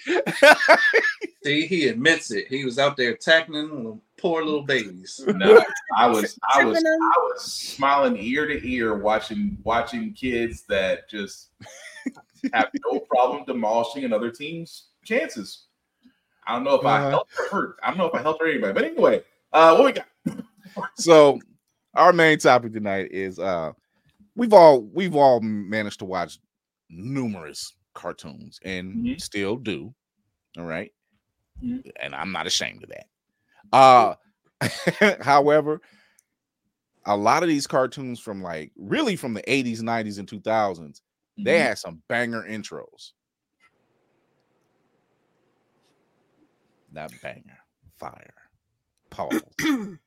tonight. 0.05 0.25
See, 1.43 1.65
he 1.67 1.87
admits 1.89 2.31
it. 2.31 2.47
He 2.47 2.63
was 2.63 2.79
out 2.79 2.95
there 2.95 3.15
tackling 3.17 3.67
them 3.67 4.01
poor 4.17 4.43
little 4.45 4.61
babies. 4.63 5.19
No, 5.27 5.61
I 5.97 6.07
was 6.07 6.39
I 6.55 6.63
was 6.63 6.77
I 6.77 7.19
was 7.33 7.43
smiling 7.43 8.15
ear 8.17 8.47
to 8.47 8.65
ear 8.65 8.97
watching 8.97 9.57
watching 9.63 10.13
kids 10.13 10.63
that 10.69 11.09
just 11.09 11.49
have 12.53 12.69
no 12.85 12.99
problem 12.99 13.43
demolishing 13.45 14.05
another 14.05 14.31
team's 14.31 14.85
chances. 15.03 15.65
I 16.47 16.53
don't 16.55 16.63
know 16.63 16.75
if 16.75 16.85
I 16.85 16.99
helped 17.09 17.31
hurt. 17.51 17.77
I 17.83 17.89
don't 17.89 17.97
know 17.97 18.07
if 18.07 18.13
I 18.15 18.21
helped 18.21 18.41
or 18.41 18.47
anybody. 18.47 18.73
But 18.73 18.85
anyway, 18.85 19.23
uh, 19.53 19.75
what 19.75 19.85
we 19.85 19.91
got? 19.91 20.07
so 20.95 21.39
our 21.95 22.13
main 22.13 22.37
topic 22.39 22.73
tonight 22.73 23.09
is 23.11 23.37
uh 23.39 23.71
we've 24.35 24.53
all 24.53 24.81
we've 24.93 25.15
all 25.15 25.39
managed 25.41 25.99
to 25.99 26.05
watch 26.05 26.39
numerous 26.89 27.73
cartoons 27.93 28.59
and 28.63 28.95
Mhm. 28.95 29.21
still 29.21 29.55
do 29.57 29.93
all 30.57 30.65
right 30.65 30.91
Mhm. 31.63 31.91
and 31.99 32.15
i'm 32.15 32.31
not 32.31 32.47
ashamed 32.47 32.83
of 32.83 32.89
that 32.89 33.07
uh 33.73 34.15
however 35.23 35.81
a 37.05 37.15
lot 37.17 37.43
of 37.43 37.49
these 37.49 37.67
cartoons 37.67 38.19
from 38.19 38.41
like 38.41 38.71
really 38.77 39.15
from 39.15 39.33
the 39.33 39.43
80s 39.43 39.81
90s 39.81 40.17
and 40.19 40.27
2000s 40.27 41.01
they 41.37 41.59
Mhm. 41.59 41.63
had 41.63 41.77
some 41.77 42.01
banger 42.07 42.43
intros 42.43 43.11
not 46.93 47.11
banger 47.21 47.57
fire 47.97 48.33
pause 49.09 49.41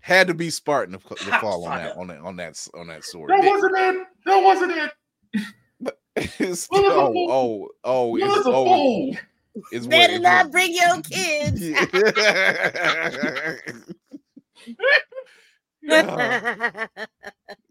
had 0.00 0.26
to 0.26 0.34
be 0.34 0.50
Spartan 0.50 0.98
to, 0.98 1.14
to 1.14 1.38
fall 1.40 1.64
on 1.64 1.78
that 1.78 1.96
on 1.96 2.06
that 2.08 2.18
on 2.20 2.36
that 2.36 2.68
on 2.74 2.88
that 2.88 3.04
sword. 3.04 3.30
That 3.30 3.44
wasn't 3.44 3.76
it. 3.78 4.06
That 4.26 4.42
wasn't 4.42 4.72
it. 4.72 4.90
It's- 6.14 6.66
What 6.68 6.82
was 6.82 6.92
oh, 6.92 7.14
oh, 7.14 7.30
oh, 7.30 7.68
oh, 7.84 8.06
What 8.08 8.20
it's, 8.20 8.36
was 8.36 8.46
a 8.46 8.50
oh, 8.50 8.64
fool? 8.66 9.16
it's 9.70 9.86
Better 9.86 10.14
it's 10.14 10.22
not 10.22 10.46
what- 10.46 10.52
bring 10.52 10.74
your 10.74 11.00
kids. 11.02 11.60
Yeah. 11.62 13.56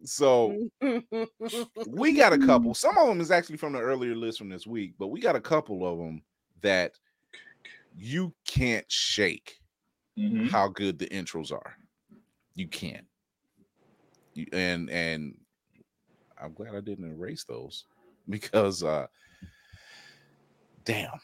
so 0.03 0.57
we 1.87 2.13
got 2.13 2.33
a 2.33 2.37
couple. 2.37 2.73
Some 2.73 2.97
of 2.97 3.07
them 3.07 3.21
is 3.21 3.31
actually 3.31 3.57
from 3.57 3.73
the 3.73 3.79
earlier 3.79 4.15
list 4.15 4.37
from 4.37 4.49
this 4.49 4.65
week, 4.67 4.93
but 4.97 5.07
we 5.07 5.19
got 5.21 5.35
a 5.35 5.41
couple 5.41 5.85
of 5.85 5.97
them 5.97 6.21
that 6.61 6.93
you 8.01 8.33
can't 8.45 8.91
shake 8.91 9.59
Mhm. 10.17 10.49
how 10.49 10.67
good 10.67 10.97
the 10.97 11.07
intros 11.07 11.51
are. 11.51 11.75
You 12.55 12.67
can't. 12.67 13.05
You, 14.33 14.47
and 14.53 14.89
and 14.89 15.37
I'm 16.41 16.53
glad 16.53 16.73
I 16.75 16.81
didn't 16.81 17.11
erase 17.11 17.43
those 17.43 17.85
because 18.29 18.83
uh 18.83 19.05
damn. 20.83 21.19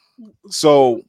So 0.49 1.01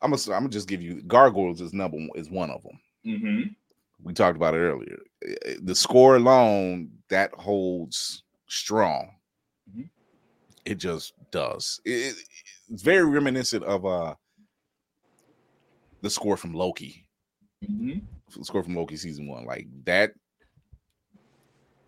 I'm 0.00 0.10
gonna 0.10 0.22
I'm 0.26 0.42
gonna 0.42 0.48
just 0.48 0.68
give 0.68 0.82
you 0.82 1.02
Gargoyles 1.02 1.60
is 1.60 1.72
number 1.72 1.96
one, 1.96 2.10
is 2.14 2.30
one 2.30 2.50
of 2.50 2.62
them. 2.62 2.80
Mhm. 3.04 3.56
We 4.02 4.12
talked 4.14 4.36
about 4.36 4.54
it 4.54 4.58
earlier. 4.58 4.98
Eh, 5.26 5.56
The 5.62 5.74
score 5.74 6.16
alone 6.16 6.90
that 7.08 7.32
holds 7.34 8.22
strong. 8.46 9.10
Mhm. 9.70 9.90
It 10.64 10.76
just 10.76 11.12
does. 11.32 11.80
It- 11.84 12.16
it's 12.68 12.82
very 12.82 13.04
reminiscent 13.04 13.64
of 13.64 13.84
uh 13.84 14.14
the 16.06 16.10
score 16.10 16.36
from 16.36 16.54
Loki 16.54 17.04
Mhm. 17.64 18.02
score 18.42 18.62
from 18.62 18.76
Loki 18.76 18.96
season 18.96 19.26
one. 19.26 19.44
Like 19.44 19.66
that, 19.84 20.12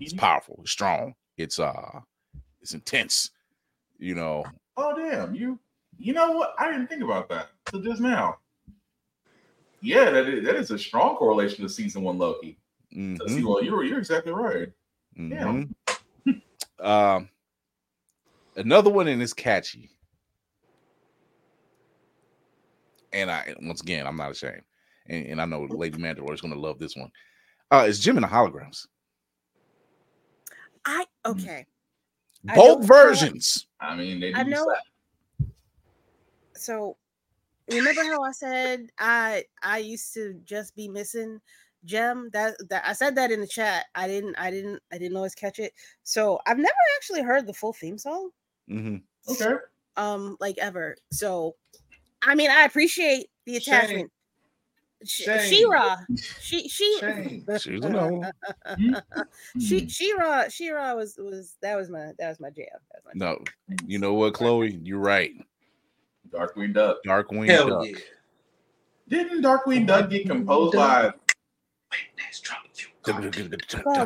it's 0.00 0.12
Mhm. 0.12 0.18
powerful, 0.18 0.58
it's 0.62 0.72
strong, 0.72 1.14
it's 1.36 1.58
uh, 1.60 2.00
it's 2.60 2.74
intense. 2.74 3.30
You 3.98 4.14
know, 4.16 4.44
Oh 4.76 4.94
damn, 4.96 5.34
you 5.34 5.58
you 5.98 6.12
know 6.12 6.32
what? 6.32 6.54
I 6.58 6.70
didn't 6.70 6.88
think 6.88 7.02
about 7.02 7.28
that. 7.28 7.50
So 7.72 7.80
just 7.80 8.00
now. 8.00 8.38
Yeah, 9.80 10.10
that 10.10 10.28
is, 10.28 10.44
that 10.44 10.56
is 10.56 10.70
a 10.72 10.78
strong 10.78 11.14
correlation 11.16 11.62
to 11.62 11.68
season 11.68 12.02
one 12.02 12.18
Loki. 12.18 12.58
mhm, 12.92 13.20
To 13.20 13.28
see, 13.28 13.44
well, 13.44 13.62
you're 13.62 13.84
you're 13.84 13.98
exactly 13.98 14.32
right. 14.32 14.72
mhm. 15.16 15.70
um, 16.80 17.28
another 18.56 18.90
one 18.90 19.06
and 19.06 19.22
it's 19.22 19.32
catchy. 19.32 19.90
And 23.12 23.30
I 23.30 23.54
once 23.62 23.80
again 23.80 24.06
I'm 24.06 24.16
not 24.16 24.30
ashamed, 24.30 24.62
and, 25.06 25.26
and 25.26 25.40
I 25.40 25.44
know 25.44 25.66
Lady 25.70 25.98
Mandalore 26.02 26.34
is 26.34 26.40
going 26.40 26.54
to 26.54 26.60
love 26.60 26.78
this 26.78 26.96
one. 26.96 27.10
Uh, 27.70 27.84
it's 27.88 27.98
Jem 27.98 28.16
and 28.16 28.24
the 28.24 28.28
Holograms, 28.28 28.86
I 30.84 31.04
okay. 31.26 31.66
Both 32.54 32.80
know- 32.80 32.86
versions. 32.86 33.66
I 33.80 33.94
mean, 33.96 34.20
they 34.20 34.32
I 34.34 34.42
know. 34.42 34.64
slap. 34.64 35.48
So 36.54 36.96
remember 37.70 38.02
how 38.04 38.22
I 38.22 38.32
said 38.32 38.88
I 38.98 39.44
I 39.62 39.78
used 39.78 40.12
to 40.14 40.34
just 40.44 40.74
be 40.74 40.88
missing 40.88 41.40
Jem? 41.84 42.30
That 42.32 42.56
that 42.70 42.82
I 42.86 42.92
said 42.92 43.14
that 43.16 43.30
in 43.30 43.40
the 43.40 43.46
chat. 43.46 43.86
I 43.94 44.06
didn't 44.08 44.34
I 44.38 44.50
didn't 44.50 44.80
I 44.92 44.98
didn't 44.98 45.16
always 45.16 45.34
catch 45.34 45.58
it. 45.58 45.72
So 46.02 46.40
I've 46.46 46.58
never 46.58 46.72
actually 46.96 47.22
heard 47.22 47.46
the 47.46 47.54
full 47.54 47.72
theme 47.72 47.98
song. 47.98 48.30
Mm-hmm. 48.70 48.96
Okay. 49.32 49.56
um 49.96 50.36
like 50.40 50.58
ever. 50.58 50.96
So 51.12 51.54
I 52.22 52.34
mean 52.34 52.50
I 52.50 52.64
appreciate 52.64 53.28
the 53.46 53.58
Shame. 53.60 53.74
attachment. 53.74 54.12
Sh- 55.04 55.22
Shame. 55.22 55.40
She-Ra, 55.48 55.96
she 56.40 56.68
she 56.68 56.98
Shame. 56.98 57.46
She's 57.60 57.84
another 57.84 58.12
one. 58.76 59.02
she 59.60 59.88
She-Ra 59.88 60.48
She-Ra 60.48 60.94
was 60.94 61.16
was 61.18 61.56
that 61.62 61.76
was 61.76 61.88
my 61.88 62.12
that 62.18 62.28
was 62.28 62.40
my 62.40 62.50
jam. 62.50 62.66
That 62.92 63.02
was 63.04 63.14
my 63.14 63.26
No, 63.26 63.38
you 63.86 63.98
know 64.00 64.14
what, 64.14 64.34
Chloe? 64.34 64.80
You're 64.82 64.98
right. 64.98 65.30
Darkwing 66.30 66.74
Duck. 66.74 66.98
Darkwing 67.06 67.48
Hell 67.48 67.68
Duck. 67.68 67.86
yeah. 67.86 67.96
Didn't 69.08 69.42
Darkwing 69.42 69.86
Duck 69.86 70.10
get 70.10 70.26
composed 70.26 70.74
by? 70.74 71.04
Wait, 71.04 72.00
next 72.18 72.40
drop. 72.40 72.58
Called 73.02 73.22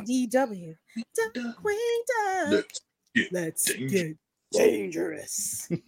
DW. 0.06 0.76
Duckwing 1.34 1.76
Duck. 2.06 2.52
Let's 2.52 2.80
get 3.12 3.32
Let's 3.32 3.72
dangerous. 4.52 5.68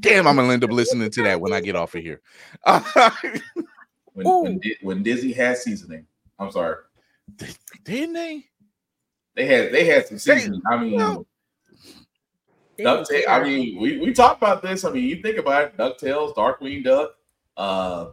get 0.00 0.08
dangerous. 0.10 0.24
Damn, 0.24 0.26
I'm 0.26 0.36
gonna 0.36 0.52
end 0.52 0.64
up 0.64 0.70
listening 0.72 1.10
to 1.10 1.22
that 1.24 1.40
when 1.40 1.52
I 1.52 1.60
get 1.60 1.76
off 1.76 1.94
of 1.94 2.02
here. 2.02 2.20
When, 4.14 4.42
when, 4.42 4.58
Di- 4.58 4.76
when 4.82 5.02
Disney 5.04 5.32
had 5.32 5.58
seasoning. 5.58 6.04
I'm 6.40 6.50
sorry. 6.50 6.74
Didn't 7.84 8.14
they? 8.14 8.46
They 9.36 9.46
had 9.46 9.70
they 9.72 9.84
had 9.84 10.08
some 10.08 10.16
They- 10.16 10.40
seasoning. 10.40 10.60
I 10.68 10.76
mean, 10.76 10.96
well, 10.96 11.24
DuckTales. 12.80 13.28
I 13.28 13.42
mean, 13.44 13.80
we, 13.80 13.98
we 13.98 14.12
talked 14.12 14.42
about 14.42 14.60
this. 14.60 14.84
I 14.84 14.90
mean, 14.90 15.04
you 15.04 15.22
think 15.22 15.38
about 15.38 15.64
it, 15.64 15.76
DuckTales, 15.76 16.34
Darkwing 16.34 16.82
Duck, 16.82 17.10
uh, 17.56 18.08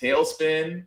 TaleSpin, 0.00 0.86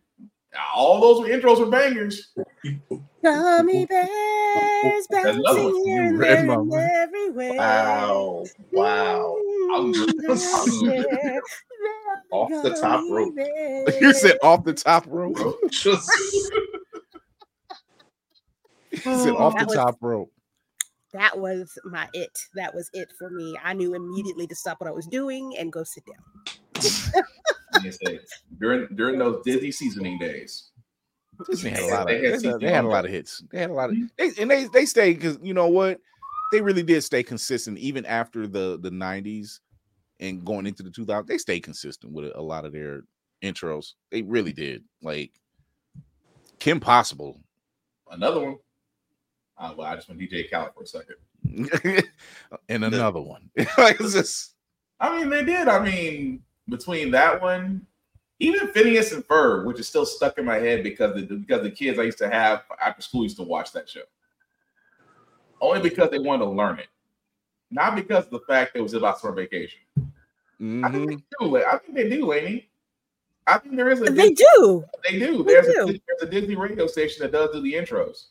all 0.76 1.00
those 1.00 1.30
intros 1.30 1.60
were 1.60 1.70
bangers. 1.70 2.34
Gummy 3.26 3.86
bears 3.90 5.08
bouncing 5.10 5.84
here 5.86 6.04
and 6.04 6.22
there 6.22 6.38
and 6.52 6.74
everywhere. 6.74 7.54
Wow. 7.56 8.46
Wow. 8.72 9.36
I'm 9.76 9.92
good. 9.92 10.14
Yeah. 10.84 11.40
Off 12.32 12.50
the 12.64 12.78
top 12.80 13.02
rope. 13.10 13.34
You 14.00 14.14
said 14.14 14.38
off 14.44 14.64
the 14.64 14.74
top 14.74 15.06
rope. 15.08 15.38
Just 15.72 16.08
You 18.92 19.00
said 19.00 19.34
off 19.34 19.54
That 19.56 19.62
the 19.62 19.66
was- 19.66 19.76
top 19.76 19.98
rope. 20.02 20.32
that 21.14 21.38
was 21.40 21.78
my 21.86 22.08
it. 22.14 22.38
That 22.56 22.74
was 22.76 22.90
it 22.94 23.10
for 23.18 23.30
me. 23.32 23.58
I 23.64 23.74
knew 23.74 23.94
immediately 23.96 24.46
to 24.48 24.56
stop 24.56 24.80
what 24.80 24.88
I 24.88 24.94
was 24.94 25.08
doing 25.08 25.56
and 25.58 25.72
go 25.74 25.84
sit 25.84 26.04
down. 26.06 26.24
Like 27.74 27.86
I 27.88 27.90
said, 27.90 28.20
during 28.60 28.88
during 28.96 29.18
those 29.20 29.42
Disney 29.44 29.72
seasoning 29.72 30.18
days. 30.20 30.70
Disney 31.50 31.72
had 31.72 31.80
a 31.80 31.82
They 31.84 31.92
lot 31.92 32.02
of 32.02 32.10
had 32.10 32.42
they, 32.42 32.48
had- 32.50 32.60
they 32.62 32.72
had 32.72 32.86
a 32.86 32.88
lot 32.88 33.06
of 33.06 33.12
hits. 33.12 33.44
They 33.52 33.60
had 33.60 33.70
a 33.70 33.74
lot 33.74 33.90
of 33.90 33.96
they, 34.18 34.32
and 34.40 34.50
they 34.50 34.66
they 34.74 34.86
stayed 34.86 35.14
because 35.20 35.38
you 35.42 35.54
know 35.54 35.68
what? 35.68 36.00
They 36.52 36.62
really 36.62 36.84
did 36.84 37.02
stay 37.04 37.24
consistent 37.24 37.78
even 37.80 38.06
after 38.06 38.48
the 38.48 38.78
the 38.82 38.90
90s 38.92 39.60
and 40.20 40.46
going 40.46 40.66
into 40.68 40.84
the 40.84 40.90
2000s. 40.92 41.26
They 41.28 41.38
stayed 41.38 41.62
consistent 41.64 42.14
with 42.14 42.32
a 42.36 42.42
lot 42.42 42.66
of 42.66 42.72
their 42.74 43.02
intros. 43.44 43.94
They 44.12 44.22
really 44.22 44.54
did. 44.54 44.84
Like 45.02 45.32
Kim 46.60 46.80
Possible. 46.80 47.40
Another 48.12 48.40
one. 48.44 48.58
Uh, 49.58 49.74
well, 49.78 49.88
I 49.88 49.96
just 49.96 50.08
went 50.08 50.20
DJ 50.22 50.50
Khaled 50.50 50.72
for 50.76 50.84
a 50.84 50.88
second. 50.88 51.16
and 52.70 52.84
another 52.84 53.22
one. 53.22 53.50
like 53.78 54.00
it's 54.00 54.14
just 54.14 54.54
I 55.00 55.18
mean, 55.20 55.30
they 55.30 55.44
did. 55.44 55.68
I 55.68 55.84
mean, 55.84 56.42
between 56.70 57.12
that 57.12 57.42
one, 57.42 57.86
even 58.40 58.68
Phineas 58.68 59.12
and 59.14 59.26
Ferb, 59.28 59.66
which 59.66 59.80
is 59.80 59.88
still 59.88 60.06
stuck 60.06 60.38
in 60.38 60.46
my 60.46 60.56
head 60.58 60.84
because 60.84 61.16
the 61.16 61.22
because 61.36 61.64
the 61.64 61.72
kids 61.72 61.98
I 62.00 62.04
used 62.04 62.18
to 62.20 62.30
have 62.30 62.64
after 62.84 63.02
school 63.02 63.24
used 63.24 63.38
to 63.38 63.44
watch 63.44 63.72
that 63.74 63.90
show. 63.90 64.02
Only 65.62 65.82
because 65.82 66.10
they 66.12 66.20
wanted 66.20 66.46
to 66.46 66.52
learn 66.52 66.80
it, 66.80 66.88
not 67.72 67.96
because 67.96 68.26
of 68.26 68.32
the 68.32 68.42
fact 68.42 68.76
it 68.76 68.82
was 68.82 68.94
about 68.94 69.20
summer 69.20 69.34
vacation. 69.34 69.80
I 69.98 70.02
mhm. 70.62 70.92
think 70.94 71.10
they 71.10 71.46
do. 71.46 71.58
I 71.58 71.78
think 71.78 71.94
they 71.96 72.10
do, 72.10 72.34
Amy. 72.34 72.70
I 73.48 73.58
think 73.60 73.76
there 73.76 73.90
is 73.90 74.02
a 74.02 74.06
They 74.06 74.32
Disney- 74.32 74.36
do. 74.58 74.86
They 75.10 75.20
do. 75.20 75.44
They 75.44 75.54
There's 75.54 75.68
a, 75.68 75.86
there's 75.86 76.22
a 76.24 76.26
Disney 76.26 76.56
radio 76.56 76.88
station 76.88 77.22
that 77.22 77.32
does 77.32 77.52
do 77.54 77.62
the 77.62 77.74
intros. 77.74 78.26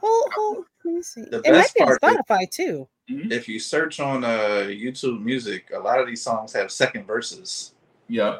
Hold, 0.00 0.32
hold, 0.34 0.64
let 0.84 0.94
me 0.94 1.02
see. 1.02 1.22
The 1.22 1.40
It 1.44 1.52
might 1.52 1.72
be 1.74 1.80
on 1.80 1.86
part 1.86 1.98
is- 2.02 2.08
Spotify 2.28 2.50
too. 2.50 2.88
if 3.08 3.48
you 3.48 3.58
search 3.58 3.98
on 3.98 4.24
uh 4.24 4.66
YouTube 4.68 5.22
music, 5.22 5.70
a 5.74 5.78
lot 5.78 5.98
of 6.00 6.06
these 6.06 6.22
songs 6.22 6.52
have 6.52 6.70
second 6.70 7.06
verses. 7.06 7.72
Yeah. 8.08 8.38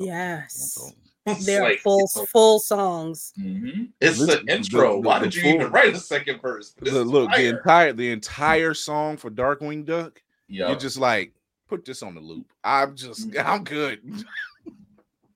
Yes. 0.00 0.92
It's 1.26 1.44
They're 1.44 1.62
like, 1.62 1.80
full 1.80 2.08
full 2.08 2.58
songs. 2.58 3.34
Mm-hmm. 3.38 3.84
It's 4.00 4.18
Listen, 4.18 4.46
the 4.46 4.54
intro. 4.56 4.94
the- 5.02 5.06
Why 5.06 5.18
the 5.18 5.26
did 5.26 5.34
you 5.34 5.52
even 5.52 5.70
write 5.70 5.94
a 5.94 5.98
second 5.98 6.40
verse? 6.40 6.74
This 6.80 6.94
The- 6.94 7.04
look, 7.04 7.30
the 7.36 7.46
entire 7.48 7.92
the 7.92 8.10
entire 8.10 8.72
song 8.72 9.18
for 9.18 9.30
Darkwing 9.30 9.84
Duck, 9.84 10.22
Yeah. 10.48 10.68
you're 10.68 10.78
just 10.78 10.96
like, 10.96 11.34
put 11.68 11.84
this 11.84 12.02
on 12.02 12.14
the 12.14 12.22
loop. 12.22 12.50
I'm 12.64 12.96
just 12.96 13.36
I'm 13.44 13.64
good. 13.64 14.00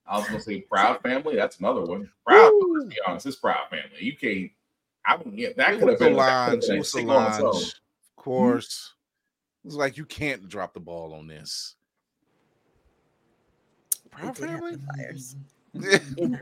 I 0.07 0.17
was 0.17 0.27
gonna 0.27 0.41
say 0.41 0.61
Proud 0.61 1.01
Family. 1.03 1.35
That's 1.35 1.59
another 1.59 1.81
one. 1.83 2.09
Proud. 2.25 2.51
Let's 2.73 2.85
be 2.87 2.97
honest, 3.07 3.27
it's 3.27 3.35
Proud 3.35 3.69
Family. 3.69 3.85
You 3.99 4.17
can't. 4.17 4.51
I 5.05 5.17
mean, 5.23 5.37
yeah, 5.37 5.49
that 5.55 5.79
could 5.79 5.87
have 5.87 5.99
been 5.99 6.15
that 6.15 6.49
could've 6.49 6.63
Solange. 6.63 6.67
been 6.67 6.71
It 6.71 6.75
a 6.75 6.79
was 6.79 6.91
single 6.91 7.15
on 7.15 7.27
its 7.27 7.39
own. 7.39 7.53
Solange. 7.53 7.67
Of 8.17 8.23
course. 8.23 8.93
It's 9.63 9.75
like 9.75 9.97
you 9.97 10.05
can't 10.05 10.49
drop 10.49 10.73
the 10.73 10.79
ball 10.79 11.13
on 11.13 11.27
this. 11.27 11.75
They 14.15 14.21
Proud 14.21 14.35
did 14.35 14.49
have 14.49 14.59
Family? 14.59 14.75
the 14.75 14.81
fires. 14.97 15.35
Yeah, 16.15 16.37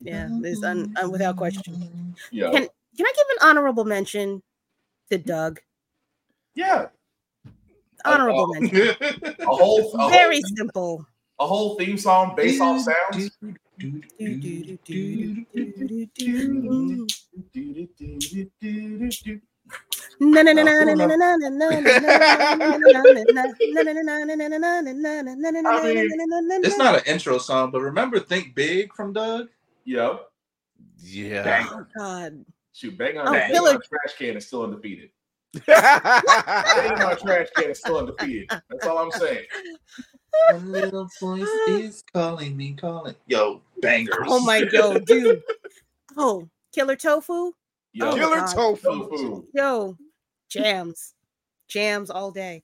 yeah. 0.00 0.28
There's 0.40 0.62
un, 0.64 0.94
un, 1.00 1.10
without 1.10 1.36
question. 1.36 2.14
Yeah. 2.30 2.50
Can 2.50 2.66
can 2.96 3.06
I 3.06 3.12
give 3.16 3.26
an 3.30 3.48
honorable 3.48 3.84
mention 3.84 4.42
to 5.10 5.18
Doug? 5.18 5.60
Yeah. 6.54 6.88
Honorable 8.04 8.54
Uh, 8.56 8.60
mention. 8.60 8.96
A 9.40 9.44
whole, 9.44 9.92
a 10.00 10.08
Very 10.10 10.40
whole, 10.40 10.56
simple. 10.56 11.06
a 11.38 11.46
whole 11.46 11.76
theme 11.76 11.98
song 11.98 12.34
based 12.34 12.60
off 12.62 12.80
sounds. 12.80 13.30
Na 20.20 20.42
na 20.42 20.52
na 20.52 20.62
na 20.62 20.84
na 20.84 20.94
na 20.94 21.16
na 21.16 21.36
na 21.36 21.36
na 21.48 21.70
na 21.70 23.00
It's 26.62 26.76
not 26.76 26.96
an 26.96 27.02
intro 27.06 27.38
song, 27.38 27.70
but 27.70 27.80
remember 27.80 28.20
"Think 28.20 28.54
Big" 28.54 28.92
from 28.94 29.14
Doug. 29.14 29.48
Yeah. 29.84 30.18
yeah. 30.98 31.66
Oh 31.72 31.86
God. 31.96 32.44
Shoot, 32.72 32.98
bang 32.98 33.18
on 33.18 33.28
Oh, 33.28 33.32
that. 33.32 33.50
Killer- 33.50 33.78
trash 33.78 34.16
can 34.18 34.36
is 34.36 34.46
still 34.46 34.64
undefeated. 34.64 35.10
Bang 35.66 37.02
on 37.02 37.16
trash 37.16 37.48
can 37.56 37.70
is 37.70 37.78
still 37.78 37.98
undefeated. 37.98 38.48
That's 38.68 38.86
all 38.86 38.98
I'm 38.98 39.10
saying. 39.12 39.46
A 40.50 40.56
little 40.58 41.08
voice 41.20 41.48
is 41.68 42.04
calling 42.12 42.56
me, 42.56 42.74
calling. 42.74 43.16
Yo, 43.26 43.62
bangers. 43.82 44.26
Oh 44.28 44.40
my 44.44 44.64
god, 44.64 45.04
dude. 45.06 45.42
Oh, 46.16 46.48
Killer 46.74 46.96
Tofu. 46.96 47.52
Yo, 47.92 48.10
Oh, 48.10 48.14
Killer 48.14 48.36
God. 48.36 48.54
tofu. 48.54 48.82
tofu. 49.08 49.44
Yo, 49.54 49.96
jams, 50.48 51.14
jams 51.68 52.10
all 52.10 52.30
day. 52.30 52.62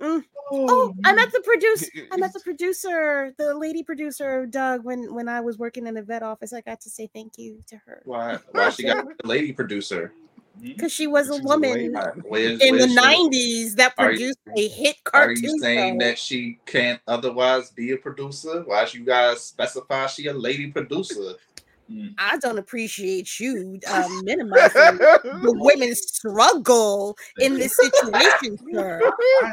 Mm. 0.00 0.24
Oh, 0.52 0.94
I 1.04 1.12
met 1.12 1.30
the 1.30 1.40
producer. 1.40 1.86
I 2.10 2.16
met 2.16 2.32
the 2.32 2.40
producer, 2.40 3.32
the 3.38 3.54
lady 3.54 3.82
producer, 3.82 4.46
Doug. 4.46 4.82
When 4.84 5.12
when 5.14 5.28
I 5.28 5.40
was 5.40 5.58
working 5.58 5.86
in 5.86 5.94
the 5.94 6.02
vet 6.02 6.22
office, 6.22 6.52
I 6.52 6.60
got 6.62 6.80
to 6.82 6.90
say 6.90 7.08
thank 7.14 7.36
you 7.38 7.60
to 7.68 7.76
her 7.86 8.02
Why? 8.04 8.38
Why 8.52 8.70
she 8.70 8.84
got 8.84 9.04
the 9.22 9.28
lady 9.28 9.52
producer? 9.52 10.12
because 10.60 10.92
she 10.92 11.06
was 11.06 11.30
a 11.30 11.36
She's 11.36 11.44
a 11.44 11.56
lady. 11.56 11.88
woman 11.88 11.96
Uh, 11.96 12.12
where's- 12.28 12.60
in 12.60 12.76
the 12.76 12.88
she- 12.88 12.96
'90s 12.96 13.76
that 13.76 13.94
Are 13.96 14.10
you- 14.12 14.16
produced 14.34 14.38
a 14.56 14.68
hit 14.68 14.96
cartoon. 15.04 15.36
Are 15.44 15.48
you 15.48 15.58
saying 15.58 16.00
show. 16.00 16.06
that 16.06 16.18
she 16.18 16.58
can't 16.66 17.00
otherwise 17.06 17.70
be 17.70 17.92
a 17.92 17.96
producer? 17.96 18.62
Why 18.66 18.84
should 18.84 19.00
you 19.00 19.06
guys 19.06 19.42
specify 19.42 20.06
she 20.06 20.26
a 20.26 20.34
lady 20.34 20.70
producer? 20.70 21.34
I 22.18 22.36
don't 22.38 22.58
appreciate 22.58 23.40
you 23.40 23.78
um, 23.90 24.24
minimizing 24.24 24.98
the 24.98 25.52
women's 25.58 26.00
struggle 26.06 27.16
in 27.38 27.54
this 27.54 27.76
situation, 27.76 28.58
sir. 28.72 29.00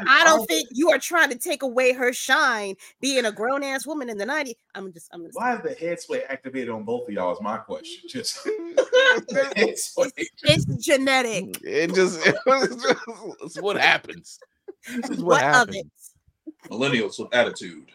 I 0.06 0.22
don't 0.24 0.46
think 0.46 0.68
you 0.72 0.90
are 0.90 0.98
trying 0.98 1.30
to 1.30 1.38
take 1.38 1.62
away 1.62 1.92
her 1.92 2.12
shine 2.12 2.76
being 3.00 3.24
a 3.24 3.32
grown 3.32 3.62
ass 3.64 3.86
woman 3.86 4.08
in 4.08 4.18
the 4.18 4.24
90s. 4.26 4.54
I'm 4.74 4.92
just, 4.92 5.08
I'm 5.12 5.24
just, 5.24 5.36
Why 5.36 5.56
is 5.56 5.62
the 5.62 5.74
head 5.74 6.00
sway 6.00 6.22
activated 6.28 6.68
on 6.70 6.84
both 6.84 7.08
of 7.08 7.14
y'all? 7.14 7.32
Is 7.32 7.40
my 7.40 7.56
question. 7.56 8.02
Just 8.08 8.44
the 8.44 9.52
head 9.56 9.78
sway. 9.78 10.10
it's 10.16 10.64
genetic. 10.84 11.58
It 11.64 11.94
just, 11.94 12.24
it 12.26 12.36
just 12.46 12.96
it's 13.42 13.60
what 13.60 13.76
happens. 13.76 14.38
This 14.86 15.10
is 15.10 15.18
what, 15.22 15.42
What, 15.42 15.42
of 15.42 15.48
happens. 15.54 15.76
it? 15.76 16.70
Millennials 16.70 17.18
with 17.18 17.34
attitude. 17.34 17.90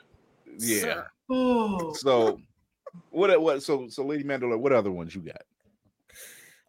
Yeah. 0.60 0.82
Sir. 0.82 1.08
Oh, 1.30 1.94
So 1.94 2.40
what 3.10 3.42
what 3.42 3.64
so 3.64 3.88
so 3.90 4.06
Lady 4.06 4.24
Mandalore, 4.24 4.60
what 4.60 4.72
other 4.72 4.92
ones 4.92 5.16
you 5.16 5.22
got? 5.22 5.42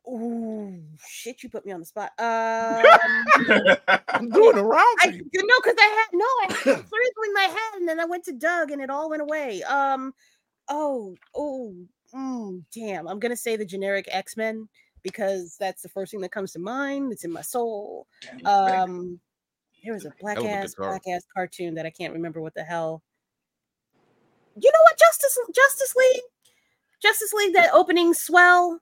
Ooh, 0.07 0.83
shit! 1.09 1.43
You 1.43 1.49
put 1.49 1.65
me 1.65 1.73
on 1.73 1.81
the 1.81 1.87
spot. 1.87 2.11
Um, 2.19 2.85
I'm 4.09 4.29
doing 4.29 4.59
a 4.59 4.63
round 4.63 4.99
I 5.01 5.07
you 5.33 5.47
know 5.47 5.61
because 5.63 5.77
I 5.79 5.85
had 5.85 6.09
no, 6.13 6.27
I 6.27 6.75
had 6.75 6.89
three 6.89 7.11
in 7.27 7.35
my 7.35 7.43
head, 7.43 7.79
and 7.79 7.89
then 7.89 8.01
I 8.01 8.05
went 8.05 8.25
to 8.25 8.33
Doug, 8.33 8.71
and 8.71 8.83
it 8.83 8.91
all 8.91 9.09
went 9.09 9.23
away. 9.23 9.63
Um, 9.63 10.13
oh, 10.69 11.15
oh, 11.35 11.75
mm, 12.15 12.63
damn! 12.75 13.09
I'm 13.09 13.19
gonna 13.19 13.37
say 13.37 13.57
the 13.57 13.65
generic 13.65 14.07
X 14.11 14.37
Men 14.37 14.69
because 15.03 15.57
that's 15.59 15.83
the 15.83 15.89
first 15.89 16.11
thing 16.11 16.21
that 16.21 16.33
comes 16.33 16.53
to 16.53 16.59
mind. 16.59 17.11
It's 17.13 17.25
in 17.25 17.33
my 17.33 17.43
soul. 17.43 18.07
Um, 18.45 19.21
there 19.85 19.95
was 19.95 20.05
a 20.05 20.13
black 20.21 20.39
was 20.39 20.47
ass 20.47 20.75
guitar. 20.75 20.91
black 20.91 21.03
ass 21.09 21.25
cartoon 21.35 21.75
that 21.75 21.87
I 21.87 21.91
can't 21.91 22.13
remember 22.13 22.41
what 22.41 22.55
the 22.55 22.65
hell. 22.65 23.03
You 24.57 24.71
know 24.73 24.79
what? 24.83 24.99
Justice 24.99 25.39
Justice 25.55 25.95
League, 25.97 26.23
Justice 27.03 27.33
League, 27.33 27.55
that 27.55 27.71
opening 27.75 28.15
swell 28.15 28.81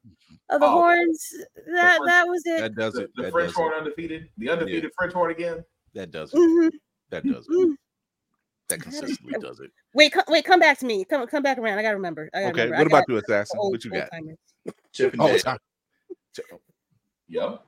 of 0.51 0.61
the 0.61 0.66
Oh, 0.66 0.70
horns. 0.70 1.35
That 1.57 1.97
French- 1.97 2.07
that 2.07 2.24
was 2.28 2.43
it. 2.47 2.61
That 2.61 2.74
does 2.74 2.94
the, 2.94 3.03
it. 3.03 3.11
the 3.16 3.23
That 3.23 3.32
French 3.32 3.49
does 3.49 3.57
horn 3.57 3.73
it. 3.74 3.78
undefeated, 3.78 4.28
the 4.39 4.51
undefeated 4.51 4.90
French 4.97 5.12
horn 5.15 5.31
again. 5.31 5.65
That 5.94 6.11
does 6.11 6.32
it. 6.32 6.36
Mhm. 6.36 6.70
That 7.11 7.24
does 7.27 7.47
it. 7.49 7.53
Mm. 7.53 7.74
That 8.69 8.81
consistently 8.81 9.35
does 9.40 9.61
it. 9.61 9.70
Wait, 9.94 10.12
come, 10.12 10.24
wait, 10.28 10.44
come 10.44 10.61
back 10.61 10.78
to 10.78 10.86
me. 10.86 11.05
Come, 11.05 11.27
come 11.27 11.43
back 11.43 11.59
around. 11.59 11.78
I 11.78 11.82
gotta 11.82 11.97
remember. 11.97 12.31
I 12.32 12.40
gotta 12.43 12.53
Okay. 12.53 12.65
remember. 12.65 12.85
What 12.85 12.94
I 12.94 12.99
about 12.99 13.09
you, 13.09 13.16
Assassin? 13.19 13.59
old- 13.61 13.73
What 13.73 13.85
you 13.85 13.90
got? 13.90 14.09
Chip 14.93 15.12
and 15.12 15.20
Oh, 15.23 15.27
Dale. 15.28 15.39
time. 15.39 15.59
Yep. 17.28 17.66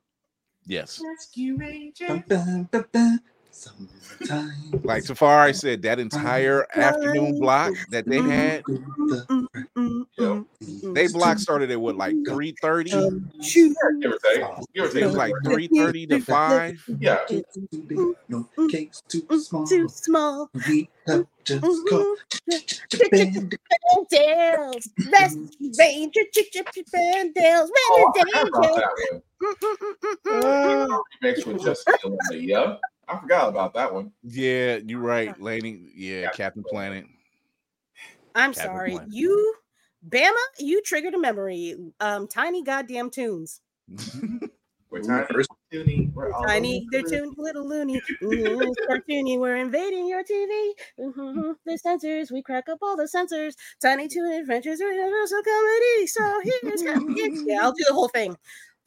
Yes. 0.66 1.00
Rescue 1.04 1.56
Ranger. 1.56 2.24
Summertime. 3.54 4.80
Like 4.84 5.04
Tafari 5.04 5.54
said, 5.54 5.82
that 5.82 6.00
entire 6.00 6.66
afternoon 6.74 7.38
block 7.38 7.72
that 7.90 8.08
they 8.08 8.20
had, 8.22 8.64
Mm, 8.66 9.46
mm, 9.76 10.06
Yep. 10.18 10.44
mm, 10.62 10.94
they 10.94 11.06
block 11.06 11.38
started 11.38 11.70
at 11.70 11.80
what, 11.80 11.96
like 11.96 12.16
3:30? 12.26 12.90
Give 12.90 14.12
or 14.12 14.18
take. 14.18 14.42
Give 14.74 14.84
or 14.84 14.88
take. 14.88 15.02
It 15.02 15.06
was 15.06 15.16
like 15.16 15.34
3:30 15.44 16.06
to 16.08 16.18
5. 16.20 16.74
Yeah. 16.98 17.18
No 18.28 18.48
cakes 18.68 19.02
too 19.08 19.22
small. 19.38 19.66
Too 19.66 19.88
small. 19.88 20.50
We 20.66 20.88
have 21.06 21.26
just 21.44 21.62
Bandales. 23.12 24.88
Ranger. 25.42 25.86
Bandales. 28.34 29.22
Remix 31.22 31.46
with 31.46 31.62
Justin 31.62 31.94
Timberlake. 32.00 32.48
Yep. 32.48 32.80
I 33.08 33.18
forgot 33.18 33.48
about 33.48 33.74
that 33.74 33.92
one. 33.92 34.12
Yeah, 34.22 34.78
you're 34.84 35.00
right, 35.00 35.38
Laney. 35.40 35.90
Yeah, 35.94 36.30
Captain 36.30 36.62
Planet. 36.64 37.04
I'm 38.34 38.52
Captain 38.52 38.70
sorry. 38.74 38.90
Planet. 38.92 39.12
You, 39.12 39.54
Bama, 40.08 40.32
you 40.58 40.82
triggered 40.82 41.14
a 41.14 41.18
memory. 41.18 41.76
Um, 42.00 42.26
tiny 42.28 42.62
goddamn 42.62 43.10
tunes. 43.10 43.60
We're 44.90 45.00
Ooh, 45.00 45.06
tiny. 45.08 45.26
first- 45.32 45.50
We're 46.14 46.32
all 46.32 46.44
Tiny, 46.44 46.86
they're 46.92 47.02
tuned, 47.02 47.34
little 47.36 47.68
loony. 47.68 48.00
Mhm, 48.22 48.72
cartoony, 48.88 49.40
we're 49.40 49.56
invading 49.56 50.06
your 50.06 50.22
TV. 50.22 50.70
Mhm, 51.00 51.54
The 51.66 51.78
censors, 51.78 52.30
we 52.30 52.42
crack 52.42 52.68
up 52.68 52.78
all 52.80 52.96
the 52.96 53.08
censors. 53.08 53.56
Tiny 53.82 54.06
Toon 54.06 54.30
Adventures 54.34 54.80
are 54.80 54.92
universal 54.92 55.42
comedy. 55.42 56.06
So 56.06 56.40
here's 56.44 56.86
how 56.86 57.08
it's- 57.10 57.42
yeah, 57.44 57.58
I'll 57.62 57.72
do 57.72 57.82
the 57.88 57.94
whole 57.94 58.06
thing. 58.08 58.36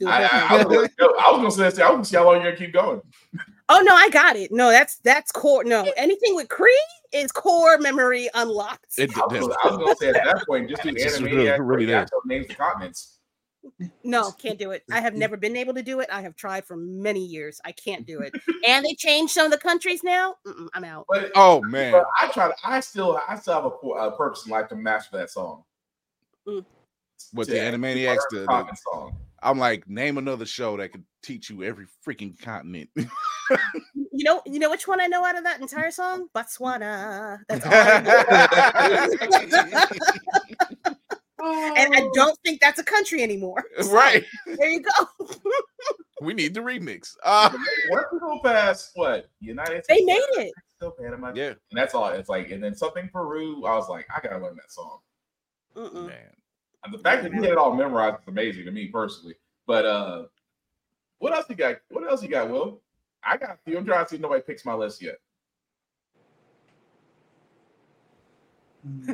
I, 0.05 0.23
I. 0.23 0.47
I, 0.59 0.63
was 0.63 0.89
gonna, 0.97 1.13
I 1.17 1.31
was 1.31 1.57
gonna 1.57 1.71
say. 1.71 1.81
I 1.83 1.87
was 1.89 1.95
gonna 1.95 2.05
see 2.05 2.15
how 2.15 2.23
long 2.25 2.35
you're 2.35 2.43
gonna 2.53 2.55
keep 2.55 2.71
going. 2.73 3.01
Oh 3.69 3.81
no, 3.81 3.93
I 3.93 4.09
got 4.09 4.35
it. 4.35 4.51
No, 4.51 4.69
that's 4.69 4.97
that's 4.99 5.31
core. 5.31 5.63
No, 5.63 5.91
anything 5.97 6.35
with 6.35 6.47
Cree 6.49 6.81
is 7.11 7.31
core 7.31 7.77
memory 7.77 8.29
unlocked. 8.33 8.93
It, 8.97 9.09
I 9.17 9.25
was, 9.25 9.39
gonna, 9.41 9.55
I 9.63 9.67
was 9.67 9.77
gonna 9.77 9.95
say 9.97 10.07
at 10.09 10.13
that 10.25 10.45
point, 10.47 10.69
just 10.69 10.83
do 10.83 10.89
It's 10.89 11.03
just 11.03 11.19
Animaniacs 11.21 11.25
really- 11.25 11.45
really, 11.45 11.59
really 11.59 11.85
there. 11.85 12.05
names 12.25 12.49
of 12.49 12.57
continents. 12.57 13.13
No, 14.05 14.31
can't 14.31 14.57
do 14.57 14.71
it. 14.71 14.83
I 14.93 15.01
have 15.01 15.13
never 15.13 15.35
been 15.35 15.57
able 15.57 15.73
to 15.73 15.83
do 15.83 15.99
it. 15.99 16.07
I 16.09 16.21
have 16.21 16.37
tried 16.37 16.63
for 16.63 16.77
many 16.77 17.19
years. 17.25 17.59
I 17.65 17.73
can't 17.73 18.07
do 18.07 18.21
it. 18.21 18.33
and 18.65 18.85
they 18.85 18.93
changed 18.93 19.33
some 19.33 19.45
of 19.45 19.51
the 19.51 19.57
countries 19.57 20.03
now. 20.03 20.35
Mm-mm, 20.47 20.69
I'm 20.73 20.85
out. 20.85 21.05
But, 21.09 21.31
oh 21.35 21.61
man. 21.63 21.91
but 21.91 22.05
I 22.21 22.29
try 22.29 22.47
to. 22.47 22.55
I 22.63 22.79
still. 22.79 23.19
I 23.27 23.35
still 23.37 23.53
have 23.55 23.65
a, 23.65 23.87
a 24.07 24.15
purpose 24.15 24.45
in 24.45 24.51
life 24.53 24.69
to 24.69 24.75
master 24.77 25.17
that 25.17 25.29
song. 25.29 25.65
Mm. 26.47 26.63
With 27.33 27.49
the 27.49 27.55
Animaniacs, 27.55 28.19
the, 28.29 28.39
the- 28.39 28.45
continent 28.45 28.79
song. 28.93 29.17
I'm 29.43 29.59
like, 29.59 29.87
name 29.87 30.17
another 30.17 30.45
show 30.45 30.77
that 30.77 30.91
could 30.91 31.03
teach 31.21 31.49
you 31.49 31.63
every 31.63 31.85
freaking 32.05 32.39
continent. 32.41 32.89
You 34.13 34.23
know, 34.23 34.41
you 34.45 34.59
know 34.59 34.69
which 34.69 34.87
one 34.87 34.99
I 34.99 35.07
know 35.07 35.23
out 35.25 35.37
of 35.37 35.43
that 35.43 35.61
entire 35.61 35.91
song? 35.91 36.27
Botswana. 36.35 37.39
That's 37.47 37.65
all. 37.65 37.71
I 37.73 39.07
know. 39.69 40.95
and 41.77 41.95
I 41.95 42.09
don't 42.13 42.37
think 42.43 42.59
that's 42.61 42.79
a 42.79 42.83
country 42.83 43.21
anymore. 43.23 43.63
So, 43.81 43.91
right. 43.91 44.23
There 44.45 44.69
you 44.69 44.81
go. 44.81 45.07
We 46.19 46.33
need 46.33 46.55
the 46.55 46.61
remix. 46.61 47.13
Uh, 47.23 47.51
Once 47.91 48.05
we 48.11 48.17
go 48.19 48.39
past 48.43 48.89
what 48.95 49.29
United 49.39 49.83
They 49.87 49.97
States, 49.97 50.07
made 50.07 50.45
it. 50.47 50.53
Still 50.77 50.89
Panama. 50.89 51.31
yeah, 51.35 51.49
And 51.49 51.57
that's 51.73 51.93
all. 51.93 52.07
It's 52.09 52.27
like, 52.27 52.49
and 52.49 52.63
then 52.63 52.73
something 52.75 53.07
Peru. 53.13 53.63
I 53.67 53.75
was 53.75 53.87
like, 53.87 54.07
I 54.09 54.19
gotta 54.19 54.43
learn 54.43 54.55
that 54.55 54.71
song. 54.71 54.97
Mm-mm. 55.75 56.07
man. 56.07 56.33
And 56.83 56.91
the 56.91 56.97
fact 56.97 57.21
that 57.21 57.31
you 57.31 57.39
had 57.43 57.51
it 57.51 57.57
all 57.59 57.75
memorized 57.75 58.15
is 58.23 58.27
amazing 58.29 58.65
to 58.65 58.71
me 58.71 58.87
personally. 58.87 59.35
But 59.67 59.85
uh 59.85 60.23
what 61.19 61.33
else 61.33 61.45
you 61.49 61.55
got? 61.55 61.75
What 61.89 62.09
else 62.09 62.23
you 62.23 62.29
got, 62.29 62.49
Will? 62.49 62.81
I 63.27 63.37
got 63.37 63.49
a 63.51 63.57
few. 63.65 63.77
I'm 63.77 63.85
trying 63.85 64.05
to 64.05 64.09
see 64.09 64.17
nobody 64.17 64.41
picks 64.41 64.65
my 64.65 64.73
list 64.73 65.01
yet. 65.01 65.17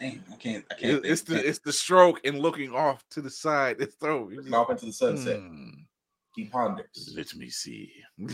Damn, 0.00 0.24
I 0.32 0.36
can't. 0.38 0.64
I 0.70 0.74
can't. 0.74 1.04
It's 1.04 1.22
think. 1.22 1.40
the 1.42 1.48
it's 1.48 1.58
the 1.60 1.72
stroke 1.72 2.20
and 2.24 2.38
looking 2.38 2.72
off 2.74 3.04
to 3.10 3.20
the 3.22 3.30
side. 3.30 3.76
It's 3.80 3.94
throw. 3.96 4.24
Looking 4.32 4.54
off 4.54 4.70
into 4.70 4.86
the 4.86 4.92
sunset. 4.92 5.38
Hmm, 5.40 5.70
He 6.34 6.44
ponders. 6.46 7.12
let 7.16 7.34
me 7.34 7.48
see. 7.48 7.92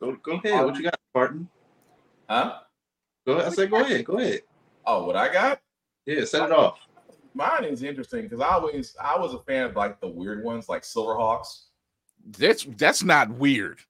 Go, 0.00 0.16
go 0.22 0.32
ahead. 0.44 0.64
What 0.64 0.76
you 0.76 0.84
got, 0.84 0.98
Barton? 1.14 1.48
Huh? 2.28 2.58
Go 3.26 3.32
ahead. 3.34 3.46
I 3.46 3.54
said, 3.54 3.70
go 3.70 3.80
ahead. 3.80 4.04
Go 4.04 4.18
ahead. 4.18 4.42
Oh, 4.86 5.04
what 5.04 5.16
I 5.16 5.32
got? 5.32 5.60
Yeah, 6.06 6.24
set 6.24 6.44
it 6.46 6.52
off. 6.52 6.78
Mine 7.34 7.64
is 7.64 7.82
interesting 7.82 8.22
because 8.22 8.40
I 8.40 8.48
always 8.54 8.96
I 9.00 9.18
was 9.18 9.34
a 9.34 9.40
fan 9.40 9.66
of 9.66 9.76
like 9.76 10.00
the 10.00 10.08
weird 10.08 10.42
ones, 10.44 10.68
like 10.68 10.82
Silverhawks. 10.82 11.66
That's 12.26 12.64
that's 12.76 13.02
not 13.02 13.30
weird. 13.30 13.80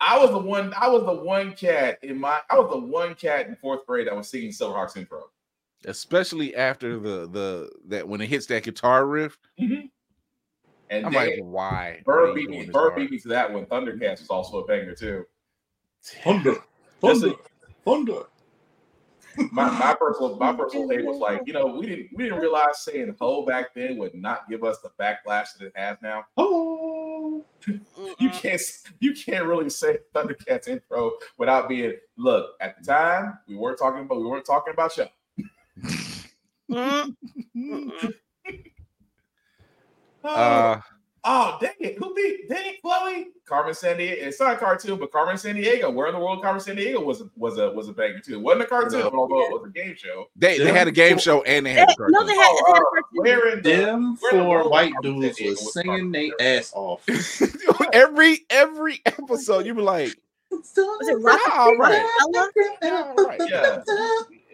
I 0.00 0.18
was 0.18 0.30
the 0.30 0.38
one. 0.38 0.74
I 0.76 0.88
was 0.88 1.04
the 1.04 1.14
one 1.14 1.52
cat 1.52 1.98
in 2.02 2.20
my. 2.20 2.40
I 2.50 2.58
was 2.58 2.70
the 2.70 2.78
one 2.78 3.14
cat 3.14 3.46
in 3.46 3.56
fourth 3.56 3.86
grade 3.86 4.06
that 4.06 4.16
was 4.16 4.28
singing 4.28 4.50
Silverhawks 4.50 4.96
intro. 4.96 5.30
Especially 5.86 6.54
after 6.54 6.98
the 6.98 7.28
the 7.28 7.70
that 7.88 8.06
when 8.06 8.20
it 8.20 8.28
hits 8.28 8.46
that 8.46 8.64
guitar 8.64 9.06
riff. 9.06 9.38
Mm-hmm. 9.60 9.86
And 10.90 11.06
I'm 11.06 11.12
then 11.12 11.30
like, 11.30 11.40
why? 11.42 12.02
Bird 12.04 12.34
beat 12.34 12.50
you 12.50 12.50
me. 12.50 12.66
Bird 12.66 12.96
beat 12.96 13.10
me 13.10 13.18
to 13.20 13.28
that 13.28 13.52
one. 13.52 13.66
Thundercats 13.66 14.20
was 14.20 14.28
also 14.28 14.58
a 14.58 14.66
banger 14.66 14.94
too. 14.94 15.24
Thunder. 16.02 16.56
That's 17.00 17.20
Thunder. 17.20 17.36
Thunder. 17.84 18.22
My, 19.50 19.68
my 19.70 19.96
personal 19.98 20.36
my 20.36 20.52
personal 20.52 20.88
take 20.88 21.04
was 21.04 21.18
like, 21.18 21.42
you 21.46 21.54
know, 21.54 21.66
we 21.66 21.86
didn't 21.86 22.10
we 22.14 22.24
didn't 22.24 22.38
realize 22.38 22.80
saying 22.84 23.16
"ho" 23.18 23.44
back 23.44 23.74
then 23.74 23.96
would 23.96 24.14
not 24.14 24.48
give 24.48 24.62
us 24.62 24.78
the 24.78 24.90
backlash 25.00 25.56
that 25.58 25.66
it 25.66 25.72
has 25.74 25.96
now. 26.02 26.24
Oh. 26.36 26.93
You 28.18 28.30
can't 28.30 28.60
you 29.00 29.14
can't 29.14 29.46
really 29.46 29.70
say 29.70 29.98
Thundercats 30.14 30.68
intro 30.68 31.12
without 31.38 31.68
being 31.68 31.94
look. 32.16 32.50
At 32.60 32.78
the 32.78 32.84
time, 32.84 33.38
we 33.48 33.56
weren't 33.56 33.78
talking 33.78 34.02
about 34.02 34.18
we 34.18 34.26
weren't 34.26 34.44
talking 34.46 34.72
about 34.72 34.96
you. 34.96 35.06
Mm-mm. 36.70 38.14
Oh, 40.26 40.34
Uh, 40.34 40.80
oh, 41.24 41.58
dang 41.60 41.72
it! 41.80 41.96
Who 41.98 42.14
beat? 42.14 42.48
Dang 42.48 42.66
it, 42.74 42.82
Chloe. 42.82 43.28
Carmen 43.46 43.74
Sandiego. 43.74 44.12
It's 44.26 44.40
not 44.40 44.54
a 44.54 44.56
cartoon, 44.56 44.98
but 44.98 45.12
Carmen 45.12 45.36
Sandiego. 45.36 45.92
Where 45.92 46.06
in 46.06 46.14
the 46.14 46.18
world 46.20 46.42
Carmen 46.42 46.60
San 46.60 46.76
Diego 46.76 47.00
was 47.02 47.22
was 47.36 47.58
a 47.58 47.70
was 47.72 47.88
a 47.88 47.92
banger 47.92 48.20
too. 48.20 48.34
It 48.34 48.40
wasn't 48.40 48.62
a 48.64 48.66
cartoon, 48.66 49.00
No. 49.00 49.10
although 49.10 49.44
it 49.44 49.52
was 49.52 49.64
a 49.66 49.70
game 49.70 49.94
show. 49.96 50.28
they 50.36 50.58
they 50.58 50.72
had 50.72 50.88
a 50.88 50.92
game 50.92 51.18
show 51.18 51.42
and 51.42 51.66
they 51.66 51.72
had 51.74 51.88
the 51.88 52.04
Eh, 52.04 52.06
No, 52.08 52.24
they 52.24 52.34
had, 52.34 52.38
they 52.38 52.42
had 52.42 52.52
a 52.52 52.62
Oh, 52.66 52.72
cartoon. 52.90 53.02
Where 53.22 53.48
in 53.50 53.62
the 53.62 53.70
Them 53.70 54.16
Where 54.20 54.32
in 54.32 54.38
the 54.38 54.44
four 54.44 54.48
world 54.58 54.70
white 54.70 54.92
dudes 55.02 55.36
San 55.36 55.44
Diego 55.44 55.50
was 55.50 55.60
was 55.60 55.72
singing 55.74 56.12
their 56.12 56.30
ass 56.40 56.72
off. 56.76 57.04
every 57.92 58.46
every 58.50 59.02
episode, 59.04 59.66
you 59.66 59.74
be 59.74 59.82
like, 59.82 60.16
Was 60.50 60.72
it 60.76 61.22
Rock? 61.22 61.40
all 61.52 61.76
right, 61.76 62.02
Rockefeller? 62.34 63.04
all 63.04 63.14
right. 63.26 63.40
Yeah. 63.46 63.82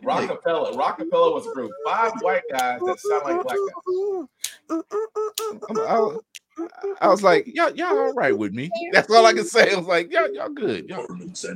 Rockapella. 0.02 0.74
Rockapella 0.74 1.34
was 1.34 1.46
a 1.46 1.52
group. 1.52 1.70
Five 1.84 2.12
white 2.22 2.42
guys 2.50 2.80
that 2.86 2.98
sound 3.00 3.22
like 3.24 3.42
black 3.44 3.56
guys. 5.86 6.16
I'm- 6.58 7.10
was- 7.10 7.22
like, 7.22 7.46
y'all, 7.46 7.70
y'all 7.74 7.96
all 7.98 8.12
right 8.14 8.36
with 8.36 8.52
me? 8.52 8.70
That's 8.92 9.10
all 9.10 9.24
I 9.26 9.32
can 9.32 9.44
say. 9.44 9.72
I 9.72 9.76
was 9.76 9.86
like, 9.86 10.12
y'all, 10.12 10.32
y'all 10.32 10.48
good. 10.50 10.88
Y'all. 10.88 11.06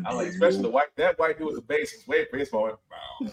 I 0.07 0.13
like, 0.15 0.29
especially 0.29 0.63
the 0.63 0.71
white 0.71 0.95
that 0.97 1.19
white 1.19 1.39
dude 1.39 1.49
with 1.49 1.57
the 1.57 1.63
bass 1.63 1.93
was 1.95 2.07
way 2.07 2.27
bass 2.33 2.53
moment. 2.53 2.79
Wow. 2.91 3.29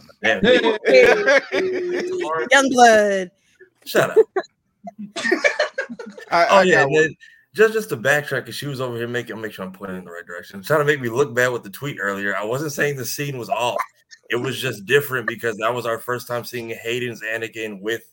Young 2.51 2.69
blood. 2.69 3.31
Shut 3.85 4.11
up. 4.11 4.17
I, 6.31 6.45
Oh 6.45 6.57
I 6.57 6.63
yeah, 6.63 6.81
got 6.83 6.89
one. 6.91 7.03
the, 7.03 7.15
just 7.53 7.73
just 7.73 7.89
to 7.89 7.97
backtrack, 7.97 8.41
because 8.41 8.55
she 8.55 8.67
was 8.67 8.79
over 8.81 8.95
here 8.97 9.07
making 9.07 9.39
make 9.41 9.51
sure 9.53 9.65
I'm 9.65 9.71
pointing 9.71 9.97
in 9.97 10.05
the 10.05 10.11
right 10.11 10.25
direction, 10.25 10.61
trying 10.63 10.79
to 10.79 10.85
make 10.85 11.01
me 11.01 11.09
look 11.09 11.33
bad 11.33 11.49
with 11.49 11.63
the 11.63 11.69
tweet 11.69 11.97
earlier. 11.99 12.35
I 12.35 12.43
wasn't 12.43 12.71
saying 12.71 12.95
the 12.97 13.05
scene 13.05 13.38
was 13.38 13.49
off. 13.49 13.81
It 14.29 14.38
was 14.38 14.57
just 14.59 14.85
different 14.85 15.27
because 15.27 15.57
that 15.57 15.73
was 15.73 15.85
our 15.85 15.97
first 15.99 16.27
time 16.27 16.45
seeing 16.45 16.69
Hayden's 16.69 17.21
Anakin 17.21 17.81
with 17.81 18.03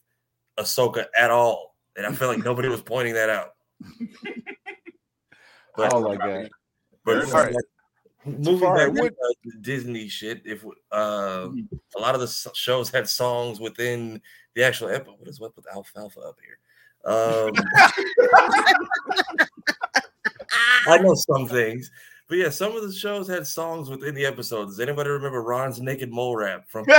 Ahsoka 0.59 1.07
at 1.17 1.31
all, 1.31 1.77
and 1.99 2.07
I 2.07 2.13
feel 2.13 2.29
like 2.29 2.39
nobody 2.43 2.69
was 2.69 2.81
pointing 2.81 3.13
that 3.15 3.29
out. 3.29 3.51
But, 5.77 5.93
oh 5.93 6.01
my 6.01 6.17
god. 6.17 6.49
but 7.05 7.25
All 7.27 7.31
right. 7.45 7.55
moving 8.25 8.59
Safari, 8.59 8.87
back 8.91 8.95
to 8.97 9.01
what- 9.03 9.13
uh, 9.13 9.51
Disney 9.61 10.09
shit, 10.09 10.43
if 10.45 10.65
uh, 10.91 11.49
a 11.97 12.01
lot 12.01 12.17
of 12.17 12.21
the 12.21 12.51
shows 12.53 12.91
had 12.91 13.09
songs 13.09 13.61
within 13.61 14.21
the 14.57 14.65
actual 14.65 14.89
episode, 14.89 15.21
what 15.21 15.29
is 15.29 15.39
what 15.39 15.55
with 15.55 15.67
alfalfa 15.73 16.19
up 16.19 16.37
here? 16.43 16.59
Um, 17.05 17.53
I 20.89 20.99
know 20.99 21.15
some 21.15 21.47
things, 21.47 21.93
but 22.29 22.39
yeah, 22.39 22.51
some 22.51 22.75
of 22.75 22.83
the 22.83 22.93
shows 22.93 23.29
had 23.29 23.47
songs 23.47 23.89
within 23.89 24.17
the 24.17 24.27
episodes. 24.27 24.73
Does 24.73 24.81
anybody 24.81 25.11
remember 25.11 25.43
Ron's 25.43 25.81
naked 25.81 26.11
mole 26.11 26.35
rap 26.35 26.65
from? 26.69 26.87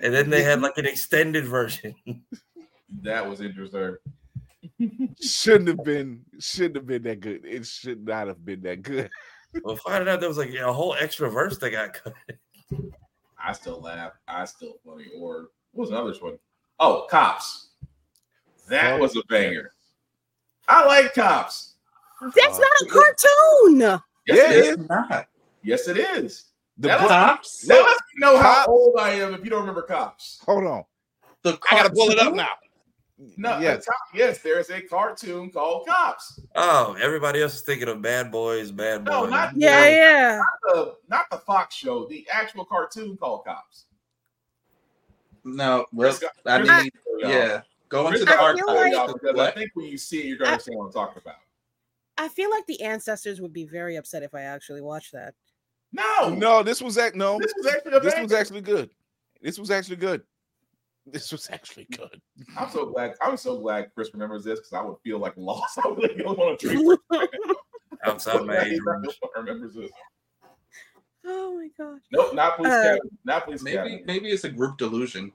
and 0.00 0.14
then 0.14 0.30
they 0.30 0.42
had 0.42 0.60
like 0.60 0.78
an 0.78 0.86
extended 0.86 1.44
version. 1.46 1.94
That 3.02 3.28
was 3.28 3.40
interesting. 3.40 3.96
shouldn't 5.20 5.68
have 5.68 5.84
been 5.84 6.22
shouldn't 6.38 6.76
have 6.76 6.86
been 6.86 7.02
that 7.02 7.20
good. 7.20 7.44
It 7.44 7.66
should 7.66 8.06
not 8.06 8.28
have 8.28 8.44
been 8.44 8.62
that 8.62 8.82
good. 8.82 9.10
well, 9.62 9.76
finding 9.76 10.08
out 10.08 10.20
there 10.20 10.28
was 10.28 10.38
like 10.38 10.54
a 10.54 10.72
whole 10.72 10.94
extra 10.94 11.30
verse 11.30 11.58
that 11.58 11.70
got 11.70 11.94
cut. 11.94 12.14
I 13.42 13.52
still 13.52 13.80
laugh. 13.80 14.12
I 14.26 14.44
still 14.44 14.74
funny. 14.84 15.06
Or 15.16 15.48
what 15.72 15.82
was 15.82 15.90
another 15.90 16.12
one? 16.20 16.38
Oh, 16.80 17.06
cops. 17.10 17.68
That 18.68 19.00
was 19.00 19.16
a 19.16 19.22
banger. 19.28 19.72
I 20.66 20.84
like 20.84 21.14
cops. 21.14 21.74
That's 22.20 22.58
not 22.58 22.68
a 22.82 22.86
uh, 22.86 22.92
cartoon. 22.92 23.80
Yes, 23.80 24.00
Yeah, 24.26 24.34
it 24.34 24.50
it 24.50 24.56
is. 24.56 24.68
It's 24.68 24.88
not. 24.88 25.28
Yes, 25.62 25.88
it 25.88 25.96
is. 25.96 26.44
The 26.78 26.88
That 26.88 27.00
book- 27.00 27.08
Cops. 27.08 27.66
That 27.66 27.82
lets 27.82 28.00
me 28.14 28.20
know 28.20 28.36
how 28.38 28.54
Cops. 28.54 28.68
old 28.68 28.96
I 29.00 29.10
am 29.14 29.34
if 29.34 29.42
you 29.44 29.50
don't 29.50 29.60
remember 29.60 29.82
cops. 29.82 30.40
hold 30.46 30.64
on. 30.64 30.84
The 31.42 31.58
I 31.70 31.76
gotta 31.76 31.90
pull 31.90 32.10
it 32.10 32.18
up 32.18 32.34
now. 32.34 32.48
No, 33.36 33.58
Yes. 33.58 33.84
yes, 33.84 33.86
yes, 34.14 34.38
there 34.42 34.60
is 34.60 34.70
a 34.70 34.80
cartoon 34.80 35.50
called 35.50 35.88
Cops. 35.88 36.38
Oh, 36.54 36.96
everybody 37.00 37.42
else 37.42 37.54
is 37.56 37.62
thinking 37.62 37.88
of 37.88 38.00
Bad 38.00 38.30
Boys, 38.30 38.70
Bad 38.70 39.04
Boys. 39.04 39.10
No, 39.12 39.26
not 39.26 39.56
Yeah, 39.56 39.88
yeah. 39.88 40.36
not 40.38 40.74
the 40.74 40.94
not 41.08 41.30
the 41.30 41.38
Fox 41.38 41.74
show, 41.74 42.06
the 42.06 42.24
actual 42.30 42.64
cartoon 42.64 43.16
called 43.16 43.44
Cops. 43.44 43.86
No, 45.44 45.86
well, 45.92 46.10
Chris 46.10 46.18
got- 46.20 46.32
I 46.46 46.62
mean, 46.62 46.84
need, 46.84 46.92
yeah. 47.28 47.62
Go 47.88 48.06
into 48.08 48.24
the 48.24 48.38
archive 48.38 48.62
I 48.68 48.68
feel 48.68 48.68
archives. 48.76 48.96
like- 49.12 49.20
because 49.22 49.40
I 49.40 49.50
think 49.52 49.70
when 49.74 49.86
you 49.86 49.98
see 49.98 50.20
it, 50.20 50.26
you're 50.26 50.36
gonna 50.38 50.50
understand 50.52 50.78
what 50.78 50.86
I'm 50.86 50.92
talking 50.92 51.22
about. 51.22 51.36
I 52.18 52.28
feel 52.28 52.50
like 52.50 52.66
the 52.66 52.82
ancestors 52.82 53.40
would 53.40 53.52
be 53.52 53.64
very 53.64 53.96
upset 53.96 54.22
if 54.22 54.34
I 54.34 54.42
actually 54.42 54.80
watched 54.82 55.12
that. 55.12 55.34
No, 55.92 56.28
No, 56.34 56.62
this 56.62 56.80
was 56.82 56.98
act 56.98 57.16
no. 57.16 57.38
this 57.40 57.52
was 57.56 57.66
actually 57.66 57.92
a 57.96 58.00
This 58.00 58.14
was 58.20 58.32
actually 58.32 58.60
good. 58.60 58.90
This 59.40 59.58
was 59.58 59.70
actually 59.70 59.96
good. 59.96 60.22
This 61.06 61.32
was 61.32 61.48
actually 61.50 61.86
good. 61.96 62.20
I'm 62.58 62.68
so 62.70 62.86
glad. 62.86 63.14
I'm 63.22 63.36
so 63.38 63.58
glad 63.58 63.90
Chris 63.94 64.10
remembers 64.12 64.44
this 64.44 64.58
because 64.58 64.74
I 64.74 64.82
would 64.82 64.96
feel 65.02 65.18
like 65.18 65.32
lost. 65.36 65.78
I 65.84 65.88
would 65.88 65.98
really 65.98 66.22
don't 66.22 66.38
want 66.38 66.58
to 66.60 66.68
treat. 66.68 67.28
outside 68.04 68.44
my 68.44 68.58
age 68.58 68.72
He 68.72 68.80
range. 68.84 69.18
remembers 69.34 69.74
this. 69.74 69.90
Oh 71.26 71.54
my 71.56 71.68
god. 71.78 72.00
Nope, 72.12 72.34
not 72.34 72.56
police 72.56 72.72
Uh, 72.72 72.76
academy. 72.80 73.10
Not 73.24 73.44
police 73.44 73.62
Maybe 73.62 73.76
academy. 73.76 74.02
maybe 74.06 74.28
it's 74.28 74.44
a 74.44 74.50
group 74.50 74.76
delusion. 74.78 75.32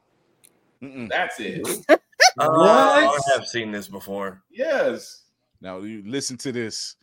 Mm-mm. 0.82 1.10
That's 1.10 1.40
it. 1.40 1.68
Uh, 2.40 2.48
What? 2.50 2.68
I 2.68 3.20
have 3.36 3.46
seen 3.46 3.72
this 3.72 3.88
before. 3.88 4.42
Yes. 4.50 5.26
Now 5.62 5.80
you 5.82 6.02
listen 6.04 6.36
to 6.38 6.52
this. 6.52 6.96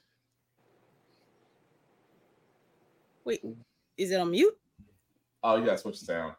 Wait, 3.25 3.43
is 3.97 4.11
it 4.11 4.21
on 4.21 4.31
mute? 4.31 4.57
Oh, 5.43 5.57
you 5.57 5.65
gotta 5.65 5.79
switch 5.79 6.01
the 6.01 6.07
sound. 6.07 6.35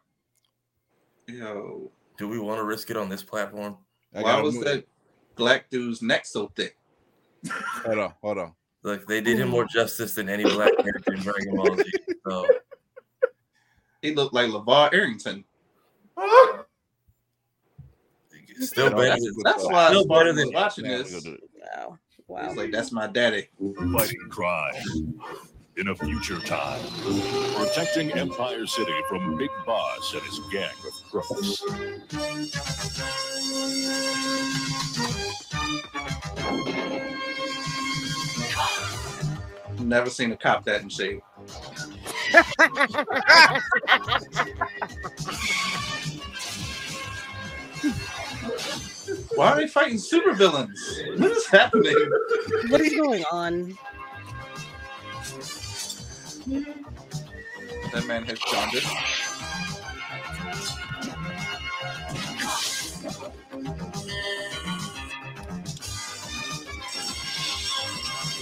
Yo, 1.28 1.90
Do 2.18 2.28
we 2.28 2.38
want 2.38 2.58
to 2.58 2.64
risk 2.64 2.90
it 2.90 2.96
on 2.96 3.08
this 3.08 3.22
platform? 3.22 3.76
I 4.14 4.22
why 4.22 4.40
was 4.40 4.54
move- 4.56 4.64
that 4.64 4.84
black 5.36 5.70
dude's 5.70 6.02
neck 6.02 6.26
so 6.26 6.48
thick? 6.54 6.76
Hold 7.84 7.98
on, 7.98 8.12
hold 8.20 8.38
on. 8.38 8.52
Look, 8.84 9.06
they 9.06 9.20
did 9.20 9.38
him 9.38 9.48
more 9.48 9.64
justice 9.64 10.14
than 10.14 10.28
any 10.28 10.42
black 10.44 10.76
character 10.78 11.14
in 11.14 11.20
Dragon 11.20 11.56
Ball 11.56 11.76
Z. 11.76 11.84
So 12.28 12.46
He 14.00 14.14
looked 14.14 14.34
like 14.34 14.48
LaVar 14.50 14.92
Arrington. 14.92 15.44
still 18.60 18.90
No, 18.90 18.96
better. 18.96 19.08
that's 19.10 19.24
Than, 19.24 19.34
That's 19.44 19.64
why 19.66 19.88
Still 19.90 20.06
better 20.06 20.32
than- 20.32 20.52
watching 20.52 20.84
this. 20.84 21.12
go 21.12 21.20
do 21.20 21.34
it. 21.34 21.40
Wow. 21.76 21.98
Wow. 22.28 22.48
He's 22.48 22.56
like, 22.56 22.70
"That's 22.70 22.92
my 22.92 23.06
daddy." 23.08 23.48
Fighting 23.92 24.28
crime 24.30 24.74
in 25.76 25.88
a 25.88 25.94
future 25.94 26.38
time. 26.40 26.80
Protecting 27.56 28.12
Empire 28.12 28.66
City 28.66 28.92
from 29.08 29.36
Big 29.36 29.50
Boss 29.66 30.12
and 30.14 30.22
his 30.22 30.40
gang 30.52 30.70
of 30.86 30.92
crooks. 31.10 31.62
Never 39.80 40.10
seen 40.10 40.32
a 40.32 40.36
cop 40.36 40.64
that 40.64 40.82
in 40.82 40.88
shape. 40.88 41.22
Why 49.34 49.52
are 49.52 49.56
they 49.56 49.66
fighting 49.66 49.96
supervillains? 49.96 51.18
What 51.18 51.32
is 51.32 51.46
happening? 51.46 51.96
what 52.68 52.80
is 52.80 52.94
going 52.94 53.24
on? 53.32 53.76
That 56.46 58.06
man 58.06 58.24
has 58.24 58.38
jaundice. 58.40 58.86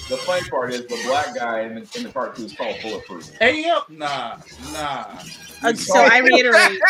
The 0.08 0.16
funny 0.16 0.48
part 0.48 0.72
is 0.72 0.86
the 0.86 1.00
black 1.06 1.36
guy 1.36 1.60
in 1.60 1.74
the, 1.76 1.88
in 1.96 2.02
the 2.02 2.10
cartoon 2.12 2.46
is 2.46 2.54
called 2.54 2.76
Bulletproof. 2.82 3.30
Hey 3.38 3.68
up, 3.68 3.88
nah, 3.90 4.38
nah. 4.72 5.06
Uh, 5.62 5.74
so 5.74 6.00
I 6.00 6.18
reiterate, 6.18 6.80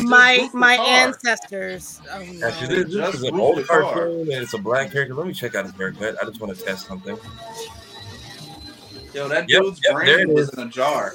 my 0.04 0.48
my 0.54 0.76
car. 0.76 0.86
ancestors. 0.86 2.00
Oh, 2.10 2.20
Actually, 2.44 2.84
this, 2.84 2.94
this 2.94 3.14
is 3.16 3.22
an 3.24 3.34
roof 3.34 3.42
old 3.42 3.66
cartoon 3.66 4.20
and 4.20 4.42
it's 4.42 4.54
a 4.54 4.58
black 4.58 4.92
character. 4.92 5.14
Let 5.14 5.26
me 5.26 5.34
check 5.34 5.56
out 5.56 5.64
his 5.66 5.74
haircut. 5.74 6.16
I 6.22 6.26
just 6.26 6.40
want 6.40 6.56
to 6.56 6.64
test 6.64 6.86
something. 6.86 7.18
Yo, 9.14 9.28
that 9.28 9.48
Yep, 9.48 9.62
dude's 9.62 9.80
yep, 9.84 9.94
brain 9.94 10.20
it 10.20 10.28
was 10.28 10.48
is. 10.50 10.54
in 10.58 10.68
a 10.68 10.70
jar. 10.70 11.14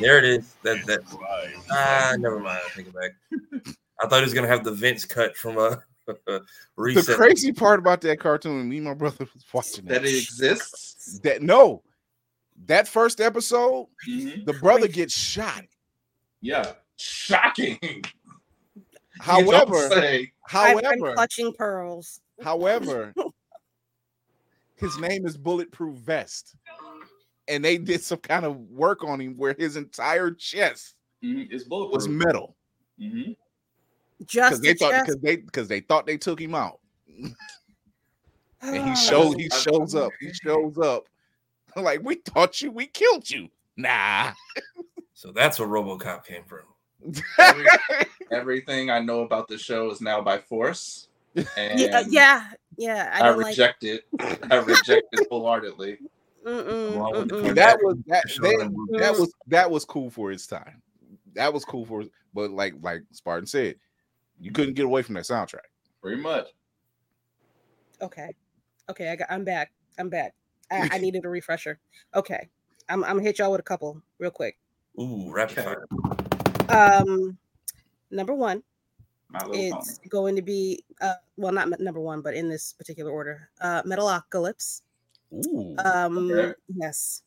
There 0.00 0.18
it 0.18 0.24
is. 0.24 0.54
That 0.62 0.84
that 0.86 1.04
Crime. 1.06 1.54
ah, 1.70 2.14
never 2.18 2.40
mind. 2.40 2.58
I 2.66 2.68
take 2.76 2.86
it 2.88 2.94
back. 2.94 3.12
I 4.00 4.08
thought 4.08 4.18
he 4.18 4.24
was 4.24 4.34
gonna 4.34 4.48
have 4.48 4.64
the 4.64 4.72
Vince 4.72 5.04
cut 5.04 5.36
from 5.36 5.58
a 5.58 5.78
The 6.76 7.14
crazy 7.16 7.52
part 7.52 7.78
about 7.78 8.00
that 8.02 8.18
cartoon, 8.20 8.68
me 8.68 8.76
and 8.76 8.86
my 8.86 8.94
brother 8.94 9.26
was 9.32 9.44
watching 9.52 9.84
That 9.86 10.02
that. 10.02 10.08
it 10.10 10.16
exists. 10.16 11.20
That 11.22 11.42
no, 11.42 11.82
that 12.66 12.88
first 12.88 13.20
episode, 13.20 13.86
Mhm. 14.08 14.44
the 14.46 14.52
brother 14.54 14.88
gets 14.88 15.16
shot. 15.16 15.64
Yeah. 16.40 16.72
Shocking. 16.96 17.78
You 17.82 18.02
don't 18.82 19.20
However. 19.20 19.76
I've 19.76 19.90
been 20.00 20.28
however, 20.46 21.14
clutching 21.14 21.52
pearls. 21.54 22.20
however, 22.42 23.14
his 24.76 24.98
name 24.98 25.26
is 25.26 25.36
Bulletproof 25.36 25.96
Vest, 25.98 26.56
and 27.48 27.64
they 27.64 27.78
did 27.78 28.02
some 28.02 28.18
kind 28.18 28.44
of 28.44 28.56
work 28.70 29.04
on 29.04 29.20
him 29.20 29.36
where 29.36 29.54
his 29.56 29.76
entire 29.76 30.30
chest 30.30 30.94
Mhm. 31.22 31.50
Was 31.52 31.66
bulletproof. 31.66 32.10
metal 32.10 32.56
hmm 32.98 33.32
because 34.18 34.60
they 34.60 34.74
thought 34.74 34.92
because 35.04 35.16
they 35.22 35.36
because 35.36 35.68
they 35.68 35.80
thought 35.80 36.06
they 36.06 36.16
took 36.16 36.40
him 36.40 36.54
out, 36.54 36.80
and 37.08 37.34
he 38.62 38.90
Oh, 38.90 38.94
shows 38.94 39.34
he 39.34 39.48
shows 39.50 39.94
up. 39.94 40.12
He 40.20 40.32
shows 40.32 40.78
up 40.78 41.08
like 41.76 42.02
we 42.02 42.16
thought 42.16 42.60
you, 42.62 42.70
we 42.70 42.86
killed 42.86 43.28
you. 43.28 43.48
Nah. 43.76 44.32
So 45.14 45.32
that's 45.32 45.58
where 45.58 45.68
RoboCop 45.68 46.24
came 46.24 46.44
from. 46.44 46.64
Every- 47.38 47.66
everything 48.30 48.90
I 48.90 49.00
know 49.00 49.20
about 49.20 49.48
the 49.48 49.58
show 49.58 49.90
is 49.90 50.00
now 50.00 50.20
by 50.20 50.38
force. 50.38 51.08
And 51.34 51.80
Yeah, 51.80 52.02
yeah, 52.08 52.44
yeah. 52.76 53.10
I 53.12 53.20
I, 53.20 53.22
don't 53.28 53.38
like. 53.38 53.46
reject 53.48 53.84
it. 53.84 54.04
I 54.20 54.56
reject 54.56 55.08
it 55.12 55.26
wholeheartedly. 55.30 55.98
Mm-mm, 56.44 56.94
Along 56.94 57.12
with 57.12 57.28
the 57.30 57.34
mm-mm. 57.36 57.54
that 57.54 57.78
was 57.82 57.96
that 58.06 58.24
they, 58.42 58.98
that 58.98 59.18
was 59.18 59.32
that 59.46 59.70
was 59.70 59.84
cool 59.86 60.10
for 60.10 60.30
its 60.30 60.46
time. 60.46 60.82
That 61.34 61.52
was 61.54 61.64
cool 61.64 61.86
for 61.86 62.04
but 62.34 62.50
like 62.50 62.74
like 62.82 63.02
Spartan 63.12 63.46
said, 63.46 63.76
you 64.38 64.52
couldn't 64.52 64.74
get 64.74 64.84
away 64.84 65.02
from 65.02 65.14
that 65.14 65.24
soundtrack. 65.24 65.66
Pretty 66.02 66.20
much. 66.20 66.48
Okay, 68.02 68.34
okay. 68.90 69.08
I 69.10 69.16
got. 69.16 69.28
I'm 69.30 69.44
back. 69.44 69.72
I'm 69.98 70.10
back. 70.10 70.34
I, 70.70 70.88
I 70.92 70.98
needed 71.00 71.24
a 71.24 71.28
refresher. 71.30 71.78
Okay, 72.14 72.48
I'm. 72.90 73.02
I'm 73.04 73.12
gonna 73.12 73.22
hit 73.22 73.38
y'all 73.38 73.50
with 73.50 73.60
a 73.60 73.64
couple 73.64 74.02
real 74.18 74.30
quick. 74.30 74.58
Ooh, 75.00 75.32
rapid 75.32 75.58
Okay. 75.60 75.74
fire. 76.68 77.00
Um, 77.02 77.38
number 78.10 78.34
one, 78.34 78.62
My 79.34 79.44
Little 79.46 79.82
it's 79.82 79.98
going 80.08 80.36
to 80.36 80.42
be 80.42 80.84
uh 81.00 81.14
well 81.36 81.52
not 81.52 81.66
m- 81.72 81.82
number 81.84 82.00
one 82.00 82.20
but 82.20 82.34
in 82.34 82.48
this 82.48 82.72
particular 82.72 83.10
order 83.10 83.50
uh 83.60 83.82
metalocalypse. 83.82 84.82
Ooh, 85.32 85.74
um 85.84 86.30
Okay. 86.30 86.52
yes. 86.76 87.22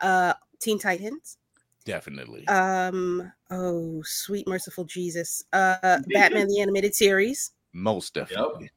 Uh 0.00 0.34
teen 0.58 0.78
titans. 0.80 1.38
Definitely. 1.84 2.46
um 2.48 3.32
oh 3.50 4.02
sweet 4.04 4.48
merciful 4.48 4.84
jesus. 4.84 5.44
Uh 5.52 5.98
batman 6.12 6.48
the 6.48 6.60
animated 6.60 6.94
series. 6.96 7.52
Most 7.72 8.14
definitely. 8.14 8.70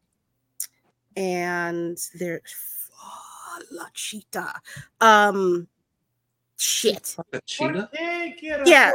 and 1.18 1.98
there's 2.14 2.54
oh, 3.04 3.62
la 3.72 3.86
cheetah 3.94 4.62
um 5.02 5.68
shit 6.58 7.16
Tony. 7.48 7.86
Cheetah. 7.92 8.62
yeah 8.66 8.92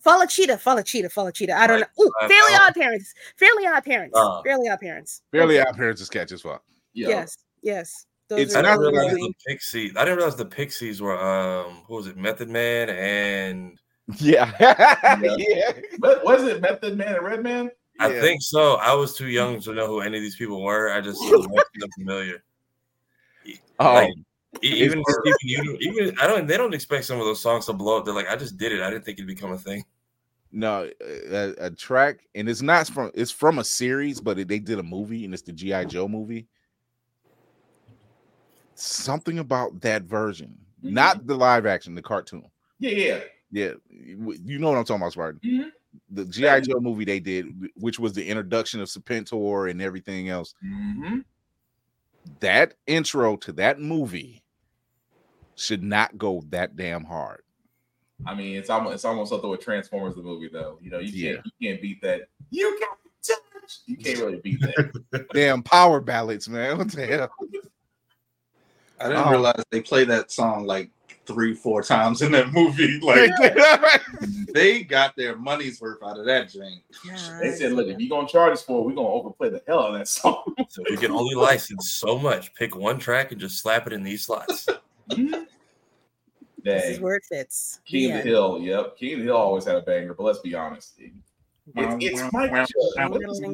follow 0.00 0.24
cheetah 0.26 0.56
follow 0.58 0.82
cheetah 0.82 1.10
follow 1.10 1.30
cheetah 1.30 1.54
i 1.56 1.66
don't 1.66 1.80
know 1.80 1.86
Ooh, 2.00 2.10
Uh, 2.22 2.28
fairly 2.28 2.54
uh, 2.54 2.60
odd 2.66 2.74
parents 2.74 3.12
fairly 3.36 3.66
odd 3.66 3.84
parents 3.84 4.16
uh, 4.18 4.42
fairly 4.42 4.68
odd 4.68 4.80
parents 4.80 5.22
Fairly 5.30 5.60
Odd 5.60 5.76
Parents 5.76 6.00
is 6.00 6.08
catch 6.08 6.32
as 6.32 6.42
fuck. 6.42 6.62
Yeah. 6.94 7.08
yes 7.08 7.36
yes 7.62 8.06
Those 8.28 8.40
It's 8.40 8.56
I 8.56 8.62
didn't 8.62 8.80
realize 8.80 9.12
the 9.14 9.32
Pixies. 9.46 9.92
I 9.96 10.04
didn't 10.04 10.16
realize 10.18 10.36
the 10.36 10.44
Pixies 10.46 11.00
were 11.02 11.18
um 11.20 11.82
who 11.86 11.94
was 11.96 12.06
it? 12.06 12.16
Method 12.16 12.48
Man 12.48 12.88
and 12.90 13.78
Yeah. 14.18 14.50
Yeah. 14.60 15.16
yeah. 15.38 15.72
But 15.98 16.24
was 16.24 16.42
it 16.44 16.60
Method 16.60 16.96
Man 16.96 17.14
and 17.16 17.24
Redman? 17.24 17.70
I 18.00 18.12
Yeah. 18.12 18.20
think 18.20 18.42
so. 18.42 18.74
I 18.76 18.94
was 18.94 19.14
too 19.16 19.28
young 19.28 19.60
to 19.60 19.74
know 19.74 19.86
who 19.86 20.00
any 20.00 20.16
of 20.18 20.22
these 20.22 20.36
people 20.36 20.62
were. 20.62 20.90
I 20.92 21.00
just 21.00 21.20
wasn't 21.22 21.94
familiar. 21.98 22.42
Oh, 23.78 23.92
Like, 23.94 24.12
even 24.60 24.98
It's- 25.00 25.16
Stephen 25.22 25.64
Uni- 25.66 25.78
even 25.80 26.18
I 26.20 26.26
don't. 26.26 26.46
They 26.46 26.56
don't 26.56 26.74
expect 26.74 27.04
some 27.06 27.18
of 27.18 27.24
those 27.24 27.40
songs 27.40 27.66
to 27.66 27.72
blow 27.72 27.98
up. 27.98 28.04
They're 28.04 28.14
like, 28.14 28.28
I 28.28 28.36
just 28.36 28.56
did 28.58 28.72
it. 28.72 28.80
I 28.82 28.90
didn't 28.90 29.04
think 29.04 29.18
it'd 29.18 29.26
become 29.26 29.52
a 29.52 29.58
thing. 29.58 29.84
no, 30.52 30.90
a, 31.00 31.54
a 31.66 31.70
track, 31.70 32.26
and 32.34 32.48
it's 32.48 32.60
not 32.62 32.86
from 32.88 33.10
it's 33.14 33.30
from 33.30 33.58
a 33.58 33.64
series, 33.64 34.20
but 34.20 34.38
it, 34.38 34.48
they 34.48 34.58
did 34.58 34.78
a 34.78 34.82
movie, 34.82 35.24
and 35.24 35.32
it's 35.32 35.42
the 35.42 35.52
GI 35.52 35.86
Joe 35.86 36.06
movie. 36.08 36.46
Something 38.74 39.38
about 39.38 39.80
that 39.82 40.02
version, 40.02 40.58
Mhm. 40.84 40.92
not 40.92 41.26
the 41.26 41.36
live 41.36 41.66
action, 41.66 41.94
the 41.94 42.02
cartoon. 42.02 42.44
Yeah, 42.78 42.90
yeah. 42.90 43.20
Yeah, 43.50 43.72
you 43.90 44.34
you 44.44 44.58
know 44.58 44.70
what 44.70 44.78
I'm 44.78 44.84
talking 44.84 45.02
about, 45.02 45.12
Spartan. 45.12 45.40
Mhm. 45.44 45.70
The 46.10 46.24
GI 46.24 46.60
Joe 46.62 46.80
movie 46.80 47.04
they 47.04 47.20
did, 47.20 47.46
which 47.76 47.98
was 47.98 48.14
the 48.14 48.26
introduction 48.26 48.80
of 48.80 48.88
Serpentor 48.88 49.70
and 49.70 49.80
everything 49.82 50.30
else. 50.30 50.54
Mm-hmm. 50.64 51.18
That 52.40 52.74
intro 52.86 53.36
to 53.36 53.52
that 53.52 53.78
movie 53.78 54.41
should 55.56 55.82
not 55.82 56.16
go 56.18 56.42
that 56.50 56.76
damn 56.76 57.04
hard. 57.04 57.42
I 58.26 58.34
mean, 58.34 58.56
it's 58.56 58.70
almost 58.70 58.94
it's 58.94 59.04
almost 59.04 59.30
something 59.30 59.50
with 59.50 59.60
Transformers 59.60 60.14
the 60.14 60.22
movie 60.22 60.48
though. 60.52 60.78
You 60.80 60.90
know, 60.90 60.98
you 61.00 61.08
Yeah. 61.12 61.34
can't 61.34 61.46
you 61.46 61.68
can't 61.68 61.82
beat 61.82 62.02
that. 62.02 62.22
You 62.50 62.78
got 62.80 62.98
touch. 63.24 63.78
You 63.86 63.96
can't 63.96 64.18
really 64.18 64.38
beat 64.38 64.60
that. 64.60 65.26
Damn 65.34 65.62
power 65.62 66.00
ballads, 66.00 66.48
man. 66.48 66.78
What 66.78 66.90
the 66.90 67.06
hell? 67.06 67.30
I 69.00 69.08
didn't 69.08 69.26
Oh. 69.26 69.30
realize 69.30 69.62
they 69.70 69.80
play 69.80 70.04
that 70.04 70.30
song 70.30 70.66
like 70.66 70.90
three, 71.26 71.54
four 71.54 71.82
times 71.82 72.22
in 72.22 72.32
that 72.32 72.52
movie. 72.52 73.00
Like 73.02 73.30
they 74.52 74.82
got 74.82 75.16
their 75.16 75.36
money's 75.36 75.80
worth 75.80 76.02
out 76.02 76.18
of 76.18 76.26
that 76.26 76.50
joint. 76.50 76.82
they 77.40 77.52
said, 77.52 77.72
look, 77.72 77.88
if 77.88 77.98
you're 77.98 78.08
gonna 78.08 78.28
charge 78.28 78.52
us 78.52 78.62
for 78.62 78.80
it, 78.80 78.84
we're 78.84 78.94
gonna 78.94 79.08
overplay 79.08 79.48
the 79.50 79.62
hell 79.66 79.80
out 79.80 79.92
of 79.94 79.98
that 79.98 80.08
song. 80.08 80.42
So 80.68 80.82
we 80.88 80.96
can 80.96 81.10
only 81.10 81.34
license 81.34 81.90
so 81.90 82.18
much. 82.18 82.54
Pick 82.54 82.76
one 82.76 82.98
track 82.98 83.32
and 83.32 83.40
just 83.40 83.60
slap 83.60 83.86
it 83.86 83.92
in 83.92 84.02
these 84.04 84.24
slots. 84.26 84.68
Mhm. 85.10 85.46
this 86.64 86.84
is 86.84 86.96
Dang. 86.96 87.02
where 87.02 87.16
it 87.16 87.24
fits 87.24 87.80
King 87.84 88.10
Yeah. 88.10 88.16
of 88.18 88.22
the 88.24 88.28
Hill, 88.30 88.58
yep. 88.60 88.96
King 88.96 89.12
of 89.14 89.18
the 89.20 89.24
Hill 89.26 89.36
always 89.36 89.64
had 89.64 89.76
a 89.76 89.82
banger, 89.82 90.14
but 90.14 90.22
let's 90.24 90.38
be 90.40 90.54
honest. 90.54 90.94
It, 90.98 91.12
it's 91.76 92.22
it's 92.22 92.32
Mike 92.32 92.50
Judge. 92.52 92.70
What 93.10 93.22
is- 93.22 93.40
This 93.40 93.48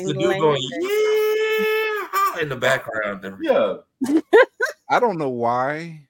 is 0.00 0.06
the 0.06 0.14
dude 0.14 0.38
going 0.40 0.62
yeah 0.80 2.42
in 2.42 2.48
the 2.50 2.56
background. 2.56 3.24
Yeah. 3.40 3.76
I 4.90 5.00
don't 5.00 5.18
know 5.18 5.30
why, 5.30 6.06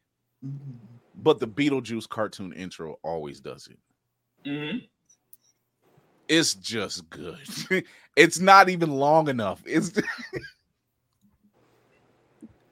but 1.22 1.38
the 1.38 1.46
Beetlejuice 1.46 2.08
cartoon 2.08 2.52
intro 2.52 2.98
always 3.02 3.40
does 3.40 3.68
it. 3.68 3.78
hmm 4.48 4.78
It's 6.28 6.54
just 6.54 7.08
good. 7.10 7.38
it's 8.16 8.38
not 8.40 8.68
even 8.68 8.90
long 8.90 9.28
enough. 9.28 9.62
It's 9.66 9.92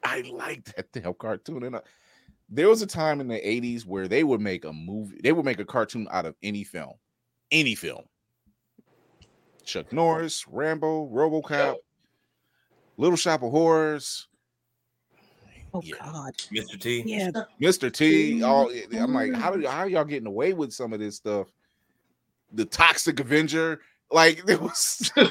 I 0.04 0.20
like 0.32 0.64
that 0.76 0.92
damn 0.92 1.14
cartoon. 1.14 1.64
And 1.64 1.76
I- 1.76 1.82
there 2.48 2.68
was 2.68 2.82
a 2.82 2.86
time 2.86 3.20
in 3.20 3.28
the 3.28 3.40
80s 3.40 3.86
where 3.86 4.06
they 4.06 4.22
would 4.22 4.40
make 4.40 4.64
a 4.64 4.72
movie, 4.72 5.18
they 5.22 5.32
would 5.32 5.44
make 5.44 5.60
a 5.60 5.64
cartoon 5.64 6.06
out 6.10 6.26
of 6.26 6.36
any 6.42 6.62
film, 6.62 6.94
any 7.50 7.74
film. 7.74 8.04
Chuck 9.64 9.92
Norris, 9.92 10.46
Rambo, 10.46 11.08
Robocop, 11.08 11.76
Little 12.98 13.16
Shop 13.16 13.42
of 13.42 13.50
Horrors, 13.50 14.28
oh 15.72 15.82
Yeah. 15.82 15.96
god 16.00 16.34
Mr. 16.52 16.80
T. 16.80 17.02
yeah 17.06 17.30
Mr. 17.60 17.92
T. 17.92 18.42
All 18.42 18.68
mm-hmm. 18.68 18.98
I'm 18.98 19.12
like, 19.12 19.34
how 19.34 19.50
do 19.52 19.66
how 19.66 19.84
y'all 19.84 20.04
getting 20.04 20.26
away 20.26 20.52
with 20.52 20.72
some 20.72 20.92
of 20.92 21.00
this 21.00 21.16
stuff? 21.16 21.48
The 22.52 22.64
Toxic 22.64 23.18
Avenger, 23.18 23.80
like 24.14 24.42
it 24.48 24.60
was. 24.60 25.12
yeah 25.16 25.26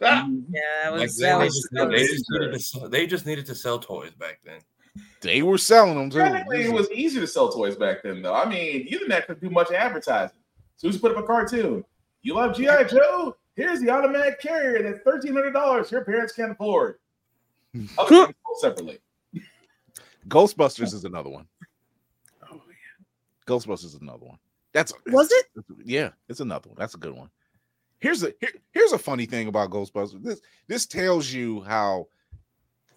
that 0.00 0.92
was, 0.92 1.16
they, 1.16 1.38
they 1.38 1.46
just, 1.46 1.68
they, 1.72 2.06
just 2.06 2.30
needed 2.30 2.52
to, 2.52 2.58
sell- 2.58 2.88
they 2.88 3.06
just 3.06 3.26
needed 3.26 3.46
to 3.46 3.54
sell 3.54 3.78
toys 3.78 4.12
back 4.12 4.40
then. 4.44 4.60
they 5.22 5.42
were 5.42 5.58
selling 5.58 5.96
them 5.96 6.10
too. 6.10 6.18
Technically, 6.18 6.64
it 6.64 6.72
was 6.72 6.90
easy 6.90 7.18
to 7.18 7.26
sell 7.26 7.50
toys 7.50 7.76
back 7.76 8.02
then, 8.02 8.22
though. 8.22 8.34
I 8.34 8.48
mean, 8.48 8.88
Usenet 8.88 9.26
could 9.26 9.40
do 9.40 9.50
much 9.50 9.72
advertising. 9.72 10.36
So 10.76 10.88
soon 10.88 10.90
as 10.90 11.00
put 11.00 11.12
up 11.12 11.24
a 11.24 11.26
cartoon, 11.26 11.84
you 12.22 12.34
love 12.34 12.54
GI 12.54 12.66
Joe. 12.90 13.36
Here's 13.54 13.80
the 13.80 13.88
automatic 13.88 14.40
carrier 14.40 14.82
that's 14.82 15.02
thirteen 15.02 15.32
hundred 15.32 15.52
dollars. 15.52 15.90
Your 15.90 16.04
parents 16.04 16.34
can't 16.34 16.52
afford. 16.52 16.98
Other 17.98 18.32
separately. 18.60 18.98
Ghostbusters 20.28 20.92
is 20.92 21.04
another 21.04 21.30
one. 21.30 21.46
Oh 22.50 22.60
yeah. 22.68 23.04
Ghostbusters 23.46 23.86
is 23.86 23.94
another 23.94 24.26
one. 24.26 24.38
That's 24.72 24.92
Was 25.06 25.30
it? 25.32 25.46
Yeah, 25.84 26.10
it's 26.28 26.40
another 26.40 26.68
one. 26.68 26.76
That's 26.78 26.94
a 26.94 26.98
good 26.98 27.14
one. 27.14 27.30
Here's 28.00 28.22
a 28.22 28.32
here, 28.40 28.52
here's 28.72 28.92
a 28.92 28.98
funny 28.98 29.26
thing 29.26 29.48
about 29.48 29.70
Ghostbusters. 29.70 30.22
This 30.22 30.40
this 30.68 30.86
tells 30.86 31.32
you 31.32 31.62
how 31.62 32.08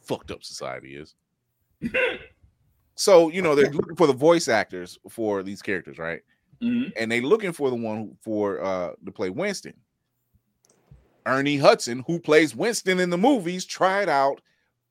fucked 0.01 0.31
up 0.31 0.43
society 0.43 0.95
is. 0.95 1.15
so 2.95 3.30
you 3.30 3.41
know 3.41 3.55
they're 3.55 3.71
looking 3.71 3.95
for 3.95 4.07
the 4.07 4.13
voice 4.13 4.47
actors 4.47 4.97
for 5.09 5.43
these 5.43 5.61
characters, 5.61 5.97
right? 5.97 6.21
Mhm. 6.61 6.91
And 6.97 7.09
they 7.11 7.21
looking 7.21 7.53
for 7.53 7.69
the 7.69 7.76
one 7.77 7.97
who- 7.97 8.17
for 8.21 8.61
uh 8.63 8.91
to 9.05 9.11
play 9.11 9.30
Winston. 9.30 9.73
Ernie 11.26 11.57
Hudson, 11.57 12.03
who 12.07 12.19
plays 12.19 12.55
Winston 12.55 12.99
in 12.99 13.09
the 13.09 13.17
movies, 13.17 13.65
tried 13.65 14.09
out 14.09 14.41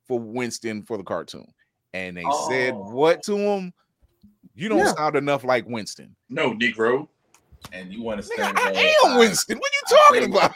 for 0.07 0.19
Winston 0.19 0.83
for 0.83 0.97
the 0.97 1.03
cartoon, 1.03 1.45
and 1.93 2.17
they 2.17 2.25
said 2.47 2.73
Oh. 2.73 2.91
what 2.95 3.21
to 3.23 3.35
him? 3.37 3.73
You 4.55 4.69
don't 4.69 4.79
No. 4.79 4.93
sound 4.95 5.15
enough 5.15 5.43
like 5.43 5.65
Winston. 5.67 6.15
No, 6.29 6.53
Negro. 6.53 7.07
And 7.73 7.91
you 7.93 8.01
want 8.01 8.21
to 8.23 8.27
Nigga, 8.29 8.33
stand 8.35 8.57
I 8.59 8.71
there, 8.73 8.93
am 9.05 9.17
Winston. 9.17 9.57
What 9.57 9.71
are 9.71 9.75
you 9.75 9.81
I 9.85 10.07
talking 10.19 10.31
played- 10.31 10.43
about? 10.43 10.55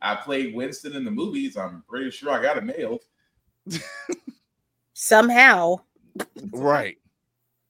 I 0.00 0.14
played 0.14 0.54
Winston 0.54 0.94
in 0.94 1.04
the 1.04 1.10
movies. 1.10 1.56
I'm 1.56 1.82
pretty 1.88 2.10
sure 2.10 2.30
I 2.30 2.40
got 2.40 2.56
it 2.56 2.64
nailed. 2.64 3.02
somehow 4.94 5.76
Right. 6.52 6.98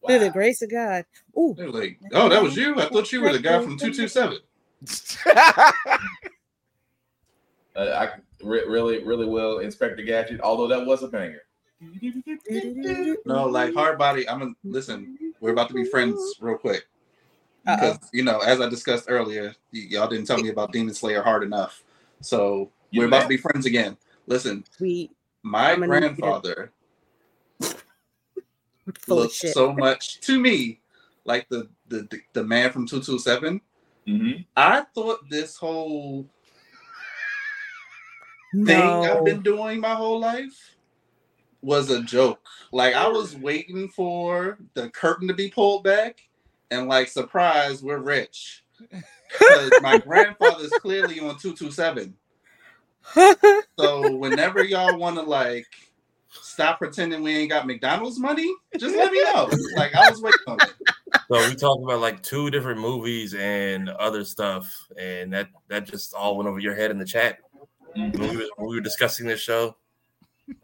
through 0.06 0.18
the 0.20 0.30
grace 0.30 0.62
of 0.62 0.70
god 0.70 1.04
Ooh, 1.36 1.54
They're 1.56 1.70
like, 1.70 1.98
oh, 2.12 2.28
that 2.28 2.42
was 2.42 2.56
you. 2.56 2.78
I 2.78 2.88
thought 2.88 3.10
you 3.12 3.22
were 3.22 3.32
the 3.32 3.38
guy 3.38 3.62
from 3.62 3.76
two 3.78 3.92
two 3.92 4.08
seven. 4.08 4.38
Uh, 7.76 8.08
I 8.10 8.44
re- 8.44 8.64
really, 8.66 9.04
really 9.04 9.26
will 9.26 9.60
Inspector 9.60 10.02
Gadget. 10.02 10.40
Although 10.40 10.66
that 10.66 10.84
was 10.84 11.04
a 11.04 11.08
banger. 11.08 11.42
No, 13.24 13.46
like 13.46 13.72
hard 13.72 13.98
body. 13.98 14.28
I'm 14.28 14.40
gonna 14.40 14.54
listen. 14.64 15.16
We're 15.40 15.52
about 15.52 15.68
to 15.68 15.74
be 15.74 15.84
friends 15.84 16.18
real 16.40 16.58
quick 16.58 16.82
uh-oh 16.82 16.97
because 17.64 17.98
you 18.12 18.22
know, 18.24 18.38
as 18.40 18.60
I 18.60 18.68
discussed 18.68 19.06
earlier, 19.08 19.54
y- 19.72 19.86
y'all 19.90 20.08
didn't 20.08 20.26
tell 20.26 20.38
me 20.38 20.48
about 20.48 20.72
Demon 20.72 20.94
Slayer 20.94 21.22
hard 21.22 21.42
enough. 21.42 21.82
So 22.20 22.70
You 22.90 23.00
we're 23.02 23.06
about 23.08 23.22
to 23.22 23.28
be 23.28 23.36
friends 23.36 23.66
again. 23.66 23.96
Listen, 24.26 24.64
we 24.80 25.10
my 25.42 25.72
I'm 25.72 25.80
gonna 25.80 26.00
need 26.00 26.06
you 26.06 26.14
grandfather 26.16 26.72
full 28.98 29.18
of 29.18 29.24
looked 29.24 29.34
shit 29.34 29.54
so 29.54 29.72
much 29.72 30.20
to 30.22 30.38
me 30.38 30.80
like 31.24 31.48
the 31.48 31.68
the 31.88 32.02
the, 32.10 32.20
the 32.32 32.44
man 32.44 32.70
from 32.72 32.86
two 32.86 33.00
two 33.02 33.18
seven. 33.18 33.60
Mhm. 34.06 34.44
I 34.56 34.82
thought 34.94 35.28
this 35.28 35.56
whole 35.56 36.26
thing 38.64 39.04
I've 39.06 39.24
been 39.24 39.42
doing 39.42 39.80
my 39.80 39.94
whole 39.94 40.18
life 40.18 40.76
was 41.60 41.90
a 41.90 42.02
joke. 42.02 42.40
Like 42.72 42.94
I 42.94 43.08
was 43.08 43.36
waiting 43.36 43.88
for 43.88 44.58
the 44.74 44.88
curtain 44.90 45.28
to 45.28 45.34
be 45.34 45.50
pulled 45.50 45.84
back 45.84 46.20
and 46.70 46.88
like 46.88 47.08
surprise, 47.08 47.82
we're 47.82 47.98
rich. 47.98 48.64
Because 49.32 49.72
my 49.82 49.98
grandfather's 50.06 50.70
clearly 50.70 51.20
on 51.20 51.38
227. 51.38 52.14
So 53.78 54.16
whenever 54.16 54.62
y'all 54.62 54.98
want 54.98 55.16
to 55.16 55.22
like 55.22 55.66
stop 56.30 56.78
pretending 56.78 57.22
we 57.22 57.36
ain't 57.36 57.50
got 57.50 57.66
McDonald's 57.66 58.18
money, 58.18 58.52
just 58.76 58.94
let 58.96 59.12
me 59.12 59.22
know. 59.24 59.50
Like 59.76 59.94
I 59.94 60.10
was 60.10 60.20
waiting 60.20 60.40
on 60.46 60.58
it. 60.60 60.74
So 61.30 61.48
we 61.48 61.54
talked 61.54 61.82
about 61.82 62.00
like 62.00 62.22
two 62.22 62.50
different 62.50 62.80
movies 62.80 63.34
and 63.34 63.88
other 63.88 64.24
stuff, 64.24 64.88
and 64.98 65.32
that 65.32 65.48
that 65.68 65.86
just 65.86 66.14
all 66.14 66.36
went 66.36 66.48
over 66.48 66.58
your 66.58 66.74
head 66.74 66.90
in 66.90 66.98
the 66.98 67.04
chat 67.04 67.38
when 67.94 68.12
we 68.12 68.36
were, 68.36 68.44
when 68.56 68.68
we 68.68 68.76
were 68.76 68.82
discussing 68.82 69.26
this 69.26 69.40
show. 69.40 69.76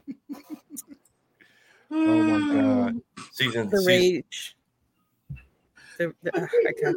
Oh 1.96 2.22
my 2.24 2.52
god. 2.52 3.00
Season, 3.30 3.70
The 3.70 3.78
season 3.78 3.86
rage. 3.86 4.53
The, 5.98 6.14
the, 6.22 6.32
I 6.68 6.72
can't- 6.80 6.96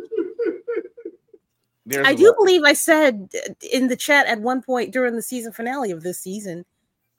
There's 1.86 2.08
I 2.08 2.12
a 2.12 2.16
do 2.16 2.28
lot. 2.28 2.36
believe 2.38 2.64
I 2.66 2.74
said 2.74 3.30
uh, 3.36 3.54
in 3.72 3.88
the 3.88 3.96
chat 3.96 4.28
at 4.28 4.42
one 4.42 4.62
point 4.62 4.92
during 4.92 5.16
the 5.16 5.22
season 5.22 5.52
finale 5.54 5.92
of 5.92 6.04
this 6.04 6.20
season, 6.20 6.66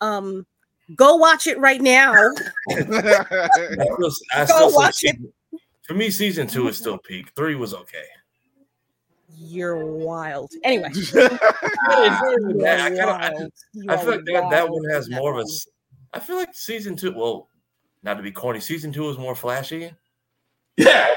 um, 0.00 0.46
go 0.94 1.16
watch 1.16 1.46
it 1.46 1.58
right 1.58 1.80
now. 1.80 2.12
I 2.70 2.80
still, 2.82 2.92
I 2.92 3.88
Go 3.98 4.10
still 4.44 4.70
say 4.70 4.76
watch 4.76 5.04
it. 5.04 5.16
For 5.86 5.94
me, 5.94 6.10
season 6.10 6.46
two 6.46 6.68
is 6.68 6.76
still 6.76 6.98
peak. 6.98 7.30
Three 7.34 7.54
was 7.54 7.72
okay. 7.72 8.04
You're 9.40 9.86
wild. 9.86 10.50
Anyway, 10.64 10.90
I, 11.14 11.38
I, 11.88 12.88
kinda- 12.90 13.50
I- 13.88 13.94
I 13.94 13.96
feel 13.96 14.10
like 14.10 14.24
that, 14.26 14.48
that 14.50 14.68
one 14.68 14.84
has 14.90 15.06
that 15.06 15.16
more 15.18 15.30
of 15.30 15.36
a. 15.36 15.38
one. 15.38 15.44
s- 15.46 15.68
I 16.12 16.18
feel 16.20 16.36
like 16.36 16.54
season 16.54 16.96
two. 16.96 17.12
Well, 17.16 17.48
not 18.02 18.14
to 18.14 18.22
be 18.22 18.32
corny, 18.32 18.60
season 18.60 18.92
two 18.92 19.08
is 19.08 19.16
more 19.16 19.34
flashy. 19.34 19.92
Yeah. 20.76 21.08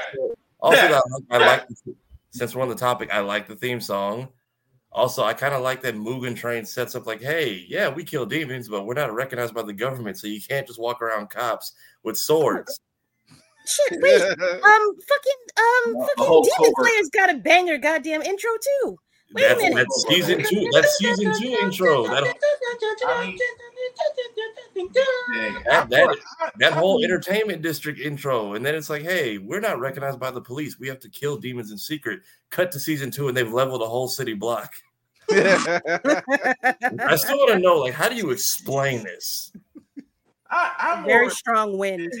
Also, 0.62 0.80
Yeah. 0.80 1.00
I, 1.30 1.36
I 1.36 1.38
like 1.46 1.68
the- 1.68 1.94
since 2.30 2.54
we're 2.54 2.62
on 2.62 2.70
the 2.70 2.74
topic, 2.74 3.10
I 3.12 3.20
like 3.20 3.46
the 3.46 3.56
theme 3.56 3.80
song. 3.80 4.28
Also, 4.90 5.22
I 5.22 5.34
kind 5.34 5.54
of 5.54 5.62
like 5.62 5.82
that 5.82 5.94
Mugen 5.96 6.34
Train 6.36 6.64
sets 6.64 6.94
up 6.94 7.06
like, 7.06 7.20
hey, 7.20 7.64
yeah, 7.68 7.88
we 7.88 8.04
kill 8.04 8.24
demons, 8.26 8.68
but 8.68 8.84
we're 8.86 8.94
not 8.94 9.12
recognized 9.14 9.54
by 9.54 9.62
the 9.62 9.72
government, 9.72 10.18
so 10.18 10.26
you 10.26 10.40
can't 10.40 10.66
just 10.66 10.78
walk 10.80 11.00
around 11.02 11.28
cops 11.30 11.72
with 12.02 12.16
swords. 12.18 12.78
Shit, 13.66 14.00
wait. 14.02 14.20
Um, 14.32 14.36
fucking, 14.40 15.40
um, 15.56 15.94
fucking 15.94 16.24
whole 16.24 16.42
Demon 16.42 16.72
covert- 16.74 16.86
Slayer's 16.90 17.08
got 17.10 17.30
a 17.34 17.38
banger 17.38 17.78
goddamn 17.78 18.22
intro 18.22 18.50
too. 18.82 18.98
Wait 19.34 19.50
a 19.50 19.56
minute. 19.56 19.74
that's 19.76 20.04
season 20.08 20.42
two. 20.44 20.68
That's 20.72 20.98
season 20.98 21.32
two 21.40 21.56
intro. 21.62 22.04
That, 22.06 22.24
I 22.24 23.24
mean, 23.26 23.38
dang, 23.38 23.38
that, 24.94 25.86
that, 25.90 26.16
that 26.58 26.72
whole 26.72 27.04
entertainment 27.04 27.62
district 27.62 28.00
intro. 28.00 28.54
And 28.54 28.64
then 28.64 28.74
it's 28.74 28.90
like, 28.90 29.02
hey, 29.02 29.38
we're 29.38 29.60
not 29.60 29.78
recognized 29.78 30.18
by 30.18 30.30
the 30.30 30.40
police. 30.40 30.78
We 30.78 30.88
have 30.88 31.00
to 31.00 31.08
kill 31.08 31.36
demons 31.36 31.70
in 31.70 31.78
secret. 31.78 32.20
Cut 32.50 32.72
to 32.72 32.80
season 32.80 33.10
two, 33.10 33.28
and 33.28 33.36
they've 33.36 33.52
leveled 33.52 33.82
a 33.82 33.86
whole 33.86 34.08
city 34.08 34.34
block. 34.34 34.72
I 35.30 37.16
still 37.16 37.38
want 37.38 37.52
to 37.52 37.58
know, 37.58 37.76
like, 37.76 37.94
how 37.94 38.08
do 38.08 38.16
you 38.16 38.30
explain 38.30 39.02
this? 39.04 39.52
I, 40.50 40.72
I'm 40.78 41.04
Very 41.04 41.26
more, 41.26 41.30
strong 41.30 41.78
wind. 41.78 42.12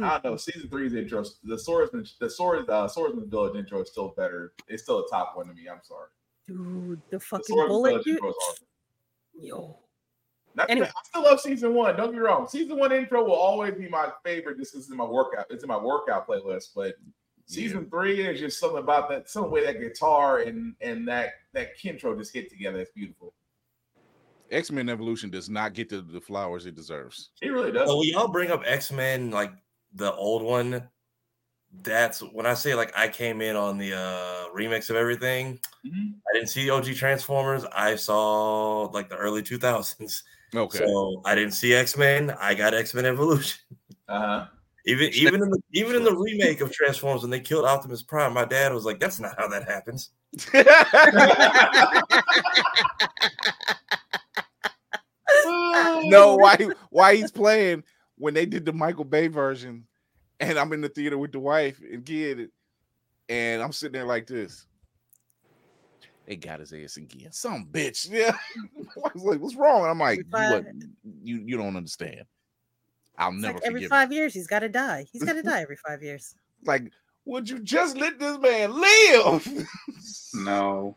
I 0.00 0.18
don't 0.18 0.24
know. 0.24 0.36
Season 0.36 0.68
three's 0.68 0.94
intro, 0.94 1.24
the 1.44 1.58
swordsman, 1.58 2.06
the 2.20 2.28
sword, 2.28 2.68
uh, 2.68 2.88
swordsman 2.88 3.30
village 3.30 3.56
intro 3.56 3.82
is 3.82 3.90
still 3.90 4.14
better. 4.16 4.52
It's 4.68 4.82
still 4.82 5.04
a 5.04 5.08
top 5.08 5.32
one 5.36 5.46
to 5.46 5.54
me. 5.54 5.68
I'm 5.68 5.80
sorry. 5.82 6.08
Dude, 6.48 7.00
the 7.10 7.16
The 7.16 7.20
fucking 7.20 7.44
swordsman 7.46 7.68
bullet. 7.68 8.04
Dude. 8.04 8.20
awesome. 8.20 8.66
Yo. 9.40 9.78
Not 10.56 10.70
Anyway. 10.70 10.88
I 10.88 11.00
still 11.04 11.22
love 11.22 11.40
season 11.40 11.74
one. 11.74 11.96
Don't 11.96 12.06
get 12.06 12.14
me 12.14 12.20
wrong. 12.20 12.48
Season 12.48 12.78
one 12.78 12.90
intro 12.90 13.22
will 13.22 13.34
always 13.34 13.74
be 13.74 13.88
my 13.88 14.08
favorite. 14.24 14.56
This 14.56 14.74
is 14.74 14.90
in 14.90 14.96
my 14.96 15.04
workout. 15.04 15.46
It's 15.50 15.62
in 15.62 15.68
my 15.68 15.76
workout 15.76 16.26
playlist. 16.26 16.70
But 16.74 16.94
season 17.44 17.90
three 17.90 18.26
is 18.26 18.40
just 18.40 18.58
something 18.58 18.78
about 18.78 19.10
that, 19.10 19.28
some 19.28 19.50
way 19.50 19.64
that 19.66 19.78
guitar 19.80 20.38
and 20.38 20.74
and 20.80 21.06
that 21.08 21.34
that 21.52 21.78
Kintro 21.78 22.16
just 22.18 22.32
hit 22.32 22.48
together. 22.48 22.80
It's 22.80 22.90
beautiful. 22.90 23.34
X 24.50 24.70
Men 24.70 24.88
Evolution 24.88 25.28
does 25.28 25.50
not 25.50 25.74
get 25.74 25.90
the, 25.90 26.00
the 26.00 26.20
flowers 26.20 26.64
it 26.64 26.74
deserves. 26.74 27.30
It 27.42 27.48
really 27.48 27.72
does. 27.72 27.88
So 27.88 27.98
when 27.98 28.08
y'all 28.08 28.28
bring 28.28 28.50
up 28.50 28.62
X 28.64 28.90
Men, 28.90 29.30
like 29.30 29.52
the 29.94 30.14
old 30.14 30.42
one, 30.42 30.88
that's 31.82 32.20
when 32.20 32.46
I 32.46 32.54
say 32.54 32.74
like 32.74 32.96
I 32.96 33.08
came 33.08 33.42
in 33.42 33.56
on 33.56 33.76
the 33.76 33.92
uh 33.92 34.54
remix 34.56 34.88
of 34.88 34.96
everything. 34.96 35.60
Mhm. 35.84 36.14
I 36.14 36.32
didn't 36.32 36.48
see 36.48 36.70
OG 36.70 36.94
Transformers. 36.94 37.66
I 37.74 37.96
saw 37.96 38.84
like 38.94 39.10
the 39.10 39.16
early 39.16 39.42
2000s. 39.42 40.22
Okay. 40.56 40.78
So 40.78 41.20
I 41.24 41.34
didn't 41.34 41.52
see 41.52 41.74
X 41.74 41.96
Men. 41.96 42.34
I 42.40 42.54
got 42.54 42.74
X 42.74 42.94
Men 42.94 43.04
Evolution. 43.04 43.58
Uh-huh. 44.08 44.46
Even 44.86 45.10
even 45.14 45.42
in 45.42 45.50
the 45.50 45.60
even 45.72 45.96
in 45.96 46.04
the 46.04 46.16
remake 46.16 46.60
of 46.60 46.70
Transformers 46.70 47.22
when 47.22 47.30
they 47.30 47.40
killed 47.40 47.64
Optimus 47.64 48.02
Prime, 48.02 48.32
my 48.32 48.44
dad 48.44 48.72
was 48.72 48.84
like, 48.84 49.00
"That's 49.00 49.18
not 49.18 49.34
how 49.36 49.48
that 49.48 49.68
happens." 49.68 50.10
no, 56.04 56.36
why 56.36 56.56
why 56.90 57.16
he's 57.16 57.32
playing 57.32 57.82
when 58.16 58.34
they 58.34 58.46
did 58.46 58.64
the 58.64 58.72
Michael 58.72 59.04
Bay 59.04 59.26
version, 59.26 59.88
and 60.38 60.56
I'm 60.56 60.72
in 60.72 60.82
the 60.82 60.88
theater 60.88 61.18
with 61.18 61.32
the 61.32 61.40
wife 61.40 61.80
and 61.80 62.04
kid, 62.04 62.50
and 63.28 63.62
I'm 63.62 63.72
sitting 63.72 63.94
there 63.94 64.06
like 64.06 64.28
this. 64.28 64.66
They 66.26 66.36
got 66.36 66.60
his 66.60 66.72
ass 66.72 66.96
again. 66.96 67.32
Some 67.32 67.66
bitch. 67.70 68.10
Yeah. 68.10 68.36
I 69.04 69.10
was 69.14 69.22
like, 69.22 69.40
what's 69.40 69.54
wrong? 69.54 69.82
And 69.82 69.90
I'm 69.90 69.98
like, 69.98 70.18
you, 70.18 70.24
what, 70.30 70.64
you 71.22 71.36
you 71.38 71.56
don't 71.56 71.76
understand. 71.76 72.22
I'll 73.18 73.32
It's 73.32 73.40
never 73.40 73.54
like 73.54 73.62
every 73.64 73.80
forgive 73.80 73.90
five 73.90 74.12
years 74.12 74.34
he's 74.34 74.46
got 74.46 74.58
to 74.60 74.68
die. 74.68 75.06
He's 75.12 75.24
got 75.24 75.34
to 75.34 75.42
die 75.44 75.62
every 75.62 75.76
five 75.76 76.02
years. 76.02 76.34
Like, 76.64 76.90
would 77.24 77.48
you 77.48 77.60
just 77.60 77.96
let 77.96 78.18
this 78.18 78.38
man 78.38 78.78
live? 78.78 79.66
No, 80.34 80.96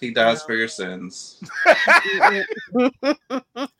he 0.00 0.12
dies 0.12 0.42
for 0.42 0.54
your 0.54 0.68
sins. 0.68 1.40
Death, 1.66 2.46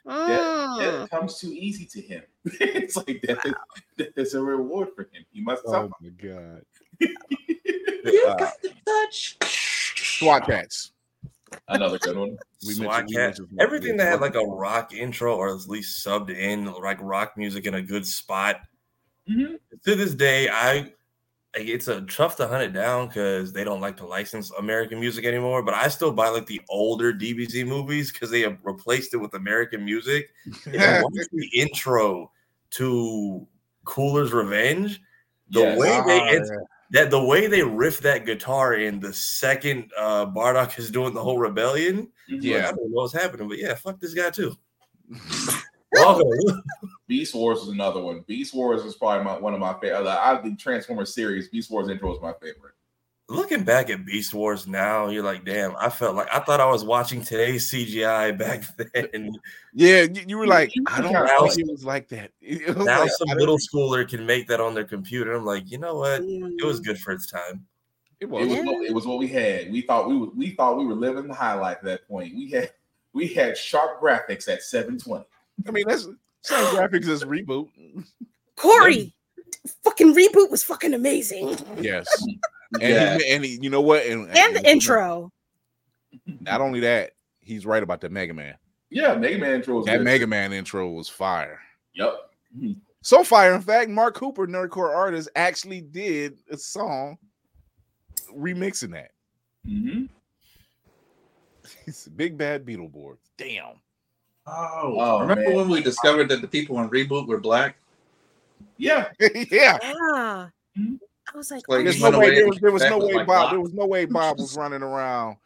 death 0.06 1.10
comes 1.10 1.38
too 1.38 1.52
easy 1.52 1.86
to 1.86 2.00
him. 2.00 2.22
it's 2.44 2.96
like 2.96 3.20
death 3.22 3.44
is, 3.44 3.52
death 3.96 4.08
is 4.16 4.34
a 4.34 4.42
reward 4.42 4.88
for 4.94 5.02
him. 5.02 5.24
He 5.30 5.40
must 5.40 5.62
oh 5.66 5.72
suffer. 5.72 5.92
my 6.00 6.08
god. 6.08 6.64
You 7.00 8.24
Uh, 8.26 8.36
got 8.36 8.54
the 8.62 8.72
touch. 8.86 9.36
SWAT 10.18 10.46
cats. 10.46 10.92
Another 11.68 11.98
good 11.98 12.16
one. 12.16 12.36
We 12.66 12.74
SWAT 12.74 12.88
mentioned- 12.88 13.08
we 13.08 13.14
Cat. 13.14 13.26
mentioned 13.38 13.48
Everything 13.60 13.96
that 13.96 14.06
had 14.06 14.20
like 14.20 14.34
a 14.34 14.44
rock 14.44 14.92
intro 14.92 15.36
or 15.36 15.48
at 15.48 15.66
least 15.68 16.04
subbed 16.04 16.30
in 16.30 16.66
like 16.66 16.98
rock 17.00 17.36
music 17.36 17.66
in 17.66 17.74
a 17.74 17.82
good 17.82 18.06
spot. 18.06 18.60
Mhm. 19.28 19.58
To 19.84 19.94
this 19.94 20.14
day, 20.14 20.48
I 20.48 20.92
it's 21.54 21.88
a 21.88 22.02
tough 22.02 22.36
to 22.36 22.46
hunt 22.46 22.62
it 22.62 22.72
down 22.74 23.08
because 23.08 23.52
they 23.52 23.64
don't 23.64 23.80
like 23.80 23.96
to 23.96 24.06
license 24.06 24.50
American 24.58 25.00
music 25.00 25.24
anymore. 25.24 25.62
But 25.62 25.74
I 25.74 25.88
still 25.88 26.12
buy 26.12 26.28
like 26.28 26.46
the 26.46 26.60
older 26.68 27.12
DBZ 27.12 27.64
movies 27.64 28.12
because 28.12 28.30
they 28.30 28.42
have 28.42 28.58
replaced 28.62 29.14
it 29.14 29.16
with 29.16 29.32
American 29.34 29.84
music. 29.84 30.28
If 30.46 30.66
you 30.66 30.78
watch 30.78 31.26
the 31.32 31.50
intro 31.54 32.30
to 32.72 33.46
Cooler's 33.84 34.32
Revenge, 34.32 35.00
the 35.50 35.60
Yes. 35.60 35.78
way 35.78 35.88
they 36.06 36.20
Ah, 36.20 36.28
it's, 36.28 36.50
that 36.90 37.10
the 37.10 37.22
way 37.22 37.46
they 37.46 37.62
riff 37.62 38.00
that 38.00 38.24
guitar 38.26 38.74
in 38.74 39.00
the 39.00 39.12
second 39.12 39.90
uh 39.96 40.26
Bardock 40.26 40.78
is 40.78 40.90
doing 40.90 41.14
the 41.14 41.22
whole 41.22 41.38
rebellion. 41.38 42.10
Mhm. 42.30 42.42
Yeah, 42.42 42.68
I 42.68 42.72
don't 42.72 42.90
know 42.90 43.02
what's 43.02 43.12
happening, 43.12 43.48
but 43.48 43.58
yeah, 43.58 43.74
fuck 43.74 44.00
this 44.00 44.14
guy 44.14 44.30
too. 44.30 44.56
Welcome. 45.92 46.28
Beast 47.06 47.34
Wars 47.34 47.60
is 47.60 47.68
another 47.68 48.00
one. 48.02 48.22
Beast 48.26 48.54
Wars 48.54 48.84
is 48.84 48.94
probably 48.94 49.24
my, 49.24 49.38
one 49.38 49.54
of 49.54 49.60
my 49.60 49.72
favorite. 49.80 50.06
Out 50.06 50.38
of 50.38 50.44
the 50.44 50.54
Transformers 50.56 51.14
series, 51.14 51.48
Beast 51.48 51.70
Wars 51.70 51.88
intro 51.88 52.14
is 52.14 52.20
my 52.20 52.34
favorite. 52.34 52.74
Looking 53.30 53.62
back 53.62 53.90
at 53.90 54.06
Beast 54.06 54.32
Wars 54.32 54.66
now, 54.66 55.08
you're 55.10 55.22
like, 55.22 55.44
damn, 55.44 55.76
I 55.76 55.90
felt 55.90 56.16
like 56.16 56.28
I 56.32 56.38
thought 56.38 56.60
I 56.60 56.70
was 56.70 56.82
watching 56.82 57.22
today's 57.22 57.70
CGI 57.70 58.36
back 58.38 58.64
then. 58.76 59.32
Yeah, 59.74 60.02
you, 60.04 60.22
you 60.28 60.38
were 60.38 60.46
like, 60.46 60.72
I 60.86 61.02
don't 61.02 61.12
know 61.12 61.46
think 61.48 61.68
it 61.68 61.70
was 61.70 61.84
like 61.84 62.08
that. 62.08 62.30
Was 62.74 62.86
now 62.86 63.00
like, 63.00 63.10
some 63.10 63.36
middle 63.36 63.58
schooler 63.58 64.08
can 64.08 64.24
make 64.24 64.48
that 64.48 64.60
on 64.60 64.72
their 64.72 64.84
computer. 64.84 65.34
I'm 65.34 65.44
like, 65.44 65.70
you 65.70 65.76
know 65.76 65.96
what? 65.96 66.22
It 66.22 66.26
Mm. 66.42 66.64
was 66.64 66.80
good 66.80 66.98
for 66.98 67.12
its 67.12 67.30
time. 67.30 67.66
It 68.18 68.24
It 68.24 68.30
was. 68.30 68.48
was 68.48 68.58
what, 68.64 68.86
it 68.86 68.94
was 68.94 69.06
what 69.06 69.18
we 69.18 69.28
had. 69.28 69.70
We 69.70 69.82
thought 69.82 70.08
we 70.08 70.16
were, 70.16 70.28
we 70.34 70.50
thought 70.52 70.78
we 70.78 70.86
were 70.86 70.94
living 70.94 71.28
the 71.28 71.34
high 71.34 71.52
life 71.54 71.76
at 71.78 71.84
that 71.84 72.08
point. 72.08 72.34
We 72.34 72.50
had 72.50 72.72
we 73.12 73.28
had 73.28 73.58
sharp 73.58 74.00
graphics 74.00 74.48
at 74.48 74.62
720. 74.62 75.24
I 75.66 75.70
mean, 75.70 75.84
that's 75.86 76.04
same 76.42 76.64
graphics 76.74 77.08
as 77.08 77.24
reboot. 77.24 77.68
Corey, 78.56 79.14
fucking 79.84 80.14
reboot 80.14 80.50
was 80.50 80.64
fucking 80.64 80.94
amazing. 80.94 81.56
Yes, 81.80 82.06
and 82.74 82.82
Yeah. 82.82 83.18
he, 83.18 83.30
and 83.32 83.44
he, 83.44 83.58
you 83.62 83.70
know 83.70 83.80
what? 83.80 84.04
And, 84.06 84.28
And 84.36 84.56
the 84.56 84.68
intro. 84.68 85.30
Not 86.40 86.60
only 86.60 86.80
that, 86.80 87.12
he's 87.40 87.64
right 87.66 87.82
about 87.82 88.00
the 88.00 88.08
Mega 88.08 88.34
Man. 88.34 88.54
Yeah, 88.90 89.14
Mega 89.14 89.38
Man 89.38 89.52
intro 89.56 89.76
was 89.76 89.86
That 89.86 89.98
good. 89.98 90.04
Mega 90.04 90.26
Man 90.26 90.52
intro 90.52 90.88
was 90.90 91.08
fire. 91.08 91.60
Yep. 91.94 92.14
So 93.02 93.22
fire, 93.22 93.54
in 93.54 93.60
fact, 93.62 93.90
Mark 93.90 94.14
Cooper, 94.14 94.46
Nerdcore 94.46 94.94
artist, 94.94 95.28
actually 95.36 95.80
did 95.82 96.38
a 96.50 96.56
song 96.56 97.18
remixing 98.34 98.92
that. 98.92 99.10
Mm-hmm. 99.66 100.04
It's 101.86 102.06
a 102.06 102.10
big 102.10 102.38
bad 102.38 102.64
Beetleborg. 102.64 103.16
Damn. 103.36 103.74
Oh, 104.46 104.96
Oh, 104.98 105.20
remember 105.20 105.42
man. 105.44 105.54
when 105.56 105.68
we 105.68 105.82
discovered 105.82 106.28
that 106.30 106.40
the 106.40 106.48
people 106.48 106.80
in 106.80 106.88
reboot 106.88 107.26
were 107.26 107.40
black? 107.40 107.76
Yeah. 108.78 109.08
yeah. 109.20 109.78
Yeah. 109.82 110.48
Mhm. 110.78 110.98
I 111.32 111.36
was 111.36 111.50
like, 111.50 111.68
Like, 111.68 111.80
oh, 111.80 111.82
There's 111.84 112.00
no 112.00 112.18
way. 112.18 112.34
There 112.34 112.46
was, 112.48 112.58
there 112.58 112.72
was 112.72 112.82
no 112.82 112.98
way 112.98 113.14
like, 113.14 113.26
Bob. 113.26 113.36
locks. 113.40 113.50
There 113.52 113.60
was 113.60 113.74
no 113.74 113.86
way 113.86 114.04
Bob 114.06 114.38
was 114.38 114.56
running 114.58 114.82
around. 114.82 115.36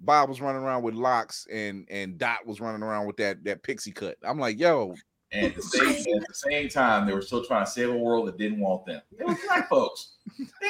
Bob 0.00 0.28
was 0.28 0.40
running 0.40 0.62
around 0.62 0.82
with 0.82 0.94
locks, 0.94 1.46
and 1.52 1.86
and 1.90 2.18
Dot 2.18 2.46
was 2.46 2.60
running 2.60 2.82
around 2.82 3.06
with 3.06 3.16
that 3.18 3.42
that 3.44 3.62
pixie 3.62 3.92
cut. 3.92 4.16
I'm 4.22 4.38
like, 4.38 4.58
yo, 4.58 4.94
And 5.32 5.46
at 5.46 5.54
the 5.56 5.62
same 5.62 5.88
at 6.16 6.26
the 6.28 6.34
same 6.34 6.68
time, 6.68 7.06
they 7.06 7.14
were 7.14 7.22
still 7.22 7.44
trying 7.44 7.64
to 7.64 7.70
save 7.70 7.88
a 7.90 7.96
world 7.96 8.28
that 8.28 8.36
didn't 8.38 8.60
want 8.60 8.84
them. 8.86 9.00
They 9.18 9.24
were 9.24 9.36
black 9.46 9.68
folks. 9.70 10.12
They, 10.60 10.68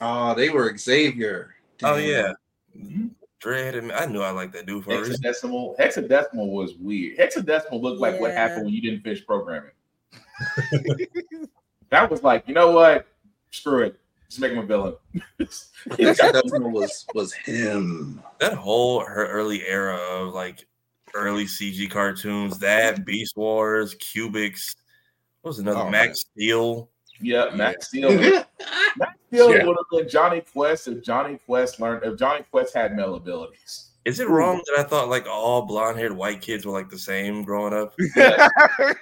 Oh, 0.00 0.34
they 0.34 0.50
were 0.50 0.76
Xavier. 0.76 1.54
Oh 1.82 1.96
Damn. 1.96 2.08
yeah, 2.08 2.32
Mhm. 2.76 3.10
Dread. 3.38 3.74
And 3.76 3.92
I 3.92 4.04
knew 4.06 4.20
I 4.20 4.30
liked 4.30 4.52
that 4.54 4.66
dude 4.66 4.84
for. 4.84 4.90
Hexadecimal. 4.90 5.78
Hexadecimal 5.78 6.50
was 6.50 6.74
weird. 6.74 7.18
Hexadecimal 7.18 7.80
looked 7.80 8.00
like 8.00 8.20
what 8.20 8.32
happened 8.32 8.64
when 8.64 8.74
you 8.74 8.80
didn't 8.82 9.02
finish 9.02 9.24
programming. 9.24 9.70
that 11.90 12.10
was 12.10 12.22
like, 12.22 12.46
you 12.48 12.54
know 12.54 12.70
what? 12.72 13.06
Screw 13.56 13.82
it. 13.84 13.98
Just 14.28 14.40
make 14.40 14.52
him 14.52 14.58
a 14.58 14.62
villain. 14.66 14.94
Hexadecimal 15.88 16.70
was 16.72 17.06
was 17.14 17.32
him. 17.32 18.22
That 18.40 18.54
whole 18.54 19.00
her 19.04 19.26
early 19.28 19.66
era 19.66 19.96
of 19.96 20.34
like 20.34 20.66
early 21.14 21.44
CG 21.46 21.88
cartoons, 21.90 22.58
that 22.58 23.04
Beast 23.06 23.36
Wars, 23.36 23.94
Cubix. 23.94 24.74
What 25.42 25.50
was 25.50 25.58
another 25.60 25.80
Oh, 25.80 25.90
Max 25.90 26.20
Steel? 26.32 26.90
yeah, 27.20 27.50
Max 27.54 27.88
Steel. 27.88 28.10
Max 28.98 29.12
Steel 29.28 29.54
Yeah. 29.56 29.64
would 29.64 29.76
have 29.76 29.86
been 30.00 30.08
Jonny 30.08 30.40
Quest 30.42 30.88
if 30.88 31.02
Jonny 31.02 31.38
Quest 31.46 31.80
learned 31.80 32.04
if 32.04 32.18
Jonny 32.18 32.44
Quest 32.50 32.74
had 32.74 32.94
male 32.96 33.14
abilities. 33.14 33.85
Is 34.06 34.20
it 34.20 34.28
wrong 34.28 34.62
that 34.66 34.78
I 34.78 34.88
thought 34.88 35.08
like 35.08 35.26
all 35.26 35.62
blonde 35.66 35.98
haired 35.98 36.12
white 36.12 36.40
kids 36.40 36.64
were 36.64 36.72
like 36.72 36.88
the 36.88 36.98
same 36.98 37.42
growing 37.42 37.74
up? 37.74 37.92
Yeah. 38.16 38.48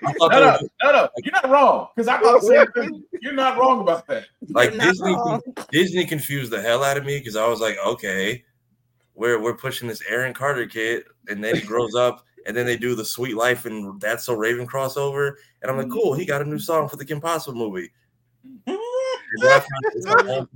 No, 0.02 0.26
no, 0.28 0.59
no, 0.82 0.93
no. 0.93 1.09
You're 1.22 1.32
not 1.32 1.51
wrong. 1.51 1.89
Because 1.94 2.09
I 2.09 2.18
thought 2.20 2.40
the 2.40 2.47
same 2.74 2.85
thing. 2.90 3.02
You're 3.20 3.35
not 3.35 3.59
wrong 3.59 3.82
about 3.82 4.06
that. 4.06 4.24
like 4.51 4.72
You're 4.72 4.81
Disney. 4.81 5.12
wrong. 5.14 5.40
Disney 5.70 6.06
confused 6.06 6.51
the 6.51 6.60
hell 6.62 6.82
out 6.82 6.97
of 6.97 7.05
me 7.05 7.18
because 7.18 7.36
I 7.36 7.47
was 7.47 7.60
like, 7.60 7.76
okay, 7.86 8.43
we're 9.14 9.39
we're 9.40 9.56
pushing 9.56 9.89
this 9.89 10.02
Aaron 10.09 10.32
Carter 10.32 10.66
kid, 10.66 11.05
and 11.28 11.44
then 11.44 11.55
he 11.56 11.60
grows 11.62 11.94
up, 11.94 12.24
and 12.47 12.56
then 12.56 12.64
they 12.66 12.76
do 12.78 12.94
the 12.94 13.05
Sweet 13.05 13.36
Life 13.36 13.66
and 13.66 14.01
That's 14.01 14.24
So 14.24 14.35
Raven 14.35 14.66
crossover, 14.66 15.35
and 15.62 15.70
I'm 15.70 15.76
like, 15.76 15.90
cool, 15.90 16.14
he 16.14 16.24
got 16.24 16.40
a 16.43 16.44
new 16.47 16.59
song 16.59 16.89
for 16.89 16.97
the 16.97 17.05
Kim 17.05 17.20
Possible 17.20 17.59
movie. 17.59 17.90
And 19.36 19.43
then, 19.43 19.51
I 19.51 19.59
found 19.59 19.68
it's 19.94 20.06
my 20.06 20.32
own- 20.32 20.48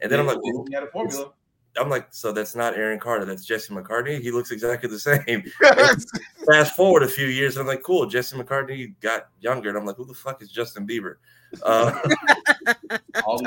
and 0.00 0.12
then 0.12 0.20
I'm 0.20 0.26
like, 0.26 0.38
Disney 0.44 0.72
had 0.72 0.84
a 0.84 0.86
formula. 0.88 1.32
I'm 1.78 1.88
like, 1.88 2.08
so 2.10 2.32
that's 2.32 2.56
not 2.56 2.76
Aaron 2.76 2.98
Carter, 2.98 3.24
that's 3.24 3.44
Jesse 3.44 3.72
McCartney. 3.72 4.20
He 4.20 4.30
looks 4.30 4.50
exactly 4.50 4.88
the 4.88 4.98
same. 4.98 5.44
Fast 6.46 6.74
forward 6.74 7.02
a 7.04 7.08
few 7.08 7.26
years, 7.26 7.56
and 7.56 7.62
I'm 7.62 7.66
like, 7.68 7.82
cool, 7.82 8.06
Jesse 8.06 8.36
McCartney 8.36 8.94
got 9.00 9.28
younger, 9.40 9.68
and 9.68 9.78
I'm 9.78 9.84
like, 9.86 9.96
who 9.96 10.04
the 10.04 10.14
fuck 10.14 10.42
is 10.42 10.50
Justin 10.50 10.86
Bieber? 10.86 11.16
Uh, 11.62 11.92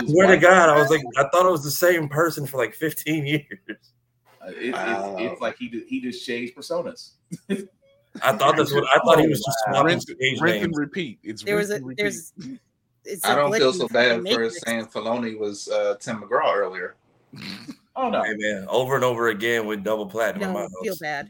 swear 0.06 0.28
to 0.28 0.34
white- 0.34 0.42
God, 0.42 0.70
I 0.70 0.78
was 0.80 0.90
like, 0.90 1.02
I 1.18 1.24
thought 1.30 1.46
it 1.46 1.52
was 1.52 1.64
the 1.64 1.72
same 1.72 2.08
person 2.10 2.46
for 2.46 2.58
like 2.58 2.74
15 2.76 3.26
years. 3.26 3.44
Uh, 4.42 4.48
it- 4.48 4.56
it's, 4.58 4.74
Wow. 4.78 5.16
it's 5.20 5.42
like 5.42 5.58
he 5.58 5.68
did, 5.70 5.84
he 5.88 6.02
just 6.02 6.26
changed 6.26 6.56
personas. 6.56 7.12
I 8.22 8.32
thought 8.34 8.56
that's 8.58 8.72
what 8.74 8.84
I 8.94 9.00
thought 9.06 9.20
he 9.20 9.28
was 9.28 9.40
just 9.44 9.58
Oh, 9.68 9.72
wow. 9.72 9.74
swapping 9.80 9.86
rinse, 9.96 10.04
stage 10.04 10.42
rinse 10.42 10.64
and 10.66 10.76
repeat. 10.78 11.20
It's 11.24 11.44
There 11.44 11.56
was 11.56 11.70
rinse 11.70 11.72
a 11.72 11.76
and 11.78 11.88
repeat. 11.88 12.02
there's. 12.02 12.34
It's 13.06 13.26
I 13.26 13.34
a 13.34 13.36
don't 13.36 13.54
feel 13.54 13.74
so 13.74 13.88
bad 13.90 14.22
for 14.28 14.50
saying 14.50 14.86
Filoni 14.86 15.38
was 15.38 15.68
uh, 15.68 15.96
Tim 16.00 16.22
McGraw 16.22 16.56
earlier. 16.56 16.96
Oh 17.96 18.10
no. 18.10 18.24
Hey 18.24 18.34
man, 18.38 18.66
over 18.70 18.96
and 18.96 19.04
over 19.04 19.30
again 19.30 19.66
with 19.68 19.84
double 19.84 20.06
platinum. 20.08 20.50
in 20.50 20.54
my 20.54 20.62
No, 20.62 20.68
feel 20.84 20.96
bad. 21.00 21.30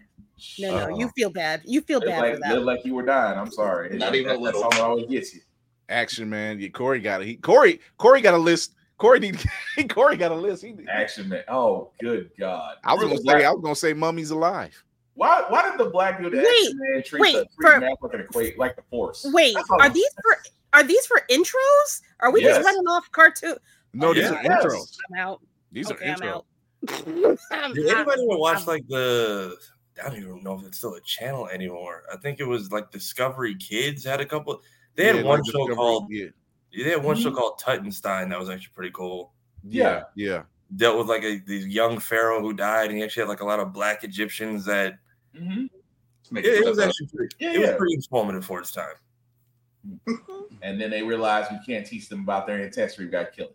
No, 0.60 0.72
no, 0.90 0.94
Uh, 0.94 0.98
you 0.98 1.10
feel 1.16 1.30
bad. 1.30 1.62
You 1.66 1.82
feel 1.82 2.00
bad 2.02 2.20
like, 2.22 2.34
for 2.36 2.40
that. 2.42 2.54
looked 2.56 2.66
like 2.66 2.86
you 2.86 2.96
were 2.96 3.04
dying. 3.04 3.38
I'm 3.38 3.52
sorry. 3.52 3.98
Not 3.98 4.16
even 4.16 4.36
a 4.36 4.40
little. 4.40 4.62
That's 4.64 4.80
all 4.80 4.90
always 4.92 5.08
gets 5.08 5.34
you. 5.34 5.42
action, 5.90 6.30
man. 6.30 6.60
Yeah, 6.60 6.70
Corey 6.70 7.00
got 7.00 7.22
it. 7.22 7.28
He 7.28 7.36
Corey 7.36 7.80
Corey 7.98 8.22
got 8.22 8.34
a 8.34 8.38
list. 8.38 8.76
Corey 8.98 9.20
need 9.20 9.44
Corey 9.90 10.16
got 10.18 10.32
a 10.32 10.36
list. 10.36 10.64
He, 10.64 10.76
Action 10.90 11.28
man. 11.30 11.44
Oh, 11.50 11.92
good 12.00 12.30
God. 12.40 12.78
I 12.84 12.94
was 12.94 13.04
gonna 13.04 13.16
the 13.18 13.22
black- 13.24 13.40
say 13.42 13.46
I 13.46 13.52
was 13.52 13.62
gonna 13.62 13.76
say 13.76 13.94
Mummy's 13.94 14.32
alive. 14.32 14.82
Why, 15.16 15.44
why 15.50 15.70
did 15.70 15.80
the 15.80 15.90
black 15.92 16.20
dude 16.22 16.34
Wait, 16.34 16.44
Action 16.48 16.80
man 16.80 17.04
treat 17.04 17.22
wait, 17.22 17.34
the 17.36 17.46
for- 17.62 17.72
treat 17.72 17.82
math 17.82 17.98
like 18.02 18.14
an 18.14 18.22
equate 18.22 18.58
like 18.58 18.76
the 18.76 18.82
force? 18.90 19.26
Wait, 19.34 19.56
are 19.56 19.82
I'm 19.82 19.94
these 19.94 20.10
for 20.22 20.38
are 20.74 20.84
these 20.84 21.06
for 21.06 21.22
intros? 21.30 22.02
Are 22.22 22.32
we 22.32 22.42
Yes. 22.42 22.58
just 22.58 22.66
running 22.66 22.88
off 22.88 23.12
cartoon? 23.12 23.58
No, 23.94 24.08
Oh, 24.10 24.14
these 24.14 24.24
yeah. 24.24 24.34
are 24.40 24.44
Yes. 24.44 24.64
intros. 24.66 24.98
I'm 25.12 25.20
out. 25.20 25.42
These 25.72 25.92
okay, 25.92 26.10
are 26.12 26.16
intros. 26.16 26.44
Out. 26.90 27.38
I'm 27.52 27.74
Did 27.74 27.88
anybody 27.88 28.22
ever 28.24 28.38
watch 28.38 28.66
like 28.68 28.88
the? 28.88 29.56
I 30.04 30.10
don't 30.10 30.18
even 30.20 30.44
know 30.44 30.56
if 30.60 30.66
it's 30.66 30.78
still 30.80 30.96
a 30.96 31.02
channel 31.02 31.48
anymore. 31.50 32.04
I 32.12 32.18
think 32.18 32.40
it 32.40 32.48
was 32.48 32.72
like 32.72 32.92
Discovery 32.92 33.56
Kids 33.56 34.04
had 34.04 34.20
a 34.22 34.26
couple. 34.26 34.62
They 34.96 35.06
had 35.06 35.18
Yeah, 35.18 35.22
one 35.24 35.40
like 35.40 35.46
show 35.52 35.52
Discovery- 35.68 35.76
called. 35.76 36.08
yeah, 36.10 36.28
They 36.76 36.90
had 36.90 37.04
one 37.04 37.16
show 37.18 37.32
Mhm. 37.32 37.36
called 37.36 37.60
Tutenstein 37.62 38.30
that 38.30 38.40
was 38.40 38.50
actually 38.50 38.74
pretty 38.74 38.92
cool. 38.92 39.34
yeah, 39.64 40.04
yeah. 40.16 40.44
Dealt 40.76 40.98
with 40.98 41.08
like 41.08 41.24
a 41.24 41.38
this 41.40 41.66
young 41.66 42.00
pharaoh 42.00 42.42
who 42.42 42.54
died, 42.54 42.90
and 42.90 42.98
he 42.98 43.04
actually 43.04 43.22
had 43.22 43.30
like 43.30 43.42
a 43.42 43.46
lot 43.46 43.60
of 43.60 43.72
black 43.74 44.04
Egyptians 44.04 44.66
that. 44.66 44.98
Mhm. 45.36 45.70
It, 46.36 46.46
it 46.46 46.46
it 46.46 46.66
was 46.66 46.80
up. 46.80 46.88
actually 46.90 47.08
pretty, 47.16 47.36
Yeah, 47.40 47.52
it 47.54 47.60
was 47.60 47.76
pretty 47.78 47.94
informative 47.96 48.44
for 48.46 48.60
its 48.60 48.72
time. 48.72 48.96
And 50.62 50.80
then 50.80 50.90
they 50.90 51.04
realized 51.04 51.52
we 51.52 51.60
can't 51.66 51.86
teach 51.86 52.08
them 52.08 52.22
about 52.22 52.48
their 52.48 52.62
ancestry. 52.64 53.04
We 53.06 53.12
got 53.12 53.34
killed. 53.34 53.54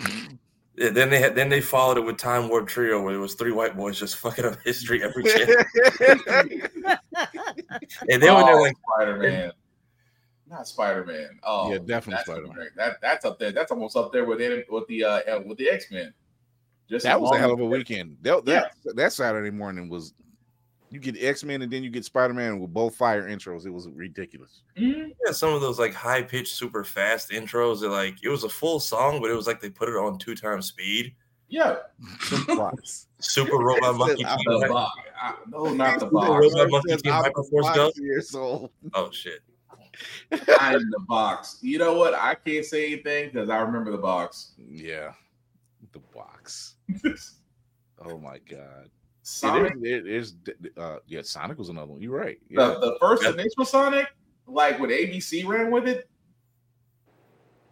Yeah, 0.76 0.90
then 0.90 1.08
they 1.08 1.20
had 1.20 1.36
then 1.36 1.48
they 1.48 1.60
followed 1.60 1.98
it 1.98 2.04
with 2.04 2.16
Time 2.16 2.48
Warp 2.48 2.66
Trio, 2.66 3.00
where 3.00 3.14
it 3.14 3.18
was 3.18 3.34
three 3.34 3.52
white 3.52 3.76
boys 3.76 3.98
just 3.98 4.16
fucking 4.20 4.44
up 4.44 4.58
history 4.64 5.02
every 5.02 5.22
channel. 5.24 5.54
and 8.08 8.22
then 8.22 8.34
when 8.34 8.46
they're 8.46 8.60
like, 8.60 8.76
Spider 8.92 9.16
Man, 9.18 9.52
not 10.48 10.66
Spider 10.66 11.04
Man. 11.04 11.38
Oh, 11.42 11.70
Yeah, 11.70 11.78
definitely 11.78 12.14
that's 12.14 12.26
Spider-Man. 12.26 12.68
That 12.76 13.00
that's 13.00 13.24
up 13.24 13.38
there. 13.38 13.52
That's 13.52 13.70
almost 13.70 13.96
up 13.96 14.12
there 14.12 14.24
with 14.24 14.38
the 14.38 14.64
with 14.68 14.86
the 14.88 15.04
uh, 15.04 15.40
with 15.40 15.58
the 15.58 15.68
X 15.68 15.90
Men. 15.90 16.12
Just 16.88 17.04
that 17.04 17.20
was 17.20 17.34
a 17.34 17.38
hell 17.38 17.52
of 17.52 17.60
a 17.60 17.64
weekend. 17.64 18.18
That, 18.22 18.44
that, 18.44 18.72
that 18.94 19.12
Saturday 19.12 19.50
morning 19.50 19.88
was 19.88 20.12
you 20.94 21.00
get 21.00 21.16
X 21.22 21.44
Men 21.44 21.60
and 21.62 21.70
then 21.72 21.82
you 21.84 21.90
get 21.90 22.04
Spider 22.04 22.32
Man 22.32 22.60
with 22.60 22.72
both 22.72 22.94
fire 22.94 23.28
intros. 23.28 23.66
It 23.66 23.70
was 23.70 23.88
ridiculous. 23.88 24.62
Mhm. 24.78 25.10
yeah, 25.26 25.32
some 25.32 25.52
of 25.52 25.60
those 25.60 25.78
like 25.78 25.92
high 25.92 26.22
pitched, 26.22 26.54
super 26.54 26.84
fast 26.84 27.30
intros. 27.30 27.80
That 27.80 27.90
like 27.90 28.16
it 28.22 28.28
was 28.28 28.44
a 28.44 28.48
full 28.48 28.80
song, 28.80 29.20
but 29.20 29.30
it 29.30 29.34
was 29.34 29.46
like 29.46 29.60
they 29.60 29.70
put 29.70 29.88
it 29.88 29.96
on 29.96 30.18
two 30.18 30.34
times 30.34 30.66
speed. 30.66 31.14
Yeah, 31.48 31.76
Super 33.20 33.56
Robot 33.58 33.96
Monkey 33.96 34.24
I'm 34.24 34.38
Team. 34.38 34.60
the 34.60 34.68
box. 34.68 35.00
I- 35.20 35.34
No, 35.48 35.72
not 35.74 36.00
the 36.00 36.06
box. 36.06 36.28
Robot 36.56 36.70
Monkey 36.70 36.96
Team 36.96 37.12
Hyperforce 37.12 37.62
five 37.62 37.74
Go. 37.76 37.90
years 37.96 38.34
old. 38.34 38.70
Oh 38.94 39.10
shit! 39.10 39.40
I'm 40.58 40.76
in 40.76 40.90
the 40.90 41.04
box. 41.06 41.58
You 41.60 41.78
know 41.78 41.94
what? 41.94 42.14
I 42.14 42.34
can't 42.34 42.64
say 42.64 42.86
anything 42.92 43.30
because 43.32 43.50
I 43.50 43.58
remember 43.58 43.90
the 43.90 43.98
box. 43.98 44.52
Yeah, 44.58 45.12
the 45.92 46.00
box. 46.14 46.74
Oh 48.06 48.18
my 48.18 48.38
god. 48.50 48.90
Yeah, 49.24 49.28
Sonic, 49.30 49.72
there's, 49.80 50.34
there- 50.44 50.54
there's 50.60 50.74
uh, 50.76 50.98
yeah, 51.06 51.22
Sonic 51.22 51.58
was 51.58 51.70
another 51.70 51.92
one. 51.92 52.02
You're 52.02 52.16
right. 52.18 52.38
Yeah. 52.50 52.66
the, 52.66 52.80
the 52.80 52.96
first 53.00 53.24
initial 53.24 53.64
Sonic, 53.64 54.08
like 54.46 54.78
when 54.78 54.90
ABC 54.90 55.46
ran 55.46 55.70
with 55.70 55.88
it, 55.88 56.06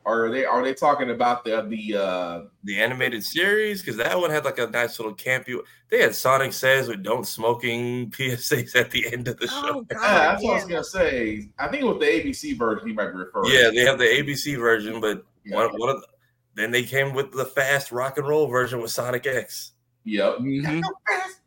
or 0.05 0.25
are 0.27 0.31
they 0.31 0.45
are 0.45 0.65
they 0.65 0.75
talking 0.75 1.11
about 1.11 1.45
the 1.45 1.63
the 1.69 1.97
uh 2.01 2.41
The 2.65 2.81
animated 2.81 3.23
series 3.23 3.81
because 3.83 3.97
that 3.99 4.19
one 4.19 4.31
had 4.31 4.45
like 4.45 4.59
a 4.59 4.67
nice 4.67 4.99
little 4.99 5.15
campy. 5.15 5.57
They 5.91 6.01
had 6.01 6.15
Sonic 6.15 6.53
Says 6.55 6.89
with 6.89 7.03
"Don't 7.03 7.27
Smoking" 7.27 8.11
PSAs 8.17 8.75
at 8.75 8.91
the 8.91 9.13
end 9.13 9.29
of 9.29 9.37
the 9.39 9.47
show. 9.47 9.63
Oh 9.63 9.87
yeah, 9.91 9.97
god, 9.99 10.33
that's 10.33 10.43
what 10.43 10.51
I 10.53 10.55
was 10.55 10.65
gonna 10.65 10.85
say. 10.85 11.51
I 11.59 11.69
think 11.69 11.83
it 11.83 11.87
was 11.87 11.99
the 12.01 12.07
ABC 12.07 12.59
version 12.59 12.89
he 12.89 12.95
might 12.95 13.09
be 13.13 13.19
referring. 13.19 13.53
Yeah, 13.53 13.69
to. 13.69 13.73
they 13.73 13.85
have 13.85 13.99
the 13.99 14.05
ABC 14.07 14.59
version, 14.59 15.01
but 15.01 15.25
Yeah. 15.45 15.57
one, 15.57 15.69
one 15.79 15.91
of 15.91 16.01
the, 16.01 16.07
then 16.55 16.71
they 16.71 16.83
came 16.83 17.15
with 17.15 17.31
the 17.33 17.45
fast 17.45 17.93
rock 17.93 18.17
and 18.19 18.27
roll 18.27 18.47
version 18.49 18.81
with 18.81 18.91
Sonic 18.91 19.27
X. 19.27 19.72
Yep. 20.05 20.39
Mhm. 20.39 20.83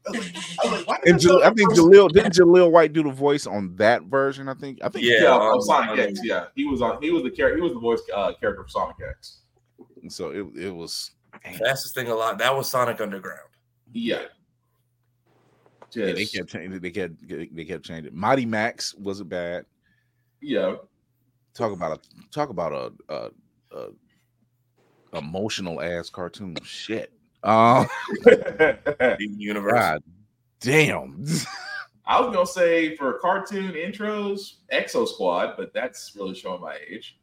I 0.08 0.12
like, 0.72 0.88
why 0.88 0.98
did 1.04 1.10
And 1.12 1.20
they 1.20 1.24
Jal- 1.24 1.44
I 1.44 1.50
think 1.54 1.70
person- 1.70 1.86
Jaleel 1.92 2.10
didn't 2.12 2.34
Jaleel 2.34 2.72
White 2.72 2.94
do 2.94 3.04
the 3.04 3.12
voice 3.12 3.46
on 3.48 3.76
that 3.78 4.04
version. 4.04 4.48
I 4.48 4.54
think. 4.54 4.80
I 4.84 4.90
think. 4.90 5.06
Yeah, 5.06 5.24
Yeah, 5.24 5.32
on- 5.34 5.42
on 5.42 5.62
Sonic 5.62 6.00
X. 6.00 6.20
Yeah, 6.24 6.46
he 6.56 6.66
was 6.66 6.82
on. 6.82 7.02
He 7.02 7.12
was 7.12 7.24
the 7.24 7.32
character. 7.32 7.58
He 7.58 7.62
was 7.64 7.74
the 7.74 7.80
voice 7.80 8.02
uh, 8.14 8.34
character 8.40 8.64
for 8.64 8.70
Sonic 8.70 8.96
X. 9.10 9.40
So 10.10 10.30
it 10.30 10.46
it 10.56 10.72
was. 10.76 11.12
Fastest 11.60 11.96
thing 11.96 12.08
alive. 12.08 12.38
That 12.38 12.56
was 12.56 12.70
Sonic 12.70 13.02
Underground. 13.02 13.40
Yeah. 13.92 14.24
Yeah, 15.92 16.12
they 16.14 16.26
kept 16.26 16.50
changing. 16.50 16.80
They 16.82 16.92
kept 16.92 17.14
they 17.28 17.66
kept 17.66 17.84
changing. 17.86 18.16
Mighty 18.16 18.46
Max 18.46 18.94
wasn't 18.96 19.30
bad. 19.30 19.66
yeah. 20.42 20.76
Talk 21.54 21.72
about 21.72 21.98
a 22.00 22.30
talk 22.32 22.50
about 22.50 22.74
a, 23.10 23.14
a, 23.14 23.30
a 25.14 25.18
emotional 25.18 25.82
ass 25.82 26.10
cartoon. 26.10 26.56
Shit. 26.64 27.14
Um. 27.46 27.88
Steven 28.22 29.40
Universe. 29.40 29.74
God 29.74 30.04
damn. 30.60 31.26
I 32.08 32.22
was 32.22 32.34
gonna 32.34 32.46
say 32.46 32.96
for 32.96 33.14
cartoon 33.20 33.74
intros, 33.74 34.56
Exo 34.72 35.08
Squad, 35.08 35.56
but 35.58 35.74
that's 35.74 36.14
really 36.16 36.36
showing 36.36 36.62
my 36.62 36.78
age. 36.90 37.18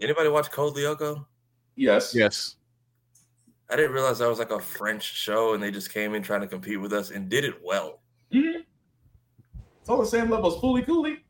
Anybody 0.00 0.28
watch 0.28 0.50
Code 0.50 0.76
Lyoko? 0.76 1.24
Yes. 1.74 2.14
yes. 2.14 2.56
I 3.68 3.76
didn't 3.76 3.92
realize 3.92 4.18
that 4.18 4.28
was 4.28 4.38
like 4.38 4.50
a 4.50 4.60
French 4.60 5.02
show, 5.02 5.54
and 5.54 5.62
they 5.62 5.70
just 5.70 5.92
came 5.92 6.14
in 6.14 6.22
trying 6.22 6.40
to 6.40 6.46
compete 6.46 6.80
with 6.80 6.92
us 6.92 7.10
and 7.10 7.28
did 7.28 7.44
it 7.44 7.54
well. 7.64 8.00
Mhm. 8.32 8.64
It's 9.80 9.88
all 9.88 9.98
the 9.98 10.06
same 10.06 10.30
level 10.30 10.54
as 10.54 10.60
Fooly 10.60 10.84
Cooley. 10.84 11.24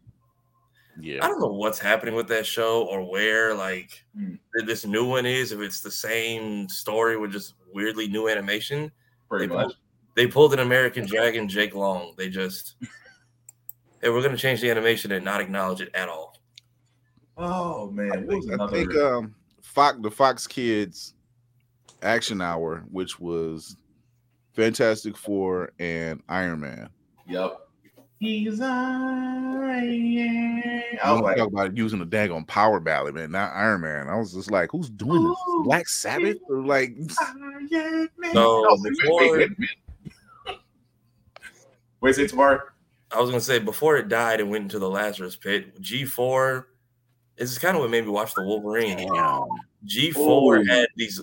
I 1.23 1.27
don't 1.29 1.41
know 1.41 1.47
what's 1.53 1.79
happening 1.79 2.15
with 2.15 2.29
that 2.29 2.47
show 2.47 2.85
or 2.87 3.09
where 3.11 3.55
like 3.55 4.05
Hmm. 4.17 4.35
this 4.67 4.85
new 4.87 5.05
one 5.09 5.27
is. 5.27 5.53
If 5.53 5.61
it's 5.61 5.81
the 5.81 5.91
same 5.91 6.69
story 6.69 7.17
with 7.17 7.33
just 7.33 7.55
weirdly 7.73 8.09
new 8.09 8.29
animation, 8.29 8.91
Pretty 9.29 9.47
they 9.47 9.55
much. 9.55 9.65
pulled, 9.67 9.77
they 10.17 10.27
pulled 10.27 10.53
an 10.55 10.59
American 10.61 11.07
Dragon, 11.07 11.49
Jake 11.49 11.75
Long. 11.75 12.15
They 12.17 12.29
just 12.29 12.75
hey, 14.03 14.09
we're 14.11 14.23
gonna 14.23 14.37
change 14.37 14.61
the 14.61 14.71
animation 14.71 15.13
and 15.13 15.25
not 15.25 15.41
acknowledge 15.41 15.81
it 15.81 15.91
at 15.95 16.09
all. 16.09 16.37
Oh 17.37 17.91
man, 17.91 18.13
I 18.13 18.17
what 18.19 18.27
was 18.37 18.47
think, 18.47 18.61
I 18.61 18.67
think 18.69 18.95
um 18.97 19.35
Fox 19.63 19.99
the 20.03 20.11
Fox 20.11 20.47
Kids 20.47 21.15
Action 22.03 22.41
Hour, 22.41 22.85
which 22.91 23.19
was 23.21 23.77
Fantastic 24.55 25.17
Four 25.17 25.71
and 25.79 26.23
Iron 26.29 26.61
Man. 26.61 26.89
Yep. 27.29 27.61
He's 28.21 28.61
Iron. 28.61 29.65
I 29.65 30.99
I 31.03 31.13
was 31.13 31.23
was 31.23 31.25
like, 31.25 31.37
talk 31.39 31.49
about 31.49 31.75
using 31.77 32.03
a 32.03 32.07
daggone 32.07 32.47
power 32.47 32.79
ballad, 32.79 33.15
man, 33.15 33.31
not 33.31 33.53
Iron 33.55 33.81
Man. 33.81 34.09
I 34.09 34.17
was 34.17 34.35
just 34.35 34.51
like, 34.51 34.71
who's 34.73 34.91
doing 34.91 35.27
this? 35.27 35.39
Black 35.65 35.89
Sabbath 35.89 36.37
or 36.51 36.61
like 36.61 36.95
Iron 37.23 38.09
Man. 38.19 38.35
No, 38.35 38.63
wait, 38.83 38.99
before- 38.99 39.21
wait, 39.21 39.33
wait, 39.39 39.51
wait. 39.59 40.59
Wait, 42.03 42.15
say 42.15 42.27
tomorrow. 42.27 42.61
I 43.11 43.21
was 43.21 43.31
gonna 43.31 43.41
say 43.41 43.59
before 43.59 43.97
it 43.97 44.09
died 44.09 44.41
and 44.41 44.51
went 44.51 44.65
into 44.65 44.79
the 44.79 44.89
Lazarus 44.89 45.35
pit, 45.37 45.81
G4. 45.83 46.65
This 47.37 47.51
is 47.51 47.59
kind 47.59 47.75
of 47.75 47.81
what 47.83 47.91
made 47.91 48.05
me 48.05 48.11
watch 48.11 48.35
the 48.35 48.43
Wolverine. 48.43 48.99
G4 49.87 50.17
Ooh. 50.17 50.65
had 50.65 50.89
these 50.97 51.23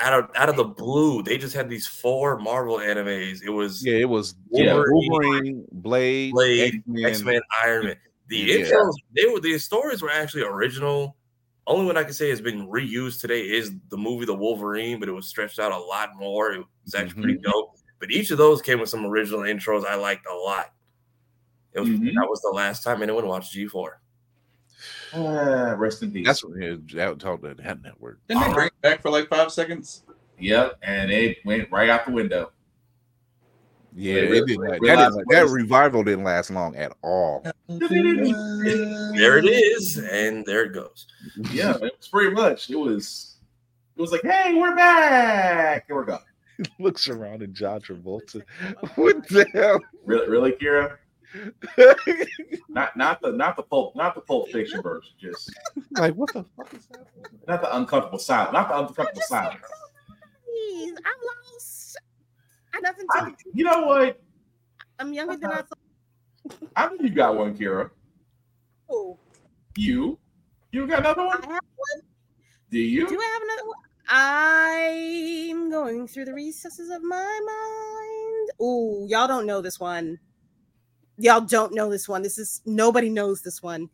out 0.00 0.12
of 0.12 0.30
out 0.36 0.48
of 0.48 0.56
the 0.56 0.64
blue. 0.64 1.22
They 1.22 1.38
just 1.38 1.54
had 1.54 1.68
these 1.68 1.86
four 1.86 2.38
Marvel 2.38 2.78
animes. 2.78 3.42
It 3.42 3.50
was 3.50 3.84
yeah, 3.84 3.94
it 3.94 4.08
was 4.08 4.34
Yeah. 4.50 4.74
Wolverine, 4.74 5.10
Wolverine 5.10 5.66
Blade, 5.72 6.32
Blade, 6.32 6.82
X-Men. 7.04 7.40
Iron 7.62 7.86
Man. 7.86 7.96
The 8.28 8.36
Yeah. 8.38 8.56
intros, 8.56 8.92
they 9.14 9.26
were 9.26 9.40
the 9.40 9.58
stories 9.58 10.02
were 10.02 10.10
actually 10.10 10.42
original. 10.42 11.16
Only 11.66 11.86
one 11.86 11.96
I 11.96 12.02
can 12.04 12.12
say 12.12 12.28
has 12.30 12.40
been 12.40 12.66
reused 12.68 13.20
today 13.20 13.42
is 13.42 13.70
the 13.90 13.96
movie 13.96 14.26
The 14.26 14.34
Wolverine, 14.34 14.98
but 14.98 15.08
it 15.08 15.12
was 15.12 15.26
stretched 15.28 15.58
out 15.60 15.70
a 15.72 15.78
lot 15.78 16.10
more. 16.16 16.52
It 16.52 16.64
was 16.84 16.94
actually 16.94 17.22
pretty 17.22 17.38
dope. 17.38 17.76
But 18.00 18.10
each 18.10 18.32
of 18.32 18.38
those 18.38 18.60
came 18.60 18.80
with 18.80 18.88
some 18.88 19.06
original 19.06 19.40
intros 19.40 19.84
I 19.86 19.94
liked 19.94 20.26
a 20.26 20.34
lot. 20.34 20.72
It 21.72 21.80
was 21.80 21.88
Mhm. 21.90 22.14
that 22.14 22.26
was 22.28 22.40
the 22.42 22.50
last 22.52 22.82
time 22.82 23.00
anyone 23.02 23.26
watched 23.28 23.52
G4. 23.54 24.00
Ah, 25.14 25.74
rest 25.76 26.02
in 26.02 26.10
peace. 26.10 26.26
That's 26.26 26.44
what 26.44 26.58
yeah, 26.60 26.76
that 26.94 27.18
talk 27.18 27.42
to 27.42 27.54
that 27.54 27.82
network. 27.82 28.18
Didn't 28.28 28.42
they 28.48 28.52
bring 28.52 28.66
it 28.68 28.80
back 28.80 29.02
for 29.02 29.10
like 29.10 29.28
five 29.28 29.52
seconds? 29.52 30.04
Yep, 30.38 30.78
and 30.82 31.10
it 31.10 31.38
went 31.44 31.70
right 31.70 31.88
out 31.88 32.06
the 32.06 32.12
window. 32.12 32.50
Yeah, 33.94 34.14
Wait, 34.14 34.24
it 34.24 34.46
didn't, 34.46 34.60
wait, 34.60 34.70
that, 34.70 34.80
wait, 34.80 34.96
didn't- 34.96 35.28
that 35.28 35.48
revival 35.48 36.02
didn't 36.02 36.24
last 36.24 36.50
long 36.50 36.74
at 36.76 36.92
all. 37.02 37.44
There 39.14 39.36
it 39.38 39.44
is, 39.44 39.98
and 39.98 40.44
there 40.46 40.64
it 40.64 40.72
goes. 40.72 41.06
Yeah, 41.52 41.74
it 41.76 41.82
was 41.98 42.08
pretty 42.10 42.34
much. 42.34 42.70
It 42.70 42.76
was. 42.76 43.36
It 43.96 44.00
was 44.00 44.10
like, 44.10 44.22
hey, 44.22 44.54
we're 44.54 44.74
back, 44.74 45.84
and 45.88 45.96
we're 45.96 46.04
gone. 46.04 46.20
Looks 46.78 47.08
around 47.08 47.42
at 47.42 47.52
John 47.52 47.80
Travolta. 47.80 48.42
What 48.94 49.28
the 49.28 49.46
hell? 49.52 49.80
Really, 50.06 50.28
really, 50.28 50.52
Kira? 50.52 50.96
Not, 52.68 52.96
not 52.96 53.20
the, 53.22 53.32
not 53.32 53.56
the 53.56 53.62
pulp, 53.62 53.94
not 53.96 54.14
the 54.14 54.20
pulp 54.22 54.48
fiction 54.50 54.80
version. 54.82 55.12
Just 55.20 55.52
like 55.92 56.14
what 56.14 56.32
the 56.32 56.44
fuck 56.56 56.72
is 56.74 56.86
that? 56.88 57.06
not 57.46 57.60
the 57.60 57.76
uncomfortable 57.76 58.18
silence. 58.18 58.52
Not 58.52 58.68
the 58.68 58.78
uncomfortable 58.78 59.22
silence. 59.26 59.60
Please, 60.44 60.94
I'm 61.04 61.54
lost. 61.54 61.98
I 62.74 62.80
nothing 62.80 63.06
I- 63.10 63.30
to. 63.30 63.36
you 63.52 63.64
know 63.64 63.86
what? 63.86 64.20
I'm 64.98 65.12
younger 65.12 65.36
than 65.36 65.50
I 65.50 65.56
thought. 65.62 66.58
I 66.76 66.88
think 66.88 67.02
you 67.02 67.10
got 67.10 67.36
one, 67.36 67.56
Kira. 67.56 67.90
Oh, 68.90 69.18
You, 69.76 70.18
you 70.70 70.86
got 70.86 71.00
another 71.00 71.22
I 71.22 71.32
have 71.32 71.42
one. 71.42 72.02
Do 72.70 72.78
you? 72.78 73.08
Do 73.08 73.18
I 73.18 73.24
have 73.32 73.42
another 73.42 73.68
one? 73.68 73.76
I'm 74.08 75.70
going 75.70 76.06
through 76.08 76.24
the 76.26 76.34
recesses 76.34 76.90
of 76.90 77.02
my 77.02 77.16
mind. 77.16 78.50
Oh, 78.60 79.06
y'all 79.08 79.28
don't 79.28 79.46
know 79.46 79.60
this 79.60 79.78
one. 79.80 80.18
Y'all 81.18 81.40
don't 81.40 81.74
know 81.74 81.90
this 81.90 82.08
one. 82.08 82.22
This 82.22 82.38
is 82.38 82.62
nobody 82.66 83.08
knows 83.08 83.42
this 83.42 83.62
one. 83.62 83.88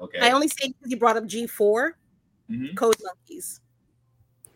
Okay. 0.00 0.18
I 0.20 0.30
only 0.32 0.48
say 0.48 0.68
because 0.68 0.90
you 0.90 0.96
brought 0.96 1.16
up 1.16 1.24
G4 1.24 1.92
Mhm. 2.50 2.76
Code 2.76 2.96
Monkeys. 3.02 3.60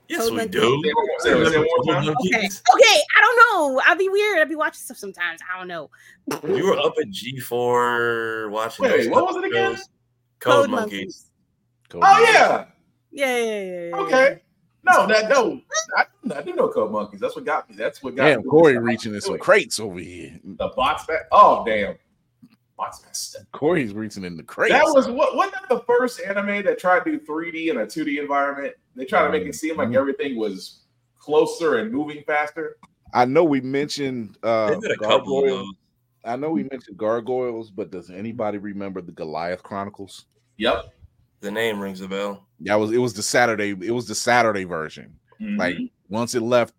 Yes, 0.09 0.21
Code 0.23 0.31
we 0.33 0.37
Monkeys. 0.39 0.61
do. 0.61 0.61
Say 0.83 0.89
it 0.91 0.95
one 0.95 1.07
more- 1.07 1.21
say 1.21 1.31
it- 1.33 1.49
say 1.53 1.55
it 1.55 1.59
one 1.59 1.87
more 1.87 1.95
time. 2.03 2.09
Okay. 2.27 2.47
Okay. 2.47 3.01
I 3.17 3.21
don't 3.21 3.37
know. 3.77 3.83
I'll 3.87 3.97
be 3.97 4.09
weird. 4.09 4.39
I'll 4.41 4.47
be 4.47 4.57
watching 4.57 4.81
stuff 4.81 4.97
sometimes. 4.97 5.41
I 5.53 5.59
don't 5.59 5.69
know. 5.69 5.91
You 6.49 6.67
were 6.67 6.79
up 6.79 6.95
at 6.99 7.09
G4 7.11 8.49
watching. 8.51 8.85
Wait, 8.87 8.97
those 9.05 9.09
what 9.09 9.27
was 9.27 9.37
it 9.37 9.45
again? 9.45 9.77
shows. 9.77 9.89
Code, 10.41 10.71
Monkeys. 10.71 11.31
Oh 11.95 12.01
yeah. 12.33 12.67
Yeah, 13.11 13.37
yeah, 13.37 13.45
yeah, 13.45 13.61
yeah, 13.63 13.89
yeah. 13.89 13.97
Okay. 13.97 14.43
No, 14.89 15.07
that 15.07 15.29
no. 15.29 15.61
I, 15.97 16.05
I 16.35 16.43
do 16.43 16.55
know 16.55 16.69
Code 16.69 16.91
Monkeys. 16.91 17.21
That's 17.21 17.37
what 17.37 17.45
got 17.45 17.69
me. 17.69 17.77
That's 17.77 18.03
what 18.03 18.17
got 18.17 18.25
Damn, 18.25 18.39
me. 18.41 18.49
Corey 18.49 18.79
reaching 18.79 19.15
in 19.15 19.21
some 19.21 19.39
crates 19.39 19.79
over 19.79 19.99
here. 19.99 20.39
The 20.45 20.69
box 20.77 21.07
back. 21.07 21.23
Oh 21.33 21.65
damn. 21.65 21.97
Box 22.77 23.35
back. 23.35 23.45
Corey's 23.53 23.93
reaching 23.93 24.25
in 24.25 24.37
the 24.37 24.43
crates. 24.43 24.73
That 24.73 24.85
was 24.87 25.09
what 25.09 25.37
wasn't 25.37 25.55
that 25.55 25.69
the 25.69 25.81
first 25.81 26.21
anime 26.21 26.65
that 26.65 26.79
tried 26.79 27.05
to 27.05 27.19
do 27.19 27.21
3D 27.21 27.69
in 27.71 27.79
a 27.79 27.87
2D 27.87 28.21
environment? 28.21 28.75
They 28.95 29.05
tried 29.05 29.27
to 29.27 29.33
make 29.33 29.47
it 29.47 29.55
seem 29.55 29.77
like 29.77 29.89
Mhm. 29.89 29.97
everything 29.97 30.37
was 30.37 30.81
closer 31.19 31.79
and 31.79 31.93
moving 31.93 32.23
faster. 32.27 32.77
I 33.13 33.25
know 33.25 33.45
we 33.45 33.61
mentioned 33.61 34.39
uh 34.43 34.71
They 34.71 34.81
did 34.81 34.91
a 34.93 34.99
couple 34.99 35.39
of 35.45 35.49
those. 35.49 35.73
I 36.25 36.37
know 36.37 36.51
we 36.51 36.65
mentioned 36.65 36.97
gargoyles, 36.99 37.71
but 37.71 37.91
does 37.91 38.11
anybody 38.11 38.59
remember 38.59 39.01
the 39.01 39.13
Goliath 39.13 39.63
Chronicles? 39.63 40.27
Yep. 40.59 40.93
The 41.41 41.51
name 41.51 41.79
rings 41.79 42.01
a 42.01 42.09
bell. 42.09 42.48
That 42.61 42.75
was 42.77 42.91
it 42.93 42.99
was 42.99 43.15
the 43.15 43.23
Saturday, 43.23 43.71
it 43.71 43.91
was 43.93 44.07
the 44.09 44.15
Saturday 44.15 44.65
version. 44.65 45.19
Like 45.41 45.77
Mhm. 45.77 45.91
once 46.09 46.35
it 46.35 46.43
left 46.43 46.75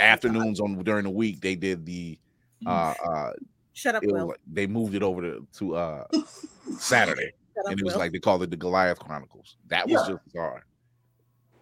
afternoons 0.00 0.60
on 0.60 0.82
during 0.82 1.04
the 1.04 1.10
week, 1.10 1.40
they 1.40 1.54
did 1.54 1.86
the 1.86 2.18
uh 2.66 2.94
uh 3.04 3.32
Shut 3.72 3.94
up, 3.96 4.02
Will. 4.04 4.28
like, 4.28 4.38
they 4.50 4.66
moved 4.66 4.94
it 4.94 5.02
over 5.02 5.20
to, 5.22 5.46
to 5.58 5.76
uh 5.76 6.04
Saturday. 6.78 7.32
Up, 7.58 7.70
and 7.70 7.78
it 7.80 7.84
was 7.84 7.94
Will. 7.94 8.00
like 8.00 8.12
they 8.12 8.18
called 8.18 8.42
it 8.42 8.50
the 8.50 8.56
Goliath 8.56 8.98
Chronicles. 8.98 9.56
That 9.68 9.88
was 9.88 10.02
Yeah. 10.08 10.14
just 10.14 10.24
bizarre. 10.24 10.64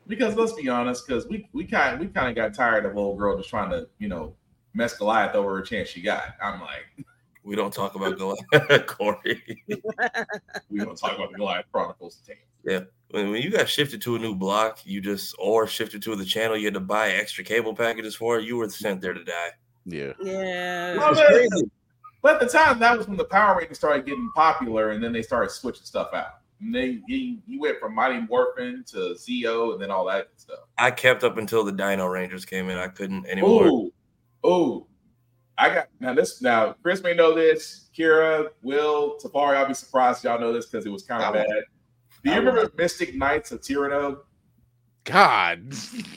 because 0.06 0.34
let's 0.34 0.52
be 0.54 0.68
honest, 0.68 1.06
because 1.06 1.26
we 1.28 1.48
we 1.52 1.64
kind 1.66 2.00
we 2.00 2.06
kind 2.08 2.28
of 2.28 2.34
got 2.34 2.54
tired 2.54 2.86
of 2.86 2.96
old 2.96 3.18
girl 3.18 3.36
just 3.36 3.50
trying 3.50 3.70
to 3.70 3.88
you 3.98 4.08
know 4.08 4.34
mess 4.74 4.96
Goliath 4.96 5.34
over 5.34 5.58
a 5.58 5.64
chance 5.66 5.88
she 5.90 6.00
got. 6.00 6.34
I'm 6.42 6.60
like, 6.60 7.04
We 7.44 7.56
don't 7.56 7.72
talk 7.74 7.94
about 7.94 8.16
Goliath, 8.16 8.86
Corey. 8.86 9.42
we 10.70 10.78
don't 10.78 10.96
talk 10.96 11.16
about 11.16 11.32
the 11.32 11.36
Goliath 11.36 11.66
Chronicles. 11.72 12.22
Damn. 12.26 12.36
When, 12.64 13.30
when 13.30 13.42
you 13.42 13.50
got 13.50 13.68
shifted 13.68 14.00
to 14.02 14.16
a 14.16 14.18
new 14.18 14.34
block, 14.34 14.80
you 14.84 15.00
just 15.00 15.34
or 15.38 15.66
shifted 15.66 16.02
to 16.02 16.16
the 16.16 16.24
channel 16.24 16.56
you 16.56 16.66
had 16.66 16.74
to 16.74 16.80
buy 16.80 17.10
extra 17.10 17.44
cable 17.44 17.74
packages 17.74 18.14
for. 18.14 18.40
You 18.40 18.56
were 18.56 18.68
sent 18.68 19.00
there 19.00 19.14
to 19.14 19.22
die. 19.22 19.50
Yeah. 19.84 20.12
Yeah. 20.20 20.96
Well, 20.96 21.14
man, 21.14 21.48
But 22.22 22.34
at 22.34 22.40
the 22.40 22.46
time, 22.46 22.78
that 22.78 22.96
was 22.96 23.08
when 23.08 23.16
the 23.16 23.24
Power 23.24 23.58
Rangers 23.58 23.78
started 23.78 24.06
getting 24.06 24.30
popular, 24.34 24.90
and 24.90 25.02
then 25.02 25.12
they 25.12 25.22
started 25.22 25.50
switching 25.50 25.84
stuff 25.84 26.14
out. 26.14 26.38
And 26.60 26.74
they 26.74 27.00
you, 27.06 27.38
you 27.46 27.60
went 27.60 27.80
from 27.80 27.94
Mighty 27.94 28.20
Morphin 28.20 28.84
to 28.88 29.16
Zeo, 29.18 29.72
and 29.72 29.82
then 29.82 29.90
all 29.90 30.06
that 30.06 30.28
stuff. 30.36 30.60
I 30.78 30.90
kept 30.90 31.24
up 31.24 31.36
until 31.36 31.64
the 31.64 31.72
Dino 31.72 32.06
Rangers 32.06 32.44
came 32.44 32.70
in. 32.70 32.78
I 32.78 32.88
couldn't 32.88 33.26
anymore. 33.26 33.66
Ooh, 33.66 33.92
ooh. 34.46 34.86
I 35.58 35.74
got 35.74 35.88
now 36.00 36.14
this 36.14 36.40
now. 36.40 36.74
Chris 36.82 37.02
may 37.02 37.14
know 37.14 37.34
this. 37.34 37.90
Kira, 37.96 38.48
Will, 38.62 39.18
Tafari. 39.22 39.56
I'll 39.56 39.66
be 39.66 39.74
surprised 39.74 40.24
y'all 40.24 40.40
know 40.40 40.52
this 40.52 40.66
because 40.66 40.86
it 40.86 40.90
was 40.90 41.02
kind 41.02 41.22
of 41.22 41.34
won't. 41.34 41.46
bad. 41.48 41.64
Do 42.24 42.30
you 42.30 42.36
remember 42.38 42.70
Mystic 42.76 43.14
Knights 43.14 43.52
of 43.52 43.60
Tyranno? 43.60 44.18
God. 45.04 45.72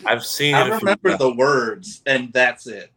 I've 0.06 0.26
seen 0.26 0.54
I 0.56 0.68
it. 0.68 0.72
a 0.74 0.78
remember 0.78 1.18
the 1.18 1.34
words, 1.34 2.02
and 2.06 2.32
that's 2.32 2.68
it. 2.68 2.92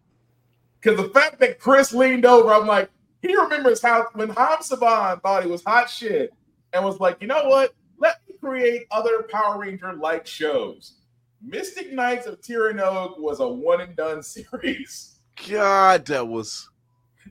Because 0.81 0.99
the 0.99 1.09
fact 1.09 1.41
that 1.41 1.59
Chris 1.59 1.93
leaned 1.93 2.27
over, 2.27 2.53
I'm 2.53 2.67
like, 2.67 2.91
he 3.23 3.35
remembers 3.35 3.83
how 3.83 4.07
when 4.13 4.29
Haim 4.29 4.59
Saban 4.59 5.23
thought 5.23 5.45
he 5.45 5.51
was 5.51 5.65
hot 5.65 5.91
shit 5.91 6.33
and 6.73 6.85
was 6.85 7.01
like, 7.01 7.17
you 7.21 7.27
know 7.27 7.45
what? 7.49 7.75
Let 7.99 8.17
me 8.29 8.35
create 8.41 8.87
other 8.91 9.23
Power 9.25 9.59
Ranger 9.59 9.95
like 9.95 10.27
shows. 10.27 10.95
Mystic 11.43 11.93
Knights 11.93 12.27
of 12.27 12.41
Tir 12.43 12.73
Na 12.73 12.93
Nog 12.93 13.15
was 13.19 13.41
a 13.41 13.49
one 13.49 13.81
and 13.81 13.97
done 13.97 14.23
series. 14.25 15.19
God, 15.49 16.05
that 16.07 16.27
was 16.27 16.69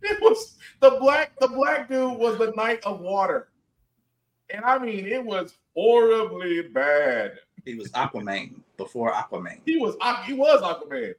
It 0.02 0.22
was 0.22 0.58
the 0.80 0.91
black 0.99 1.34
the 1.40 1.48
black 1.49 1.88
dude 1.90 2.18
was 2.18 2.38
the 2.38 2.52
Knight 2.56 2.82
of 2.84 2.99
Water. 3.02 3.49
And 4.49 4.64
I 4.66 4.78
mean 4.78 5.06
it 5.06 5.24
was 5.24 5.54
horribly 5.78 6.64
bad. 6.64 7.34
He 7.64 7.76
was 7.76 7.91
Aquaman 7.91 8.56
before 8.78 9.12
Aquaman. 9.12 9.60
He 9.66 9.78
was 9.78 9.95
he 10.26 10.34
was 10.34 10.62
Aquaman. 10.62 11.14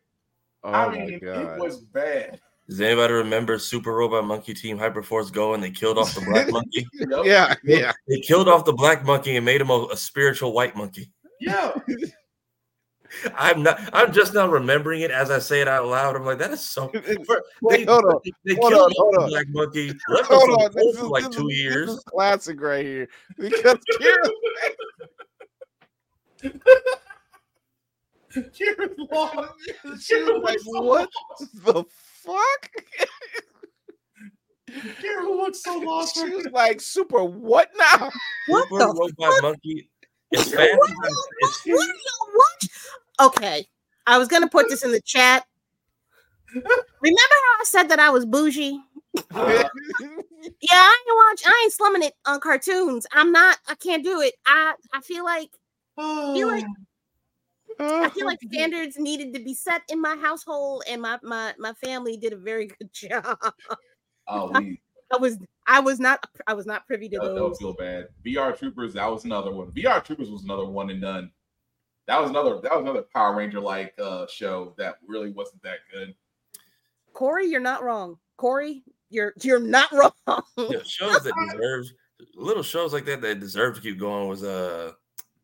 oh 0.65 0.73
I 0.73 0.89
my 0.89 0.99
mean 0.99 1.21
it 1.23 1.59
was 1.59 1.81
bad. 1.81 2.41
Does 2.69 2.81
anybody 2.83 3.15
remember 3.15 3.59
Super 3.59 3.95
Robot 3.95 4.27
Monkey 4.27 4.53
Team 4.53 4.79
Hyperforce 4.79 5.33
Go 5.33 5.55
and 5.55 5.63
they 5.63 5.71
killed 5.71 5.97
off 5.97 6.15
the 6.15 6.21
black 6.21 6.51
monkey? 6.51 6.87
Yeah, 7.25 7.55
yeah. 7.65 7.93
They 8.09 8.21
killed 8.21 8.49
off 8.49 8.65
the 8.67 8.75
black 8.75 9.05
monkey 9.05 9.37
and 9.37 9.45
made 9.45 9.61
him 9.61 9.71
a, 9.71 9.87
a 9.93 9.97
spiritual 9.97 10.53
white 10.53 10.77
monkey. 10.77 11.11
Yeah. 11.41 11.73
I'm 13.37 13.63
not. 13.63 13.81
I'm 13.93 14.13
just 14.13 14.35
now 14.35 14.47
remembering 14.49 15.01
it 15.03 15.11
as 15.11 15.31
I 15.31 15.39
say 15.39 15.61
it 15.61 15.69
out 15.69 15.87
loud. 15.87 16.17
I'm 16.17 16.25
like, 16.27 16.39
that 16.39 16.51
is 16.51 16.61
so. 16.61 16.89
For, 17.27 17.43
Wait, 17.63 17.79
they, 17.79 17.85
hold 17.93 18.05
on. 18.05 18.21
They, 18.25 18.33
they 18.45 18.55
Hold 18.61 18.73
killed 18.73 18.83
on, 18.87 18.93
hold 18.97 19.17
on. 19.17 19.29
black 19.31 19.47
monkey. 19.51 19.93
Left 20.09 20.27
Hold 20.29 20.51
him 20.51 20.55
on, 20.57 20.73
for, 20.73 20.79
this 20.81 20.99
for 20.99 21.05
is, 21.05 21.11
like 21.11 21.25
this 21.27 21.37
two 21.37 21.49
is- 21.49 21.59
years. 21.59 21.87
This 21.87 21.97
is 21.97 22.05
classic 22.05 22.61
right 22.61 22.85
here 22.85 23.09
because 23.39 23.79
Kira, 24.01 24.31
Kira's 28.35 28.99
lost. 29.11 29.53
she 30.01 30.23
was 30.23 30.43
like, 30.45 30.59
"What 30.65 31.09
the 31.65 31.85
fuck?" 32.23 32.71
Kira 34.71 35.25
looks 35.25 35.63
so 35.63 35.79
lost. 35.79 36.15
She 36.17 36.29
was 36.29 36.47
like, 36.53 36.81
"Super 36.81 37.25
what 37.25 37.71
now?" 37.77 38.11
What 38.49 38.69
Super 38.69 38.79
the 38.79 38.87
robot 39.19 39.43
monkey. 39.43 39.89
As 40.37 40.43
fast 40.43 40.59
as, 40.61 40.61
I, 40.61 40.67
as 40.69 41.61
What 41.65 41.81
are 41.81 41.87
y'all 41.87 42.35
watch? 42.35 42.69
Okay, 43.21 43.67
I 44.07 44.19
was 44.19 44.29
gonna 44.29 44.49
put 44.49 44.69
this 44.69 44.85
in 44.85 44.93
the 44.93 45.01
chat. 45.01 45.45
Remember 46.55 46.71
how 47.03 47.61
I 47.61 47.65
said 47.65 47.85
that 47.85 47.99
I 47.99 48.11
was 48.11 48.25
bougie? 48.25 48.81
Yeah, 50.61 50.71
I 50.73 51.03
ain't 51.07 51.17
watch. 51.17 51.43
I 51.47 51.61
ain't 51.65 51.73
slumming 51.73 52.03
it 52.03 52.15
on 52.27 52.41
cartoons. 52.41 53.07
I'm 53.13 53.33
not. 53.33 53.59
I 53.69 53.75
can't 53.75 54.05
do 54.05 54.21
it. 54.21 54.35
I 54.47 54.75
I 54.93 55.01
feel 55.01 55.25
like 55.25 55.51
I 55.99 56.33
feel 56.35 56.49
like 56.49 56.65
I 57.81 58.11
feel 58.11 58.27
like 58.27 58.39
standards 58.53 58.99
needed 58.99 59.35
to 59.35 59.41
be 59.41 59.55
set 59.55 59.83
in 59.89 60.01
my 60.01 60.17
household, 60.17 60.85
and 60.89 61.03
my 61.03 61.19
my 61.23 61.55
my 61.59 61.73
family 61.75 62.17
did 62.17 62.33
a 62.33 62.37
very 62.37 62.67
good 62.79 62.93
job. 62.93 63.39
Oh, 64.27 64.51
we 64.53 64.81
I 65.13 65.17
was 65.17 65.39
I 65.67 65.81
was 65.81 65.99
not 65.99 66.25
I 66.47 66.55
was 66.55 66.67
not 66.67 66.87
privy 66.87 67.09
to 67.11 67.17
don't, 67.17 67.35
don't 67.35 67.57
feel 67.57 67.73
bad. 67.73 68.09
VR 68.25 68.57
Troopers, 68.57 68.95
that 68.95 69.11
was 69.11 69.25
another 69.25 69.53
one. 69.53 69.71
VR 69.73 70.05
Troopers 70.05 70.31
was 70.31 70.45
another 70.45 70.67
one 70.67 70.91
and 70.91 71.01
done. 71.01 71.31
That 72.09 72.21
was 72.21 72.31
another 72.31 72.61
that 72.63 72.73
was 72.73 72.83
another 72.83 73.03
Power 73.15 73.37
Ranger 73.37 73.61
like 73.61 73.95
uh 74.03 74.27
show 74.29 74.75
that 74.79 74.97
really 75.07 75.31
wasn't 75.31 75.63
that 75.63 75.79
good. 75.93 76.15
Corey, 77.13 77.47
you're 77.47 77.61
not 77.61 77.85
wrong. 77.85 78.19
Corey, 78.39 78.83
you're 79.11 79.35
you're 79.43 79.61
not 79.61 79.93
wrong. 79.93 80.43
Yeah, 80.57 80.79
shows 80.85 81.23
that 81.23 81.35
deserve 81.53 81.85
little 82.35 82.63
shows 82.63 82.93
like 82.93 83.05
that 83.05 83.21
that 83.21 83.39
deserve 83.41 83.77
to 83.77 83.81
keep 83.83 83.99
going 83.99 84.27
was 84.27 84.43
uh 84.43 84.93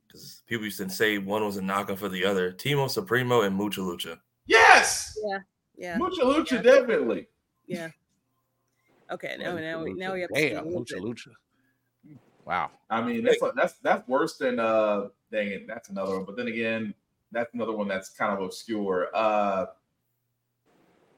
because 0.08 0.42
people 0.46 0.64
used 0.64 0.78
to 0.78 0.88
say 0.88 1.18
one 1.18 1.44
was 1.44 1.58
a 1.58 1.60
knockoff 1.60 1.98
for 1.98 2.08
the 2.08 2.24
other. 2.24 2.50
Timo 2.52 2.88
Supremo 2.88 3.42
and 3.42 3.54
Mucha 3.54 3.80
Lucha. 3.80 4.18
Yes, 4.46 5.16
Yeah, 5.24 5.38
yeah, 5.76 5.98
Mucha 5.98 6.22
Lucha, 6.22 6.62
definitely. 6.62 7.28
yeah. 7.66 7.88
Okay, 9.10 9.36
now 9.38 9.54
now 9.58 9.82
we 9.84 9.92
now 9.92 10.14
we 10.14 10.22
have 10.22 10.30
to 10.30 10.34
Damn, 10.34 10.48
speak 10.50 10.58
a 10.60 10.64
little 10.64 10.80
Lucha 10.82 10.88
bit. 10.94 11.02
Lucha. 11.02 11.28
Wow. 12.44 12.70
I 12.90 13.00
mean, 13.02 13.24
that's 13.24 13.40
that's 13.56 13.74
that's 13.82 14.06
worse 14.08 14.36
than 14.36 14.58
uh 14.60 15.08
dang 15.32 15.48
it, 15.48 15.66
that's 15.66 15.88
another 15.88 16.16
one. 16.16 16.24
But 16.24 16.36
then 16.36 16.48
again, 16.48 16.92
that's 17.32 17.52
another 17.54 17.72
one 17.72 17.88
that's 17.88 18.10
kind 18.10 18.32
of 18.32 18.42
obscure. 18.44 19.08
Uh 19.14 19.66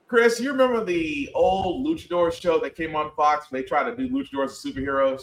Chris, 0.09 0.39
you 0.39 0.53
remember 0.53 0.85
the 0.85 1.29
old 1.35 1.85
Luchador 1.85 2.33
show 2.33 2.61
that 2.61 2.77
came 2.77 2.95
on 2.95 3.11
Fox? 3.17 3.49
They 3.51 3.63
tried 3.65 3.91
to 3.91 3.97
do 3.97 4.09
Luchadors 4.09 4.45
as 4.51 4.63
superheroes. 4.65 5.23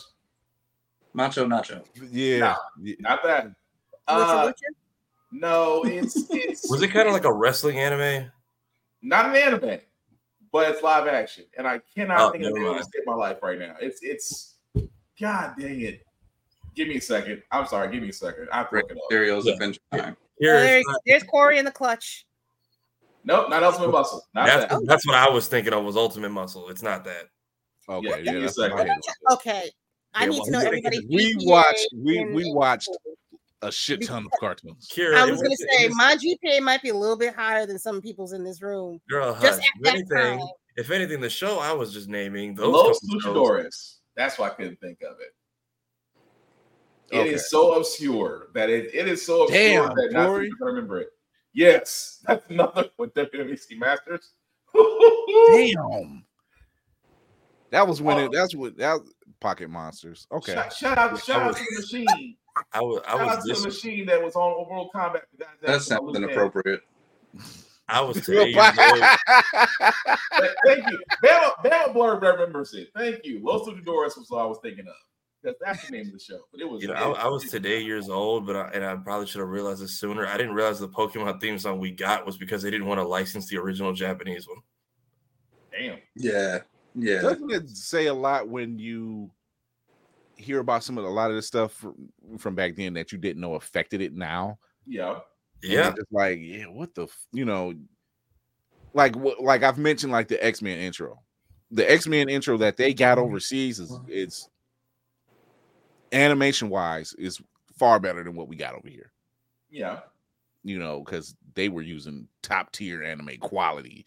Macho 1.13 1.45
Nacho. 1.45 1.83
Yeah. 2.11 2.39
No. 2.39 2.55
yeah. 2.81 2.95
Not 2.99 3.23
that. 3.23 3.45
Lucha, 3.45 3.53
Uh, 4.07 4.47
Lucha? 4.47 4.53
no, 5.31 5.83
it's 5.85 6.15
it's 6.31 6.69
Was 6.69 6.81
it 6.81 6.89
kind 6.89 7.07
of 7.07 7.13
like 7.13 7.23
a 7.25 7.31
wrestling 7.33 7.79
anime? 7.79 8.29
not 9.01 9.25
an 9.27 9.35
anime, 9.35 9.79
but 10.51 10.69
it's 10.69 10.81
live 10.81 11.07
action, 11.07 11.43
and 11.57 11.67
I 11.67 11.79
cannot 11.95 12.19
Oh, 12.21 12.31
think 12.31 12.43
of 12.45 12.53
never 12.53 12.65
it 12.65 12.69
to 12.69 12.73
mind. 12.75 12.85
save 12.93 13.05
my 13.05 13.13
life 13.15 13.37
right 13.43 13.59
now. 13.59 13.75
It's 13.81 13.99
it's 14.01 14.52
God 15.19 15.53
dang 15.59 15.81
it. 15.81 16.05
Give 16.75 16.87
me 16.87 16.97
a 16.97 17.01
second. 17.01 17.43
I'm 17.51 17.67
sorry. 17.67 17.91
Give 17.91 18.01
me 18.01 18.09
a 18.09 18.13
second. 18.13 18.47
I 18.51 18.57
have 18.57 18.69
to 18.69 18.75
Rick 18.75 18.85
look 18.89 18.91
it 18.91 18.97
up. 18.97 19.11
Mysterio's 19.11 19.45
Yeah. 19.45 19.53
Adventure 19.53 19.79
Time. 19.91 20.17
Here, 20.39 20.59
there's, 20.59 20.85
there's 21.05 21.23
Corey 21.23 21.59
in 21.59 21.65
the 21.65 21.71
clutch. 21.71 22.25
Nope, 23.23 23.49
not 23.49 23.63
Ultimate 23.63 23.91
Muscle. 23.91 24.21
Not 24.33 24.47
that's, 24.47 24.73
that. 24.73 24.81
that's 24.85 25.07
what 25.07 25.15
I 25.15 25.29
was 25.29 25.47
thinking 25.47 25.71
of 25.73 25.83
was 25.85 25.95
Ultimate 25.95 26.29
Muscle. 26.31 26.69
It's 26.69 26.81
not 26.81 27.03
that. 27.05 27.25
Okay. 27.87 28.07
Yeah, 28.09 28.15
Yeah. 28.17 28.23
give 28.31 28.41
me 28.41 28.43
a 28.45 28.49
second. 28.49 28.79
I. 28.89 29.33
Okay, 29.33 29.69
I 30.13 30.23
Yeah, 30.23 30.29
need 30.29 30.35
well, 30.37 30.45
to 30.45 30.51
know 30.51 30.59
everybody. 30.59 30.99
we 31.09 31.35
GPA 31.35 31.45
watched- 31.49 31.87
we- 31.95 32.25
we 32.33 32.51
watched- 32.53 32.89
A 33.61 33.71
shit 33.71 34.05
ton 34.05 34.25
of 34.25 34.31
cartoons. 34.41 34.89
Kira, 34.93 35.15
I 35.15 35.25
was 35.25 35.37
gonna 35.39 35.51
wasn't- 35.51 35.69
say 35.71 35.87
was- 35.87 35.95
my 35.95 36.17
GPA 36.17 36.59
might 36.61 36.81
be 36.81 36.89
a 36.89 36.93
little 36.95 37.15
bit 37.15 37.33
higher 37.33 37.65
than 37.65 37.79
some 37.79 38.01
people's 38.01 38.33
in 38.33 38.43
this 38.43 38.61
room. 38.61 38.99
girl, 39.09 39.37
Just 39.39 39.61
hush. 39.61 39.69
If 39.79 39.87
anything, 39.87 40.39
time. 40.39 40.47
if 40.75 40.91
anything, 40.91 41.21
the 41.21 41.29
show 41.29 41.59
I 41.59 41.71
was 41.71 41.93
just 41.93 42.09
naming 42.09 42.55
those 42.55 42.73
Los 42.73 42.99
couple 42.99 43.19
shows- 43.21 43.35
Luchadores. 43.37 43.95
That's 44.15 44.37
why 44.37 44.47
I 44.47 44.49
couldn't 44.51 44.79
think 44.79 45.01
of 45.01 45.17
it. 45.19 45.33
It 47.15 47.27
is 47.27 47.33
Okay. 47.41 47.43
so 47.47 47.73
obscure 47.73 48.47
that 48.53 48.69
it, 48.69 48.93
it 48.93 49.07
is 49.07 49.25
so 49.25 49.43
obscure 49.43 49.87
Damn, 49.87 49.95
that 49.95 50.09
not 50.11 50.27
Corey. 50.27 50.45
people 50.45 50.57
can 50.57 50.67
remember 50.75 51.01
it. 51.01 51.09
Yes, 51.53 52.19
that's 52.27 52.49
another 52.49 52.89
with 52.97 53.13
WWC 53.13 53.77
Masters. 53.77 54.31
Damn. 55.53 56.25
That 57.69 57.87
was 57.87 58.01
when 58.01 58.17
it. 58.19 58.25
Uh, 58.27 58.29
that's 58.33 58.55
what 58.55 58.77
that 58.77 58.99
Pocket 59.39 59.69
Monsters. 59.69 60.27
Okay. 60.31 60.53
Shout, 60.53 60.73
shout 60.73 60.97
out, 60.97 61.19
shout 61.23 61.41
I 61.41 61.45
out 61.47 61.55
to 61.57 61.63
the 61.63 61.81
machine. 61.81 62.35
I 62.71 62.81
was, 62.81 63.01
I 63.07 63.11
Shout 63.11 63.19
out 63.21 63.35
was 63.37 63.45
to 63.45 63.61
the 63.61 63.67
machine 63.67 64.05
that 64.05 64.23
was 64.23 64.35
on 64.35 64.69
World 64.69 64.89
Combat. 64.93 65.23
The 65.37 65.43
guys 65.45 65.53
that 65.61 65.67
That 65.67 65.73
was 65.73 65.91
on 65.91 65.97
sounds 66.05 66.17
inappropriate. 66.17 66.81
I 67.87 68.01
was 68.01 68.21
today 68.25 68.49
years 68.49 68.71
Thank 70.65 70.89
you. 70.89 70.99
Bama, 71.23 71.51
Bama 71.63 71.93
Blur 71.93 72.19
remembers 72.19 72.73
it. 72.73 72.89
Thank 72.95 73.25
you. 73.25 73.41
Los 73.43 73.67
Luchadores 73.67 74.17
was 74.17 74.27
what 74.29 74.41
I 74.41 74.45
was 74.45 74.59
thinking 74.63 74.87
of. 74.87 74.93
That's, 75.43 75.57
that's 75.59 75.85
the 75.85 75.91
name 75.91 76.07
of 76.07 76.13
the 76.13 76.19
show. 76.19 76.39
But 76.51 76.61
it 76.61 76.69
was. 76.69 76.81
You 76.81 76.87
know, 76.87 76.93
I, 76.93 77.23
I 77.23 77.27
was 77.27 77.43
today 77.49 77.81
years 77.81 78.07
old, 78.09 78.45
but 78.45 78.55
I, 78.55 78.69
and 78.73 78.85
I 78.85 78.95
probably 78.95 79.27
should 79.27 79.41
have 79.41 79.49
realized 79.49 79.81
this 79.81 79.99
sooner. 79.99 80.25
I 80.25 80.37
didn't 80.37 80.53
realize 80.53 80.79
the 80.79 80.87
Pokemon 80.87 81.41
theme 81.41 81.59
song 81.59 81.79
we 81.79 81.91
got 81.91 82.25
was 82.25 82.37
because 82.37 82.61
they 82.61 82.71
didn't 82.71 82.87
want 82.87 82.99
to 82.99 83.07
license 83.07 83.47
the 83.47 83.57
original 83.57 83.91
Japanese 83.91 84.47
one. 84.47 84.59
Damn. 85.71 85.97
Yeah. 86.15 86.59
Yeah. 86.95 87.21
Doesn't 87.21 87.51
it 87.51 87.69
say 87.69 88.05
a 88.05 88.13
lot 88.13 88.47
when 88.47 88.79
you 88.79 89.31
hear 90.35 90.59
about 90.59 90.83
some 90.83 90.97
of 90.97 91.03
a 91.03 91.09
lot 91.09 91.29
of 91.29 91.35
the 91.35 91.41
stuff 91.41 91.73
from, 91.73 92.09
from 92.37 92.55
back 92.55 92.75
then 92.75 92.93
that 92.93 93.11
you 93.11 93.17
didn't 93.17 93.41
know 93.41 93.55
affected 93.55 94.01
it 94.01 94.13
now? 94.13 94.57
Yeah. 94.87 95.19
Yeah, 95.63 95.91
just 95.91 96.11
like 96.11 96.39
yeah, 96.41 96.65
what 96.65 96.93
the 96.93 97.03
f-? 97.03 97.27
you 97.31 97.45
know, 97.45 97.73
like 98.93 99.15
what 99.15 99.41
like 99.41 99.63
I've 99.63 99.77
mentioned 99.77 100.11
like 100.11 100.27
the 100.27 100.43
X 100.43 100.61
Men 100.61 100.77
intro, 100.77 101.19
the 101.71 101.89
X 101.89 102.07
Men 102.07 102.29
intro 102.29 102.57
that 102.57 102.77
they 102.77 102.93
got 102.93 103.17
mm-hmm. 103.17 103.27
overseas 103.27 103.79
is 103.79 103.97
it's 104.07 104.49
animation 106.11 106.69
wise 106.69 107.13
is 107.17 107.41
far 107.77 107.99
better 107.99 108.23
than 108.23 108.35
what 108.35 108.47
we 108.47 108.55
got 108.55 108.75
over 108.75 108.87
here. 108.87 109.11
Yeah. 109.69 110.01
You 110.63 110.79
know, 110.79 111.01
because 111.03 111.35
they 111.55 111.69
were 111.69 111.81
using 111.81 112.27
top 112.41 112.71
tier 112.71 113.03
anime 113.03 113.37
quality. 113.41 114.05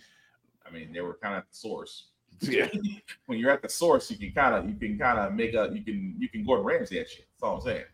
I 0.67 0.71
mean, 0.71 0.93
they 0.93 1.01
were 1.01 1.19
kind 1.23 1.37
of 1.37 1.43
the 1.51 1.57
source. 1.57 2.09
Yeah, 2.43 2.69
when 3.27 3.39
you're 3.39 3.51
at 3.51 3.63
the 3.63 3.69
source, 3.71 4.11
you 4.11 4.19
can 4.19 4.31
kind 4.33 4.55
of 4.55 4.69
you 4.69 4.77
can 4.77 4.99
kind 4.99 5.19
of 5.19 5.33
make 5.33 5.55
a 5.55 5.71
you 5.73 5.83
can 5.83 6.17
you 6.19 6.29
can 6.29 6.45
Gordon 6.45 6.67
Ramsay 6.67 6.99
that 6.99 7.09
shit. 7.09 7.27
That's 7.33 7.43
all 7.43 7.57
I'm 7.57 7.63
saying. 7.63 7.85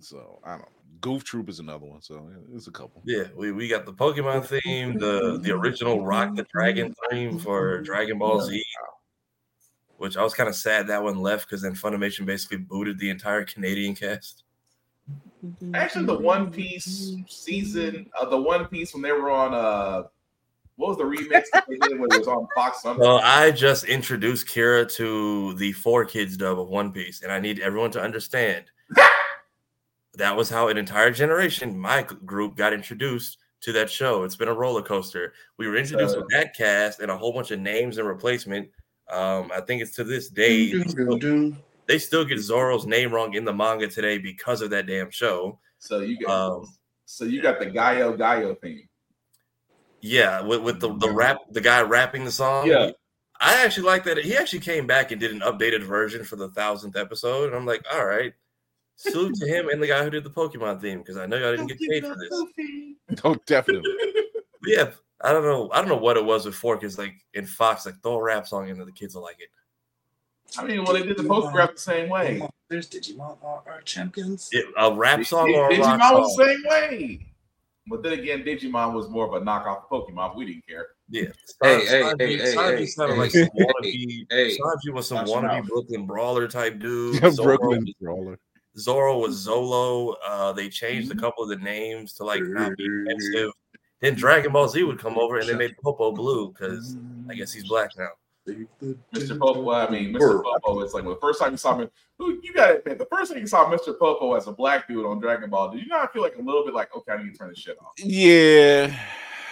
so 0.00 0.40
I 0.42 0.56
don't. 0.56 0.68
Know. 0.90 0.98
Goof 1.00 1.24
Troop 1.24 1.48
is 1.48 1.60
another 1.60 1.86
one. 1.86 2.02
So 2.02 2.28
yeah, 2.30 2.38
there's 2.48 2.68
a 2.68 2.72
couple. 2.72 3.02
yeah. 3.04 3.24
We, 3.36 3.52
we 3.52 3.68
got 3.68 3.86
the 3.86 3.92
Pokemon 3.92 4.46
theme, 4.46 4.98
the 4.98 5.38
the 5.40 5.52
original 5.52 6.04
Rock 6.04 6.34
the 6.34 6.46
Dragon 6.52 6.94
theme 7.10 7.38
for 7.38 7.80
Dragon 7.82 8.18
Ball 8.18 8.40
Z, 8.40 8.62
which 9.96 10.16
I 10.16 10.22
was 10.22 10.34
kind 10.34 10.48
of 10.48 10.54
sad 10.54 10.86
that 10.88 11.02
one 11.02 11.20
left 11.20 11.48
because 11.48 11.62
then 11.62 11.74
Funimation 11.74 12.26
basically 12.26 12.58
booted 12.58 12.98
the 12.98 13.10
entire 13.10 13.44
Canadian 13.44 13.94
cast. 13.94 14.44
Actually, 15.72 16.06
the 16.06 16.18
One 16.18 16.50
Piece 16.50 17.14
season, 17.28 18.10
uh, 18.20 18.28
the 18.28 18.40
One 18.40 18.66
Piece 18.66 18.92
when 18.92 19.02
they 19.02 19.12
were 19.12 19.30
on 19.30 19.54
uh, 19.54 20.08
what 20.78 20.88
was 20.90 20.96
the 20.98 21.04
remix 21.04 21.44
that 21.52 21.64
they 21.68 21.76
did 21.76 21.98
when 21.98 22.08
it 22.12 22.18
was 22.18 22.28
on 22.28 22.46
Fox? 22.54 22.82
Something? 22.82 23.04
Well, 23.04 23.20
I 23.22 23.50
just 23.50 23.84
introduced 23.84 24.46
Kira 24.46 24.90
to 24.94 25.54
the 25.54 25.72
four 25.72 26.04
kids 26.04 26.36
dub 26.36 26.58
of 26.58 26.68
One 26.68 26.92
Piece, 26.92 27.22
and 27.22 27.32
I 27.32 27.40
need 27.40 27.60
everyone 27.60 27.90
to 27.92 28.00
understand 28.00 28.64
that 30.18 30.36
was 30.36 30.50
how 30.50 30.68
an 30.68 30.76
entire 30.76 31.10
generation, 31.10 31.78
my 31.78 32.02
group, 32.02 32.56
got 32.56 32.72
introduced 32.72 33.38
to 33.62 33.72
that 33.72 33.90
show. 33.90 34.22
It's 34.24 34.36
been 34.36 34.48
a 34.48 34.54
roller 34.54 34.82
coaster. 34.82 35.32
We 35.56 35.66
were 35.66 35.76
introduced 35.76 36.16
with 36.16 36.28
that 36.30 36.54
cast 36.56 37.00
and 37.00 37.10
a 37.10 37.16
whole 37.16 37.32
bunch 37.32 37.50
of 37.50 37.58
names 37.60 37.98
and 37.98 38.06
replacement. 38.06 38.68
Um, 39.10 39.50
I 39.54 39.60
think 39.62 39.82
it's 39.82 39.96
to 39.96 40.04
this 40.04 40.28
day 40.28 40.72
they 40.72 40.88
still, 40.88 41.18
they 41.86 41.98
still 41.98 42.24
get 42.24 42.38
Zoro's 42.38 42.86
name 42.86 43.12
wrong 43.12 43.34
in 43.34 43.44
the 43.44 43.52
manga 43.52 43.88
today 43.88 44.18
because 44.18 44.60
of 44.60 44.70
that 44.70 44.86
damn 44.86 45.10
show. 45.10 45.58
So 45.78 46.00
you 46.00 46.18
got 46.18 46.52
Um, 46.58 46.66
so 47.06 47.24
you 47.24 47.40
got 47.40 47.58
the 47.58 47.66
Gaio 47.66 48.16
Gaio 48.16 48.60
theme. 48.60 48.86
yeah, 50.02 50.40
with, 50.42 50.60
with 50.62 50.80
the 50.80 50.94
the 50.98 51.10
rap, 51.10 51.38
the 51.50 51.60
guy 51.60 51.80
rapping 51.82 52.24
the 52.24 52.32
song. 52.32 52.66
Yeah. 52.66 52.90
I 53.40 53.64
actually 53.64 53.86
like 53.86 54.04
that. 54.04 54.18
He 54.18 54.36
actually 54.36 54.60
came 54.60 54.86
back 54.86 55.10
and 55.12 55.20
did 55.20 55.30
an 55.30 55.40
updated 55.40 55.84
version 55.84 56.24
for 56.24 56.36
the 56.36 56.48
thousandth 56.50 56.96
episode, 56.96 57.46
and 57.46 57.56
I'm 57.56 57.66
like, 57.66 57.84
all 57.92 58.04
right, 58.04 58.34
salute 58.98 59.34
to 59.36 59.46
him 59.46 59.68
and 59.68 59.82
the 59.82 59.86
guy 59.86 60.02
who 60.04 60.10
did 60.10 60.24
the 60.24 60.30
Pokemon 60.30 60.80
theme 60.80 60.98
because 60.98 61.16
I 61.16 61.26
know 61.26 61.36
y'all 61.36 61.52
didn't 61.56 61.68
get 61.68 61.78
paid 61.80 62.04
for 62.04 62.14
this. 62.16 62.42
Oh, 63.24 63.36
definitely. 63.46 63.90
But 64.60 64.70
yeah, 64.70 64.90
I 65.22 65.32
don't 65.32 65.44
know. 65.44 65.70
I 65.72 65.78
don't 65.78 65.88
know 65.88 65.96
what 65.96 66.16
it 66.16 66.24
was 66.24 66.44
with 66.44 66.54
Fork. 66.56 66.82
Is 66.82 66.98
like 66.98 67.14
in 67.32 67.46
Fox, 67.46 67.86
like 67.86 67.94
throw 68.02 68.14
a 68.16 68.22
rap 68.22 68.46
song 68.48 68.68
into 68.68 68.84
the 68.84 68.90
kids 68.92 69.14
will 69.14 69.22
like 69.22 69.38
it. 69.38 69.48
I 70.58 70.64
mean, 70.64 70.82
well, 70.82 70.94
they 70.94 71.04
did 71.04 71.16
the 71.16 71.22
photograph 71.22 71.74
the 71.74 71.80
same 71.80 72.08
way. 72.08 72.42
There's 72.68 72.90
Digimon 72.90 73.38
are 73.44 73.62
our 73.70 73.80
champions. 73.82 74.48
It- 74.50 74.66
a 74.76 74.92
rap 74.92 75.24
song 75.24 75.54
or 75.54 75.70
a 75.70 75.72
Digimon 75.74 75.98
rock 76.00 76.12
was 76.12 76.36
the 76.36 76.44
same 76.44 76.62
way. 76.68 77.26
But 77.86 78.02
then 78.02 78.14
again, 78.14 78.42
Digimon 78.42 78.94
was 78.94 79.08
more 79.08 79.26
of 79.26 79.40
a 79.40 79.44
knockoff 79.44 79.84
of 79.84 79.88
Pokemon. 79.88 80.34
We 80.36 80.46
didn't 80.46 80.66
care. 80.66 80.88
Yeah. 81.08 81.28
Hey, 81.62 81.86
hey, 81.86 82.02
Sanji- 82.02 82.20
hey, 82.20 82.36
hey, 82.36 82.54
Sanji 82.56 82.78
hey, 82.78 82.86
sounded 82.86 83.14
hey, 83.14 83.20
like 83.20 83.30
some 83.30 83.48
hey, 83.54 83.64
wannabe. 83.64 84.26
hey, 84.30 84.58
Sanji 84.58 84.92
was 84.92 85.08
some 85.08 85.18
watch 85.18 85.28
wannabe. 85.44 85.66
Brooklyn 85.68 86.04
brawler 86.06 86.48
type 86.48 86.80
dude. 86.80 87.16
Zoro, 87.32 87.56
Brooklyn 87.56 87.86
brawler. 88.00 88.38
Zoro 88.78 89.18
was 89.18 89.46
Zolo. 89.46 90.14
Uh, 90.26 90.52
they 90.52 90.68
changed 90.68 91.10
a 91.10 91.16
couple 91.16 91.42
of 91.42 91.50
the 91.50 91.56
names 91.56 92.12
to 92.14 92.24
like 92.24 92.42
not 92.42 92.76
be 92.76 92.86
offensive. 93.06 93.50
Then 94.00 94.14
Dragon 94.14 94.52
Ball 94.52 94.68
Z 94.68 94.82
would 94.84 94.98
come 94.98 95.18
over 95.18 95.38
and 95.38 95.48
they 95.48 95.54
made 95.54 95.76
Popo 95.82 96.12
blue 96.12 96.52
because 96.52 96.96
I 97.28 97.34
guess 97.34 97.52
he's 97.52 97.66
black 97.68 97.90
now. 97.98 98.08
Mr. 99.12 99.38
Popo, 99.38 99.70
I 99.70 99.90
mean, 99.90 100.14
Mr. 100.14 100.42
Popo 100.42 100.80
is 100.82 100.94
like 100.94 101.04
well, 101.04 101.14
the 101.14 101.20
first 101.20 101.38
time 101.40 101.50
you 101.50 101.56
saw 101.58 101.76
him. 101.76 101.90
who- 102.18 102.40
You 102.42 102.52
got 102.54 102.68
to 102.68 102.78
admit, 102.78 102.98
the 102.98 103.06
first 103.06 103.30
time 103.32 103.40
you 103.40 103.46
saw 103.46 103.70
Mr. 103.70 103.98
Popo 103.98 104.34
as 104.34 104.46
a 104.46 104.52
black 104.52 104.88
dude 104.88 105.04
on 105.04 105.20
Dragon 105.20 105.50
Ball, 105.50 105.70
did 105.70 105.82
you 105.82 105.88
not 105.88 106.12
feel 106.12 106.22
like 106.22 106.36
a 106.36 106.42
little 106.42 106.64
bit 106.64 106.72
like, 106.74 106.94
okay, 106.96 107.12
I 107.12 107.22
need 107.22 107.32
to 107.32 107.38
turn 107.38 107.50
this 107.50 107.58
shit 107.58 107.76
off? 107.80 107.92
Yeah. 107.98 108.96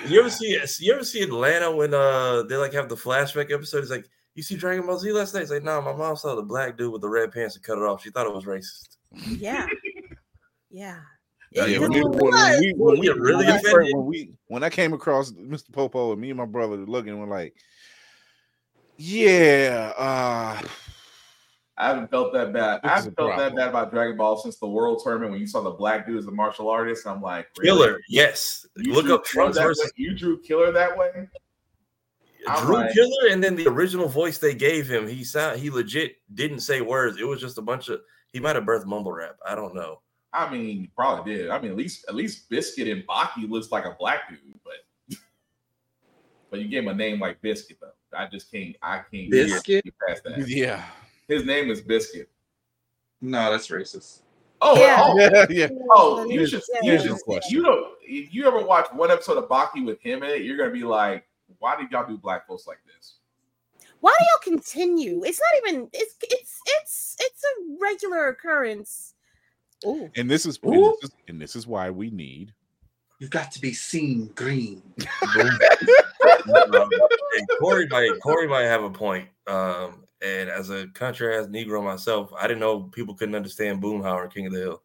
You 0.07 0.20
ever 0.20 0.31
see 0.31 0.59
you 0.81 0.93
ever 0.94 1.05
see 1.05 1.23
Atlanta 1.23 1.70
when 1.74 1.93
uh 1.94 2.43
they 2.43 2.57
like 2.57 2.73
have 2.74 2.89
the 2.89 2.94
flashback 2.97 3.51
episode? 3.53 3.78
It's 3.82 3.90
like 3.90 4.09
you 4.35 4.43
see 4.43 4.55
Dragon 4.57 4.86
Ball 4.86 4.98
Z 4.98 5.11
last 5.12 5.35
night. 5.35 5.43
It's 5.43 5.51
like, 5.51 5.62
no, 5.65 5.81
my 5.82 5.94
mom 5.94 6.16
saw 6.16 6.35
the 6.35 6.43
black 6.43 6.77
dude 6.77 6.93
with 6.93 7.01
the 7.03 7.09
red 7.09 7.32
pants 7.32 7.55
and 7.57 7.65
cut 7.65 7.78
it 7.78 7.82
off. 7.85 8.03
She 8.03 8.11
thought 8.11 8.27
it 8.27 8.35
was 8.35 8.44
racist. 8.44 8.95
Yeah. 9.27 9.67
Yeah. 10.71 10.99
Yeah, 11.53 11.67
It 11.67 11.81
when, 11.81 11.91
we, 11.93 12.01
really 12.01 12.19
when, 12.19 12.61
we, 12.61 12.73
when, 12.77 12.99
we, 13.01 13.09
really 13.11 13.47
when, 13.47 13.47
we, 13.47 13.53
offended? 13.71 13.95
when 13.97 14.05
we 14.07 14.31
when 14.49 14.63
I 14.65 14.69
came 14.69 14.93
across 14.93 15.31
Mr. 15.33 15.73
Popo 15.73 16.13
and 16.13 16.21
me 16.21 16.31
and 16.31 16.37
my 16.37 16.45
brother 16.45 16.77
looking, 16.77 17.19
we're 17.19 17.27
like, 17.29 17.55
yeah, 18.99 19.93
uh, 19.97 20.61
I 21.79 21.89
haven't 21.89 22.11
felt 22.11 22.33
that 22.33 22.53
bad. 22.53 22.81
I 22.83 22.89
haven't 22.97 23.13
a 23.13 23.17
felt 23.17 23.37
that 23.37 23.55
bad 23.55 23.69
about 23.69 23.91
Dragon 23.93 24.17
Ball 24.17 24.37
since 24.39 24.59
the 24.59 24.67
World 24.67 25.01
Tournament 25.05 25.33
when 25.33 25.41
you 25.41 25.47
saw 25.47 25.63
the 25.63 25.71
black 25.71 26.07
dude 26.07 26.19
as 26.19 26.27
a 26.27 26.31
martial 26.31 26.69
artist. 26.69 27.07
I'm 27.07 27.21
like, 27.23 27.47
really? 27.59 27.87
Killer, 27.87 28.01
yes. 28.09 28.67
You 28.77 28.95
Look 28.95 29.05
up 29.11 29.25
Killer 29.27 29.45
Trunks 29.45 29.59
that 29.59 29.65
versus 29.65 29.85
way? 29.85 29.91
You 29.97 30.15
drew 30.15 30.41
Killer 30.41 30.73
that 30.73 30.97
way. 30.97 31.29
I'm 32.49 32.67
Drew 32.67 32.77
like- 32.77 32.93
Killer, 32.93 33.29
and 33.31 33.43
then 33.43 33.57
the 33.57 33.69
original 33.69 34.09
voice 34.09 34.39
they 34.39 34.55
gave 34.55 34.89
him, 34.89 35.07
he 35.07 35.25
sound 35.25 35.59
he 35.61 35.71
legit 35.71 36.17
didn't 36.35 36.61
say 36.61 36.81
words. 36.81 37.19
It 37.19 37.27
was 37.27 37.41
just 37.41 37.59
a 37.59 37.63
bunch 37.63 37.89
of 37.89 38.01
he 38.32 38.40
might 38.40 38.57
have 38.57 38.65
birthed 38.65 38.86
mumble 38.86 39.12
rap. 39.12 39.36
I 39.47 39.55
don't 39.55 39.74
know. 39.74 40.01
I 40.32 40.51
mean, 40.51 40.82
you 40.82 40.89
probably 40.94 41.35
did. 41.35 41.51
I 41.51 41.59
mean, 41.61 41.70
at 41.70 41.77
least 41.77 42.05
at 42.09 42.15
least 42.15 42.48
Biscuit 42.51 42.89
and 42.89 43.07
Baki 43.07 43.48
looks 43.48 43.73
like 43.73 43.85
a 43.85 43.97
black 43.98 44.28
dude, 44.28 44.39
but 44.65 45.19
but 46.51 46.61
you 46.61 46.69
gave 46.69 46.82
him 46.82 46.89
a 46.89 46.94
name 46.94 47.20
like 47.20 47.40
Biscuit 47.40 47.78
though. 47.81 47.90
I 48.16 48.27
just 48.27 48.51
can't. 48.51 48.77
I 48.82 49.01
can't 49.11 49.31
Biscuit? 49.31 49.85
get 49.85 49.94
past 50.07 50.24
that. 50.24 50.48
yeah, 50.48 50.85
His 51.28 51.44
name 51.44 51.70
is 51.70 51.81
Biscuit. 51.81 52.28
No, 53.20 53.51
that's 53.51 53.69
racist. 53.69 54.20
Oh, 54.61 54.78
Yeah. 54.78 54.97
oh, 55.01 55.19
yeah, 55.19 55.47
yeah. 55.51 55.69
oh, 55.93 56.24
you 56.28 56.47
should. 56.47 56.62
yeah. 56.82 56.93
You, 56.93 57.01
should 57.01 57.11
the 57.12 57.20
question. 57.24 57.57
you 57.57 57.62
know, 57.62 57.93
if 58.03 58.32
you 58.32 58.47
ever 58.47 58.62
watch 58.65 58.86
one 58.93 59.11
episode 59.11 59.39
of 59.39 59.48
Baki 59.48 59.85
with 59.85 60.01
him 60.01 60.23
in 60.23 60.31
it, 60.31 60.43
you're 60.43 60.57
gonna 60.57 60.70
be 60.70 60.85
like, 60.85 61.24
why 61.59 61.77
did 61.77 61.90
y'all 61.90 62.07
do 62.07 62.16
black 62.16 62.47
folks 62.47 62.66
like 62.66 62.78
this? 62.86 63.16
Why 64.01 64.14
do 64.18 64.24
y'all 64.24 64.56
continue? 64.56 65.24
It's 65.24 65.40
not 65.40 65.70
even 65.70 65.89
it's 65.93 66.14
it's 66.23 66.60
it's 66.66 67.16
it's 67.20 67.43
a 67.43 67.77
regular 67.81 68.28
occurrence. 68.28 69.14
Ooh. 69.86 70.10
And 70.16 70.31
this 70.31 70.47
is 70.47 70.59
and 70.62 70.74
this 70.74 71.05
is, 71.05 71.10
and 71.28 71.40
this 71.40 71.56
is 71.56 71.66
why 71.66 71.90
we 71.90 72.10
need 72.10 72.52
You've 73.18 73.31
got 73.31 73.51
to 73.52 73.60
be 73.60 73.73
seen 73.73 74.31
green. 74.35 74.82
Um, 76.48 76.90
Corey 77.60 77.86
might 77.89 78.10
Corey 78.20 78.48
might 78.48 78.64
have 78.64 78.82
a 78.82 78.90
point. 78.90 79.28
Um, 79.47 80.05
and 80.23 80.48
as 80.48 80.70
a 80.70 80.86
country 80.89 81.36
ass 81.36 81.47
Negro 81.47 81.82
myself, 81.82 82.32
I 82.39 82.47
didn't 82.47 82.60
know 82.60 82.82
people 82.82 83.14
couldn't 83.14 83.35
understand 83.35 83.82
Boomhauer 83.82 84.32
King 84.32 84.47
of 84.47 84.52
the 84.52 84.59
Hill. 84.59 84.82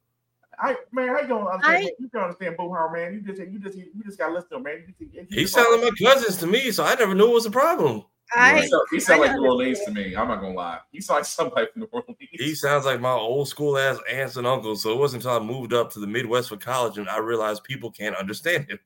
I 0.59 0.75
man, 0.91 1.15
I 1.15 1.23
don't 1.23 1.47
understand. 1.47 1.77
I- 1.77 1.91
you 1.99 2.09
can't 2.09 2.25
understand 2.25 2.57
Boomhauer, 2.57 2.93
man. 2.93 3.13
You 3.13 3.21
just 3.21 3.39
you 3.51 3.59
just 3.59 3.77
you 3.77 4.03
just 4.05 4.17
gotta 4.17 4.33
listen 4.33 4.49
to 4.51 4.55
him, 4.57 4.63
man. 4.63 4.83
You 4.99 5.07
just, 5.07 5.33
He 5.33 5.47
sounded 5.47 5.83
like 5.83 5.93
my 5.99 6.11
cousins 6.11 6.37
to 6.37 6.47
me, 6.47 6.71
so 6.71 6.83
I 6.83 6.95
never 6.95 7.15
knew 7.15 7.29
it 7.29 7.33
was 7.33 7.45
a 7.45 7.51
problem. 7.51 8.05
I 8.35 8.53
Right. 8.53 8.63
He 8.63 8.69
sounds 8.69 8.83
he 8.91 8.99
sound 8.99 9.23
I 9.23 9.27
like 9.27 9.35
New 9.35 9.45
Orleans 9.45 9.79
to 9.85 9.91
me. 9.91 10.15
I'm 10.15 10.27
not 10.27 10.39
gonna 10.41 10.53
lie. 10.53 10.79
He 10.91 11.01
sound 11.01 11.17
like 11.19 11.25
somebody 11.25 11.67
from 11.71 11.81
New 11.81 11.89
Orleans. 11.91 12.17
He 12.31 12.55
sounds 12.55 12.85
like 12.85 13.01
my 13.01 13.11
old 13.11 13.47
school 13.47 13.77
ass 13.77 13.97
aunts 14.09 14.37
and 14.37 14.47
uncles. 14.47 14.81
So 14.83 14.91
it 14.91 14.97
wasn't 14.97 15.23
until 15.25 15.37
I 15.37 15.43
moved 15.45 15.73
up 15.73 15.91
to 15.91 15.99
the 15.99 16.07
Midwest 16.07 16.49
for 16.49 16.57
college 16.57 16.97
and 16.97 17.09
I 17.09 17.17
realized 17.19 17.63
people 17.63 17.91
can't 17.91 18.15
understand 18.15 18.67
him. 18.69 18.79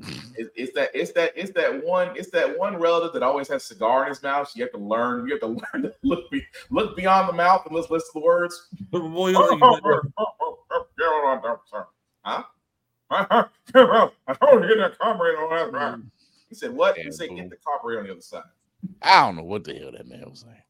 It- 0.36 0.50
it's 0.56 0.72
that 0.74 0.90
it's 0.94 1.12
that 1.12 1.32
it's 1.36 1.52
that 1.52 1.84
one 1.84 2.08
it's 2.16 2.30
that 2.30 2.58
one 2.58 2.76
relative 2.76 3.12
that 3.12 3.22
always 3.22 3.46
has 3.48 3.62
a 3.62 3.66
cigar 3.66 4.02
in 4.04 4.08
his 4.08 4.22
mouth. 4.22 4.48
So 4.48 4.54
you 4.58 4.64
have 4.64 4.72
to 4.72 4.78
learn. 4.78 5.26
You 5.28 5.34
have 5.34 5.40
to 5.42 5.46
learn 5.74 5.82
to 5.84 5.94
look 6.02 6.28
be, 6.30 6.42
look 6.70 6.96
beyond 6.96 7.28
the 7.28 7.32
mouth 7.32 7.64
and 7.66 7.74
let's 7.76 7.90
listen 7.90 8.08
to 8.14 8.18
the 8.20 8.24
words. 8.24 8.68
Boy, 8.90 9.28
you 9.28 9.34
don't 9.34 9.60
think- 9.60 10.14
huh? 12.24 12.42
I 13.10 14.34
told 14.40 14.62
you 14.62 14.68
to 14.68 14.74
get 14.74 14.78
that 14.78 14.98
carburetor 14.98 15.38
on 15.38 15.72
that. 15.72 15.94
Mm. 15.98 16.10
Right. 16.54 16.58
He 16.58 16.66
said, 16.66 16.76
"What?" 16.76 16.96
He 16.98 17.10
said, 17.10 17.28
"Get 17.36 17.50
the 17.50 17.56
carburetor 17.56 18.00
on 18.00 18.06
the 18.06 18.12
other 18.12 18.20
side." 18.20 18.42
I 19.02 19.20
don't 19.26 19.36
know 19.36 19.44
what 19.44 19.64
the 19.64 19.74
hell 19.74 19.92
that 19.92 20.06
man 20.08 20.24
was 20.28 20.40
saying. 20.40 20.62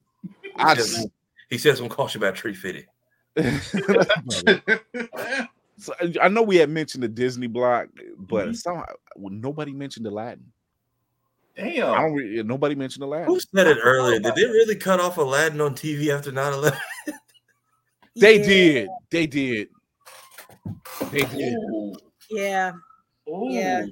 I 0.56 0.70
he 0.70 0.76
just 0.76 0.92
said- 0.94 1.10
he 1.50 1.58
said 1.58 1.76
some 1.76 1.88
caution 1.88 2.22
about 2.22 2.34
tree 2.36 2.54
fitting. 2.54 2.84
so 5.78 5.92
I- 6.00 6.14
I 6.22 6.28
know 6.28 6.42
we 6.42 6.56
had 6.56 6.70
mentioned 6.70 7.02
the 7.02 7.08
Disney 7.08 7.46
block, 7.48 7.88
but 8.16 8.48
Mhm. 8.48 8.56
somehow 8.56 8.84
nobody 9.16 9.72
mentioned 9.72 10.06
Aladdin. 10.06 10.52
I 11.58 11.62
Damn. 11.62 11.94
don't. 11.94 12.12
Re- 12.14 12.42
nobody 12.42 12.74
mentioned 12.74 13.04
Aladdin. 13.04 13.26
Who 13.26 13.38
said 13.40 13.66
it 13.66 13.78
earlier? 13.82 14.18
Did 14.18 14.34
they 14.34 14.44
really 14.44 14.76
cut 14.76 15.00
off 15.00 15.18
Aladdin 15.18 15.60
on 15.60 15.74
TV 15.74 16.10
after 16.10 16.32
9 16.32 16.52
11? 16.52 16.78
They 18.16 18.38
Yeah. 18.38 18.46
did. 18.46 18.88
They 19.10 19.26
did. 19.26 19.68
They 21.10 21.22
did. 21.24 21.54
Ooh. 21.54 21.94
Yeah. 22.30 22.72
Ooh. 23.28 23.48
Yeah. 23.50 23.86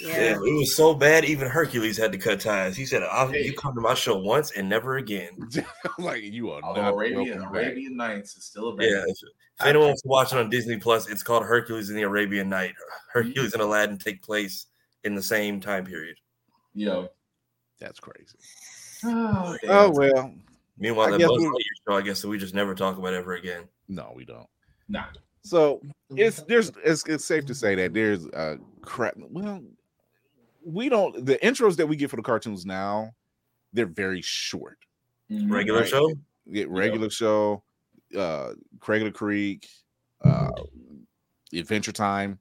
Yeah. 0.00 0.34
It 0.34 0.40
was 0.40 0.74
so 0.76 0.94
bad, 0.94 1.24
even 1.24 1.48
Hercules 1.48 1.96
had 1.96 2.12
to 2.12 2.18
cut 2.18 2.40
ties. 2.40 2.76
He 2.76 2.86
said, 2.86 3.02
I'll, 3.02 3.28
Hey. 3.28 3.44
You 3.44 3.52
come 3.54 3.74
to 3.74 3.80
my 3.80 3.94
show 3.94 4.16
once 4.18 4.52
and 4.52 4.68
never 4.68 4.96
again. 4.98 5.30
like 5.98 6.22
you 6.22 6.50
are 6.50 6.60
Although 6.62 6.82
not 6.82 6.94
Arabian. 6.94 7.42
Arabian 7.42 7.96
Nights 7.96 8.36
is 8.36 8.44
still 8.44 8.76
Yeah. 8.80 8.86
available. 8.88 9.10
If, 9.10 9.18
if 9.60 9.66
anyone 9.66 9.86
wants 9.88 10.02
to 10.02 10.08
watch 10.08 10.32
it 10.32 10.38
on 10.38 10.50
Disney 10.50 10.76
Plus, 10.78 11.08
it's 11.08 11.22
called 11.22 11.42
Hercules 11.44 11.88
and 11.88 11.98
the 11.98 12.02
Arabian 12.02 12.48
Night. 12.48 12.70
Mm-hmm. 12.70 13.18
Hercules 13.28 13.52
and 13.54 13.62
Aladdin 13.62 13.98
take 13.98 14.22
place 14.22 14.66
in 15.04 15.14
the 15.14 15.22
same 15.22 15.60
time 15.60 15.84
period. 15.84 16.16
Yo. 16.74 17.08
That's 17.80 17.98
crazy. 18.00 18.36
Oh, 19.04 19.56
Oh 19.68 19.90
well, 19.90 20.32
Meanwhile, 20.78 21.08
I 21.08 21.10
that 21.12 21.18
guess 21.18 21.28
Buzz 21.28 21.38
we- 21.38 21.46
Lightyear 21.46 21.88
show, 21.88 21.96
I 21.96 22.02
guess, 22.02 22.22
that 22.22 22.28
we 22.28 22.38
just 22.38 22.54
never 22.54 22.74
talk 22.74 22.98
about 22.98 23.14
ever 23.14 23.34
again. 23.34 23.64
no, 23.88 24.12
we 24.14 24.24
don't. 24.24 24.46
Nah. 24.88 25.04
So 25.42 25.80
it's 26.10 26.42
there's 26.42 26.70
it's, 26.84 27.04
it's 27.06 27.24
safe 27.24 27.46
to 27.46 27.54
say 27.54 27.74
that 27.76 27.94
there's 27.94 28.26
a 28.26 28.58
crap. 28.82 29.14
Well, 29.16 29.62
we 30.64 30.88
don't 30.88 31.24
the 31.24 31.36
intros 31.38 31.76
that 31.76 31.86
we 31.86 31.96
get 31.96 32.10
for 32.10 32.16
the 32.16 32.22
cartoons 32.22 32.66
now. 32.66 33.14
They're 33.72 33.86
very 33.86 34.22
short. 34.22 34.78
Mhm. 35.30 35.50
Regular 35.50 35.80
Right. 35.80 35.88
show? 35.88 36.12
Get 36.52 36.68
regular 36.70 37.10
show, 37.10 37.62
uh, 38.16 38.54
Craigler 38.78 39.12
Creek, 39.12 39.68
uh, 40.24 40.50
Adventure 41.52 41.92
Time, 41.92 42.38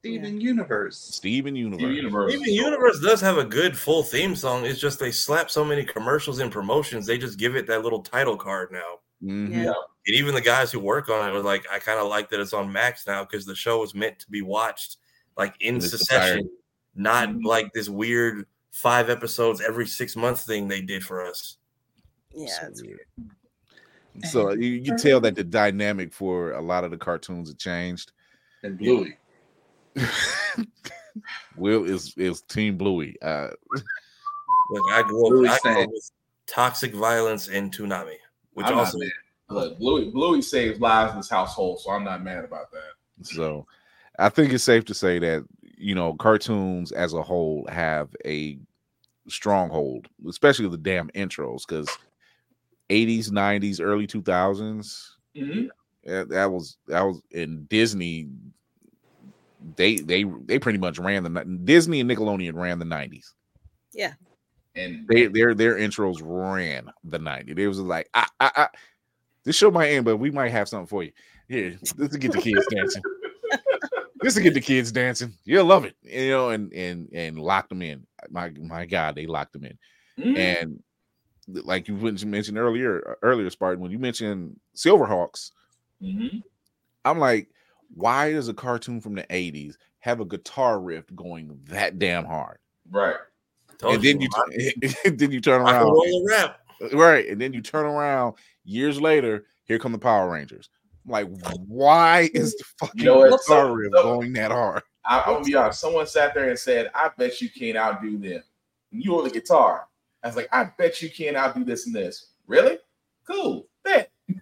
Steven 0.00 0.40
Universe. 0.40 0.96
Steven 0.98 1.54
Universe. 1.56 1.78
Steven 1.80 1.94
Universe. 1.96 2.32
Even 2.34 2.52
Universe 2.52 3.00
does 3.00 3.20
have 3.20 3.38
a 3.38 3.44
good 3.44 3.76
full 3.78 4.02
theme 4.02 4.34
song. 4.36 4.64
It's 4.66 4.80
just 4.80 4.98
they 4.98 5.10
slap 5.12 5.50
so 5.50 5.64
many 5.64 5.84
commercials 5.84 6.38
and 6.40 6.50
promotions, 6.50 7.06
they 7.06 7.18
just 7.18 7.38
give 7.38 7.54
it 7.56 7.66
that 7.68 7.82
little 7.82 8.02
title 8.02 8.36
card 8.36 8.70
now. 8.72 9.00
Mhm. 9.22 9.50
Yeah. 9.64 9.72
And 10.06 10.14
even 10.16 10.34
the 10.34 10.40
guys 10.40 10.70
who 10.70 10.78
work 10.80 11.08
on 11.08 11.28
it 11.28 11.32
were 11.32 11.42
like, 11.42 11.66
I 11.70 11.78
kind 11.80 11.98
of 11.98 12.08
like 12.08 12.28
that 12.30 12.38
it's 12.40 12.52
on 12.52 12.70
Max 12.72 13.06
now 13.06 13.24
because 13.24 13.46
the 13.46 13.54
show 13.56 13.82
is 13.82 13.94
meant 13.94 14.18
to 14.20 14.30
be 14.30 14.42
watched 14.42 14.98
like 15.36 15.54
in 15.60 15.76
It's 15.76 15.90
succession, 15.90 16.48
not 16.96 17.28
Mhm. 17.28 17.44
like 17.44 17.72
this 17.72 17.88
weird 17.88 18.46
five 18.72 19.08
episodes 19.10 19.60
every 19.60 19.86
six 19.86 20.16
months 20.16 20.44
thing 20.44 20.68
they 20.68 20.80
did 20.82 21.02
for 21.04 21.24
us. 21.24 21.56
Yeah. 22.34 22.46
So 22.48 22.66
it's 22.68 22.82
weird. 22.82 23.00
So 24.30 24.52
you, 24.52 24.68
you 24.68 24.82
can 24.84 24.96
tell 24.98 25.20
that 25.20 25.34
the 25.34 25.44
dynamic 25.44 26.12
for 26.12 26.52
a 26.52 26.60
lot 26.62 26.84
of 26.84 26.90
the 26.90 26.96
cartoons 26.96 27.48
have 27.48 27.58
changed. 27.58 28.12
And 28.62 28.78
Bluey. 28.78 29.18
Will 31.56 31.84
is 31.84 32.14
is 32.16 32.42
Team 32.42 32.76
Bluey. 32.76 33.16
Uh, 33.22 33.48
Like 34.70 34.82
I 34.92 35.02
grew 35.02 35.28
Louis 35.28 35.48
up, 35.48 35.60
I 35.64 35.72
grew 35.74 35.82
up 35.84 35.90
with 35.90 36.10
toxic 36.46 36.92
violence 36.94 37.48
and 37.48 37.72
Toonami, 37.74 38.16
which 38.54 38.66
I'm 38.66 38.78
also. 38.78 38.98
Look, 39.48 39.78
Bluey, 39.78 40.10
Bluey 40.10 40.42
saves 40.42 40.80
lives 40.80 41.12
in 41.12 41.18
this 41.18 41.30
household, 41.30 41.80
so 41.80 41.90
I'm 41.92 42.02
not 42.02 42.22
mad 42.24 42.44
about 42.44 42.70
that. 42.72 43.24
so 43.26 43.64
I 44.18 44.28
think 44.28 44.52
it's 44.52 44.64
safe 44.64 44.84
to 44.86 44.94
say 44.94 45.18
that 45.20 45.44
you 45.76 45.94
know 45.94 46.14
cartoons 46.14 46.92
as 46.92 47.12
a 47.14 47.22
whole 47.22 47.66
have 47.70 48.08
a 48.24 48.58
stronghold, 49.28 50.08
especially 50.28 50.68
the 50.68 50.76
damn 50.76 51.08
intros, 51.10 51.66
because 51.66 51.88
80s, 52.90 53.30
90s, 53.30 53.80
early 53.80 54.06
2000s. 54.06 55.16
Mhm. 55.36 55.68
Yeah, 56.04 56.24
that 56.28 56.50
was 56.52 56.76
that 56.86 57.02
was 57.02 57.20
in 57.32 57.64
Disney. 57.64 58.28
They 59.76 59.96
they 59.96 60.24
they 60.44 60.58
pretty 60.58 60.78
much 60.78 60.98
ran 60.98 61.24
the 61.24 61.44
Disney 61.64 62.00
and 62.00 62.10
Nickelodeon 62.10 62.54
ran 62.54 62.78
the 62.78 62.84
90s. 62.84 63.34
Yeah. 63.92 64.14
And 64.76 65.06
They 65.08 65.26
their 65.26 65.54
their 65.54 65.76
intros 65.76 66.20
ran 66.22 66.92
the 67.02 67.18
90s. 67.18 67.58
It 67.58 67.66
was 67.66 67.80
like 67.80 68.08
ah, 68.14 68.28
ah, 68.40 68.52
ah. 68.56 68.70
this 69.44 69.56
show 69.56 69.70
might 69.70 69.88
end, 69.90 70.04
but 70.04 70.18
we 70.18 70.30
might 70.30 70.52
have 70.52 70.68
something 70.68 70.86
for 70.86 71.02
you. 71.02 71.12
Here, 71.48 71.78
let's 71.96 72.16
get 72.16 72.32
the 72.32 72.38
kids 72.38 72.66
dancing. 72.70 73.02
This 74.20 74.34
to 74.34 74.40
get 74.40 74.54
the 74.54 74.60
kids 74.60 74.90
dancing. 74.92 75.34
You'll 75.44 75.66
love 75.66 75.84
it, 75.84 75.94
you 76.02 76.30
know, 76.30 76.50
and 76.50 76.72
and 76.72 77.08
and 77.12 77.38
lock 77.38 77.68
them 77.68 77.82
in. 77.82 78.06
My 78.30 78.50
my 78.50 78.86
God, 78.86 79.14
they 79.14 79.26
locked 79.26 79.52
them 79.52 79.64
in. 79.64 79.78
Mhm. 80.18 80.38
And 80.38 80.82
like 81.64 81.86
you 81.86 81.94
mentioned 81.94 82.58
earlier, 82.58 83.16
earlier, 83.22 83.50
Spartan, 83.50 83.80
when 83.80 83.90
you 83.90 83.98
mentioned 83.98 84.58
Silverhawks, 84.74 85.52
Mhm. 86.02 86.42
I'm 87.04 87.18
like, 87.18 87.50
why 87.94 88.32
does 88.32 88.48
a 88.48 88.54
cartoon 88.54 89.00
from 89.00 89.14
the 89.14 89.26
80s 89.30 89.76
have 90.00 90.20
a 90.20 90.24
guitar 90.24 90.80
riff 90.80 91.04
going 91.14 91.58
that 91.64 91.98
damn 91.98 92.24
hard? 92.24 92.58
right. 92.90 93.16
And 93.82 94.02
then 94.02 94.20
you 94.20 94.28
and 95.04 95.18
then 95.18 95.30
you 95.30 95.40
turn 95.40 95.60
and 95.60 95.68
around, 95.68 96.26
rap. 96.26 96.60
right? 96.92 97.28
And 97.28 97.40
then 97.40 97.52
you 97.52 97.60
turn 97.60 97.84
around 97.84 98.34
years 98.64 99.00
later. 99.00 99.46
Here 99.64 99.78
come 99.80 99.92
the 99.92 99.98
Power 99.98 100.30
Rangers. 100.30 100.70
Like, 101.06 101.28
why 101.66 102.28
is 102.34 102.54
the 102.56 102.64
fucking 102.80 103.04
know 103.04 103.18
what? 103.18 103.30
guitar 103.46 103.68
So- 103.68 103.90
so- 103.92 104.02
going 104.02 104.32
that 104.34 104.50
hard? 104.50 104.82
I, 105.08 105.20
I'm 105.20 105.34
gonna 105.34 105.44
be 105.44 105.54
honest. 105.54 105.80
Someone 105.80 106.06
sat 106.08 106.34
there 106.34 106.48
and 106.50 106.58
said, 106.58 106.90
"I 106.92 107.10
bet 107.16 107.40
you 107.40 107.48
can't 107.48 107.76
outdo 107.76 108.18
them." 108.18 108.42
You 108.90 109.16
on 109.18 109.24
the 109.24 109.30
guitar. 109.30 109.86
I 110.24 110.26
was 110.26 110.34
like, 110.34 110.48
"I 110.50 110.64
bet 110.76 111.00
you 111.00 111.08
can't 111.10 111.36
outdo 111.36 111.62
this 111.64 111.86
and 111.86 111.94
this." 111.94 112.32
Really? 112.48 112.78
Cool. 113.26 113.66
Bet. 113.84 114.10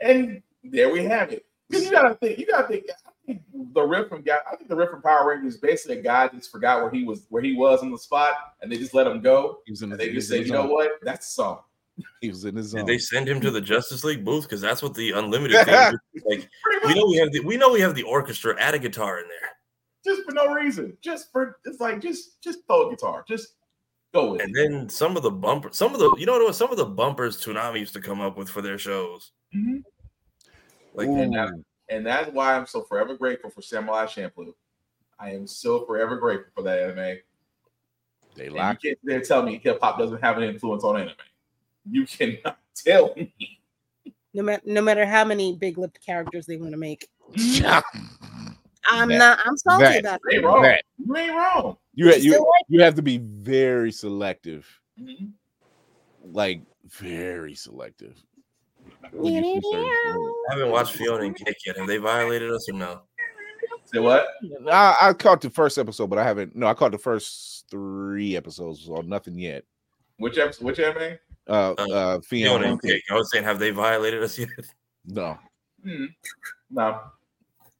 And 0.00 0.42
there 0.62 0.90
we 0.92 1.04
have 1.04 1.32
it. 1.32 1.44
you 1.70 1.90
gotta 1.90 2.14
think. 2.14 2.38
You 2.38 2.46
gotta 2.46 2.68
think. 2.68 2.84
I 2.88 3.10
think 3.26 3.42
the 3.74 3.82
riff 3.82 4.08
from 4.08 4.22
guy. 4.22 4.38
I 4.50 4.54
think 4.56 4.68
the 4.70 4.76
riff 4.76 4.90
from 4.90 5.02
Power 5.02 5.28
Rangers 5.28 5.54
is 5.56 5.60
basically 5.60 5.98
a 5.98 6.02
guy 6.02 6.28
just 6.28 6.50
forgot 6.52 6.80
where 6.82 6.90
he 6.90 7.02
was 7.04 7.26
where 7.30 7.42
he 7.42 7.54
was 7.54 7.82
on 7.82 7.90
the 7.90 7.98
spot, 7.98 8.34
and 8.62 8.70
they 8.72 8.78
just 8.78 8.94
let 8.94 9.06
him 9.08 9.20
go. 9.20 9.58
He 9.66 9.72
was 9.72 9.82
in 9.82 9.90
And 9.90 10.00
they 10.00 10.12
just 10.12 10.28
say, 10.28 10.38
"You 10.42 10.52
know 10.52 10.66
what? 10.66 10.92
That's 11.02 11.26
the 11.26 11.32
song." 11.32 11.60
He 12.20 12.28
was 12.30 12.44
in 12.44 12.56
his 12.56 12.72
Did 12.72 12.86
they 12.86 12.98
send 12.98 13.28
him 13.28 13.40
to 13.40 13.50
the 13.50 13.60
Justice 13.60 14.02
League 14.04 14.24
booth? 14.24 14.44
Because 14.44 14.60
that's 14.60 14.82
what 14.82 14.94
the 14.94 15.12
unlimited 15.12 15.56
thing 15.66 15.94
is. 16.14 16.22
like. 16.26 16.48
We 16.84 16.94
know 16.94 17.06
we 17.06 17.16
have 17.16 17.30
the 17.32 17.40
we 17.40 17.56
know 17.56 17.70
we 17.72 17.80
have 17.80 17.94
the 17.94 18.02
orchestra. 18.02 18.56
Add 18.60 18.74
a 18.74 18.78
guitar 18.78 19.20
in 19.20 19.26
there, 19.28 19.50
Just 20.04 20.26
for 20.26 20.32
no 20.32 20.52
reason. 20.52 20.96
Just 21.00 21.30
for 21.32 21.58
it's 21.64 21.80
like 21.80 22.00
just 22.00 22.40
just 22.42 22.66
throw 22.66 22.88
a 22.88 22.90
guitar. 22.90 23.24
Just 23.28 23.54
go 24.12 24.32
with 24.32 24.40
it. 24.40 24.46
and 24.46 24.54
then 24.54 24.88
some 24.88 25.16
of 25.16 25.22
the 25.22 25.30
bumper, 25.30 25.68
some 25.72 25.92
of 25.94 26.00
the 26.00 26.14
you 26.18 26.26
know 26.26 26.38
what? 26.38 26.54
Some 26.54 26.70
of 26.70 26.76
the 26.76 26.84
bumpers 26.86 27.42
Toonami 27.44 27.80
used 27.80 27.92
to 27.94 28.00
come 28.00 28.20
up 28.20 28.36
with 28.36 28.48
for 28.48 28.62
their 28.62 28.78
shows. 28.78 29.30
Mhm. 29.54 29.82
Like 30.94 31.08
and, 31.08 31.32
that- 31.34 31.62
and 31.88 32.04
that's 32.06 32.30
why 32.32 32.54
I'm 32.54 32.66
so 32.66 32.82
forever 32.82 33.16
grateful 33.16 33.50
for 33.50 33.62
Samurai 33.62 34.06
Champloo. 34.06 34.54
I 35.20 35.30
am 35.30 35.46
so 35.46 35.84
forever 35.86 36.16
grateful 36.16 36.50
for 36.54 36.62
that 36.62 36.78
anime. 36.80 37.18
They 38.34 38.46
And 38.46 38.54
you 38.54 38.58
locked. 38.60 38.82
can't 38.82 38.98
they 39.04 39.20
tell 39.20 39.42
me 39.42 39.60
hip 39.62 39.78
hop 39.80 39.98
doesn't 39.98 40.20
have 40.22 40.36
an 40.36 40.42
influence 40.44 40.84
on 40.84 40.96
anime. 40.96 41.14
You 41.90 42.06
cannot 42.06 42.58
tell 42.74 43.14
me. 43.16 43.32
No 44.34 44.42
matter 44.42 44.62
no 44.66 44.82
matter 44.82 45.06
how 45.06 45.24
many 45.24 45.56
big 45.56 45.78
lipped 45.78 46.04
characters 46.04 46.46
they 46.46 46.56
want 46.56 46.72
to 46.72 46.76
make. 46.76 47.08
I'm 48.90 49.08
That- 49.08 49.18
not 49.18 49.38
I'm 49.44 49.56
salty 49.56 49.84
that- 49.84 50.00
about 50.00 50.20
You 50.24 50.36
ain't 50.36 50.44
it. 50.44 50.46
wrong. 50.46 50.62
That. 50.62 50.82
You 51.04 51.16
ain't 51.16 51.34
wrong. 51.34 51.76
You 51.94 52.06
You 52.06 52.12
ha- 52.12 52.18
you 52.20 52.32
like 52.32 52.64
you 52.68 52.82
have 52.82 52.94
to 52.94 53.02
be 53.02 53.18
very 53.18 53.90
selective, 53.92 54.66
Mhm. 55.00 55.32
like 56.24 56.62
very 56.86 57.54
selective. 57.54 58.16
when 59.12 59.32
Meow, 59.34 59.40
you 59.40 59.42
meow, 59.42 59.60
see 59.60 59.70
certain 59.72 59.82
meow. 59.86 60.34
I 60.50 60.54
haven't 60.54 60.70
watched 60.70 60.94
Fionna 60.96 61.24
and 61.24 61.36
Cake 61.36 61.56
yet. 61.66 61.76
Have 61.76 61.86
they 61.86 61.98
violated 61.98 62.50
us 62.50 62.68
or 62.70 62.74
no? 62.74 63.02
Say 63.84 63.98
what? 64.00 64.28
I, 64.70 64.96
I 65.00 65.12
caught 65.14 65.40
the 65.40 65.50
first 65.50 65.78
episode, 65.78 66.08
but 66.08 66.18
I 66.18 66.24
haven't. 66.24 66.54
No, 66.56 66.66
I 66.66 66.74
caught 66.74 66.92
the 66.92 66.98
first 66.98 67.66
three 67.70 68.36
episodes, 68.36 68.88
or 68.88 69.02
nothing 69.02 69.38
yet. 69.38 69.64
Which 70.18 70.38
episode? 70.38 70.64
Which 70.64 70.78
anime? 70.80 71.18
Uh, 71.48 71.74
Uh, 71.78 71.82
uh, 71.92 72.20
Fionna 72.20 72.58
Fionna. 72.58 72.66
and 72.72 72.82
Cake. 72.82 73.02
I 73.10 73.14
was 73.14 73.30
saying, 73.30 73.44
have 73.44 73.58
they 73.58 73.70
violated 73.70 74.22
us 74.22 74.38
yet? 74.38 74.48
No, 75.06 75.38
Hmm. 75.84 76.06
No. 76.70 77.00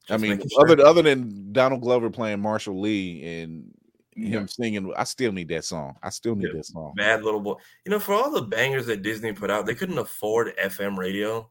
I 0.09 0.17
mean, 0.17 0.31
making 0.37 0.49
sure. 0.49 0.71
other 0.71 0.83
other 0.87 1.03
than 1.03 1.53
Donald 1.53 1.83
Glover 1.83 2.09
playing 2.09 2.41
Marshall 2.41 2.81
Lee 2.81 3.43
and 3.43 3.71
Yeah. 4.17 4.39
him 4.39 4.49
singing, 4.49 4.91
I 4.97 5.05
still 5.05 5.33
need 5.33 5.49
that 5.49 5.65
song. 5.65 5.97
I 6.03 6.09
still 6.11 6.35
need 6.35 6.47
Yeah. 6.49 6.55
that 6.57 6.65
song. 6.67 6.95
Bad 6.97 7.23
little 7.25 7.41
boy. 7.41 7.57
You 7.85 7.91
know, 7.91 7.99
for 8.01 8.15
all 8.15 8.31
the 8.31 8.41
bangers 8.43 8.87
that 8.87 9.03
Disney 9.03 9.33
put 9.33 9.51
out, 9.51 9.67
they 9.67 9.75
couldn't 9.75 9.99
afford 9.99 10.57
FM 10.57 10.97
radio. 10.99 11.51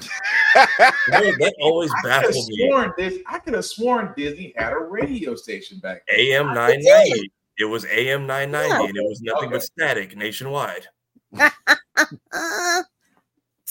You 0.00 0.08
know, 1.08 1.32
that 1.38 1.54
always 1.60 1.90
I 1.92 2.00
could 2.02 2.10
have 2.10 2.22
baffled 2.24 2.48
me. 2.48 2.68
sworn 2.68 2.92
this. 2.98 3.18
I 3.26 3.38
could 3.38 3.54
have 3.54 3.64
sworn 3.64 4.12
Disney 4.16 4.52
had 4.56 4.72
a 4.72 4.78
radio 4.78 5.34
station 5.36 5.78
back 5.78 6.02
then. 6.08 6.18
AM 6.18 6.48
I 6.48 6.54
nine 6.54 6.80
did. 6.80 6.86
ninety. 6.88 7.32
It 7.58 7.64
was 7.64 7.84
AM 7.86 8.26
nine 8.26 8.50
ninety, 8.50 8.70
Yeah. 8.74 8.88
and 8.88 8.96
it 8.96 9.04
was 9.04 9.20
nothing 9.20 9.50
but 9.50 9.62
static 9.62 10.16
nationwide. 10.16 10.86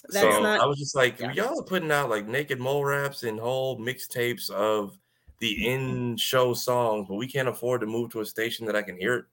That's 0.09 0.35
so 0.35 0.41
not 0.41 0.61
I 0.61 0.65
was 0.65 0.79
just 0.79 0.95
like, 0.95 1.19
yeah. 1.19 1.34
y'all 1.34 1.59
are 1.59 1.63
putting 1.63 1.91
out 1.91 2.09
like 2.09 2.27
naked 2.27 2.59
mole 2.59 2.85
raps 2.85 3.23
and 3.23 3.39
whole 3.39 3.77
mixtapes 3.79 4.49
of 4.49 4.97
the 5.39 5.67
in-show 5.67 6.53
songs, 6.53 7.07
but 7.09 7.15
we 7.15 7.27
can't 7.27 7.47
afford 7.47 7.81
to 7.81 7.88
move 7.88 8.11
to 8.11 8.21
a 8.21 8.25
station 8.25 8.65
that 8.65 8.75
I 8.75 8.81
can 8.81 8.97
hear 8.97 9.15
it. 9.15 9.25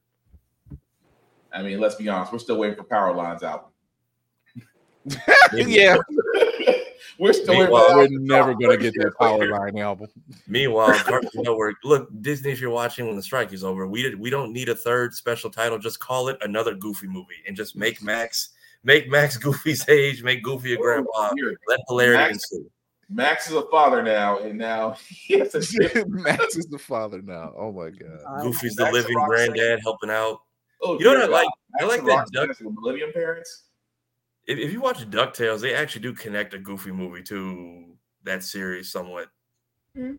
I 1.52 1.62
mean, 1.62 1.80
let's 1.80 1.94
be 1.94 2.08
honest. 2.08 2.32
We're 2.32 2.38
still 2.40 2.58
waiting 2.58 2.76
for 2.76 2.84
Powerline's 2.84 3.42
album. 3.42 3.70
yeah, 5.54 5.96
We're 7.18 7.32
still 7.32 7.48
waiting. 7.48 7.64
Meanwhile, 7.64 7.96
we're 7.96 8.08
that 8.08 8.20
never 8.20 8.54
gonna 8.54 8.76
get 8.76 8.94
that 8.94 9.12
Powerline 9.20 9.80
album. 9.80 10.08
Meanwhile, 10.48 10.94
Cartoon 11.04 11.30
Network, 11.42 11.76
look, 11.84 12.08
Disney, 12.22 12.50
if 12.52 12.60
you're 12.60 12.70
watching 12.70 13.06
when 13.06 13.16
the 13.16 13.22
strike 13.22 13.52
is 13.52 13.62
over, 13.64 13.86
we 13.86 14.02
did, 14.02 14.18
we 14.18 14.30
don't 14.30 14.52
need 14.52 14.68
a 14.68 14.74
third 14.74 15.14
special 15.14 15.50
title. 15.50 15.78
Just 15.78 16.00
call 16.00 16.28
it 16.28 16.36
another 16.42 16.74
Goofy 16.74 17.06
movie 17.06 17.36
and 17.46 17.56
just 17.56 17.76
make 17.76 18.02
Max 18.02 18.50
make 18.82 19.08
Max 19.08 19.36
Goofy's 19.44 19.88
age, 19.88 20.22
make 20.22 20.42
Goofy 20.42 20.74
a 20.74 20.76
grandpa, 20.76 21.30
Here, 21.36 21.56
let 21.68 21.80
hilarity 21.88 22.18
Max- 22.18 22.32
ensue. 22.52 22.70
Max 23.10 23.48
is 23.48 23.54
a 23.54 23.62
father 23.70 24.02
now, 24.02 24.38
and 24.38 24.58
now 24.58 24.96
he 25.08 25.38
has 25.38 25.54
a 25.54 25.60
different. 25.60 26.08
Max 26.10 26.56
is 26.56 26.66
the 26.66 26.78
father 26.78 27.22
now. 27.22 27.52
Oh 27.56 27.70
my 27.70 27.90
god. 27.90 28.20
uh, 28.26 28.42
Goofy's 28.42 28.74
the 28.76 28.84
Max 28.84 28.94
living 28.94 29.14
Roxanne. 29.16 29.48
granddad 29.52 29.80
helping 29.82 30.10
out. 30.10 30.40
Oh, 30.82 30.98
You 30.98 31.04
know 31.04 31.14
what 31.14 31.22
I 31.22 31.26
like? 31.26 31.48
I 31.80 31.84
like 31.84 31.98
and 32.00 32.08
that 32.08 32.12
Roxanne 32.14 32.42
Duck- 32.48 32.50
is 32.50 32.60
with 32.60 32.74
Millennium 32.74 33.12
Parents. 33.12 33.64
If, 34.46 34.58
if 34.58 34.72
you 34.72 34.80
watch 34.80 34.98
DuckTales, 35.10 35.60
they 35.60 35.74
actually 35.74 36.02
do 36.02 36.12
connect 36.12 36.54
a 36.54 36.58
Goofy 36.58 36.90
movie 36.92 37.22
to 37.24 37.96
that 38.24 38.42
series 38.44 38.90
somewhat. 38.92 39.28
Same 39.96 40.18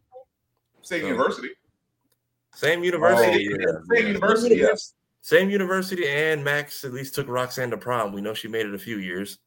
So- 0.81 0.95
university. 0.95 1.49
Same 2.53 2.83
university. 2.85 3.49
Oh, 3.51 3.57
yeah. 3.59 3.67
Same 3.67 4.05
yeah. 4.05 4.07
university. 4.13 4.55
Yes. 4.55 4.93
Same 5.21 5.49
university, 5.49 6.07
and 6.07 6.43
Max 6.43 6.85
at 6.85 6.93
least 6.93 7.15
took 7.15 7.27
Roxanne 7.27 7.71
to 7.71 7.77
prom. 7.77 8.13
We 8.13 8.21
know 8.21 8.33
she 8.33 8.47
made 8.47 8.65
it 8.65 8.73
a 8.73 8.79
few 8.79 8.97
years. 8.99 9.39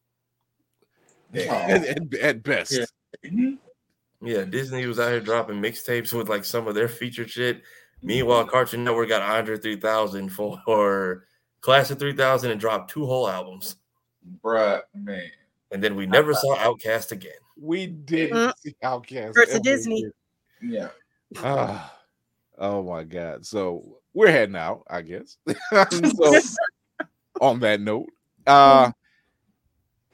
At, 1.34 1.84
at- 1.84 2.14
at 2.14 2.42
best. 2.42 2.72
Yeah. 2.72 2.84
Mhm. 3.30 3.58
Yeah, 4.20 4.44
Disney 4.44 4.84
was 4.86 4.98
out 4.98 5.10
here 5.12 5.20
dropping 5.20 5.62
mixtapes 5.62 6.12
with 6.12 6.28
like 6.28 6.44
some 6.44 6.66
of 6.66 6.74
their 6.74 6.88
featured 6.88 7.30
shit. 7.30 7.62
Meanwhile, 8.02 8.46
Cartoon 8.46 8.82
Network 8.84 9.08
got 9.10 9.22
Andre 9.22 9.56
3000 9.58 10.28
for 10.30 11.24
Class 11.60 11.90
of 11.90 11.98
3000 11.98 12.50
and 12.50 12.60
dropped 12.60 12.90
two 12.90 13.06
whole 13.06 13.28
albums. 13.28 13.76
Bruh, 14.42 14.82
man. 14.94 15.30
And 15.70 15.82
then 15.82 15.96
we 15.96 16.06
never 16.06 16.32
saw 16.34 16.56
OutKast 16.56 17.12
again. 17.12 17.32
We 17.60 17.86
didn't 17.86 18.36
Mm. 18.36 18.52
see 18.58 18.74
OutKast. 18.82 19.34
Versus 19.34 19.54
ever 19.54 19.62
Disney. 19.62 19.98
again. 20.00 20.12
Yeah. 20.62 20.88
Ah, 21.44 21.94
oh 22.58 22.82
my 22.82 23.04
god. 23.04 23.44
So 23.44 23.98
we're 24.14 24.30
heading 24.30 24.56
out, 24.56 24.82
I 24.88 25.02
guess. 25.02 25.36
so 26.16 26.40
on 27.40 27.60
that 27.60 27.80
note, 27.80 28.08
uh 28.46 28.90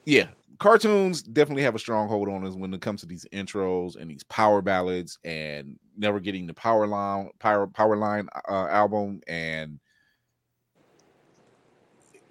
yeah, 0.07 0.27
cartoons 0.59 1.23
definitely 1.23 1.63
have 1.63 1.75
a 1.75 1.79
strong 1.79 2.09
hold 2.09 2.29
on 2.29 2.45
us 2.47 2.55
when 2.55 2.75
it 2.75 2.81
comes 2.81 3.01
to 3.01 3.07
these 3.07 3.27
intros 3.33 3.97
and 3.97 4.11
these 4.11 4.25
power 4.25 4.61
ballads 4.61 5.19
and 5.25 5.79
never 5.97 6.21
getting 6.21 6.47
the 6.47 6.53
Powerline 6.55 7.31
power 7.39 7.67
Powerline 7.69 8.27
uh, 8.49 8.67
album 8.69 9.21
and 9.29 9.71
you 9.73 9.79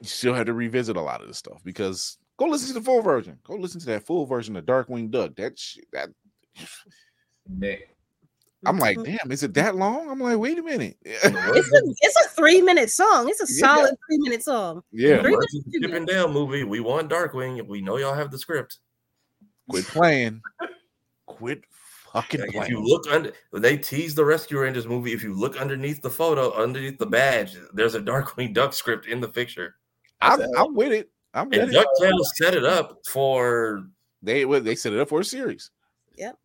still 0.03 0.33
have 0.33 0.45
to 0.47 0.53
revisit 0.53 0.95
a 0.97 1.01
lot 1.01 1.21
of 1.21 1.27
this 1.27 1.37
stuff 1.37 1.61
because 1.63 2.17
go 2.37 2.45
listen 2.45 2.67
to 2.69 2.73
the 2.75 2.81
full 2.85 3.01
version. 3.01 3.37
Go 3.43 3.55
listen 3.55 3.79
to 3.81 3.85
that 3.87 4.05
full 4.05 4.25
version 4.25 4.55
of 4.55 4.65
Darkwing 4.65 5.09
Duck. 5.11 5.35
That 5.35 5.57
shit, 5.57 5.85
that 5.93 6.09
Man. 7.49 7.77
I'm 8.65 8.79
like, 8.79 8.97
damn, 9.03 9.29
is 9.29 9.43
it 9.43 9.53
that 9.55 9.75
long? 9.75 10.09
I'm 10.09 10.21
like, 10.21 10.37
wait 10.37 10.57
a 10.57 10.63
minute. 10.63 10.95
It's 11.01 11.25
a 11.25 11.29
it's 12.01 12.25
a 12.25 12.29
three 12.29 12.61
minute 12.61 12.89
song. 12.89 13.27
It's 13.27 13.41
a 13.41 13.53
Yeah. 13.53 13.59
solid 13.75 13.95
three 14.07 14.17
minute 14.19 14.41
song. 14.43 14.83
yeah, 14.93 15.21
Three 15.21 15.35
Versus 15.35 15.53
minutes, 15.53 15.65
the 15.65 15.79
two 15.81 15.87
Chip 15.87 15.97
and. 15.97 16.07
Dale 16.07 16.31
movie. 16.31 16.63
We 16.63 16.79
want 16.79 17.09
Darkwing. 17.09 17.67
We 17.67 17.81
know 17.81 17.97
y'all 17.97 18.13
have 18.13 18.31
the 18.31 18.37
script. 18.37 18.77
quit 19.69 19.85
playing. 19.85 20.41
Quit 21.25 21.63
fucking 22.11 22.41
Like, 22.41 22.55
if 22.55 22.69
you 22.69 22.79
look 22.81 23.09
under, 23.11 23.31
they 23.53 23.75
tease 23.77 24.13
the 24.13 24.23
Rescue 24.23 24.59
Rangers 24.59 24.85
movie. 24.85 25.13
If 25.13 25.23
you 25.23 25.33
look 25.33 25.59
underneath 25.59 26.01
the 26.01 26.09
photo, 26.09 26.53
underneath 26.53 26.99
the 26.99 27.05
badge, 27.05 27.55
there's 27.73 27.95
a 27.95 28.01
Darkwing 28.01 28.53
Duck 28.53 28.73
script 28.73 29.07
in 29.07 29.19
the 29.19 29.27
picture. 29.29 29.75
I'm, 30.23 30.41
I'm 30.57 30.75
with 30.75 30.91
it. 30.91 31.09
I'm 31.33 31.49
with 31.49 31.59
And 31.59 31.73
it. 31.73 31.75
DuckTales 32.01 32.25
set 32.35 32.53
it 32.53 32.63
up 32.63 32.99
for 33.07 33.85
They 34.21 34.43
they 34.59 34.75
set 34.75 34.93
it 34.93 34.99
up 34.99 35.09
for 35.09 35.19
a 35.21 35.23
series. 35.25 35.71
Yep. 36.17 36.37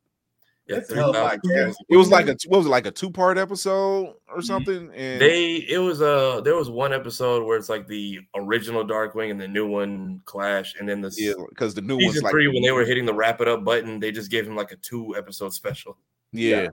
Yeah, 0.66 0.76
That's 0.80 0.92
hell 0.92 1.10
of 1.10 1.16
a 1.16 1.38
3,000 1.38 1.40
podcast. 1.40 1.74
It 1.88 1.96
was 1.96 2.10
like 2.10 2.26
a 2.28 2.36
what 2.48 2.58
was 2.58 2.66
it 2.66 2.70
like 2.70 2.86
a 2.86 2.90
two 2.90 3.10
part 3.10 3.38
episode 3.38 4.14
or 4.28 4.42
something? 4.42 4.90
And 4.94 5.18
They 5.20 5.56
it 5.68 5.78
was 5.78 6.02
uh 6.02 6.42
there 6.42 6.56
was 6.56 6.68
one 6.68 6.92
episode 6.92 7.46
where 7.46 7.56
it's 7.56 7.70
like 7.70 7.86
the 7.86 8.20
original 8.34 8.84
Darkwing 8.86 9.30
and 9.30 9.40
the 9.40 9.48
new 9.48 9.66
one 9.66 10.20
clash, 10.26 10.74
and 10.78 10.86
then 10.86 11.00
the 11.00 11.10
yeah, 11.16 11.32
because 11.48 11.74
the 11.74 11.80
new 11.80 11.94
one's 11.96 12.08
season 12.08 12.24
like 12.24 12.32
three 12.32 12.48
when 12.48 12.62
they 12.62 12.70
were 12.72 12.84
hitting 12.84 13.06
the 13.06 13.14
wrap 13.14 13.40
it 13.40 13.48
up 13.48 13.64
button, 13.64 13.98
they 13.98 14.12
just 14.12 14.30
gave 14.30 14.46
him 14.46 14.56
like 14.56 14.70
a 14.72 14.76
two 14.76 15.14
episode 15.16 15.54
special. 15.54 15.96
yeah, 16.32 16.62
Yeah. 16.62 16.68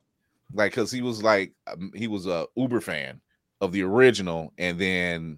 like 0.54 0.72
because 0.74 0.92
he 0.92 1.02
was 1.02 1.24
like 1.24 1.54
um, 1.68 1.92
he 1.96 2.08
was 2.08 2.28
a 2.28 2.48
Uber 2.58 2.82
fan 2.82 3.22
of 3.62 3.72
the 3.72 3.82
original, 3.84 4.52
and 4.58 4.78
then 4.78 5.38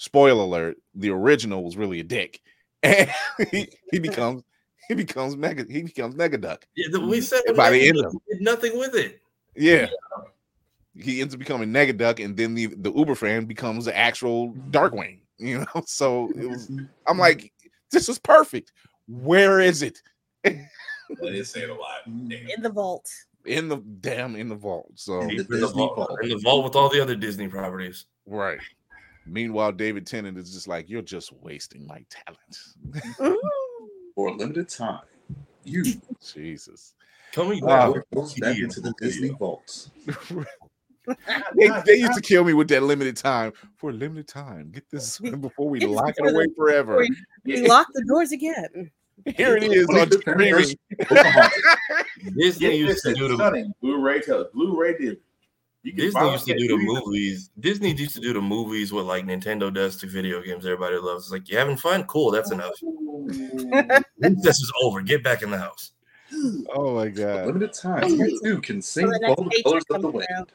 spoiler 0.00 0.42
alert, 0.44 0.78
the 0.94 1.10
original 1.10 1.62
was 1.62 1.76
really 1.76 2.00
a 2.00 2.04
dick, 2.04 2.40
and 2.82 3.10
he, 3.50 3.68
he 3.92 3.98
becomes 3.98 4.42
he 4.88 4.94
becomes 4.94 5.36
mega 5.36 5.64
he 5.68 5.82
becomes 5.82 6.14
Negaduck. 6.14 6.62
Yeah, 6.74 6.98
we 6.98 7.20
said 7.20 7.42
And 7.46 7.56
by 7.56 7.68
the 7.70 7.86
end 7.88 7.98
nothing- 7.98 8.16
of 8.16 8.22
did 8.30 8.40
nothing 8.40 8.78
with 8.78 8.94
it. 8.94 9.20
Yeah. 9.54 9.88
he 10.96 11.20
ends 11.20 11.34
up 11.34 11.38
becoming 11.40 11.68
Negaduck, 11.70 12.24
and 12.24 12.36
then 12.36 12.54
the 12.54 12.66
the 12.66 12.92
Uber 12.92 13.14
fan 13.14 13.44
becomes 13.44 13.84
the 13.84 13.96
actual 13.96 14.52
Darkwing. 14.70 15.18
You 15.38 15.60
know, 15.60 15.82
so 15.86 16.30
it 16.36 16.48
was. 16.48 16.70
I'm 17.06 17.18
like, 17.18 17.52
this 17.90 18.08
is 18.08 18.18
perfect. 18.18 18.72
Where 19.08 19.60
is 19.60 19.82
it? 19.82 20.00
That 20.44 21.34
is 21.34 21.50
saying 21.50 21.68
a 21.70 21.74
lot. 21.74 22.04
Damn. 22.06 22.48
In 22.56 22.62
the 22.62 22.70
vault. 22.70 23.08
In 23.44 23.68
the 23.68 23.76
damn 23.78 24.36
in 24.36 24.48
the 24.48 24.54
vault. 24.54 24.92
So 24.94 25.20
In 25.22 25.36
The 25.38 25.42
the, 25.44 25.66
vault, 25.68 25.96
vault. 25.96 26.18
in 26.22 26.28
the 26.28 26.38
vault 26.38 26.62
with 26.64 26.76
all 26.76 26.88
the 26.88 27.00
other 27.00 27.16
Disney 27.16 27.48
properties. 27.48 28.06
right. 28.26 28.58
Meanwhile, 29.26 29.72
David 29.72 30.06
Tennant 30.06 30.38
is 30.38 30.52
just 30.52 30.66
like, 30.68 30.88
you're 30.88 31.02
just 31.02 31.32
wasting 31.42 31.86
my 31.86 32.04
talent. 32.10 33.38
For 34.14 34.28
a 34.28 34.32
limited 34.32 34.68
time, 34.68 35.02
you 35.64 35.84
Jesus. 36.34 36.94
Coming 37.32 37.64
Wow. 37.64 37.94
back. 37.94 38.02
goes 38.12 38.34
back 38.34 38.58
into 38.58 38.80
the 38.80 38.92
Disney 39.00 39.30
vaults. 39.30 39.90
they, 41.06 41.70
they 41.86 41.94
used 41.96 42.14
to 42.14 42.20
kill 42.20 42.44
me 42.44 42.54
with 42.54 42.68
that 42.68 42.82
limited 42.82 43.16
time 43.16 43.52
for 43.76 43.90
a 43.90 43.92
limited 43.92 44.26
time. 44.26 44.70
Get 44.72 44.84
this 44.90 45.18
before 45.40 45.68
we 45.68 45.78
Get 45.78 45.86
this 45.86 45.94
lock 45.96 46.14
it 46.16 46.30
away 46.30 46.46
forever. 46.56 47.06
We 47.44 47.66
lock 47.68 47.86
the 47.94 48.04
doors 48.04 48.32
again. 48.32 48.90
Here 49.36 49.56
it 49.56 49.64
is 49.64 49.86
on 49.88 50.08
25th 50.08 50.20
streaming. 50.20 50.76
Disney 52.36 52.76
used 52.76 52.92
this 52.92 53.02
to 53.02 53.14
do 53.14 53.24
is 53.24 53.30
the 53.30 53.36
stunning. 53.36 53.72
Blu-ray 53.80 54.20
tell 54.22 54.48
Blu-ray 54.52 54.98
did. 54.98 55.18
You 55.82 55.92
can 55.92 56.00
Disney 56.04 56.30
used 56.32 56.46
to 56.46 56.54
do 56.58 56.68
the 56.68 56.74
free. 56.76 56.86
movies. 56.86 57.50
Disney 57.58 57.94
used 57.94 58.14
to 58.14 58.20
do 58.20 58.32
the 58.34 58.40
movies 58.40 58.92
what 58.92 59.06
like 59.06 59.24
Nintendo 59.24 59.72
does 59.72 59.96
to 59.98 60.06
video 60.06 60.42
games. 60.42 60.66
Everybody 60.66 60.96
loves. 60.96 61.24
It's 61.24 61.32
like 61.32 61.48
you 61.48 61.56
having 61.56 61.76
fun? 61.78 62.04
Cool, 62.04 62.30
that's 62.30 62.50
enough. 62.52 62.74
This 64.18 64.56
is 64.60 64.72
over. 64.82 65.00
Get 65.00 65.24
back 65.24 65.42
in 65.42 65.50
the 65.50 65.58
house. 65.58 65.92
Oh 66.74 66.94
my 66.94 67.04
For 67.06 67.08
a 67.08 67.10
god. 67.10 67.46
limited 67.46 67.72
time, 67.72 68.08
you 68.08 68.38
too 68.44 68.60
can 68.60 68.82
sing 68.82 69.06
So 69.10 69.18
the 69.18 69.28
all 69.28 69.44
the 69.44 69.62
colors 69.62 69.84
of 69.90 70.02
the 70.02 70.10
comes 70.10 70.14
wind. 70.14 70.26
around. 70.30 70.52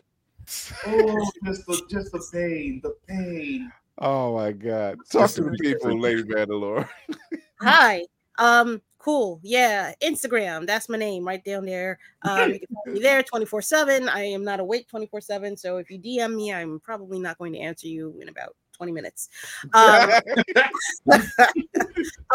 Oh, 0.86 1.32
just 1.44 1.66
the 1.66 1.82
just 1.90 2.12
the 2.12 2.24
pain, 2.32 2.80
the 2.84 2.96
pain. 3.08 3.72
Oh 3.98 4.36
my 4.36 4.52
god. 4.52 4.98
Talk 5.12 5.32
to 5.32 5.44
the 5.44 5.58
people, 5.60 6.00
Lady 6.00 6.24
Mandalore. 6.24 6.88
Hi. 7.62 8.04
Um, 8.38 8.82
cool. 9.06 9.40
Yeah. 9.44 9.94
Instagram. 10.02 10.66
That's 10.66 10.90
my 10.90 10.98
name 10.98 11.28
right 11.28 11.44
down 11.44 11.66
there. 11.66 12.00
Um, 12.24 12.54
you 12.54 12.60
can 12.60 12.68
find 12.84 12.96
me 12.96 13.00
there 13.04 13.22
24-7. 13.22 14.10
I 14.10 14.24
am 14.24 14.44
not 14.44 14.60
awake 14.60 14.88
24-7. 14.92 15.60
So 15.60 15.78
if 15.78 15.92
you 15.92 16.00
DM 16.00 16.36
me, 16.36 16.52
I'm 16.52 16.80
probably 16.80 17.20
not 17.20 17.38
going 17.38 17.54
to 17.54 17.60
answer 17.60 17.88
you 17.88 18.18
in 18.20 18.30
about 18.30 18.56
20 18.74 18.92
minutes. 18.92 19.30
Um, 19.74 20.10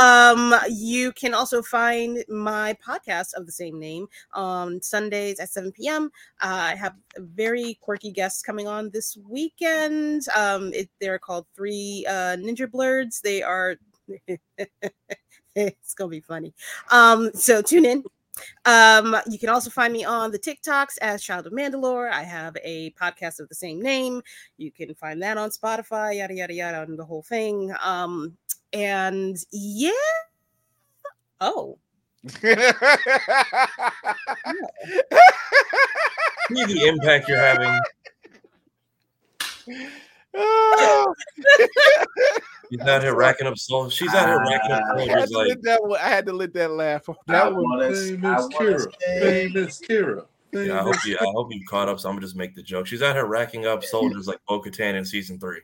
um, 0.01 0.55
you 0.71 1.11
can 1.11 1.35
also 1.35 1.61
find 1.61 2.25
my 2.29 2.77
podcast 2.87 3.35
of 3.35 3.47
the 3.47 3.53
same 3.53 3.81
name 3.81 4.07
on 4.33 4.81
Sundays 4.81 5.41
at 5.41 5.49
7 5.49 5.73
p.m. 5.73 6.05
Uh, 6.41 6.71
I 6.71 6.77
have 6.77 6.95
very 7.17 7.79
quirky 7.81 8.13
guests 8.13 8.43
coming 8.43 8.69
on 8.69 8.91
this 8.91 9.19
weekend. 9.29 10.23
Um, 10.37 10.73
it, 10.73 10.89
they're 11.01 11.19
called 11.19 11.47
Three 11.57 12.07
uh, 12.09 12.37
Ninja 12.37 12.71
Blerds. 12.71 13.21
They 13.21 13.43
are. 13.43 13.75
it's 15.57 15.95
gonna 15.95 16.11
be 16.11 16.21
funny. 16.21 16.55
Um, 16.91 17.31
so 17.35 17.63
tune 17.63 17.85
in. 17.85 18.05
Um, 18.65 19.17
you 19.29 19.39
can 19.39 19.49
also 19.51 19.69
find 19.71 19.93
me 19.93 20.05
on 20.05 20.31
the 20.31 20.39
TikToks 20.39 20.99
as 21.03 21.23
Child 21.23 21.47
of 21.47 21.53
Mandalore. 21.53 22.11
I 22.11 22.23
have 22.23 22.57
a 22.63 22.91
podcast 22.93 23.41
of 23.41 23.49
the 23.49 23.55
same 23.55 23.83
name. 23.83 24.23
You 24.57 24.71
can 24.71 24.95
find 24.95 25.23
that 25.23 25.37
on 25.37 25.51
Spotify, 25.51 26.17
yada 26.17 26.35
yada 26.35 26.55
yada, 26.55 26.83
and 26.83 26.99
the 26.99 27.05
whole 27.05 27.23
thing. 27.23 27.75
Um, 27.83 28.37
and 28.73 29.37
yeah. 29.53 29.91
Oh, 31.41 31.79
See 32.25 32.39
the 36.65 36.85
impact 36.87 37.29
you're 37.29 37.39
having. 37.39 37.81
Oh, 40.33 41.15
She's 42.71 42.81
out 42.81 43.03
here 43.03 43.17
racking 43.17 43.47
up 43.47 43.59
soul. 43.59 43.89
She's 43.91 44.15
out 44.15 44.27
here 44.29 44.39
racking 44.39 44.71
up 44.73 44.83
I, 44.97 45.01
had 45.01 45.09
soldiers 45.09 45.31
to 45.31 45.39
like 45.39 45.49
let 45.49 45.63
that 45.63 45.83
one, 45.83 46.01
I 46.01 46.09
had 46.09 46.27
to 46.27 46.33
let 46.33 46.53
that 46.55 46.71
laugh. 46.71 47.09
I 47.09 47.15
That 47.27 47.55
was 47.55 47.65
wanna, 47.65 47.87
I 47.87 47.93
Famous 47.93 48.23
wanna 48.23 48.49
Kira. 48.51 48.93
say, 49.01 49.21
Famous 49.53 49.81
Kira. 49.81 50.27
Yeah, 50.53 50.81
I 50.81 50.83
hope 50.83 50.97
you. 51.07 51.17
I 51.21 51.25
hope 51.33 51.53
you 51.55 51.65
caught 51.67 51.89
up. 51.89 52.01
So 52.01 52.09
I'm 52.09 52.17
gonna 52.17 52.27
just 52.27 52.37
make 52.37 52.55
the 52.57 52.63
joke. 52.63 52.87
She's 52.87 53.03
out 53.03 53.15
here 53.15 53.27
racking 53.27 53.67
up 53.67 53.85
soldiers 53.85 54.27
like 54.27 54.39
Bo-Katan 54.49 54.95
in 54.95 55.05
season 55.05 55.39
three. 55.39 55.61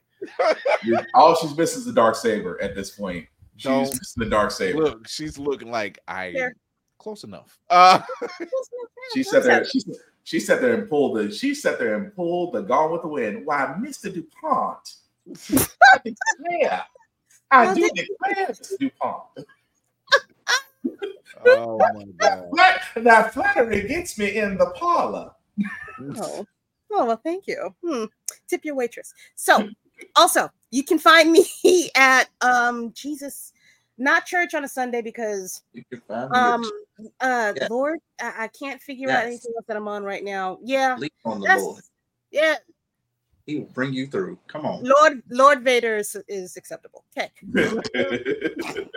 all 1.14 1.34
she's 1.36 1.56
missing 1.56 1.80
is 1.80 1.84
the 1.86 1.92
dark 1.92 2.14
saber 2.14 2.60
at 2.62 2.74
this 2.74 2.90
point. 2.90 3.26
She's 3.56 3.64
Don't- 3.70 3.80
missing 3.82 4.22
the 4.24 4.26
dark 4.30 4.50
saber. 4.50 4.78
look, 4.84 5.08
she's 5.08 5.38
looking 5.38 5.70
like 5.70 5.98
I 6.06 6.32
There. 6.32 6.54
close 6.98 7.24
enough. 7.24 7.58
Uh 7.70 8.00
She 9.14 9.22
sat 9.22 9.44
there. 9.44 9.64
She, 9.64 9.80
she 10.24 10.40
sat 10.40 10.60
there 10.60 10.74
and 10.74 10.88
pulled 10.88 11.16
the. 11.16 11.30
She 11.32 11.54
sat 11.54 11.78
there 11.78 11.94
and 11.94 12.14
pulled 12.14 12.54
the 12.54 12.62
Gone 12.62 12.90
with 12.92 13.02
the 13.02 13.08
Wind. 13.08 13.46
Why, 13.46 13.74
Mister 13.80 14.10
Dupont? 14.10 14.94
I 15.28 16.00
declare, 16.04 16.84
I 17.50 17.74
do 17.74 17.80
did- 17.80 17.94
declare, 18.08 18.46
Mr. 18.48 18.78
Dupont. 18.78 19.22
oh 21.46 21.78
my 21.78 22.04
god. 22.18 22.48
That, 22.52 22.82
that 22.96 23.34
flattery 23.34 23.86
gets 23.88 24.18
me 24.18 24.36
in 24.36 24.56
the 24.58 24.66
parlor. 24.76 25.32
Oh, 26.16 26.46
oh 26.92 27.06
well, 27.06 27.20
thank 27.22 27.46
you. 27.46 27.74
Hmm. 27.84 28.04
Tip 28.48 28.64
your 28.64 28.74
waitress. 28.74 29.12
So, 29.34 29.68
also, 30.14 30.50
you 30.70 30.84
can 30.84 30.98
find 30.98 31.32
me 31.64 31.90
at 31.96 32.28
um 32.40 32.92
Jesus, 32.92 33.52
not 33.98 34.26
church 34.26 34.54
on 34.54 34.64
a 34.64 34.68
Sunday 34.68 35.02
because 35.02 35.62
You 35.72 35.84
can 35.90 36.00
find 36.06 36.30
me 36.30 36.36
um 36.36 36.62
uh 37.20 37.52
Yeah. 37.56 37.66
Lord, 37.70 37.98
I, 38.20 38.44
I 38.44 38.48
can't 38.48 38.80
figure 38.80 39.10
out 39.10 39.24
anything 39.24 39.52
else 39.56 39.64
that 39.68 39.76
I'm 39.76 39.88
on 39.88 40.04
right 40.04 40.22
now. 40.24 40.58
Yeah, 40.62 40.96
on 41.24 41.40
the 41.40 41.46
that's 41.46 41.62
Lord. 41.62 41.82
yeah. 42.30 42.56
He 43.46 43.58
will 43.58 43.66
bring 43.66 43.92
you 43.92 44.06
through. 44.08 44.38
Come 44.48 44.66
on. 44.66 44.82
Lord 44.82 45.22
Lord 45.30 45.62
Vader 45.62 45.96
is, 45.96 46.16
is 46.28 46.56
acceptable. 46.56 47.04
Okay. 47.16 47.30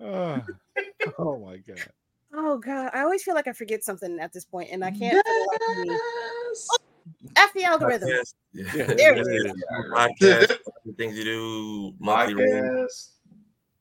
Ah, 0.00 0.44
oh 1.18 1.38
my 1.44 1.56
god. 1.56 1.80
Oh 2.32 2.56
God, 2.58 2.90
I 2.94 3.00
always 3.00 3.22
feel 3.24 3.34
like 3.34 3.48
I 3.48 3.52
forget 3.52 3.82
something 3.82 4.20
at 4.20 4.32
this 4.32 4.44
point, 4.44 4.68
and 4.70 4.84
I 4.84 4.92
can't. 4.92 5.16
for 5.16 5.22
the 5.32 5.48
life 5.50 5.70
of 5.70 5.86
me. 5.88 5.98
Yes. 6.50 6.68
F 7.36 7.52
the 7.52 7.64
algorithm. 7.64 8.08
Podcast. 8.08 8.34
Yeah. 8.52 8.64
Yeah, 8.74 8.86
there 8.94 9.16
it 9.16 9.26
is. 9.26 9.52
Podcast. 9.92 10.58
the 10.86 10.92
things 10.92 11.18
you 11.18 11.24
do. 11.24 11.94
Monthly 11.98 12.34
room. 12.34 12.64
Podcast. 12.86 13.08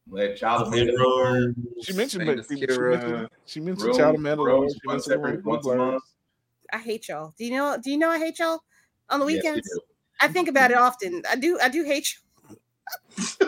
Let 0.09 0.37
child 0.37 0.61
of 0.63 0.67
Monthly 0.69 0.87
Mandalore. 0.87 1.53
She 1.83 1.93
mentioned 1.93 2.23
Famous 2.25 2.47
that 2.47 2.57
she 2.57 2.65
mentioned, 2.65 3.29
she 3.45 3.59
mentioned 3.59 3.87
Rose- 3.89 3.97
Child 3.97 4.15
of 4.15 4.21
Mandalore. 4.21 4.47
Rose 4.47 4.73
She 4.73 4.79
once 4.87 5.07
mentioned 5.07 5.25
every 5.27 5.41
Blue 5.41 5.51
once 5.51 5.65
a 5.65 5.69
Blurs. 5.69 5.77
month. 5.77 6.03
I 6.73 6.77
hate 6.79 7.07
y'all. 7.09 7.33
Do 7.37 7.45
you 7.45 7.51
know? 7.51 7.77
Do 7.83 7.91
you 7.91 7.97
know 7.97 8.09
I 8.09 8.17
hate 8.17 8.39
y'all 8.39 8.61
on 9.09 9.19
the 9.19 9.25
weekends? 9.25 9.67
do. 9.69 9.79
I 10.21 10.27
think 10.27 10.47
about 10.47 10.71
it 10.71 10.77
often. 10.77 11.21
I 11.29 11.35
do. 11.35 11.59
I 11.61 11.69
do 11.69 11.83
hate 11.83 12.13
you. 12.49 12.57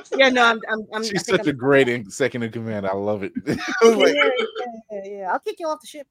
yeah, 0.17 0.29
no, 0.29 0.43
I'm. 0.43 0.59
I'm. 0.69 0.85
I'm 0.93 1.03
She's 1.03 1.25
such 1.25 1.41
a 1.41 1.49
I'm- 1.49 1.57
great 1.57 1.87
in- 1.87 2.09
second 2.11 2.43
in 2.43 2.51
command. 2.51 2.85
I 2.85 2.93
love 2.93 3.23
it. 3.23 3.31
Yeah, 3.47 3.55
Like- 3.89 4.15
yeah, 4.15 4.29
yeah, 4.91 5.01
yeah. 5.05 5.31
I'll 5.31 5.39
kick 5.39 5.55
you 5.59 5.67
off 5.67 5.79
the 5.81 5.87
ship. 5.87 6.07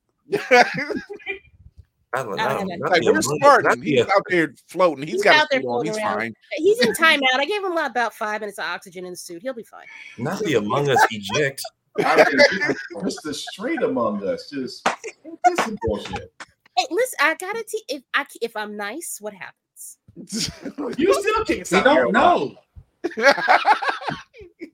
I 2.15 2.23
don't 2.23 2.41
I 2.41 2.55
don't 2.55 2.66
know. 2.69 2.75
know. 2.75 2.77
Not 2.77 2.91
like, 2.93 3.03
the 3.03 3.12
where's 3.12 3.27
Spartan? 3.27 3.83
He's 3.83 4.01
out 4.01 4.23
there 4.31 4.55
floating. 4.69 5.05
He's 5.07 5.16
He's 5.16 5.23
got 5.25 5.37
out 5.37 5.49
there 5.51 5.61
floating 5.61 5.93
He's 5.93 6.01
around. 6.03 6.16
fine. 6.19 6.35
He's 6.57 6.81
in 6.81 6.93
timeout. 6.95 7.35
I 7.35 7.45
gave 7.45 7.62
him 7.62 7.77
about 7.77 8.15
five 8.15 8.41
minutes 8.41 8.59
of 8.59 8.65
oxygen 8.65 9.05
in 9.05 9.11
the 9.12 9.16
suit. 9.16 9.43
He'll 9.43 9.53
be 9.53 9.62
fine. 9.62 9.85
Not 10.16 10.41
the 10.41 10.55
Among 10.55 10.89
Us 10.89 11.05
eject. 11.11 11.61
I 12.01 12.16
mean, 12.25 12.77
just 13.05 13.23
the 13.25 13.35
street 13.35 13.83
among 13.83 14.27
us. 14.27 14.49
Just 14.49 14.85
this 15.45 15.66
is 15.66 15.77
bullshit. 15.83 16.33
Hey, 16.78 16.86
listen, 16.90 17.18
I 17.20 17.34
gotta 17.34 17.64
teach. 17.66 17.82
If 17.88 18.02
I 18.14 18.24
if 18.40 18.56
I'm 18.56 18.76
nice, 18.76 19.18
what 19.20 19.34
happens? 19.34 19.98
You 20.96 21.12
still 21.20 21.44
can't 21.44 21.59
We 21.60 21.64
stop 21.64 21.84
don't 21.84 22.12
know. 22.12 22.55
Doesn't 23.16 24.72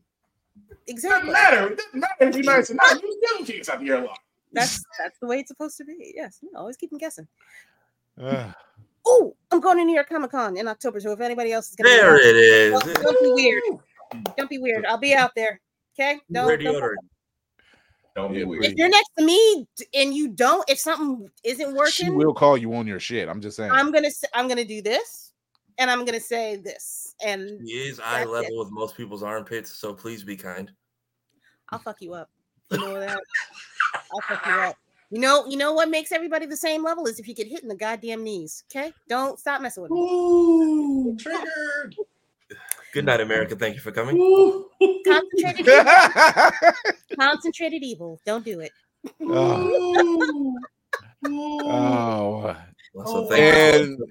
Exactly. 0.87 1.31
matter. 1.33 1.69
It 1.73 1.79
doesn't 1.79 2.01
matter 2.01 2.15
if 2.21 2.37
you're 2.37 2.45
nice 2.45 2.71
or 2.71 2.75
not. 2.75 3.03
You 3.03 3.21
still 3.23 3.47
can't 3.47 3.65
stop 3.65 3.83
your 3.83 3.97
alarm. 3.99 4.17
That's 4.53 4.85
that's 4.99 5.19
the 5.19 5.27
way 5.27 5.41
it's 5.41 5.49
supposed 5.49 5.77
to 5.79 5.85
be. 5.85 6.13
Yes. 6.15 6.39
No, 6.43 6.61
always 6.61 6.77
keep 6.77 6.91
them 6.91 6.99
guessing. 6.99 7.27
Ah, 8.23 8.55
Oh, 9.07 9.35
I'm 9.51 9.61
going 9.61 9.77
to 9.79 9.85
New 9.85 9.95
York 9.95 10.09
Comic 10.09 10.31
Con 10.31 10.57
in 10.57 10.67
October. 10.69 11.01
So 11.01 11.11
if 11.13 11.21
anybody 11.21 11.53
else 11.53 11.69
is 11.71 11.75
gonna 11.77 11.91
be 11.91 11.97
There 11.97 12.15
out- 12.15 12.21
it 12.21 12.37
is. 12.37 12.81
Don't, 12.81 12.95
don't 13.03 13.23
be 13.23 13.33
weird. 13.33 13.63
Don't 14.39 14.49
be 14.49 14.59
weird. 14.59 14.87
I'll 14.87 14.97
be 14.99 15.15
out 15.15 15.33
there. 15.35 15.61
Okay. 15.99 16.21
Don't, 16.33 16.49
don't- 16.49 16.61
deodorant. 16.75 16.95
Don't 18.15 18.33
be 18.33 18.45
weird. 18.45 18.65
if 18.65 18.75
you're 18.77 18.89
next 18.89 19.11
to 19.19 19.25
me 19.25 19.67
and 19.95 20.15
you 20.15 20.29
don't, 20.29 20.69
if 20.71 20.79
something 20.79 21.29
isn't 21.43 21.75
working, 21.75 21.91
she 21.93 22.11
will 22.11 22.33
call 22.33 22.57
you 22.57 22.73
on 22.75 22.87
your 22.87 23.01
shit. 23.01 23.29
I'm 23.29 23.41
just 23.41 23.57
saying. 23.57 23.73
I'm 23.73 23.91
gonna 23.91 24.07
s- 24.07 24.25
I'm 24.35 24.47
gonna 24.47 24.65
do 24.65 24.81
this, 24.81 25.33
and 25.79 25.91
I'm 25.91 26.05
gonna 26.05 26.21
say 26.21 26.57
this, 26.57 27.17
and 27.25 27.61
He 27.67 27.73
is 27.89 27.99
eye 27.99 28.19
That's 28.19 28.27
it. 28.27 28.31
level 28.31 28.59
with 28.59 28.71
most 28.71 28.97
people's 28.97 29.25
armpits, 29.25 29.73
so 29.73 29.93
please 29.93 30.23
be 30.23 30.37
kind. 30.37 30.71
I'll 31.71 31.81
fuck 31.81 32.01
you 32.01 32.15
up. 32.15 32.31
You 32.71 32.79
know 32.79 33.01
that? 33.01 33.19
I'll 33.95 34.21
fuck 34.29 34.47
you 34.47 34.53
up. 34.53 34.77
You 35.11 35.21
know, 35.21 35.47
you 35.47 35.57
know 35.57 35.73
what 35.73 35.89
makes 35.91 36.13
everybody 36.13 36.47
the 36.47 36.57
same 36.57 36.83
level 36.85 37.07
is 37.07 37.19
if 37.19 37.27
you 37.29 37.35
get 37.35 37.47
hit 37.49 37.63
in 37.63 37.69
the 37.69 37.75
goddamn 37.77 38.23
knees. 38.23 38.63
Okay, 38.71 38.93
don't 39.09 39.39
stop 39.41 39.61
messing 39.61 39.83
with 39.83 39.91
me. 39.93 39.99
Ooh, 40.01 41.17
triggered. 41.19 41.97
Good 42.95 43.07
night, 43.07 43.21
America. 43.21 43.57
Thank 43.57 43.75
you 43.75 43.81
for 43.81 43.91
coming. 43.91 44.17
Concentrated, 45.05 45.67
evil. 45.69 45.93
concentrated 47.19 47.83
evil. 47.83 48.21
Don't 48.25 48.45
do 48.45 48.61
it. 48.61 48.71
oh. 49.21 50.95
Oh. 51.27 52.57
So 53.05 53.27
thank 53.27 53.43
And 53.75 53.99
you. 53.99 54.07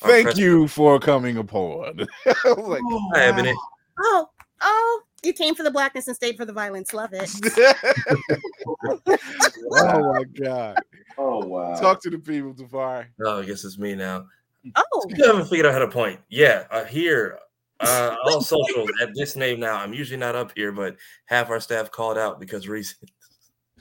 Our 0.00 0.08
thank 0.08 0.24
pres- 0.28 0.38
you 0.38 0.66
for 0.66 0.98
coming 0.98 1.36
upon. 1.36 2.06
I 2.24 2.34
was 2.46 2.56
like, 2.68 2.80
Hi, 3.14 3.24
Ebony. 3.24 3.54
Oh, 4.00 4.26
oh, 4.62 5.02
you 5.22 5.34
came 5.34 5.54
for 5.54 5.62
the 5.62 5.70
blackness 5.70 6.06
and 6.06 6.16
stayed 6.16 6.38
for 6.38 6.46
the 6.46 6.54
violence. 6.54 6.94
Love 6.94 7.10
it. 7.12 7.30
oh 9.72 10.12
my 10.14 10.24
god. 10.24 10.78
Oh 11.18 11.44
wow. 11.44 11.78
Talk 11.78 12.00
to 12.04 12.08
the 12.08 12.18
people, 12.18 12.54
Tafari. 12.54 13.08
Oh, 13.22 13.42
I 13.42 13.44
guess 13.44 13.62
it's 13.66 13.76
me 13.78 13.94
now. 13.94 14.24
Oh, 14.74 15.04
You 15.10 15.22
haven't 15.26 15.48
figured 15.50 15.66
out 15.66 15.74
how 15.74 15.80
to 15.80 15.88
point. 15.88 16.18
Yeah, 16.30 16.64
uh, 16.70 16.84
here, 16.84 17.38
uh, 17.82 18.16
all 18.24 18.40
socials 18.40 18.90
at 19.02 19.10
this 19.14 19.36
name 19.36 19.60
now. 19.60 19.76
I'm 19.76 19.92
usually 19.94 20.18
not 20.18 20.34
up 20.34 20.52
here, 20.54 20.72
but 20.72 20.96
half 21.26 21.50
our 21.50 21.60
staff 21.60 21.90
called 21.90 22.18
out 22.18 22.38
because 22.40 22.68
reason 22.68 22.96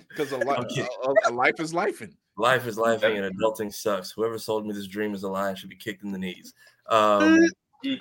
Because 0.10 0.32
a, 0.32 0.38
li- 0.40 0.56
I'm 0.58 0.66
kidding. 0.68 0.88
a, 1.26 1.30
a 1.30 1.32
life 1.32 1.60
is 1.60 1.74
lifing. 1.74 2.14
life 2.38 2.66
is 2.68 2.78
laughing 2.78 3.18
and 3.18 3.36
adulting 3.40 3.74
sucks. 3.74 4.12
Whoever 4.12 4.38
sold 4.38 4.66
me 4.66 4.74
this 4.74 4.88
dream 4.88 5.14
is 5.14 5.24
a 5.24 5.30
lie 5.30 5.50
and 5.50 5.58
should 5.58 5.70
be 5.70 5.76
kicked 5.76 6.04
in 6.04 6.12
the 6.12 6.18
knees. 6.20 6.54
Um, 6.90 7.48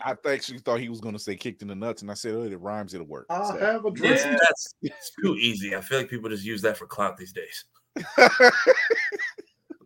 I 0.04 0.14
actually 0.28 0.58
thought 0.58 0.78
he 0.80 0.90
was 0.90 1.00
going 1.00 1.14
to 1.14 1.18
say 1.18 1.36
kicked 1.36 1.62
in 1.62 1.68
the 1.68 1.74
nuts, 1.74 2.02
and 2.02 2.10
I 2.10 2.14
said, 2.14 2.34
"Oh, 2.34 2.42
it 2.42 2.60
rhymes. 2.60 2.92
It'll 2.92 3.06
work." 3.06 3.26
I 3.30 3.46
So- 3.48 3.58
have 3.58 3.84
a 3.86 3.88
it's, 3.88 4.00
dream. 4.00 4.36
that's 4.40 4.74
it's 4.82 5.12
too 5.22 5.36
easy. 5.36 5.74
I 5.74 5.80
feel 5.80 5.98
like 5.98 6.10
people 6.10 6.28
just 6.28 6.44
use 6.44 6.60
that 6.62 6.76
for 6.76 6.86
clout 6.86 7.16
these 7.16 7.32
days. 7.32 7.64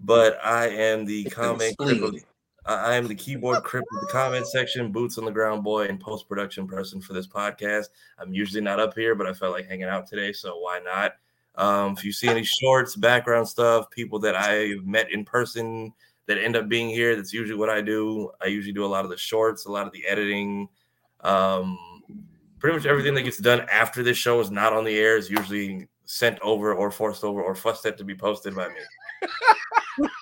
But 0.00 0.38
I 0.44 0.66
am 0.68 1.06
the 1.06 1.24
comment 1.24 1.76
crip 1.78 2.02
of, 2.02 2.08
Spleen. 2.08 2.22
I 2.66 2.94
am 2.94 3.06
the 3.06 3.14
keyboard 3.14 3.62
crip 3.62 3.84
of 3.94 4.00
the 4.00 4.12
comment 4.12 4.46
section, 4.46 4.90
boots 4.90 5.18
on 5.18 5.26
the 5.26 5.30
ground 5.30 5.62
boy, 5.62 5.86
and 5.86 6.00
post 6.00 6.28
production 6.28 6.66
person 6.66 7.00
for 7.00 7.12
this 7.12 7.26
podcast. 7.26 7.88
I'm 8.18 8.32
usually 8.32 8.62
not 8.62 8.80
up 8.80 8.94
here, 8.94 9.14
but 9.14 9.26
I 9.26 9.34
felt 9.34 9.52
like 9.52 9.68
hanging 9.68 9.84
out 9.84 10.06
today, 10.06 10.32
so 10.32 10.58
why 10.58 10.80
not? 10.82 11.12
Um, 11.56 11.92
if 11.92 12.04
you 12.04 12.12
see 12.12 12.28
any 12.28 12.42
shorts, 12.42 12.96
background 12.96 13.48
stuff, 13.48 13.90
people 13.90 14.18
that 14.20 14.34
I 14.34 14.74
met 14.82 15.12
in 15.12 15.24
person 15.24 15.92
that 16.26 16.38
end 16.38 16.56
up 16.56 16.68
being 16.68 16.88
here, 16.88 17.14
that's 17.14 17.32
usually 17.32 17.58
what 17.58 17.68
I 17.68 17.82
do. 17.82 18.30
I 18.42 18.46
usually 18.46 18.72
do 18.72 18.84
a 18.84 18.86
lot 18.86 19.04
of 19.04 19.10
the 19.10 19.16
shorts, 19.16 19.66
a 19.66 19.70
lot 19.70 19.86
of 19.86 19.92
the 19.92 20.06
editing. 20.06 20.68
Um, 21.20 21.78
pretty 22.58 22.78
much 22.78 22.86
everything 22.86 23.14
that 23.14 23.22
gets 23.22 23.38
done 23.38 23.60
after 23.70 24.02
this 24.02 24.16
show 24.16 24.40
is 24.40 24.50
not 24.50 24.72
on 24.72 24.84
the 24.84 24.98
air 24.98 25.18
is 25.18 25.28
usually 25.28 25.86
sent 26.06 26.40
over 26.40 26.74
or 26.74 26.90
forced 26.90 27.22
over 27.22 27.42
or 27.42 27.54
fussed 27.54 27.84
at 27.84 27.98
to 27.98 28.04
be 28.04 28.14
posted 28.14 28.54
by 28.54 28.68
me. 28.68 28.74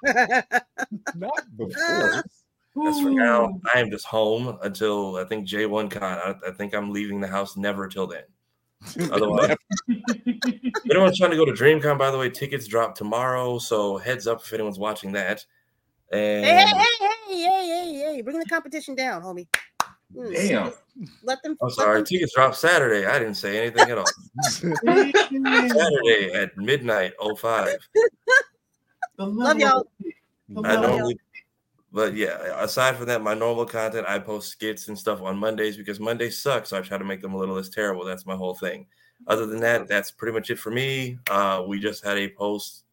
Not 1.14 1.56
before. 1.56 2.24
As 2.86 3.00
for 3.00 3.10
now, 3.10 3.60
I 3.74 3.80
am 3.80 3.90
just 3.90 4.06
home 4.06 4.58
until 4.62 5.16
I 5.16 5.24
think 5.24 5.46
J1 5.46 5.90
Con. 5.90 6.02
I, 6.02 6.34
I 6.48 6.52
think 6.52 6.74
I'm 6.74 6.90
leaving 6.90 7.20
the 7.20 7.28
house 7.28 7.54
never 7.54 7.86
till 7.86 8.06
then. 8.06 8.22
Otherwise, 9.12 9.54
anyone's 10.90 11.18
trying 11.18 11.32
to 11.32 11.36
go 11.36 11.44
to 11.44 11.52
DreamCon, 11.52 11.98
by 11.98 12.10
the 12.10 12.16
way, 12.16 12.30
tickets 12.30 12.66
drop 12.66 12.94
tomorrow. 12.94 13.58
So 13.58 13.98
heads 13.98 14.26
up 14.26 14.40
if 14.40 14.50
anyone's 14.54 14.78
watching 14.78 15.12
that. 15.12 15.44
And 16.10 16.44
hey, 16.46 16.56
hey, 16.56 16.72
hey, 16.72 17.08
hey, 17.28 17.42
hey, 17.42 17.92
hey, 17.92 18.14
hey, 18.14 18.22
bring 18.22 18.38
the 18.38 18.46
competition 18.46 18.94
down, 18.94 19.22
homie. 19.22 19.48
Mm, 20.16 20.34
Damn. 20.34 20.72
Let 21.22 21.42
them. 21.42 21.56
I'm 21.62 21.70
sorry, 21.70 21.98
them- 21.98 22.06
tickets 22.06 22.34
drop 22.34 22.54
Saturday. 22.54 23.06
I 23.06 23.18
didn't 23.18 23.34
say 23.34 23.58
anything 23.58 23.90
at 23.90 23.98
all. 23.98 24.06
Saturday 24.50 26.32
at 26.32 26.56
midnight 26.56 27.12
05. 27.36 27.76
Love 29.18 29.58
y'all. 29.58 29.86
I 30.64 30.74
Love 30.74 30.90
normally, 30.90 31.18
but 31.92 32.14
yeah, 32.14 32.62
aside 32.62 32.96
from 32.96 33.06
that, 33.06 33.22
my 33.22 33.34
normal 33.34 33.66
content, 33.66 34.06
I 34.08 34.18
post 34.18 34.50
skits 34.50 34.88
and 34.88 34.98
stuff 34.98 35.20
on 35.20 35.36
Mondays 35.36 35.76
because 35.76 36.00
Mondays 36.00 36.40
suck. 36.40 36.66
So 36.66 36.78
I 36.78 36.80
try 36.80 36.98
to 36.98 37.04
make 37.04 37.20
them 37.20 37.34
a 37.34 37.38
little 37.38 37.54
less 37.54 37.68
terrible. 37.68 38.04
That's 38.04 38.26
my 38.26 38.34
whole 38.34 38.54
thing. 38.54 38.86
Other 39.26 39.46
than 39.46 39.60
that, 39.60 39.88
that's 39.88 40.10
pretty 40.10 40.32
much 40.32 40.50
it 40.50 40.58
for 40.58 40.70
me. 40.70 41.18
Uh, 41.30 41.62
we 41.66 41.78
just 41.78 42.04
had 42.04 42.16
a 42.16 42.28
post, 42.30 42.84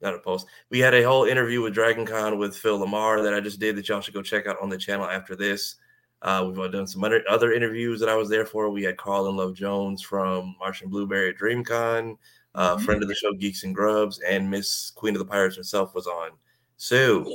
not 0.00 0.14
a 0.14 0.18
post. 0.18 0.46
We 0.70 0.78
had 0.78 0.94
a 0.94 1.02
whole 1.02 1.24
interview 1.24 1.60
with 1.60 1.74
Dragon 1.74 2.06
Con 2.06 2.38
with 2.38 2.56
Phil 2.56 2.78
LaMarr 2.78 3.22
that 3.24 3.34
I 3.34 3.40
just 3.40 3.60
did 3.60 3.76
that 3.76 3.88
y'all 3.88 4.00
should 4.00 4.14
go 4.14 4.22
check 4.22 4.46
out 4.46 4.56
on 4.62 4.68
the 4.68 4.78
channel 4.78 5.06
after 5.06 5.36
this. 5.36 5.76
Uh, 6.22 6.44
we've 6.46 6.72
done 6.72 6.86
some 6.86 7.02
other, 7.02 7.22
other 7.28 7.52
interviews 7.52 7.98
that 7.98 8.08
I 8.08 8.14
was 8.14 8.28
there 8.28 8.46
for. 8.46 8.70
We 8.70 8.82
had 8.82 8.96
Carl 8.96 9.26
and 9.26 9.36
Love 9.36 9.54
Jones 9.54 10.02
from 10.02 10.54
Martian 10.58 10.88
Blueberry 10.88 11.30
at 11.30 11.38
DreamCon, 11.38 12.16
uh, 12.54 12.76
friend 12.78 13.02
of 13.02 13.08
the 13.08 13.14
show 13.14 13.32
Geeks 13.32 13.64
and 13.64 13.74
Grubs, 13.74 14.18
and 14.20 14.50
Miss 14.50 14.90
Queen 14.90 15.14
of 15.14 15.18
the 15.18 15.24
Pirates 15.24 15.56
herself 15.56 15.94
was 15.94 16.06
on. 16.06 16.30
So 16.76 17.30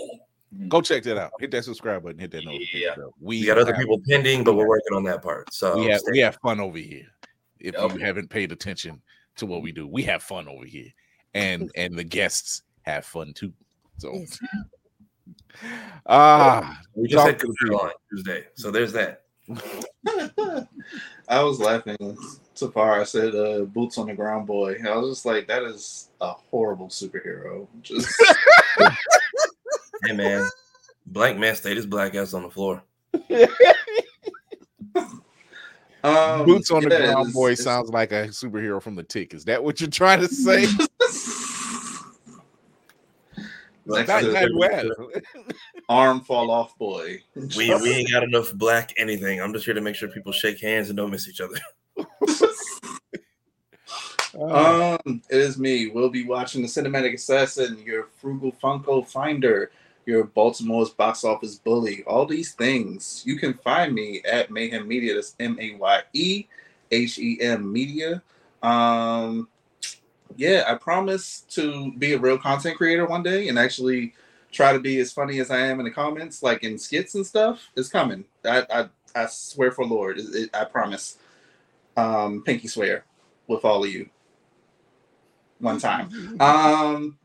Go 0.69 0.79
check 0.81 1.03
that 1.03 1.17
out. 1.17 1.31
Hit 1.39 1.51
that 1.51 1.65
subscribe 1.65 2.03
button. 2.03 2.19
Hit 2.19 2.31
that 2.31 2.45
notification 2.45 2.81
Yeah. 2.81 2.95
bell. 2.95 3.13
We 3.19 3.41
we 3.41 3.45
got 3.45 3.57
other 3.57 3.73
people 3.75 3.99
pending, 4.07 4.43
but 4.43 4.55
we're 4.55 4.67
working 4.67 4.95
on 4.95 5.03
that 5.03 5.21
part. 5.21 5.53
So 5.53 5.75
We 5.77 5.85
have 5.87 6.01
we 6.09 6.19
have 6.19 6.37
fun 6.41 6.59
over 6.59 6.77
here. 6.77 7.07
If 7.59 7.75
Yep. 7.77 7.93
you 7.93 7.99
haven't 7.99 8.29
paid 8.29 8.51
attention 8.51 9.01
to 9.37 9.45
what 9.45 9.61
we 9.61 9.71
do, 9.71 9.85
we 9.87 10.03
have 10.03 10.23
fun 10.23 10.47
over 10.47 10.65
here, 10.65 10.87
and 11.33 11.69
and 11.75 11.93
the 11.97 12.03
guests 12.03 12.61
have 12.83 13.05
fun 13.05 13.33
too. 13.33 13.51
So 13.97 14.13
Yes. 14.13 14.39
ah, 16.05 16.79
we 16.93 17.07
just 17.07 17.25
had 17.25 17.31
talk 17.31 17.39
to 17.41 17.47
the 17.47 17.53
Cooper 17.53 17.71
people. 17.71 17.79
on 17.81 17.91
Tuesday. 18.11 18.45
So 18.55 18.71
there's 18.71 18.93
that. 18.93 19.23
I 21.27 21.43
was 21.43 21.59
laughing 21.59 21.97
so 22.55 22.69
far. 22.71 22.99
I 22.99 23.03
said 23.03 23.35
uh, 23.35 23.61
"boots 23.65 23.97
on 23.97 24.07
the 24.07 24.13
ground 24.13 24.47
boy." 24.47 24.77
I 24.87 24.95
was 24.95 25.09
just 25.09 25.25
like, 25.25 25.47
"That 25.47 25.63
is 25.63 26.09
a 26.21 26.31
horrible 26.31 26.87
superhero." 26.87 27.67
Just 27.81 28.13
Hey 30.05 30.13
man, 30.13 30.47
Blank 31.07 31.39
man 31.39 31.55
stayed 31.55 31.77
his 31.77 31.85
black 31.85 32.15
ass 32.15 32.33
on 32.33 32.43
the 32.43 32.49
floor. 32.49 32.83
um, 36.03 36.45
Boots 36.45 36.69
on 36.71 36.83
the 36.83 36.89
ground 36.89 37.33
boy 37.33 37.51
it's- 37.51 37.63
sounds 37.63 37.89
like 37.89 38.11
a 38.11 38.27
superhero 38.27 38.81
from 38.81 38.95
the 38.95 39.03
Tick. 39.03 39.33
Is 39.33 39.45
that 39.45 39.63
what 39.63 39.79
you're 39.79 39.89
trying 39.89 40.19
to 40.19 40.27
say? 40.27 40.65
Next 43.87 44.07
Not- 44.07 44.21
to 44.21 44.31
not 44.31 44.49
well. 44.55 44.89
arm 45.89 46.21
fall 46.21 46.49
off 46.49 46.75
boy. 46.79 47.21
We 47.55 47.73
we 47.75 47.91
ain't 47.93 48.11
got 48.11 48.23
enough 48.23 48.51
black 48.53 48.91
anything. 48.97 49.39
I'm 49.39 49.53
just 49.53 49.65
here 49.65 49.75
to 49.75 49.81
make 49.81 49.95
sure 49.95 50.09
people 50.09 50.31
shake 50.31 50.59
hands 50.59 50.89
and 50.89 50.97
don't 50.97 51.11
miss 51.11 51.29
each 51.29 51.39
other. 51.39 51.57
Uh, 54.39 54.97
Um, 55.05 55.21
it 55.29 55.37
is 55.41 55.57
me. 55.57 55.89
We'll 55.89 56.09
be 56.09 56.25
watching 56.25 56.61
the 56.61 56.67
Cinematic 56.67 57.13
Assassin, 57.13 57.79
your 57.85 58.07
Frugal 58.19 58.51
Funko 58.51 59.07
Finder, 59.07 59.71
your 60.05 60.25
Baltimore's 60.25 60.89
box 60.91 61.23
office 61.23 61.55
bully. 61.55 62.03
All 62.05 62.25
these 62.25 62.53
things 62.53 63.23
you 63.25 63.37
can 63.37 63.53
find 63.55 63.93
me 63.93 64.21
at 64.23 64.51
Mayhem 64.51 64.87
Media. 64.87 65.15
That's 65.15 65.35
M 65.39 65.57
A 65.59 65.75
Y 65.75 66.01
E 66.13 66.45
H 66.91 67.19
E 67.19 67.39
M 67.41 67.71
Media. 67.71 68.21
Um, 68.63 69.47
yeah, 70.37 70.63
I 70.67 70.75
promise 70.75 71.41
to 71.51 71.93
be 71.97 72.13
a 72.13 72.19
real 72.19 72.37
content 72.37 72.77
creator 72.77 73.05
one 73.05 73.23
day 73.23 73.47
and 73.49 73.57
actually 73.59 74.13
try 74.51 74.73
to 74.73 74.79
be 74.79 74.99
as 74.99 75.11
funny 75.13 75.39
as 75.39 75.51
I 75.51 75.59
am 75.59 75.79
in 75.79 75.85
the 75.85 75.91
comments, 75.91 76.43
like 76.43 76.63
in 76.63 76.77
skits 76.77 77.15
and 77.15 77.25
stuff. 77.25 77.69
It's 77.75 77.89
coming. 77.89 78.25
I 78.45 78.65
I, 78.71 78.89
I 79.15 79.25
swear 79.27 79.71
for 79.71 79.85
Lord, 79.85 80.19
it, 80.19 80.25
it- 80.35 80.55
I 80.55 80.65
promise. 80.65 81.17
Um, 81.97 82.43
pinky 82.43 82.67
swear 82.67 83.05
with 83.47 83.63
all 83.63 83.83
of 83.85 83.89
you 83.89 84.09
one 85.65 85.79
time. 85.79 86.09
Um, 86.39 87.17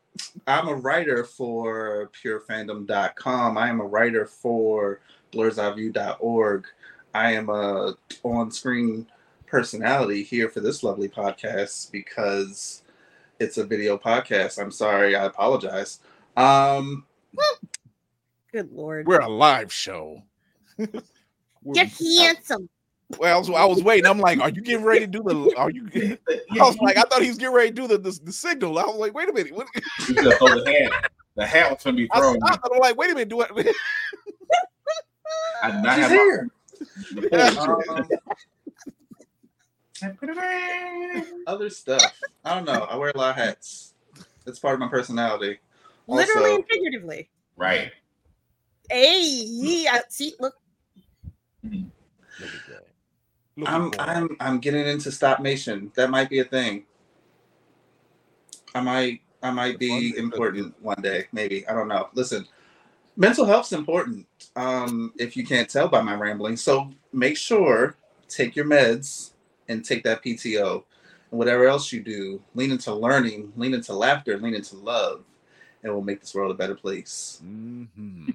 I'm 0.46 0.66
a 0.68 0.74
writer 0.74 1.22
for 1.24 2.10
purefandom.com. 2.24 3.56
I 3.56 3.68
am 3.68 3.80
a 3.80 3.84
writer 3.86 4.26
for 4.26 5.00
blerdseyeview.org. 5.32 6.66
I 7.14 7.32
am 7.34 7.48
a 7.50 7.94
on-screen 8.24 9.06
personality 9.46 10.22
here 10.24 10.48
for 10.48 10.60
this 10.60 10.82
lovely 10.82 11.08
podcast 11.08 11.92
because 11.92 12.82
it's 13.38 13.58
a 13.58 13.64
video 13.64 13.96
podcast. 13.98 14.60
I'm 14.60 14.70
sorry, 14.72 15.14
I 15.14 15.24
apologize. 15.26 16.00
Um, 16.36 17.04
Good 18.52 18.72
lord. 18.72 19.06
we're 19.06 19.20
a 19.20 19.28
live 19.28 19.72
show. 19.72 20.22
We're- 20.78 21.00
You're 21.64 21.86
handsome. 22.24 22.68
Well, 23.18 23.34
I 23.36 23.38
was, 23.38 23.50
I 23.50 23.64
was 23.64 23.82
waiting. 23.82 24.06
I'm 24.06 24.18
like, 24.18 24.40
are 24.40 24.50
you 24.50 24.62
getting 24.62 24.84
ready 24.84 25.00
to 25.00 25.06
do 25.06 25.22
the? 25.22 25.54
Are 25.56 25.70
you? 25.70 25.88
I 26.60 26.64
was 26.64 26.76
like, 26.78 26.96
I 26.96 27.02
thought 27.02 27.22
he 27.22 27.28
was 27.28 27.38
getting 27.38 27.54
ready 27.54 27.70
to 27.70 27.74
do 27.74 27.86
the 27.88 27.98
the, 27.98 28.18
the 28.24 28.32
signal. 28.32 28.78
I 28.78 28.84
was 28.84 28.96
like, 28.96 29.14
wait 29.14 29.28
a 29.28 29.32
minute. 29.32 29.54
What? 29.54 29.66
You 30.08 30.14
just 30.14 30.38
throw 30.38 30.62
the 30.62 30.70
hat. 30.90 31.10
The 31.36 31.46
hat 31.46 31.70
was 31.70 31.82
gonna 31.84 31.96
be 31.96 32.08
thrown. 32.14 32.38
stopped. 32.40 32.68
I'm 32.72 32.78
like, 32.78 32.96
wait 32.96 33.10
a 33.10 33.14
minute. 33.14 33.28
Do 33.28 33.40
it. 33.42 33.50
I 35.62 35.70
did 35.70 35.82
not 35.82 35.96
she's 35.96 36.04
have 36.06 36.10
here. 36.10 36.50
my- 37.30 38.06
Um, 40.02 41.44
other 41.46 41.68
stuff. 41.70 42.18
I 42.44 42.54
don't 42.54 42.64
know. 42.64 42.84
I 42.84 42.96
wear 42.96 43.10
a 43.14 43.18
lot 43.18 43.30
of 43.30 43.36
hats. 43.36 43.92
It's 44.46 44.58
part 44.58 44.74
of 44.74 44.80
my 44.80 44.88
personality. 44.88 45.58
Literally 46.06 46.50
Also- 46.52 46.56
and 46.56 46.64
figuratively. 46.70 47.28
right. 47.56 47.92
Hey, 48.90 49.20
yeah, 49.22 50.00
see, 50.08 50.34
look. 50.40 50.54
I'm 53.66 53.90
I'm 53.98 54.36
I'm 54.40 54.58
getting 54.58 54.86
into 54.86 55.10
stop 55.12 55.40
nation. 55.40 55.92
That 55.94 56.10
might 56.10 56.30
be 56.30 56.40
a 56.40 56.44
thing. 56.44 56.84
I 58.74 58.80
might 58.80 59.20
I 59.42 59.50
might 59.50 59.78
be 59.78 60.16
important 60.16 60.74
one 60.82 61.00
day, 61.02 61.26
maybe. 61.32 61.66
I 61.66 61.72
don't 61.72 61.88
know. 61.88 62.08
Listen, 62.14 62.46
mental 63.16 63.44
health's 63.44 63.72
important. 63.72 64.26
Um, 64.56 65.12
if 65.18 65.36
you 65.36 65.44
can't 65.44 65.68
tell 65.68 65.88
by 65.88 66.02
my 66.02 66.14
rambling. 66.14 66.56
So 66.56 66.90
make 67.12 67.36
sure 67.36 67.96
take 68.28 68.54
your 68.54 68.66
meds 68.66 69.32
and 69.68 69.84
take 69.84 70.04
that 70.04 70.22
PTO. 70.22 70.84
And 71.30 71.38
whatever 71.38 71.66
else 71.66 71.92
you 71.92 72.00
do, 72.02 72.42
lean 72.54 72.70
into 72.72 72.94
learning, 72.94 73.52
lean 73.56 73.74
into 73.74 73.92
laughter, 73.92 74.38
lean 74.38 74.54
into 74.54 74.76
love, 74.76 75.24
and 75.82 75.92
we'll 75.92 76.02
make 76.02 76.20
this 76.20 76.34
world 76.34 76.50
a 76.50 76.54
better 76.54 76.74
place. 76.74 77.40
Mhm. 77.46 78.34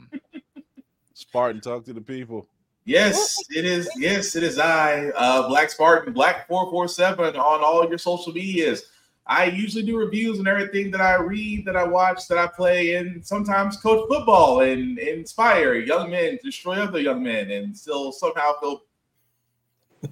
Spartan, 1.14 1.62
talk 1.62 1.86
to 1.86 1.94
the 1.94 2.02
people. 2.02 2.48
Yes, 2.86 3.44
it 3.50 3.66
is. 3.66 3.90
Yes, 3.98 4.36
it 4.36 4.44
is. 4.44 4.60
I, 4.60 5.10
uh, 5.16 5.48
Black 5.48 5.72
Spartan, 5.72 6.14
Black 6.14 6.48
Four 6.48 6.70
Four 6.70 6.88
Seven, 6.88 7.36
on 7.36 7.64
all 7.64 7.88
your 7.90 7.98
social 7.98 8.32
medias. 8.32 8.84
I 9.28 9.46
usually 9.46 9.84
do 9.84 9.98
reviews 9.98 10.38
and 10.38 10.48
everything 10.48 10.92
that 10.92 11.02
I 11.02 11.16
read, 11.16 11.66
that 11.66 11.76
I 11.76 11.84
watch, 11.84 12.28
that 12.28 12.38
I 12.38 12.46
play, 12.46 12.94
and 12.94 13.26
sometimes 13.26 13.78
coach 13.78 14.08
football 14.08 14.62
and 14.62 15.00
inspire 15.00 15.74
young 15.74 16.12
men, 16.12 16.38
destroy 16.44 16.76
other 16.76 17.00
young 17.00 17.24
men, 17.24 17.50
and 17.50 17.76
still 17.76 18.12
somehow 18.12 18.54
feel. 18.60 18.84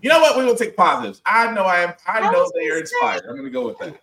You 0.02 0.10
know 0.10 0.20
what? 0.20 0.36
We 0.36 0.46
will 0.46 0.56
take 0.56 0.76
positives. 0.76 1.22
I 1.28 1.52
know 1.54 1.66
I 1.66 1.82
am. 1.82 1.94
I 2.08 2.22
I 2.22 2.32
know 2.32 2.52
they 2.56 2.72
are 2.72 2.80
inspired. 2.80 3.26
I'm 3.30 3.36
going 3.36 3.44
to 3.44 3.52
go 3.52 3.68
with 3.68 3.78
that. 3.78 4.02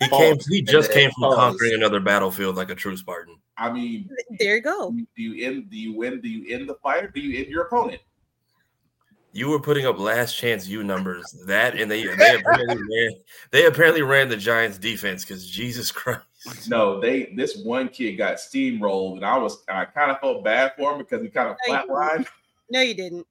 He 0.00 0.08
Pause. 0.08 0.18
came. 0.20 0.36
He 0.54 0.62
just 0.62 0.92
came 0.92 1.10
from 1.10 1.22
pause. 1.24 1.34
conquering 1.36 1.74
another 1.74 1.98
battlefield 2.00 2.56
like 2.56 2.70
a 2.70 2.74
true 2.74 2.96
Spartan. 2.96 3.36
I 3.56 3.70
mean, 3.72 4.08
There 4.38 4.56
you 4.56 4.62
go. 4.62 4.90
do 4.92 5.22
you 5.22 5.44
end? 5.46 5.70
Do 5.70 5.76
you 5.76 5.92
win? 5.96 6.20
Do 6.20 6.28
you 6.28 6.54
end 6.54 6.68
the 6.68 6.74
fight? 6.76 7.12
Do 7.12 7.20
you 7.20 7.38
end 7.38 7.48
your 7.48 7.64
opponent? 7.64 8.00
You 9.32 9.50
were 9.50 9.60
putting 9.60 9.86
up 9.86 9.98
last 9.98 10.36
chance 10.36 10.66
U 10.68 10.82
numbers. 10.84 11.32
That 11.46 11.78
and 11.78 11.90
they 11.90 12.02
they 12.06 12.34
apparently 12.36 12.76
ran 12.90 13.10
they 13.50 13.66
apparently 13.66 14.02
ran 14.02 14.28
the 14.28 14.36
Giants 14.36 14.78
defense 14.78 15.24
because 15.24 15.46
Jesus 15.48 15.90
Christ. 15.92 16.22
No, 16.68 17.00
they. 17.00 17.32
This 17.36 17.56
one 17.64 17.88
kid 17.88 18.12
got 18.12 18.36
steamrolled, 18.36 19.16
and 19.16 19.24
I 19.26 19.36
was. 19.36 19.64
I 19.68 19.84
kind 19.84 20.10
of 20.12 20.20
felt 20.20 20.44
bad 20.44 20.72
for 20.78 20.92
him 20.92 20.98
because 20.98 21.20
he 21.22 21.28
kind 21.28 21.48
of 21.50 21.56
No, 21.66 21.74
you 21.74 21.80
flatlined. 21.90 22.26
No, 22.70 22.80
you 22.80 22.94
didn't. 22.94 23.26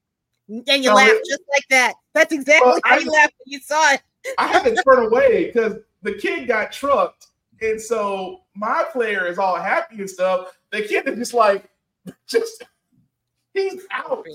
And 0.49 0.83
you 0.83 0.89
No, 0.89 0.95
laughed 0.95 1.11
it- 1.13 1.25
just 1.29 1.41
like 1.49 1.63
that. 1.69 1.93
That's 2.13 2.33
exactly 2.33 2.67
Well, 2.69 2.79
how 2.83 2.95
I- 2.95 2.99
you 2.99 3.09
laughed 3.11 3.33
when 3.45 3.53
you 3.53 3.59
saw 3.61 3.93
it. 3.93 4.01
I 4.37 4.47
had 4.47 4.63
to 4.65 4.83
turn 4.83 5.05
away 5.05 5.45
because 5.45 5.77
the 6.01 6.13
kid 6.13 6.47
got 6.47 6.71
trucked, 6.71 7.27
and 7.61 7.79
so 7.79 8.41
my 8.55 8.85
player 8.91 9.27
is 9.27 9.37
all 9.37 9.55
happy 9.55 9.97
and 9.97 10.09
stuff. 10.09 10.57
The 10.71 10.81
kid 10.83 11.07
is 11.07 11.17
just 11.17 11.33
like, 11.33 11.69
just 12.27 12.63
he's 13.53 13.83
out, 13.91 14.25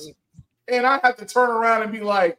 and 0.69 0.87
I 0.87 0.99
have 1.03 1.17
to 1.17 1.25
turn 1.27 1.51
around 1.51 1.83
and 1.83 1.93
be 1.93 2.01
like, 2.01 2.39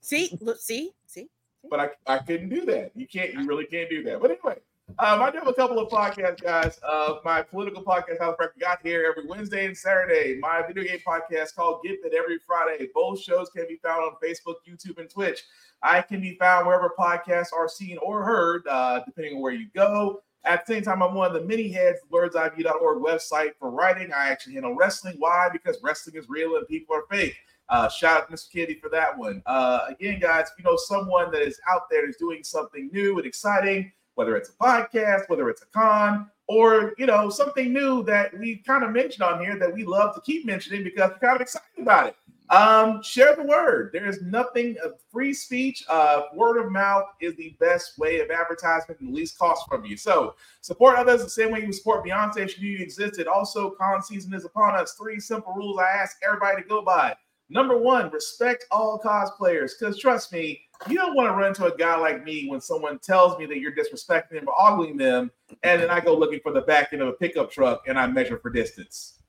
See, 0.00 0.36
look, 0.40 0.58
see, 0.58 0.90
see. 1.06 1.28
but 1.68 1.78
I, 1.78 2.14
I 2.14 2.18
couldn't 2.18 2.48
do 2.48 2.64
that. 2.66 2.90
You 2.96 3.06
can't, 3.06 3.32
you 3.34 3.46
really 3.46 3.66
can't 3.66 3.88
do 3.88 4.02
that. 4.04 4.20
But 4.20 4.30
anyway, 4.32 4.58
um, 4.98 5.22
I 5.22 5.30
do 5.30 5.38
have 5.38 5.48
a 5.48 5.52
couple 5.52 5.78
of 5.78 5.88
podcasts, 5.90 6.42
guys. 6.42 6.80
Uh, 6.82 7.16
my 7.24 7.42
political 7.42 7.82
podcast, 7.82 8.18
How 8.18 8.26
House 8.26 8.36
Record, 8.38 8.60
got 8.60 8.78
here 8.82 9.06
every 9.08 9.28
Wednesday 9.28 9.66
and 9.66 9.76
Saturday. 9.76 10.38
My 10.40 10.62
video 10.66 10.84
game 10.84 10.98
podcast 11.06 11.54
called 11.54 11.82
Get 11.82 11.98
It 12.04 12.14
every 12.14 12.38
Friday. 12.38 12.88
Both 12.94 13.20
shows 13.20 13.50
can 13.50 13.66
be 13.68 13.76
found 13.82 14.02
on 14.02 14.12
Facebook, 14.22 14.56
YouTube, 14.68 14.98
and 14.98 15.08
Twitch. 15.08 15.42
I 15.82 16.02
can 16.02 16.20
be 16.20 16.36
found 16.36 16.66
wherever 16.66 16.92
podcasts 16.98 17.52
are 17.52 17.68
seen 17.68 17.98
or 17.98 18.24
heard, 18.24 18.66
uh, 18.68 19.00
depending 19.04 19.36
on 19.36 19.42
where 19.42 19.52
you 19.52 19.68
go. 19.74 20.22
At 20.44 20.64
the 20.64 20.74
same 20.74 20.82
time, 20.82 21.02
I'm 21.02 21.14
one 21.14 21.26
of 21.26 21.34
the 21.34 21.46
many 21.46 21.68
heads, 21.68 21.98
of 22.02 22.10
blerdseyeview.org 22.10 23.02
website 23.02 23.52
for 23.58 23.70
writing. 23.70 24.12
I 24.12 24.30
actually 24.30 24.54
handle 24.54 24.74
wrestling. 24.74 25.16
Why? 25.18 25.48
Because 25.52 25.78
wrestling 25.82 26.16
is 26.16 26.28
real 26.28 26.56
and 26.56 26.66
people 26.66 26.96
are 26.96 27.04
fake. 27.10 27.36
Uh, 27.68 27.88
shout 27.88 28.22
out 28.22 28.28
to 28.28 28.34
Mr. 28.34 28.50
Kitty 28.50 28.74
for 28.74 28.88
that 28.90 29.16
one. 29.16 29.42
Uh, 29.46 29.86
again, 29.88 30.18
guys, 30.18 30.48
if 30.48 30.58
you 30.58 30.64
know 30.64 30.76
someone 30.76 31.30
that 31.30 31.42
is 31.42 31.60
out 31.68 31.82
there 31.90 32.08
is 32.08 32.16
doing 32.16 32.42
something 32.42 32.90
new 32.92 33.16
and 33.18 33.26
exciting, 33.26 33.92
whether 34.20 34.36
it's 34.36 34.50
a 34.50 34.52
podcast, 34.52 35.26
whether 35.28 35.48
it's 35.48 35.62
a 35.62 35.66
con, 35.66 36.30
or 36.46 36.92
you 36.98 37.06
know 37.06 37.30
something 37.30 37.72
new 37.72 38.02
that 38.02 38.38
we 38.38 38.56
kind 38.56 38.84
of 38.84 38.90
mentioned 38.90 39.22
on 39.22 39.42
here 39.42 39.58
that 39.58 39.72
we 39.72 39.82
love 39.82 40.14
to 40.14 40.20
keep 40.20 40.44
mentioning 40.44 40.84
because 40.84 41.08
we're 41.08 41.26
kind 41.26 41.36
of 41.36 41.40
excited 41.40 41.80
about 41.80 42.08
it. 42.08 42.16
Um, 42.50 43.02
share 43.02 43.34
the 43.34 43.44
word. 43.44 43.90
There 43.94 44.06
is 44.06 44.20
nothing 44.20 44.76
of 44.84 45.00
free 45.10 45.32
speech. 45.32 45.84
Uh, 45.88 46.24
word 46.34 46.58
of 46.62 46.70
mouth 46.70 47.06
is 47.22 47.34
the 47.36 47.56
best 47.60 47.98
way 47.98 48.20
of 48.20 48.30
advertisement 48.30 49.00
and 49.00 49.08
the 49.08 49.14
least 49.14 49.38
cost 49.38 49.66
from 49.66 49.86
you. 49.86 49.96
So 49.96 50.34
support 50.60 50.96
others 50.96 51.22
the 51.22 51.30
same 51.30 51.50
way 51.50 51.64
you 51.64 51.72
support 51.72 52.04
Beyonce 52.04 52.50
she 52.50 52.60
you 52.60 52.78
existed. 52.80 53.26
Also, 53.26 53.70
con 53.70 54.02
season 54.02 54.34
is 54.34 54.44
upon 54.44 54.74
us. 54.74 54.92
Three 55.00 55.18
simple 55.18 55.54
rules 55.54 55.78
I 55.78 55.88
ask 55.88 56.18
everybody 56.26 56.60
to 56.60 56.68
go 56.68 56.82
by. 56.82 57.16
Number 57.48 57.78
one, 57.78 58.10
respect 58.10 58.66
all 58.70 59.00
cosplayers. 59.02 59.70
Because 59.78 59.98
trust 59.98 60.30
me, 60.30 60.60
you 60.88 60.96
don't 60.96 61.14
want 61.14 61.28
to 61.28 61.34
run 61.34 61.48
into 61.48 61.66
a 61.66 61.76
guy 61.76 61.96
like 61.96 62.24
me 62.24 62.48
when 62.48 62.60
someone 62.60 62.98
tells 62.98 63.38
me 63.38 63.46
that 63.46 63.58
you're 63.58 63.74
disrespecting 63.74 64.30
them 64.30 64.48
or 64.48 64.54
ogling 64.58 64.96
them, 64.96 65.30
and 65.62 65.82
then 65.82 65.90
I 65.90 66.00
go 66.00 66.16
looking 66.16 66.40
for 66.40 66.52
the 66.52 66.62
back 66.62 66.92
end 66.92 67.02
of 67.02 67.08
a 67.08 67.12
pickup 67.12 67.50
truck 67.50 67.82
and 67.86 67.98
I 67.98 68.06
measure 68.06 68.38
for 68.38 68.50
distance. 68.50 69.22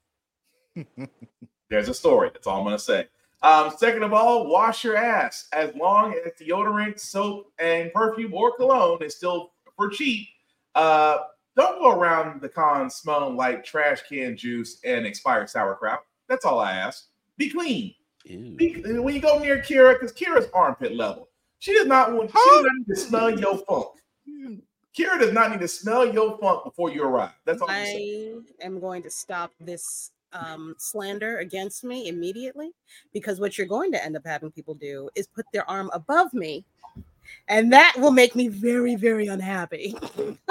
There's 1.70 1.90
a 1.90 1.94
story. 1.94 2.30
That's 2.34 2.48
all 2.48 2.60
I'm 2.60 2.66
going 2.66 2.78
to 2.78 2.84
say. 2.84 3.08
Um, 3.44 3.72
second 3.76 4.04
of 4.04 4.14
all, 4.14 4.48
wash 4.48 4.84
your 4.84 4.96
ass. 4.96 5.48
As 5.52 5.74
long 5.76 6.14
as 6.14 6.34
deodorant, 6.40 7.00
soap, 7.00 7.52
and 7.60 7.92
perfume 7.92 8.34
or 8.34 8.56
cologne 8.56 9.02
is 9.02 9.16
still 9.16 9.52
for 9.76 9.90
cheap, 9.90 10.28
uh, 10.76 11.18
don't 11.56 11.80
go 11.80 11.92
around 11.92 12.42
the 12.42 12.50
con 12.50 12.90
smelling 12.90 13.36
like 13.36 13.64
trash 13.64 14.02
can 14.08 14.38
juice 14.38 14.80
and 14.86 15.06
expired 15.06 15.50
sauerkraut. 15.50 16.04
That's 16.30 16.46
all 16.46 16.60
I 16.60 16.74
ask. 16.74 17.08
Be 17.38 17.50
clean. 17.50 17.96
Be- 18.26 18.84
when 18.86 19.16
you 19.16 19.22
go 19.22 19.40
near 19.40 19.58
Kira, 19.58 19.94
because 19.94 20.14
Kira's 20.14 20.48
armpit 20.54 20.96
level, 20.96 21.30
she 21.62 21.74
does 21.74 21.86
not 21.86 22.12
want. 22.12 22.32
She 22.32 22.38
does 22.38 22.64
not 22.64 22.74
need 22.76 22.88
to 22.88 22.96
smell 22.96 23.40
your 23.40 23.58
funk. 23.60 23.88
Kira 24.98 25.20
does 25.20 25.32
not 25.32 25.52
need 25.52 25.60
to 25.60 25.68
smell 25.68 26.12
your 26.12 26.38
funk 26.40 26.64
before 26.64 26.90
you 26.90 27.04
arrive. 27.04 27.32
That's 27.46 27.62
all 27.62 27.70
I'm 27.70 27.86
saying. 27.86 28.46
I 28.62 28.66
am 28.66 28.80
going 28.80 29.04
to 29.04 29.12
stop 29.12 29.52
this 29.60 30.12
um, 30.34 30.74
slander 30.80 31.38
against 31.38 31.84
me 31.84 32.08
immediately 32.08 32.72
because 33.14 33.40
what 33.40 33.60
you're 33.60 33.68
going 33.68 33.92
to 33.92 34.04
end 34.04 34.18
up 34.18 34.26
having 34.26 34.50
people 34.52 34.74
do 34.74 35.10
is 35.14 35.28
put 35.28 35.46
their 35.54 35.70
arm 35.70 35.92
above 35.94 36.34
me, 36.34 36.66
and 37.48 37.72
that 37.72 37.94
will 38.00 38.12
make 38.12 38.36
me 38.36 38.48
very, 38.48 38.96
very 38.96 39.28
unhappy. 39.28 39.96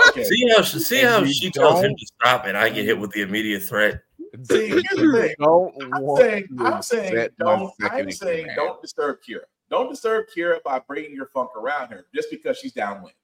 Okay. 0.08 0.24
See 0.24 0.48
how 0.54 0.62
she, 0.62 0.78
see 0.78 1.02
how 1.02 1.24
she 1.24 1.50
tells 1.50 1.82
him 1.82 1.94
to 1.96 2.06
stop, 2.06 2.46
and 2.46 2.56
I 2.56 2.68
get 2.68 2.84
hit 2.84 2.98
with 2.98 3.10
the 3.10 3.22
immediate 3.22 3.64
threat. 3.64 4.00
See, 4.44 4.68
here's 4.68 4.84
the 4.84 5.12
thing. 5.12 5.34
Don't 5.40 5.74
I'm 5.92 6.16
saying, 6.16 6.48
I'm 6.60 6.82
saying, 6.82 7.28
don't. 7.36 7.72
I'm 7.80 8.10
saying, 8.12 8.46
don't 8.54 8.80
disturb 8.80 9.18
Kira. 9.28 9.40
Don't 9.70 9.88
disturb 9.88 10.26
Kira 10.36 10.62
by 10.64 10.80
bringing 10.80 11.14
your 11.14 11.26
funk 11.26 11.50
around 11.56 11.88
her 11.88 12.06
just 12.14 12.28
because 12.30 12.58
she's 12.58 12.72
downwind. 12.72 13.14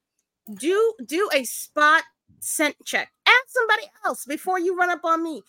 do 0.59 0.95
do 1.07 1.29
a 1.35 1.45
spot 1.45 2.03
scent 2.41 2.77
check. 2.85 3.11
Ask 3.27 3.45
somebody 3.49 3.83
else 4.05 4.25
before 4.25 4.59
you 4.61 4.77
run 4.77 4.91
up 4.91 5.05
on 5.05 5.23
me. 5.23 5.43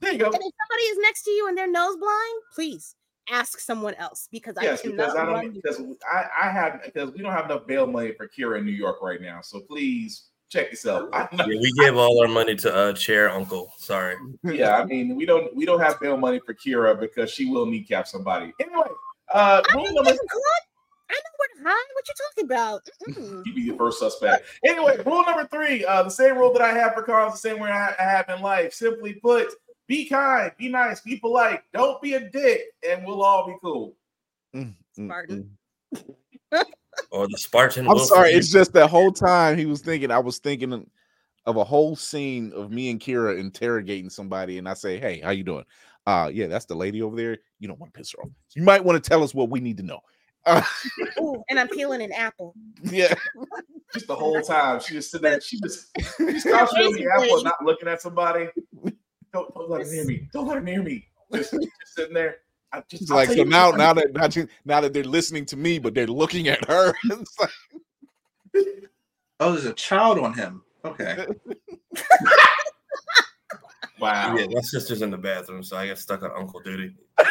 There 0.00 0.12
you 0.12 0.18
go. 0.18 0.26
And 0.26 0.34
if 0.34 0.40
somebody 0.40 0.82
is 0.90 0.98
next 1.00 1.22
to 1.24 1.30
you 1.30 1.48
and 1.48 1.56
they're 1.56 1.70
nose 1.70 1.96
blind, 1.96 2.40
please 2.54 2.96
ask 3.30 3.58
someone 3.58 3.94
else 3.94 4.28
because 4.30 4.54
Yes, 4.60 4.82
I 4.84 4.90
because 4.90 5.14
I 5.14 5.24
don't 5.24 5.44
you. 5.54 5.62
because 5.62 5.80
I, 6.10 6.24
I 6.42 6.50
have 6.50 6.80
because 6.84 7.12
we 7.12 7.20
don't 7.22 7.32
have 7.32 7.46
enough 7.46 7.66
bail 7.66 7.86
money 7.86 8.12
for 8.12 8.28
Kira 8.28 8.58
in 8.58 8.64
New 8.64 8.72
York 8.72 9.02
right 9.02 9.20
now. 9.20 9.40
So 9.42 9.60
please 9.60 10.24
check 10.50 10.70
yourself. 10.70 11.08
I, 11.12 11.28
Yeah, 11.32 11.46
we 11.46 11.72
gave 11.78 11.96
all 11.96 12.20
our 12.22 12.28
money 12.28 12.54
to 12.56 12.74
uh, 12.74 12.92
Chair 12.92 13.30
Uncle. 13.30 13.72
Sorry. 13.76 14.16
yeah, 14.44 14.76
I 14.78 14.84
mean 14.84 15.14
we 15.16 15.26
don't 15.26 15.54
we 15.54 15.64
don't 15.66 15.80
have 15.80 16.00
bail 16.00 16.16
money 16.16 16.40
for 16.44 16.54
Kira 16.54 16.98
because 16.98 17.30
she 17.30 17.46
will 17.46 17.66
kneecap 17.66 18.06
somebody. 18.06 18.52
Anyway, 18.60 18.88
uh, 19.32 19.62
rule 19.74 19.92
number 19.92 20.10
what? 20.10 20.62
I 21.10 21.14
know 21.14 21.30
where 21.36 21.48
to 21.56 21.68
hide. 21.68 21.86
What 21.94 22.08
you 22.08 22.14
talking 22.26 22.44
about? 22.44 22.88
Mm-mm. 23.08 23.46
you 23.46 23.54
be 23.54 23.70
the 23.70 23.76
first 23.76 23.98
suspect. 23.98 24.46
Anyway, 24.64 24.96
rule 25.04 25.24
number 25.24 25.46
three, 25.46 25.84
uh, 25.84 26.02
the 26.02 26.10
same 26.10 26.36
rule 26.36 26.52
that 26.52 26.62
I 26.62 26.72
have 26.72 26.94
for 26.94 27.02
cars, 27.02 27.32
the 27.32 27.38
same 27.38 27.60
way 27.60 27.70
I, 27.70 27.94
I 27.98 28.02
have 28.02 28.28
in 28.28 28.40
life. 28.40 28.72
Simply 28.72 29.14
put, 29.14 29.48
be 29.86 30.06
kind, 30.06 30.50
be 30.58 30.68
nice, 30.68 31.00
be 31.00 31.16
polite, 31.16 31.62
don't 31.72 32.00
be 32.00 32.14
a 32.14 32.30
dick, 32.30 32.62
and 32.88 33.06
we'll 33.06 33.22
all 33.22 33.46
be 33.46 33.54
cool. 33.62 33.94
Mm, 34.54 34.74
mm, 34.98 35.06
Spartan. 35.06 35.50
mm. 35.94 36.62
Or 37.10 37.26
the 37.26 37.36
Spartan. 37.36 37.88
I'm 37.88 37.98
sorry. 37.98 38.30
It's 38.30 38.52
just 38.52 38.72
that 38.74 38.88
whole 38.88 39.10
time 39.10 39.58
he 39.58 39.66
was 39.66 39.80
thinking. 39.80 40.12
I 40.12 40.20
was 40.20 40.38
thinking 40.38 40.86
of 41.44 41.56
a 41.56 41.64
whole 41.64 41.96
scene 41.96 42.52
of 42.54 42.70
me 42.70 42.88
and 42.88 43.00
Kira 43.00 43.38
interrogating 43.38 44.10
somebody, 44.10 44.58
and 44.58 44.68
I 44.68 44.74
say, 44.74 45.00
"Hey, 45.00 45.20
how 45.20 45.30
you 45.30 45.42
doing? 45.42 45.64
Uh, 46.06 46.30
yeah, 46.32 46.46
that's 46.46 46.66
the 46.66 46.74
lady 46.74 47.02
over 47.02 47.16
there. 47.16 47.38
You 47.58 47.68
don't 47.68 47.78
want 47.80 47.92
to 47.94 47.98
piss 47.98 48.12
her 48.12 48.22
off. 48.22 48.30
You 48.54 48.62
might 48.62 48.84
want 48.84 49.02
to 49.02 49.08
tell 49.08 49.22
us 49.22 49.34
what 49.34 49.50
we 49.50 49.60
need 49.60 49.76
to 49.78 49.82
know." 49.82 50.00
Uh, 50.46 50.62
Ooh, 51.20 51.42
and 51.48 51.58
I'm 51.58 51.68
peeling 51.68 52.02
an 52.02 52.12
apple. 52.12 52.54
yeah, 52.82 53.14
Just 53.94 54.06
the 54.08 54.14
whole 54.16 54.40
time, 54.42 54.80
she 54.80 54.94
just 54.94 55.10
sitting 55.10 55.30
there, 55.30 55.40
she 55.40 55.58
just 55.60 55.88
she's 56.18 56.42
concentrating 56.44 57.08
on 57.08 57.20
the 57.22 57.24
apple, 57.24 57.42
not 57.44 57.64
looking 57.64 57.88
at 57.88 58.02
somebody. 58.02 58.48
Don't, 59.32 59.54
don't 59.54 59.70
let 59.70 59.86
her 59.86 59.92
near 59.92 60.04
me. 60.04 60.28
Don't 60.32 60.46
let 60.46 60.56
her 60.56 60.62
near 60.62 60.82
me. 60.82 61.06
Just, 61.32 61.52
just 61.52 61.68
sitting 61.86 62.14
there. 62.14 62.36
I 62.72 62.82
just 62.88 63.08
like 63.10 63.28
so 63.30 63.44
now, 63.44 63.70
now 63.70 63.92
that 63.94 64.12
now, 64.12 64.26
that- 64.26 64.48
now 64.64 64.80
that 64.80 64.92
they're 64.92 65.04
listening 65.04 65.44
to 65.46 65.56
me, 65.56 65.78
but 65.78 65.94
they're 65.94 66.06
looking 66.08 66.48
at 66.48 66.64
her. 66.68 66.92
It's 67.04 67.38
like, 67.40 67.50
Oh, 69.40 69.52
there's 69.52 69.64
a 69.64 69.72
child 69.72 70.18
on 70.18 70.34
him. 70.34 70.62
Okay. 70.84 71.26
Wow. 74.04 74.36
Yeah, 74.36 74.46
my 74.50 74.60
sister's 74.60 75.02
in 75.02 75.10
the 75.10 75.18
bathroom, 75.18 75.62
so 75.62 75.76
I 75.76 75.86
get 75.86 75.98
stuck 75.98 76.22
on 76.22 76.30
uncle 76.36 76.60
duty. 76.60 76.94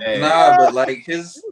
Hey, 0.00 0.20
Nah, 0.20 0.56
but 0.58 0.74
like 0.74 0.98
his 0.98 1.42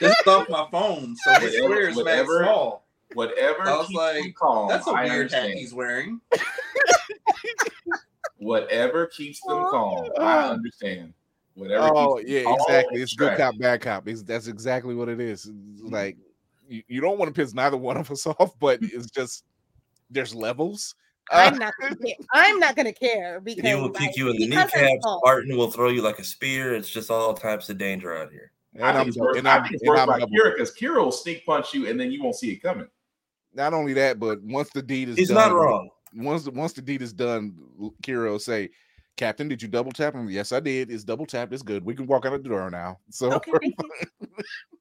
this 0.00 0.10
is 0.20 0.26
off 0.26 0.48
my 0.48 0.68
phone, 0.70 1.16
so 1.16 1.32
his 1.40 1.60
Whatever- 1.60 1.64
square 1.64 1.88
is 1.88 1.96
mad 1.96 2.04
whatever- 2.04 2.44
small. 2.44 2.84
Whatever 3.14 3.62
I 3.62 3.76
was 3.76 3.86
keeps 3.86 3.96
like, 3.96 4.34
calm. 4.34 4.68
That's 4.68 4.86
a 4.86 4.90
I 4.90 5.04
weird 5.04 5.32
hat 5.32 5.50
he's 5.50 5.72
wearing. 5.72 6.20
Whatever 8.36 9.06
keeps 9.06 9.40
them 9.40 9.66
calm. 9.70 10.10
I 10.18 10.48
oh. 10.48 10.52
understand. 10.52 11.14
Whatever. 11.54 11.90
oh 11.92 12.18
keeps 12.18 12.30
yeah, 12.30 12.54
exactly. 12.54 13.02
It's 13.02 13.14
good 13.14 13.36
cop, 13.36 13.58
bad 13.58 13.80
cop. 13.80 14.06
It's, 14.06 14.22
that's 14.22 14.46
exactly 14.46 14.94
what 14.94 15.08
it 15.08 15.20
is. 15.20 15.46
It's 15.46 15.54
mm-hmm. 15.54 15.92
Like 15.92 16.18
you, 16.68 16.82
you 16.86 17.00
don't 17.00 17.18
want 17.18 17.34
to 17.34 17.40
piss 17.40 17.54
neither 17.54 17.78
one 17.78 17.96
of 17.96 18.10
us 18.10 18.26
off, 18.38 18.52
but 18.60 18.78
it's 18.82 19.10
just 19.10 19.44
there's 20.10 20.34
levels. 20.34 20.94
Uh, 21.32 21.36
I'm 21.52 21.58
not. 21.58 21.74
Gonna 21.80 21.96
care. 21.96 22.14
I'm 22.32 22.58
not 22.58 22.74
gonna 22.76 22.92
care 22.92 23.40
because 23.40 23.62
He 23.62 23.74
will 23.74 23.92
I- 23.96 23.98
kick 24.06 24.16
you 24.16 24.30
in 24.30 24.36
the 24.36 24.48
because 24.48 24.70
I'm 24.74 24.82
kneecaps. 24.84 25.06
Barton 25.22 25.56
will 25.56 25.70
throw 25.70 25.90
you 25.90 26.02
like 26.02 26.18
a 26.18 26.24
spear. 26.24 26.74
It's 26.74 26.88
just 26.88 27.10
all 27.10 27.34
types 27.34 27.68
of 27.68 27.76
danger 27.78 28.16
out 28.16 28.30
here. 28.32 28.50
And 28.74 28.84
I 28.84 28.90
I'm, 28.90 28.96
think 28.96 29.08
it's 29.08 29.18
worse, 29.18 29.36
and 29.38 29.48
I 29.48 29.56
I'm, 29.56 29.62
think 29.62 29.74
it's 29.74 29.82
and 29.82 29.98
I'm 29.98 30.08
Kira 30.20 30.54
because 30.54 30.74
Kira 30.74 30.96
will 31.04 31.12
sneak 31.12 31.44
punch 31.44 31.74
you 31.74 31.88
and 31.88 31.98
then 31.98 32.10
you 32.12 32.22
won't 32.22 32.36
see 32.36 32.50
it 32.52 32.62
coming. 32.62 32.86
not 33.54 33.74
only 33.74 33.92
that, 33.94 34.18
but 34.20 34.42
once 34.42 34.70
the 34.70 34.82
deed 34.82 35.08
is 35.08 35.16
He's 35.16 35.28
done, 35.28 35.36
not 35.36 35.52
wrong. 35.52 35.88
Once 36.14 36.44
the 36.44 36.50
once 36.52 36.72
the 36.74 36.82
deed 36.82 37.02
is 37.02 37.12
done, 37.12 37.54
Kira 38.02 38.30
will 38.30 38.38
say, 38.38 38.70
Captain, 39.16 39.48
did 39.48 39.60
you 39.60 39.68
double 39.68 39.90
tap 39.92 40.14
him? 40.14 40.30
Yes, 40.30 40.52
I 40.52 40.60
did. 40.60 40.90
It's 40.90 41.02
double 41.04 41.26
tapped. 41.26 41.52
It's 41.52 41.62
good. 41.62 41.84
We 41.84 41.94
can 41.94 42.06
walk 42.06 42.24
out 42.24 42.32
of 42.34 42.42
the 42.42 42.48
door 42.48 42.70
now. 42.70 42.98
So 43.10 43.32
Okay, 43.32 43.52
thank 43.60 43.74
you. 44.20 44.28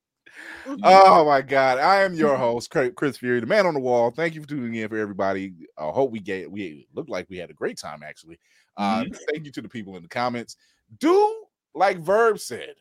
Oh 0.83 1.25
my 1.25 1.41
God! 1.41 1.79
I 1.79 2.03
am 2.03 2.13
your 2.13 2.35
host, 2.35 2.69
Chris 2.69 3.17
Fury, 3.17 3.39
the 3.39 3.45
man 3.45 3.65
on 3.65 3.73
the 3.73 3.79
wall. 3.79 4.11
Thank 4.11 4.35
you 4.35 4.41
for 4.41 4.47
tuning 4.47 4.75
in 4.75 4.89
for 4.89 4.97
everybody. 4.97 5.53
I 5.77 5.89
hope 5.89 6.11
we 6.11 6.19
get 6.19 6.51
we 6.51 6.87
looked 6.93 7.09
like 7.09 7.27
we 7.29 7.37
had 7.37 7.49
a 7.49 7.53
great 7.53 7.77
time 7.77 8.03
actually. 8.03 8.39
Uh, 8.75 9.05
Thank 9.31 9.45
you 9.45 9.51
to 9.51 9.61
the 9.61 9.69
people 9.69 9.95
in 9.95 10.03
the 10.03 10.09
comments. 10.09 10.57
Do 10.99 11.45
like 11.73 11.99
Verb 11.99 12.39
said. 12.39 12.75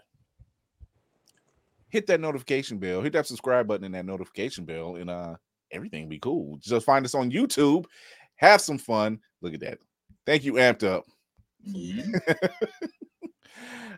Hit 1.89 2.07
that 2.09 2.21
notification 2.21 2.79
bell. 2.79 3.01
Hit 3.01 3.13
that 3.13 3.27
subscribe 3.27 3.67
button 3.69 3.85
and 3.85 3.95
that 3.95 4.05
notification 4.05 4.65
bell, 4.65 4.97
and 4.97 5.09
uh, 5.09 5.37
everything 5.71 6.09
be 6.09 6.19
cool. 6.19 6.59
Just 6.61 6.85
find 6.85 7.05
us 7.05 7.15
on 7.15 7.31
YouTube. 7.31 7.87
Have 8.37 8.61
some 8.61 8.79
fun. 8.79 9.21
Look 9.41 9.55
at 9.55 9.61
that. 9.61 9.79
Thank 10.27 10.45
you, 10.45 10.55
Amped 10.55 10.83
Up. 10.83 11.05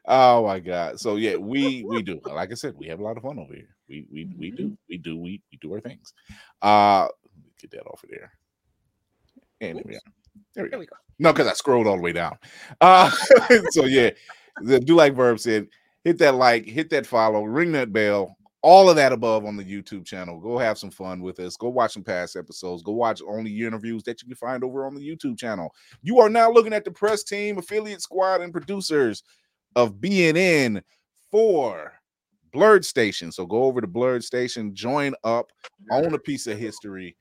oh 0.07 0.47
my 0.47 0.61
god. 0.61 0.99
So 1.01 1.17
yeah 1.17 1.37
we 1.37 1.85
we 1.85 2.03
do 2.03 2.21
like 2.27 2.51
i 2.51 2.55
said 2.55 2.75
we 2.77 2.87
have 2.89 3.01
a 3.01 3.03
lot 3.05 3.17
of 3.17 3.23
fun 3.23 3.39
over 3.39 3.55
here. 3.55 3.75
We 3.89 4.07
we 4.13 4.29
we 4.39 4.51
do 4.51 4.77
we 4.89 4.99
do 4.99 5.17
we, 5.19 5.43
we 5.51 5.59
do 5.61 5.73
our 5.73 5.81
things. 5.81 6.13
Uh 6.63 7.09
get 7.61 7.71
that 7.73 7.87
off 7.87 8.03
of 8.05 8.11
there. 8.11 8.33
And 9.61 9.79
there 9.79 9.85
we 9.87 9.97
are 9.97 10.01
there 10.55 10.65
we 10.65 10.71
There 10.71 10.79
go. 10.79 10.79
we 10.81 10.87
go. 10.87 10.97
no 11.19 11.33
because 11.33 11.47
i 11.49 11.53
scrolled 11.53 11.87
all 11.87 11.97
the 11.97 12.03
way 12.03 12.13
down. 12.13 12.37
Uh 12.81 13.11
so 13.71 13.85
yeah 13.85 14.11
the, 14.63 14.81
do 14.81 14.95
like 14.95 15.15
verb 15.15 15.39
said 15.41 15.69
hit 16.05 16.19
that 16.19 16.35
like 16.35 16.65
hit 16.65 16.91
that 16.91 17.07
follow 17.07 17.43
ring 17.45 17.73
that 17.73 17.93
bell 17.93 18.35
all 18.61 18.91
of 18.91 18.97
that 18.97 19.13
above 19.13 19.45
on 19.45 19.57
the 19.57 19.65
youtube 19.65 20.05
channel. 20.05 20.41
Go 20.41 20.59
have 20.59 20.79
some 20.79 20.91
fun 20.91 21.21
with 21.23 21.39
us. 21.39 21.57
Go 21.57 21.69
watch 21.69 21.93
some 21.93 22.03
past 22.03 22.35
episodes. 22.37 22.83
Go 22.83 22.91
watch 22.93 23.23
only 23.27 23.57
interviews 23.63 24.03
that 24.03 24.21
you 24.21 24.27
can 24.29 24.37
find 24.37 24.65
over 24.65 24.85
on 24.85 24.95
the 24.97 25.01
youtube 25.01 25.39
channel. 25.39 25.73
You 26.03 26.19
are 26.19 26.29
now 26.29 26.51
looking 26.51 26.73
at 26.73 26.85
the 26.85 26.91
press 26.91 27.23
team 27.23 27.59
affiliate 27.59 28.03
squad 28.03 28.41
and 28.41 28.53
producers 28.53 29.23
of 29.79 29.95
BNN 29.95 30.83
for 31.31 31.93
Blerd 32.53 32.85
Station. 32.85 33.31
So 33.31 33.47
go 33.47 33.63
over 33.63 33.81
to 33.81 33.87
Blerd 33.87 34.25
Station, 34.25 34.75
join 34.75 35.15
up, 35.23 35.53
own 35.93 36.15
a 36.15 36.19
piece 36.19 36.49
of 36.49 36.59
history. 36.59 37.17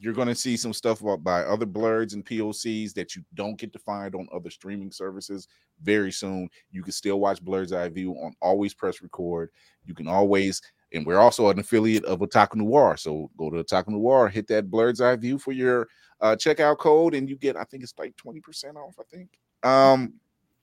You're 0.00 0.12
going 0.12 0.26
to 0.26 0.34
see 0.34 0.56
some 0.56 0.72
stuff 0.72 1.00
about 1.00 1.22
by 1.22 1.42
other 1.42 1.64
blerds 1.64 2.12
and 2.12 2.26
POCs 2.26 2.92
that 2.94 3.14
you 3.14 3.22
don't 3.34 3.56
get 3.56 3.72
to 3.72 3.78
find 3.78 4.16
on 4.16 4.26
other 4.34 4.50
streaming 4.50 4.90
services 4.90 5.46
very 5.80 6.10
soon. 6.10 6.50
You 6.72 6.82
can 6.82 6.90
still 6.90 7.20
watch 7.20 7.40
Blerd's 7.40 7.72
Eye 7.72 7.88
View 7.88 8.14
on 8.14 8.34
Always 8.42 8.74
Press 8.74 9.00
Record. 9.00 9.50
You 9.84 9.94
can 9.94 10.08
always, 10.08 10.60
and 10.92 11.06
we're 11.06 11.20
also 11.20 11.50
an 11.50 11.60
affiliate 11.60 12.04
of 12.04 12.18
Otaku 12.18 12.56
Noir. 12.56 12.96
So 12.96 13.30
go 13.38 13.48
to 13.48 13.62
Otaku 13.62 13.90
Noir, 13.90 14.28
hit 14.28 14.48
that 14.48 14.72
Blerd's 14.72 15.00
Eye 15.00 15.16
View 15.16 15.38
for 15.38 15.52
your 15.52 15.86
uh, 16.20 16.34
checkout 16.34 16.78
code, 16.78 17.14
and 17.14 17.30
you 17.30 17.36
get, 17.36 17.56
I 17.56 17.62
think 17.62 17.84
it's 17.84 17.94
like 17.96 18.16
20% 18.16 18.74
off, 18.74 18.96
I 18.98 19.04
think. 19.08 19.38
Um, 19.62 20.14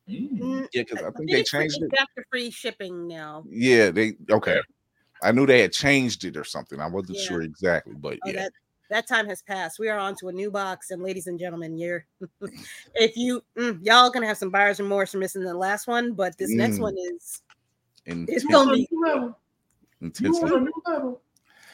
Mm, 0.09 0.67
yeah, 0.73 0.83
because 0.83 0.99
I 1.01 1.07
I 1.07 1.11
think 1.11 1.17
think 1.17 1.31
they 1.31 1.39
it's 1.41 1.49
free- 1.49 1.59
changed 1.61 1.81
it. 1.81 1.89
it's 1.93 2.01
after 2.01 2.25
free 2.29 2.49
shipping 2.51 3.07
now. 3.07 3.43
Yeah, 3.49 3.89
they 3.91 4.13
okay. 4.29 4.59
I 5.21 5.31
knew 5.31 5.45
they 5.45 5.61
had 5.61 5.71
changed 5.71 6.25
it 6.25 6.35
or 6.35 6.43
something. 6.43 6.79
I 6.81 6.87
wasn't 6.87 7.17
Yeah. 7.17 7.23
sure 7.25 7.41
exactly, 7.41 7.93
but 7.95 8.19
Oh, 8.25 8.29
yeah. 8.29 8.33
that 8.43 8.51
that 8.89 9.07
time 9.07 9.27
has 9.27 9.41
passed. 9.41 9.79
We 9.79 9.87
are 9.89 9.97
on 9.97 10.15
to 10.17 10.27
a 10.27 10.31
new 10.33 10.51
box, 10.51 10.91
and 10.91 11.01
ladies 11.01 11.27
and 11.27 11.39
gentlemen, 11.39 11.77
you're 11.77 12.05
if 12.95 13.15
you 13.15 13.41
mm, 13.57 13.79
y'all 13.81 14.09
gonna 14.09 14.27
have 14.27 14.37
some 14.37 14.49
buyer's 14.51 14.79
remorse 14.79 15.11
for 15.13 15.19
missing 15.19 15.43
the 15.43 15.53
last 15.53 15.87
one, 15.87 16.13
but 16.13 16.37
this 16.37 16.51
next 16.51 16.77
Mm. 16.77 16.81
one 16.81 16.95
is 16.97 17.41
And 18.05 18.27
it's 18.29 18.43
gonna 18.45 18.73
be 18.73 18.87
intensely. 20.01 20.49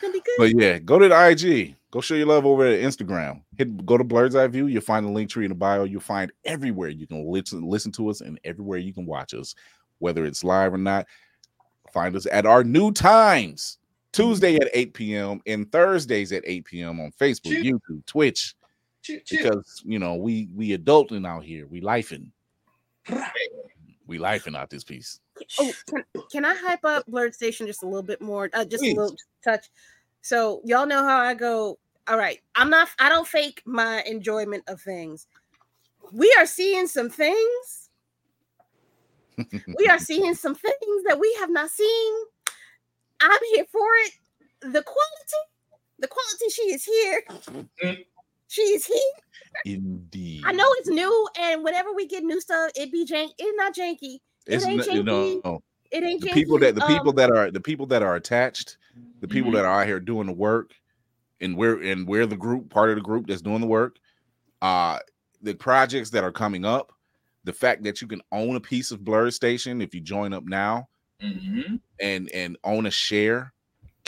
Gonna 0.02 0.14
be 0.14 0.22
good. 0.22 0.36
But 0.38 0.62
yeah, 0.62 0.80
go 0.80 1.00
to 1.00 1.08
the 1.08 1.30
IG. 1.30 1.76
Go 1.92 2.02
show 2.02 2.16
your 2.16 2.28
love 2.28 2.46
over 2.46 2.66
at 2.66 2.80
Instagram. 2.80 3.42
Hit 3.58 3.86
go 3.86 3.98
to 3.98 4.04
Blerd's 4.04 4.36
Eye 4.36 4.48
View. 4.48 4.68
You'll 4.68 4.82
find 4.82 5.06
the 5.06 5.12
link 5.12 5.30
tree 5.30 5.46
in 5.46 5.50
the 5.50 5.56
bio. 5.56 5.84
You'll 5.86 6.02
find 6.02 6.32
everywhere 6.46 6.90
you 6.90 7.08
can 7.08 7.28
listen 7.28 7.68
listen 7.68 7.92
to 7.94 8.10
us 8.10 8.22
and 8.22 8.40
everywhere 8.44 8.78
you 8.78 8.94
can 8.94 9.06
watch 9.06 9.34
us, 9.34 9.56
whether 9.98 10.26
it's 10.26 10.44
live 10.44 10.74
or 10.74 10.78
not. 10.78 11.08
Find 11.94 12.16
us 12.16 12.28
at 12.32 12.46
our 12.46 12.64
new 12.64 12.92
times. 12.92 13.78
Tuesday 14.12 14.56
at 14.56 14.70
8 14.74 14.94
p.m. 14.96 15.42
and 15.46 15.72
Thursdays 15.72 16.32
at 16.32 16.44
8 16.46 16.66
p.m. 16.66 17.00
on 17.00 17.12
Facebook, 17.12 17.64
YouTube, 17.64 18.06
Twitch. 18.06 18.56
Because 19.08 19.82
you 19.86 20.00
know, 20.00 20.16
we 20.16 20.50
we 20.54 20.78
adulting 20.78 21.28
out 21.28 21.44
here. 21.44 21.68
We 21.68 21.82
lifing. 21.82 22.32
We 24.10 24.18
lifing 24.18 24.58
out 24.58 24.72
this 24.72 24.84
piece. 24.84 25.20
Oh, 25.60 25.72
can, 25.88 26.04
can 26.32 26.44
I 26.44 26.56
hype 26.56 26.84
up 26.84 27.06
Blerd 27.06 27.36
Station 27.36 27.68
just 27.68 27.84
a 27.84 27.86
little 27.86 28.02
bit 28.02 28.20
more? 28.22 28.50
Uh, 28.52 28.66
just 28.66 28.82
Please. 28.82 28.98
a 28.98 29.00
little 29.00 29.16
touch. 29.44 29.68
So 30.24 30.62
y'all 30.66 30.88
know 30.88 31.04
how 31.04 31.20
I 31.20 31.36
go. 31.36 31.78
All 32.08 32.18
right, 32.18 32.40
I'm 32.56 32.72
not. 32.72 32.90
I 32.98 33.08
don't 33.08 33.28
fake 33.28 33.62
my 33.66 34.02
enjoyment 34.08 34.64
of 34.68 34.82
things. 34.82 35.28
We 36.12 36.36
are 36.40 36.48
seeing 36.48 36.88
some 36.88 37.12
things. 37.12 37.92
we 39.78 39.88
are 39.88 40.00
seeing 40.00 40.34
some 40.44 40.56
things 40.56 41.04
that 41.08 41.20
we 41.20 41.32
have 41.40 41.52
not 41.52 41.70
seen. 41.70 42.14
I'm 43.22 43.40
here 43.54 43.66
for 43.72 43.88
it. 44.06 44.14
The 44.62 44.82
quality, 44.82 45.44
the 46.00 46.08
quality. 46.08 46.50
She 46.50 46.64
is 46.64 46.84
here. 46.84 47.24
She 48.50 48.62
is 48.64 48.86
here. 48.86 48.98
Indeed. 49.66 50.42
I 50.46 50.52
know 50.52 50.66
it's 50.80 50.90
new, 50.90 51.28
and 51.40 51.64
whenever 51.64 51.94
we 51.94 52.08
get 52.08 52.24
new 52.24 52.42
stuff, 52.42 52.72
it 52.76 52.92
be 52.92 53.06
jank. 53.06 53.30
It's 53.38 53.56
not 53.58 53.76
janky. 53.76 54.16
It 54.48 54.56
It's 54.56 54.66
ain't 54.66 54.82
n- 54.88 54.88
janky. 54.88 55.06
no, 55.06 55.42
no. 55.46 55.64
It 55.92 56.04
ain't 56.04 56.22
the 56.22 56.30
janky. 56.30 56.34
people 56.34 56.58
that 56.60 56.74
the 56.76 56.84
Um, 56.84 56.88
people 56.88 57.14
that 57.14 57.30
are 57.32 57.52
the 57.52 57.62
people 57.62 57.86
that 57.88 58.02
are 58.02 58.16
attached, 58.16 58.78
the 59.22 59.28
people 59.28 59.52
Mhm. 59.52 59.56
that 59.56 59.66
are 59.66 59.82
out 59.82 59.88
here 59.88 60.00
doing 60.00 60.26
the 60.28 60.34
work, 60.34 60.74
and 61.40 61.56
we're 61.56 61.80
and 61.84 62.08
we're 62.08 62.26
the 62.26 62.36
group 62.38 62.70
part 62.72 62.90
of 62.90 62.96
the 62.96 63.02
group 63.04 63.28
that's 63.28 63.42
doing 63.44 63.62
the 63.62 63.68
work. 63.68 63.98
Uh 64.62 65.00
the 65.42 65.54
projects 65.54 66.10
that 66.10 66.24
are 66.24 66.32
coming 66.32 66.66
up, 66.66 66.92
the 67.44 67.54
fact 67.54 67.84
that 67.84 68.02
you 68.02 68.08
can 68.08 68.22
own 68.32 68.56
a 68.56 68.60
piece 68.60 68.92
of 68.92 69.02
Blerd 69.02 69.32
Station 69.34 69.80
if 69.82 69.94
you 69.94 70.02
join 70.02 70.34
up 70.34 70.44
now, 70.46 70.90
Mm-hmm. 71.22 71.76
and 72.02 72.30
and 72.32 72.58
own 72.64 72.86
a 72.88 72.92
share, 72.92 73.54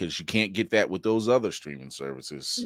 because 0.02 0.20
you 0.20 0.26
can't 0.26 0.54
get 0.54 0.72
that 0.72 0.90
with 0.90 1.04
those 1.04 1.30
other 1.30 1.52
streaming 1.52 1.92
services. 1.92 2.66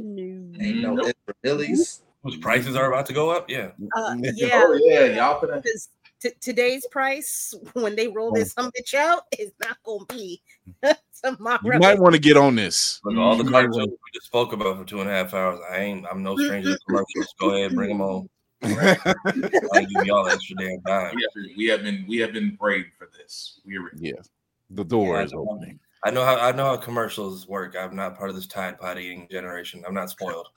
Ain't 0.62 0.80
no 0.80 0.98
Ezra 1.00 1.14
Millies. 1.44 2.02
Whose 2.24 2.38
prices 2.38 2.78
are 2.78 2.92
about 2.92 3.06
to 3.08 3.14
go 3.14 3.30
up? 3.30 3.50
Yeah. 3.50 3.72
Uh, 3.94 4.16
yeah. 4.22 4.64
Oh 4.64 4.80
yeah, 4.82 5.06
y'all 5.08 5.42
finna. 5.42 5.62
Because 5.62 5.90
t- 6.22 6.32
today's 6.40 6.88
price, 6.88 7.54
when 7.74 7.96
they 7.98 8.08
roll 8.08 8.32
this 8.32 8.54
some 8.54 8.72
bitch 8.72 8.94
out, 8.94 9.24
is 9.38 9.52
not 9.60 9.78
gonna 9.84 10.06
be 10.08 10.42
tomorrow. 11.24 11.60
You 11.62 11.78
might 11.78 12.00
want 12.00 12.14
to 12.14 12.22
get 12.22 12.38
on 12.38 12.56
this. 12.56 13.02
Look, 13.04 13.18
all 13.18 13.36
the 13.36 13.44
You 13.44 13.50
commercials 13.50 13.90
we 13.90 14.12
just 14.14 14.28
spoke 14.28 14.54
about 14.54 14.78
for 14.78 14.86
two 14.86 15.02
and 15.02 15.10
a 15.10 15.14
half 15.14 15.34
hours. 15.34 15.60
I 15.70 15.80
ain't. 15.80 16.06
I'm 16.10 16.24
no 16.24 16.38
stranger 16.38 16.74
to 16.74 16.80
commercials. 16.86 17.36
Go 17.40 17.50
ahead, 17.50 17.76
bring 17.76 17.90
them 17.90 18.02
on. 18.02 18.30
I 18.64 19.84
give 19.84 20.06
y'all 20.06 20.30
extra 20.30 20.56
damn 20.56 20.82
time. 20.84 21.16
We 21.16 21.22
have, 21.22 21.34
been, 21.36 21.58
we 21.58 21.66
have 21.68 21.84
been 21.84 22.06
we 22.08 22.18
have 22.20 22.32
been 22.32 22.56
brave 22.56 22.86
for 22.98 23.10
this. 23.18 23.60
We're 23.66 23.92
yes. 23.98 24.30
The 24.70 24.86
door 24.86 25.18
Yeah, 25.18 25.26
is 25.26 25.34
opening. 25.34 25.80
I 26.06 26.12
know 26.12 26.24
how 26.24 26.38
I 26.38 26.52
know 26.52 26.66
how 26.66 26.78
commercials 26.78 27.48
work. 27.48 27.76
I'm 27.78 27.96
not 27.96 28.16
part 28.16 28.30
of 28.30 28.36
this 28.36 28.46
Tide 28.46 28.80
Pod 28.80 29.00
eating 29.00 29.28
generation. 29.30 29.84
I'm 29.88 29.96
not 29.96 30.12
spoiled. 30.12 30.50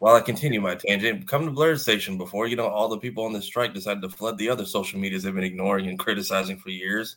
While 0.00 0.16
I 0.16 0.20
continue 0.20 0.60
my 0.60 0.74
tangent, 0.74 1.26
come 1.26 1.46
to 1.46 1.50
Blerd 1.50 1.78
Station 1.78 2.18
before 2.18 2.46
you 2.46 2.56
know 2.56 2.66
all 2.66 2.88
the 2.88 2.98
people 2.98 3.24
on 3.24 3.32
this 3.32 3.46
strike 3.46 3.72
decided 3.72 4.02
to 4.02 4.10
flood 4.10 4.36
the 4.36 4.50
other 4.50 4.66
social 4.66 5.00
medias 5.00 5.22
they've 5.22 5.34
been 5.34 5.44
ignoring 5.44 5.86
and 5.86 5.98
criticizing 5.98 6.58
for 6.58 6.68
years. 6.68 7.16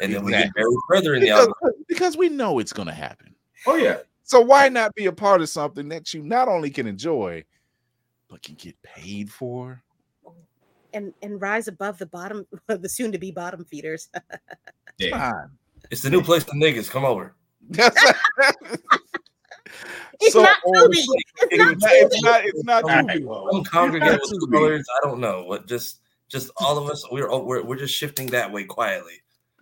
And 0.00 0.14
then 0.14 0.24
we 0.24 0.32
get 0.32 0.46
Exactly. 0.46 0.62
buried 0.62 0.78
further 0.88 1.14
in 1.14 1.20
the 1.20 1.26
because, 1.26 1.74
because 1.86 2.16
we 2.16 2.30
know 2.30 2.58
it's 2.58 2.72
gonna 2.72 2.94
happen. 2.94 3.34
Oh 3.66 3.74
yeah. 3.74 3.98
So 4.22 4.40
why 4.40 4.70
not 4.70 4.94
be 4.94 5.04
a 5.06 5.12
part 5.12 5.42
of 5.42 5.50
something 5.50 5.90
that 5.90 6.14
you 6.14 6.22
not 6.22 6.48
only 6.48 6.70
can 6.70 6.86
enjoy, 6.86 7.44
but 8.30 8.40
can 8.40 8.54
get 8.54 8.80
paid 8.82 9.30
for? 9.30 9.83
And 10.94 11.12
and 11.22 11.40
rise 11.40 11.68
above 11.68 11.98
the 11.98 12.06
bottom, 12.06 12.46
the 12.66 12.88
soon 12.88 13.12
to 13.12 13.18
be 13.18 13.30
bottom 13.30 13.64
feeders. 13.64 14.08
Yeah. 14.98 15.32
It's 15.90 16.02
the 16.02 16.10
new 16.10 16.22
place 16.22 16.44
for 16.44 16.52
niggas. 16.52 16.90
Come 16.90 17.04
over. 17.04 17.34
It's 20.20 20.32
So 20.32 20.42
not. 20.42 20.56
Tubi. 20.64 20.94
It's 21.50 21.82
not 21.82 21.92
it's 21.92 22.22
not. 22.22 22.44
It's 22.44 22.64
not. 22.64 22.84
Come- 22.84 23.08
Tubi. 23.08 23.52
Some 23.52 23.64
congregate 23.64 24.20
with 24.22 24.50
colors. 24.52 24.86
I 25.02 25.06
don't 25.08 25.18
know. 25.20 25.42
What 25.44 25.66
just 25.66 26.00
just 26.28 26.50
all 26.58 26.78
of 26.78 26.88
us 26.88 27.04
we're 27.10 27.28
oh, 27.30 27.42
we're 27.42 27.62
we're 27.64 27.76
just 27.76 27.94
shifting 27.94 28.28
that 28.28 28.50
way 28.50 28.64
quietly. 28.64 29.14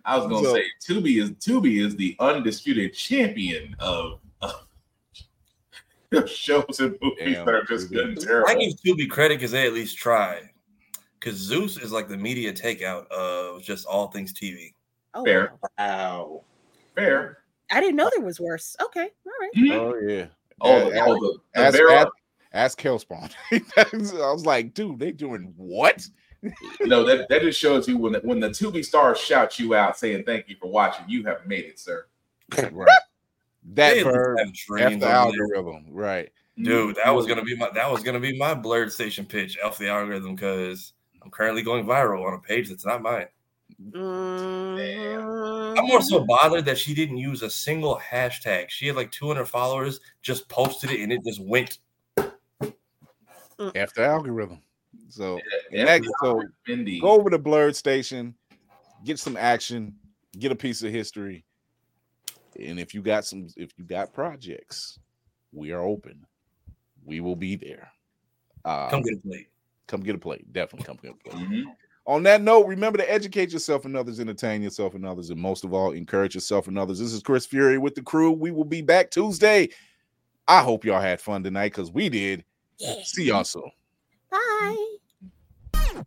I 0.05 0.17
was 0.17 0.27
gonna 0.27 0.45
So- 0.45 0.53
say 0.55 0.65
Tubi 0.87 1.21
is 1.21 1.31
Tubi 1.31 1.83
is 1.85 1.95
the 1.95 2.15
undisputed 2.19 2.93
champion 2.93 3.75
of, 3.79 4.19
of 4.41 4.67
shows 6.29 6.79
and 6.79 6.95
movies 7.01 7.35
Damn, 7.35 7.45
that 7.45 7.55
are 7.55 7.63
just 7.63 7.89
good 7.91 8.09
and 8.09 8.21
terrible. 8.21 8.49
I 8.49 8.53
terrible. 8.53 8.77
give 8.83 8.97
Tubi 8.97 9.09
credit 9.09 9.39
because 9.39 9.51
they 9.51 9.65
at 9.65 9.73
least 9.73 9.97
try. 9.97 10.41
Because 11.23 11.39
Zeus 11.39 11.77
is 11.77 11.91
like 11.91 12.09
the 12.09 12.17
media 12.17 12.51
takeout 12.51 13.07
of 13.07 13.61
just 13.61 13.85
all 13.85 14.07
things 14.07 14.33
TV. 14.33 14.73
Oh, 15.13 15.23
Fair. 15.23 15.53
wow. 15.61 15.69
Wow. 15.77 16.43
Fair. 16.95 17.37
I 17.71 17.79
didn't 17.79 17.95
know 17.95 18.09
there 18.13 18.25
was 18.25 18.39
worse. 18.39 18.75
Okay, 18.83 19.09
all 19.25 19.31
right. 19.39 19.51
Mhm. 19.55 19.71
Oh 19.71 20.07
yeah. 20.07 20.25
Oh, 20.59 20.89
the, 20.89 20.95
Yeah, 20.95 21.05
oh, 21.07 21.13
the, 21.13 21.37
the 21.55 21.61
ask, 21.61 21.77
Vera- 21.77 21.93
ask, 21.93 22.07
ask 22.51 22.81
Hellspawn. 22.81 23.33
I 23.51 24.31
was 24.31 24.45
like, 24.45 24.73
dude, 24.73 24.99
they 24.99 25.11
doing 25.11 25.53
what? 25.55 26.07
you 26.41 26.87
know 26.87 27.05
that 27.05 27.29
that 27.29 27.41
just 27.41 27.59
shows 27.59 27.87
you 27.87 27.97
when 27.97 28.13
the, 28.13 28.19
when 28.19 28.39
the 28.41 28.49
Tubi 28.49 28.83
stars 28.83 29.17
shout 29.17 29.57
you 29.59 29.75
out 29.75 29.97
saying 29.97 30.25
thank 30.25 30.49
you 30.49 30.57
for 30.59 30.69
watching, 30.69 31.05
you 31.07 31.23
have 31.23 31.47
made 31.47 31.65
it, 31.65 31.79
sir. 31.79 32.05
Right. 32.71 32.87
That 33.75 33.93
They 33.93 33.99
at 34.01 34.05
bird 34.05 34.39
have 34.39 34.49
F 34.49 34.53
trains 34.53 34.99
the 35.01 35.07
algorithm. 35.07 35.85
Right. 35.89 36.29
Dude, 36.61 36.97
that 37.03 37.11
was 37.11 37.25
gonna 37.25 37.43
be 37.43 37.55
my 37.55 37.69
that 37.73 37.89
was 37.89 38.03
gonna 38.03 38.19
be 38.19 38.37
my 38.37 38.53
Blerd 38.53 38.91
Station 38.91 39.25
pitch, 39.25 39.57
F 39.63 39.77
the 39.77 39.87
algorithm, 39.87 40.35
because 40.35 40.93
I'm 41.23 41.31
currently 41.31 41.61
going 41.63 41.85
viral 41.85 42.25
on 42.25 42.33
a 42.33 42.39
page 42.39 42.69
that's 42.69 42.85
not 42.85 43.01
mine. 43.01 43.27
Mhm. 43.81 45.77
I'm 45.77 45.87
more 45.87 46.01
so 46.01 46.25
bothered 46.25 46.65
that 46.65 46.77
she 46.77 46.93
didn't 46.93 47.17
use 47.17 47.41
a 47.41 47.49
single 47.49 47.97
hashtag. 47.99 48.69
She 48.69 48.87
had 48.87 48.95
like 48.95 49.11
200 49.11 49.45
followers, 49.45 49.99
just 50.21 50.47
posted 50.49 50.91
it, 50.91 50.99
and 51.01 51.11
it 51.11 51.23
just 51.25 51.39
went. 51.39 51.79
after 53.75 54.01
the 54.01 54.07
algorithm. 54.07 54.61
So 55.09 55.39
Yeah, 55.71 55.85
next, 55.85 56.11
so 56.21 56.41
Indeed. 56.67 57.01
go 57.01 57.11
over 57.11 57.29
to 57.29 57.39
Blerd 57.39 57.75
Station, 57.75 58.35
get 59.05 59.19
some 59.19 59.37
action, 59.37 59.95
get 60.37 60.51
a 60.51 60.55
piece 60.55 60.83
of 60.83 60.91
history. 60.91 61.45
And 62.59 62.79
if 62.79 62.93
you 62.93 63.01
got 63.01 63.25
some, 63.25 63.47
if 63.55 63.71
you 63.77 63.85
got 63.85 64.13
projects, 64.13 64.99
we 65.51 65.71
are 65.71 65.81
open. 65.81 66.25
We 67.05 67.19
will 67.19 67.35
be 67.35 67.55
there. 67.55 67.91
Uh, 68.65 68.89
Come 68.89 69.01
get 69.03 69.13
a 69.13 69.21
plate. 69.21 69.47
Come 69.93 70.01
get 70.01 70.15
a 70.15 70.19
plate. 70.19 70.51
Definitely 70.51 70.85
come 70.85 70.97
get 71.01 71.11
a 71.11 71.29
plate. 71.29 71.47
Mhm. 71.47 71.65
On 72.05 72.23
that 72.23 72.41
note, 72.41 72.65
remember 72.65 72.97
to 72.97 73.09
educate 73.11 73.53
yourself 73.53 73.85
and 73.85 73.95
others, 73.95 74.19
entertain 74.19 74.61
yourself 74.61 74.95
and 74.95 75.05
others, 75.05 75.29
and 75.29 75.39
most 75.39 75.63
of 75.63 75.73
all, 75.73 75.91
encourage 75.91 76.33
yourself 76.33 76.67
and 76.67 76.77
others. 76.77 76.99
This 76.99 77.13
is 77.13 77.21
Chris 77.21 77.45
Fury 77.45 77.77
with 77.77 77.95
the 77.95 78.01
crew. 78.01 78.31
We 78.31 78.51
will 78.51 78.65
be 78.65 78.81
back 78.81 79.11
Tuesday. 79.11 79.69
I 80.47 80.61
hope 80.61 80.83
y'all 80.83 80.99
had 80.99 81.21
fun 81.21 81.43
tonight 81.43 81.69
because 81.69 81.91
we 81.91 82.09
did. 82.09 82.43
See 83.03 83.25
y'all 83.25 83.43
soon. 83.43 83.71
Bye. 84.29 86.03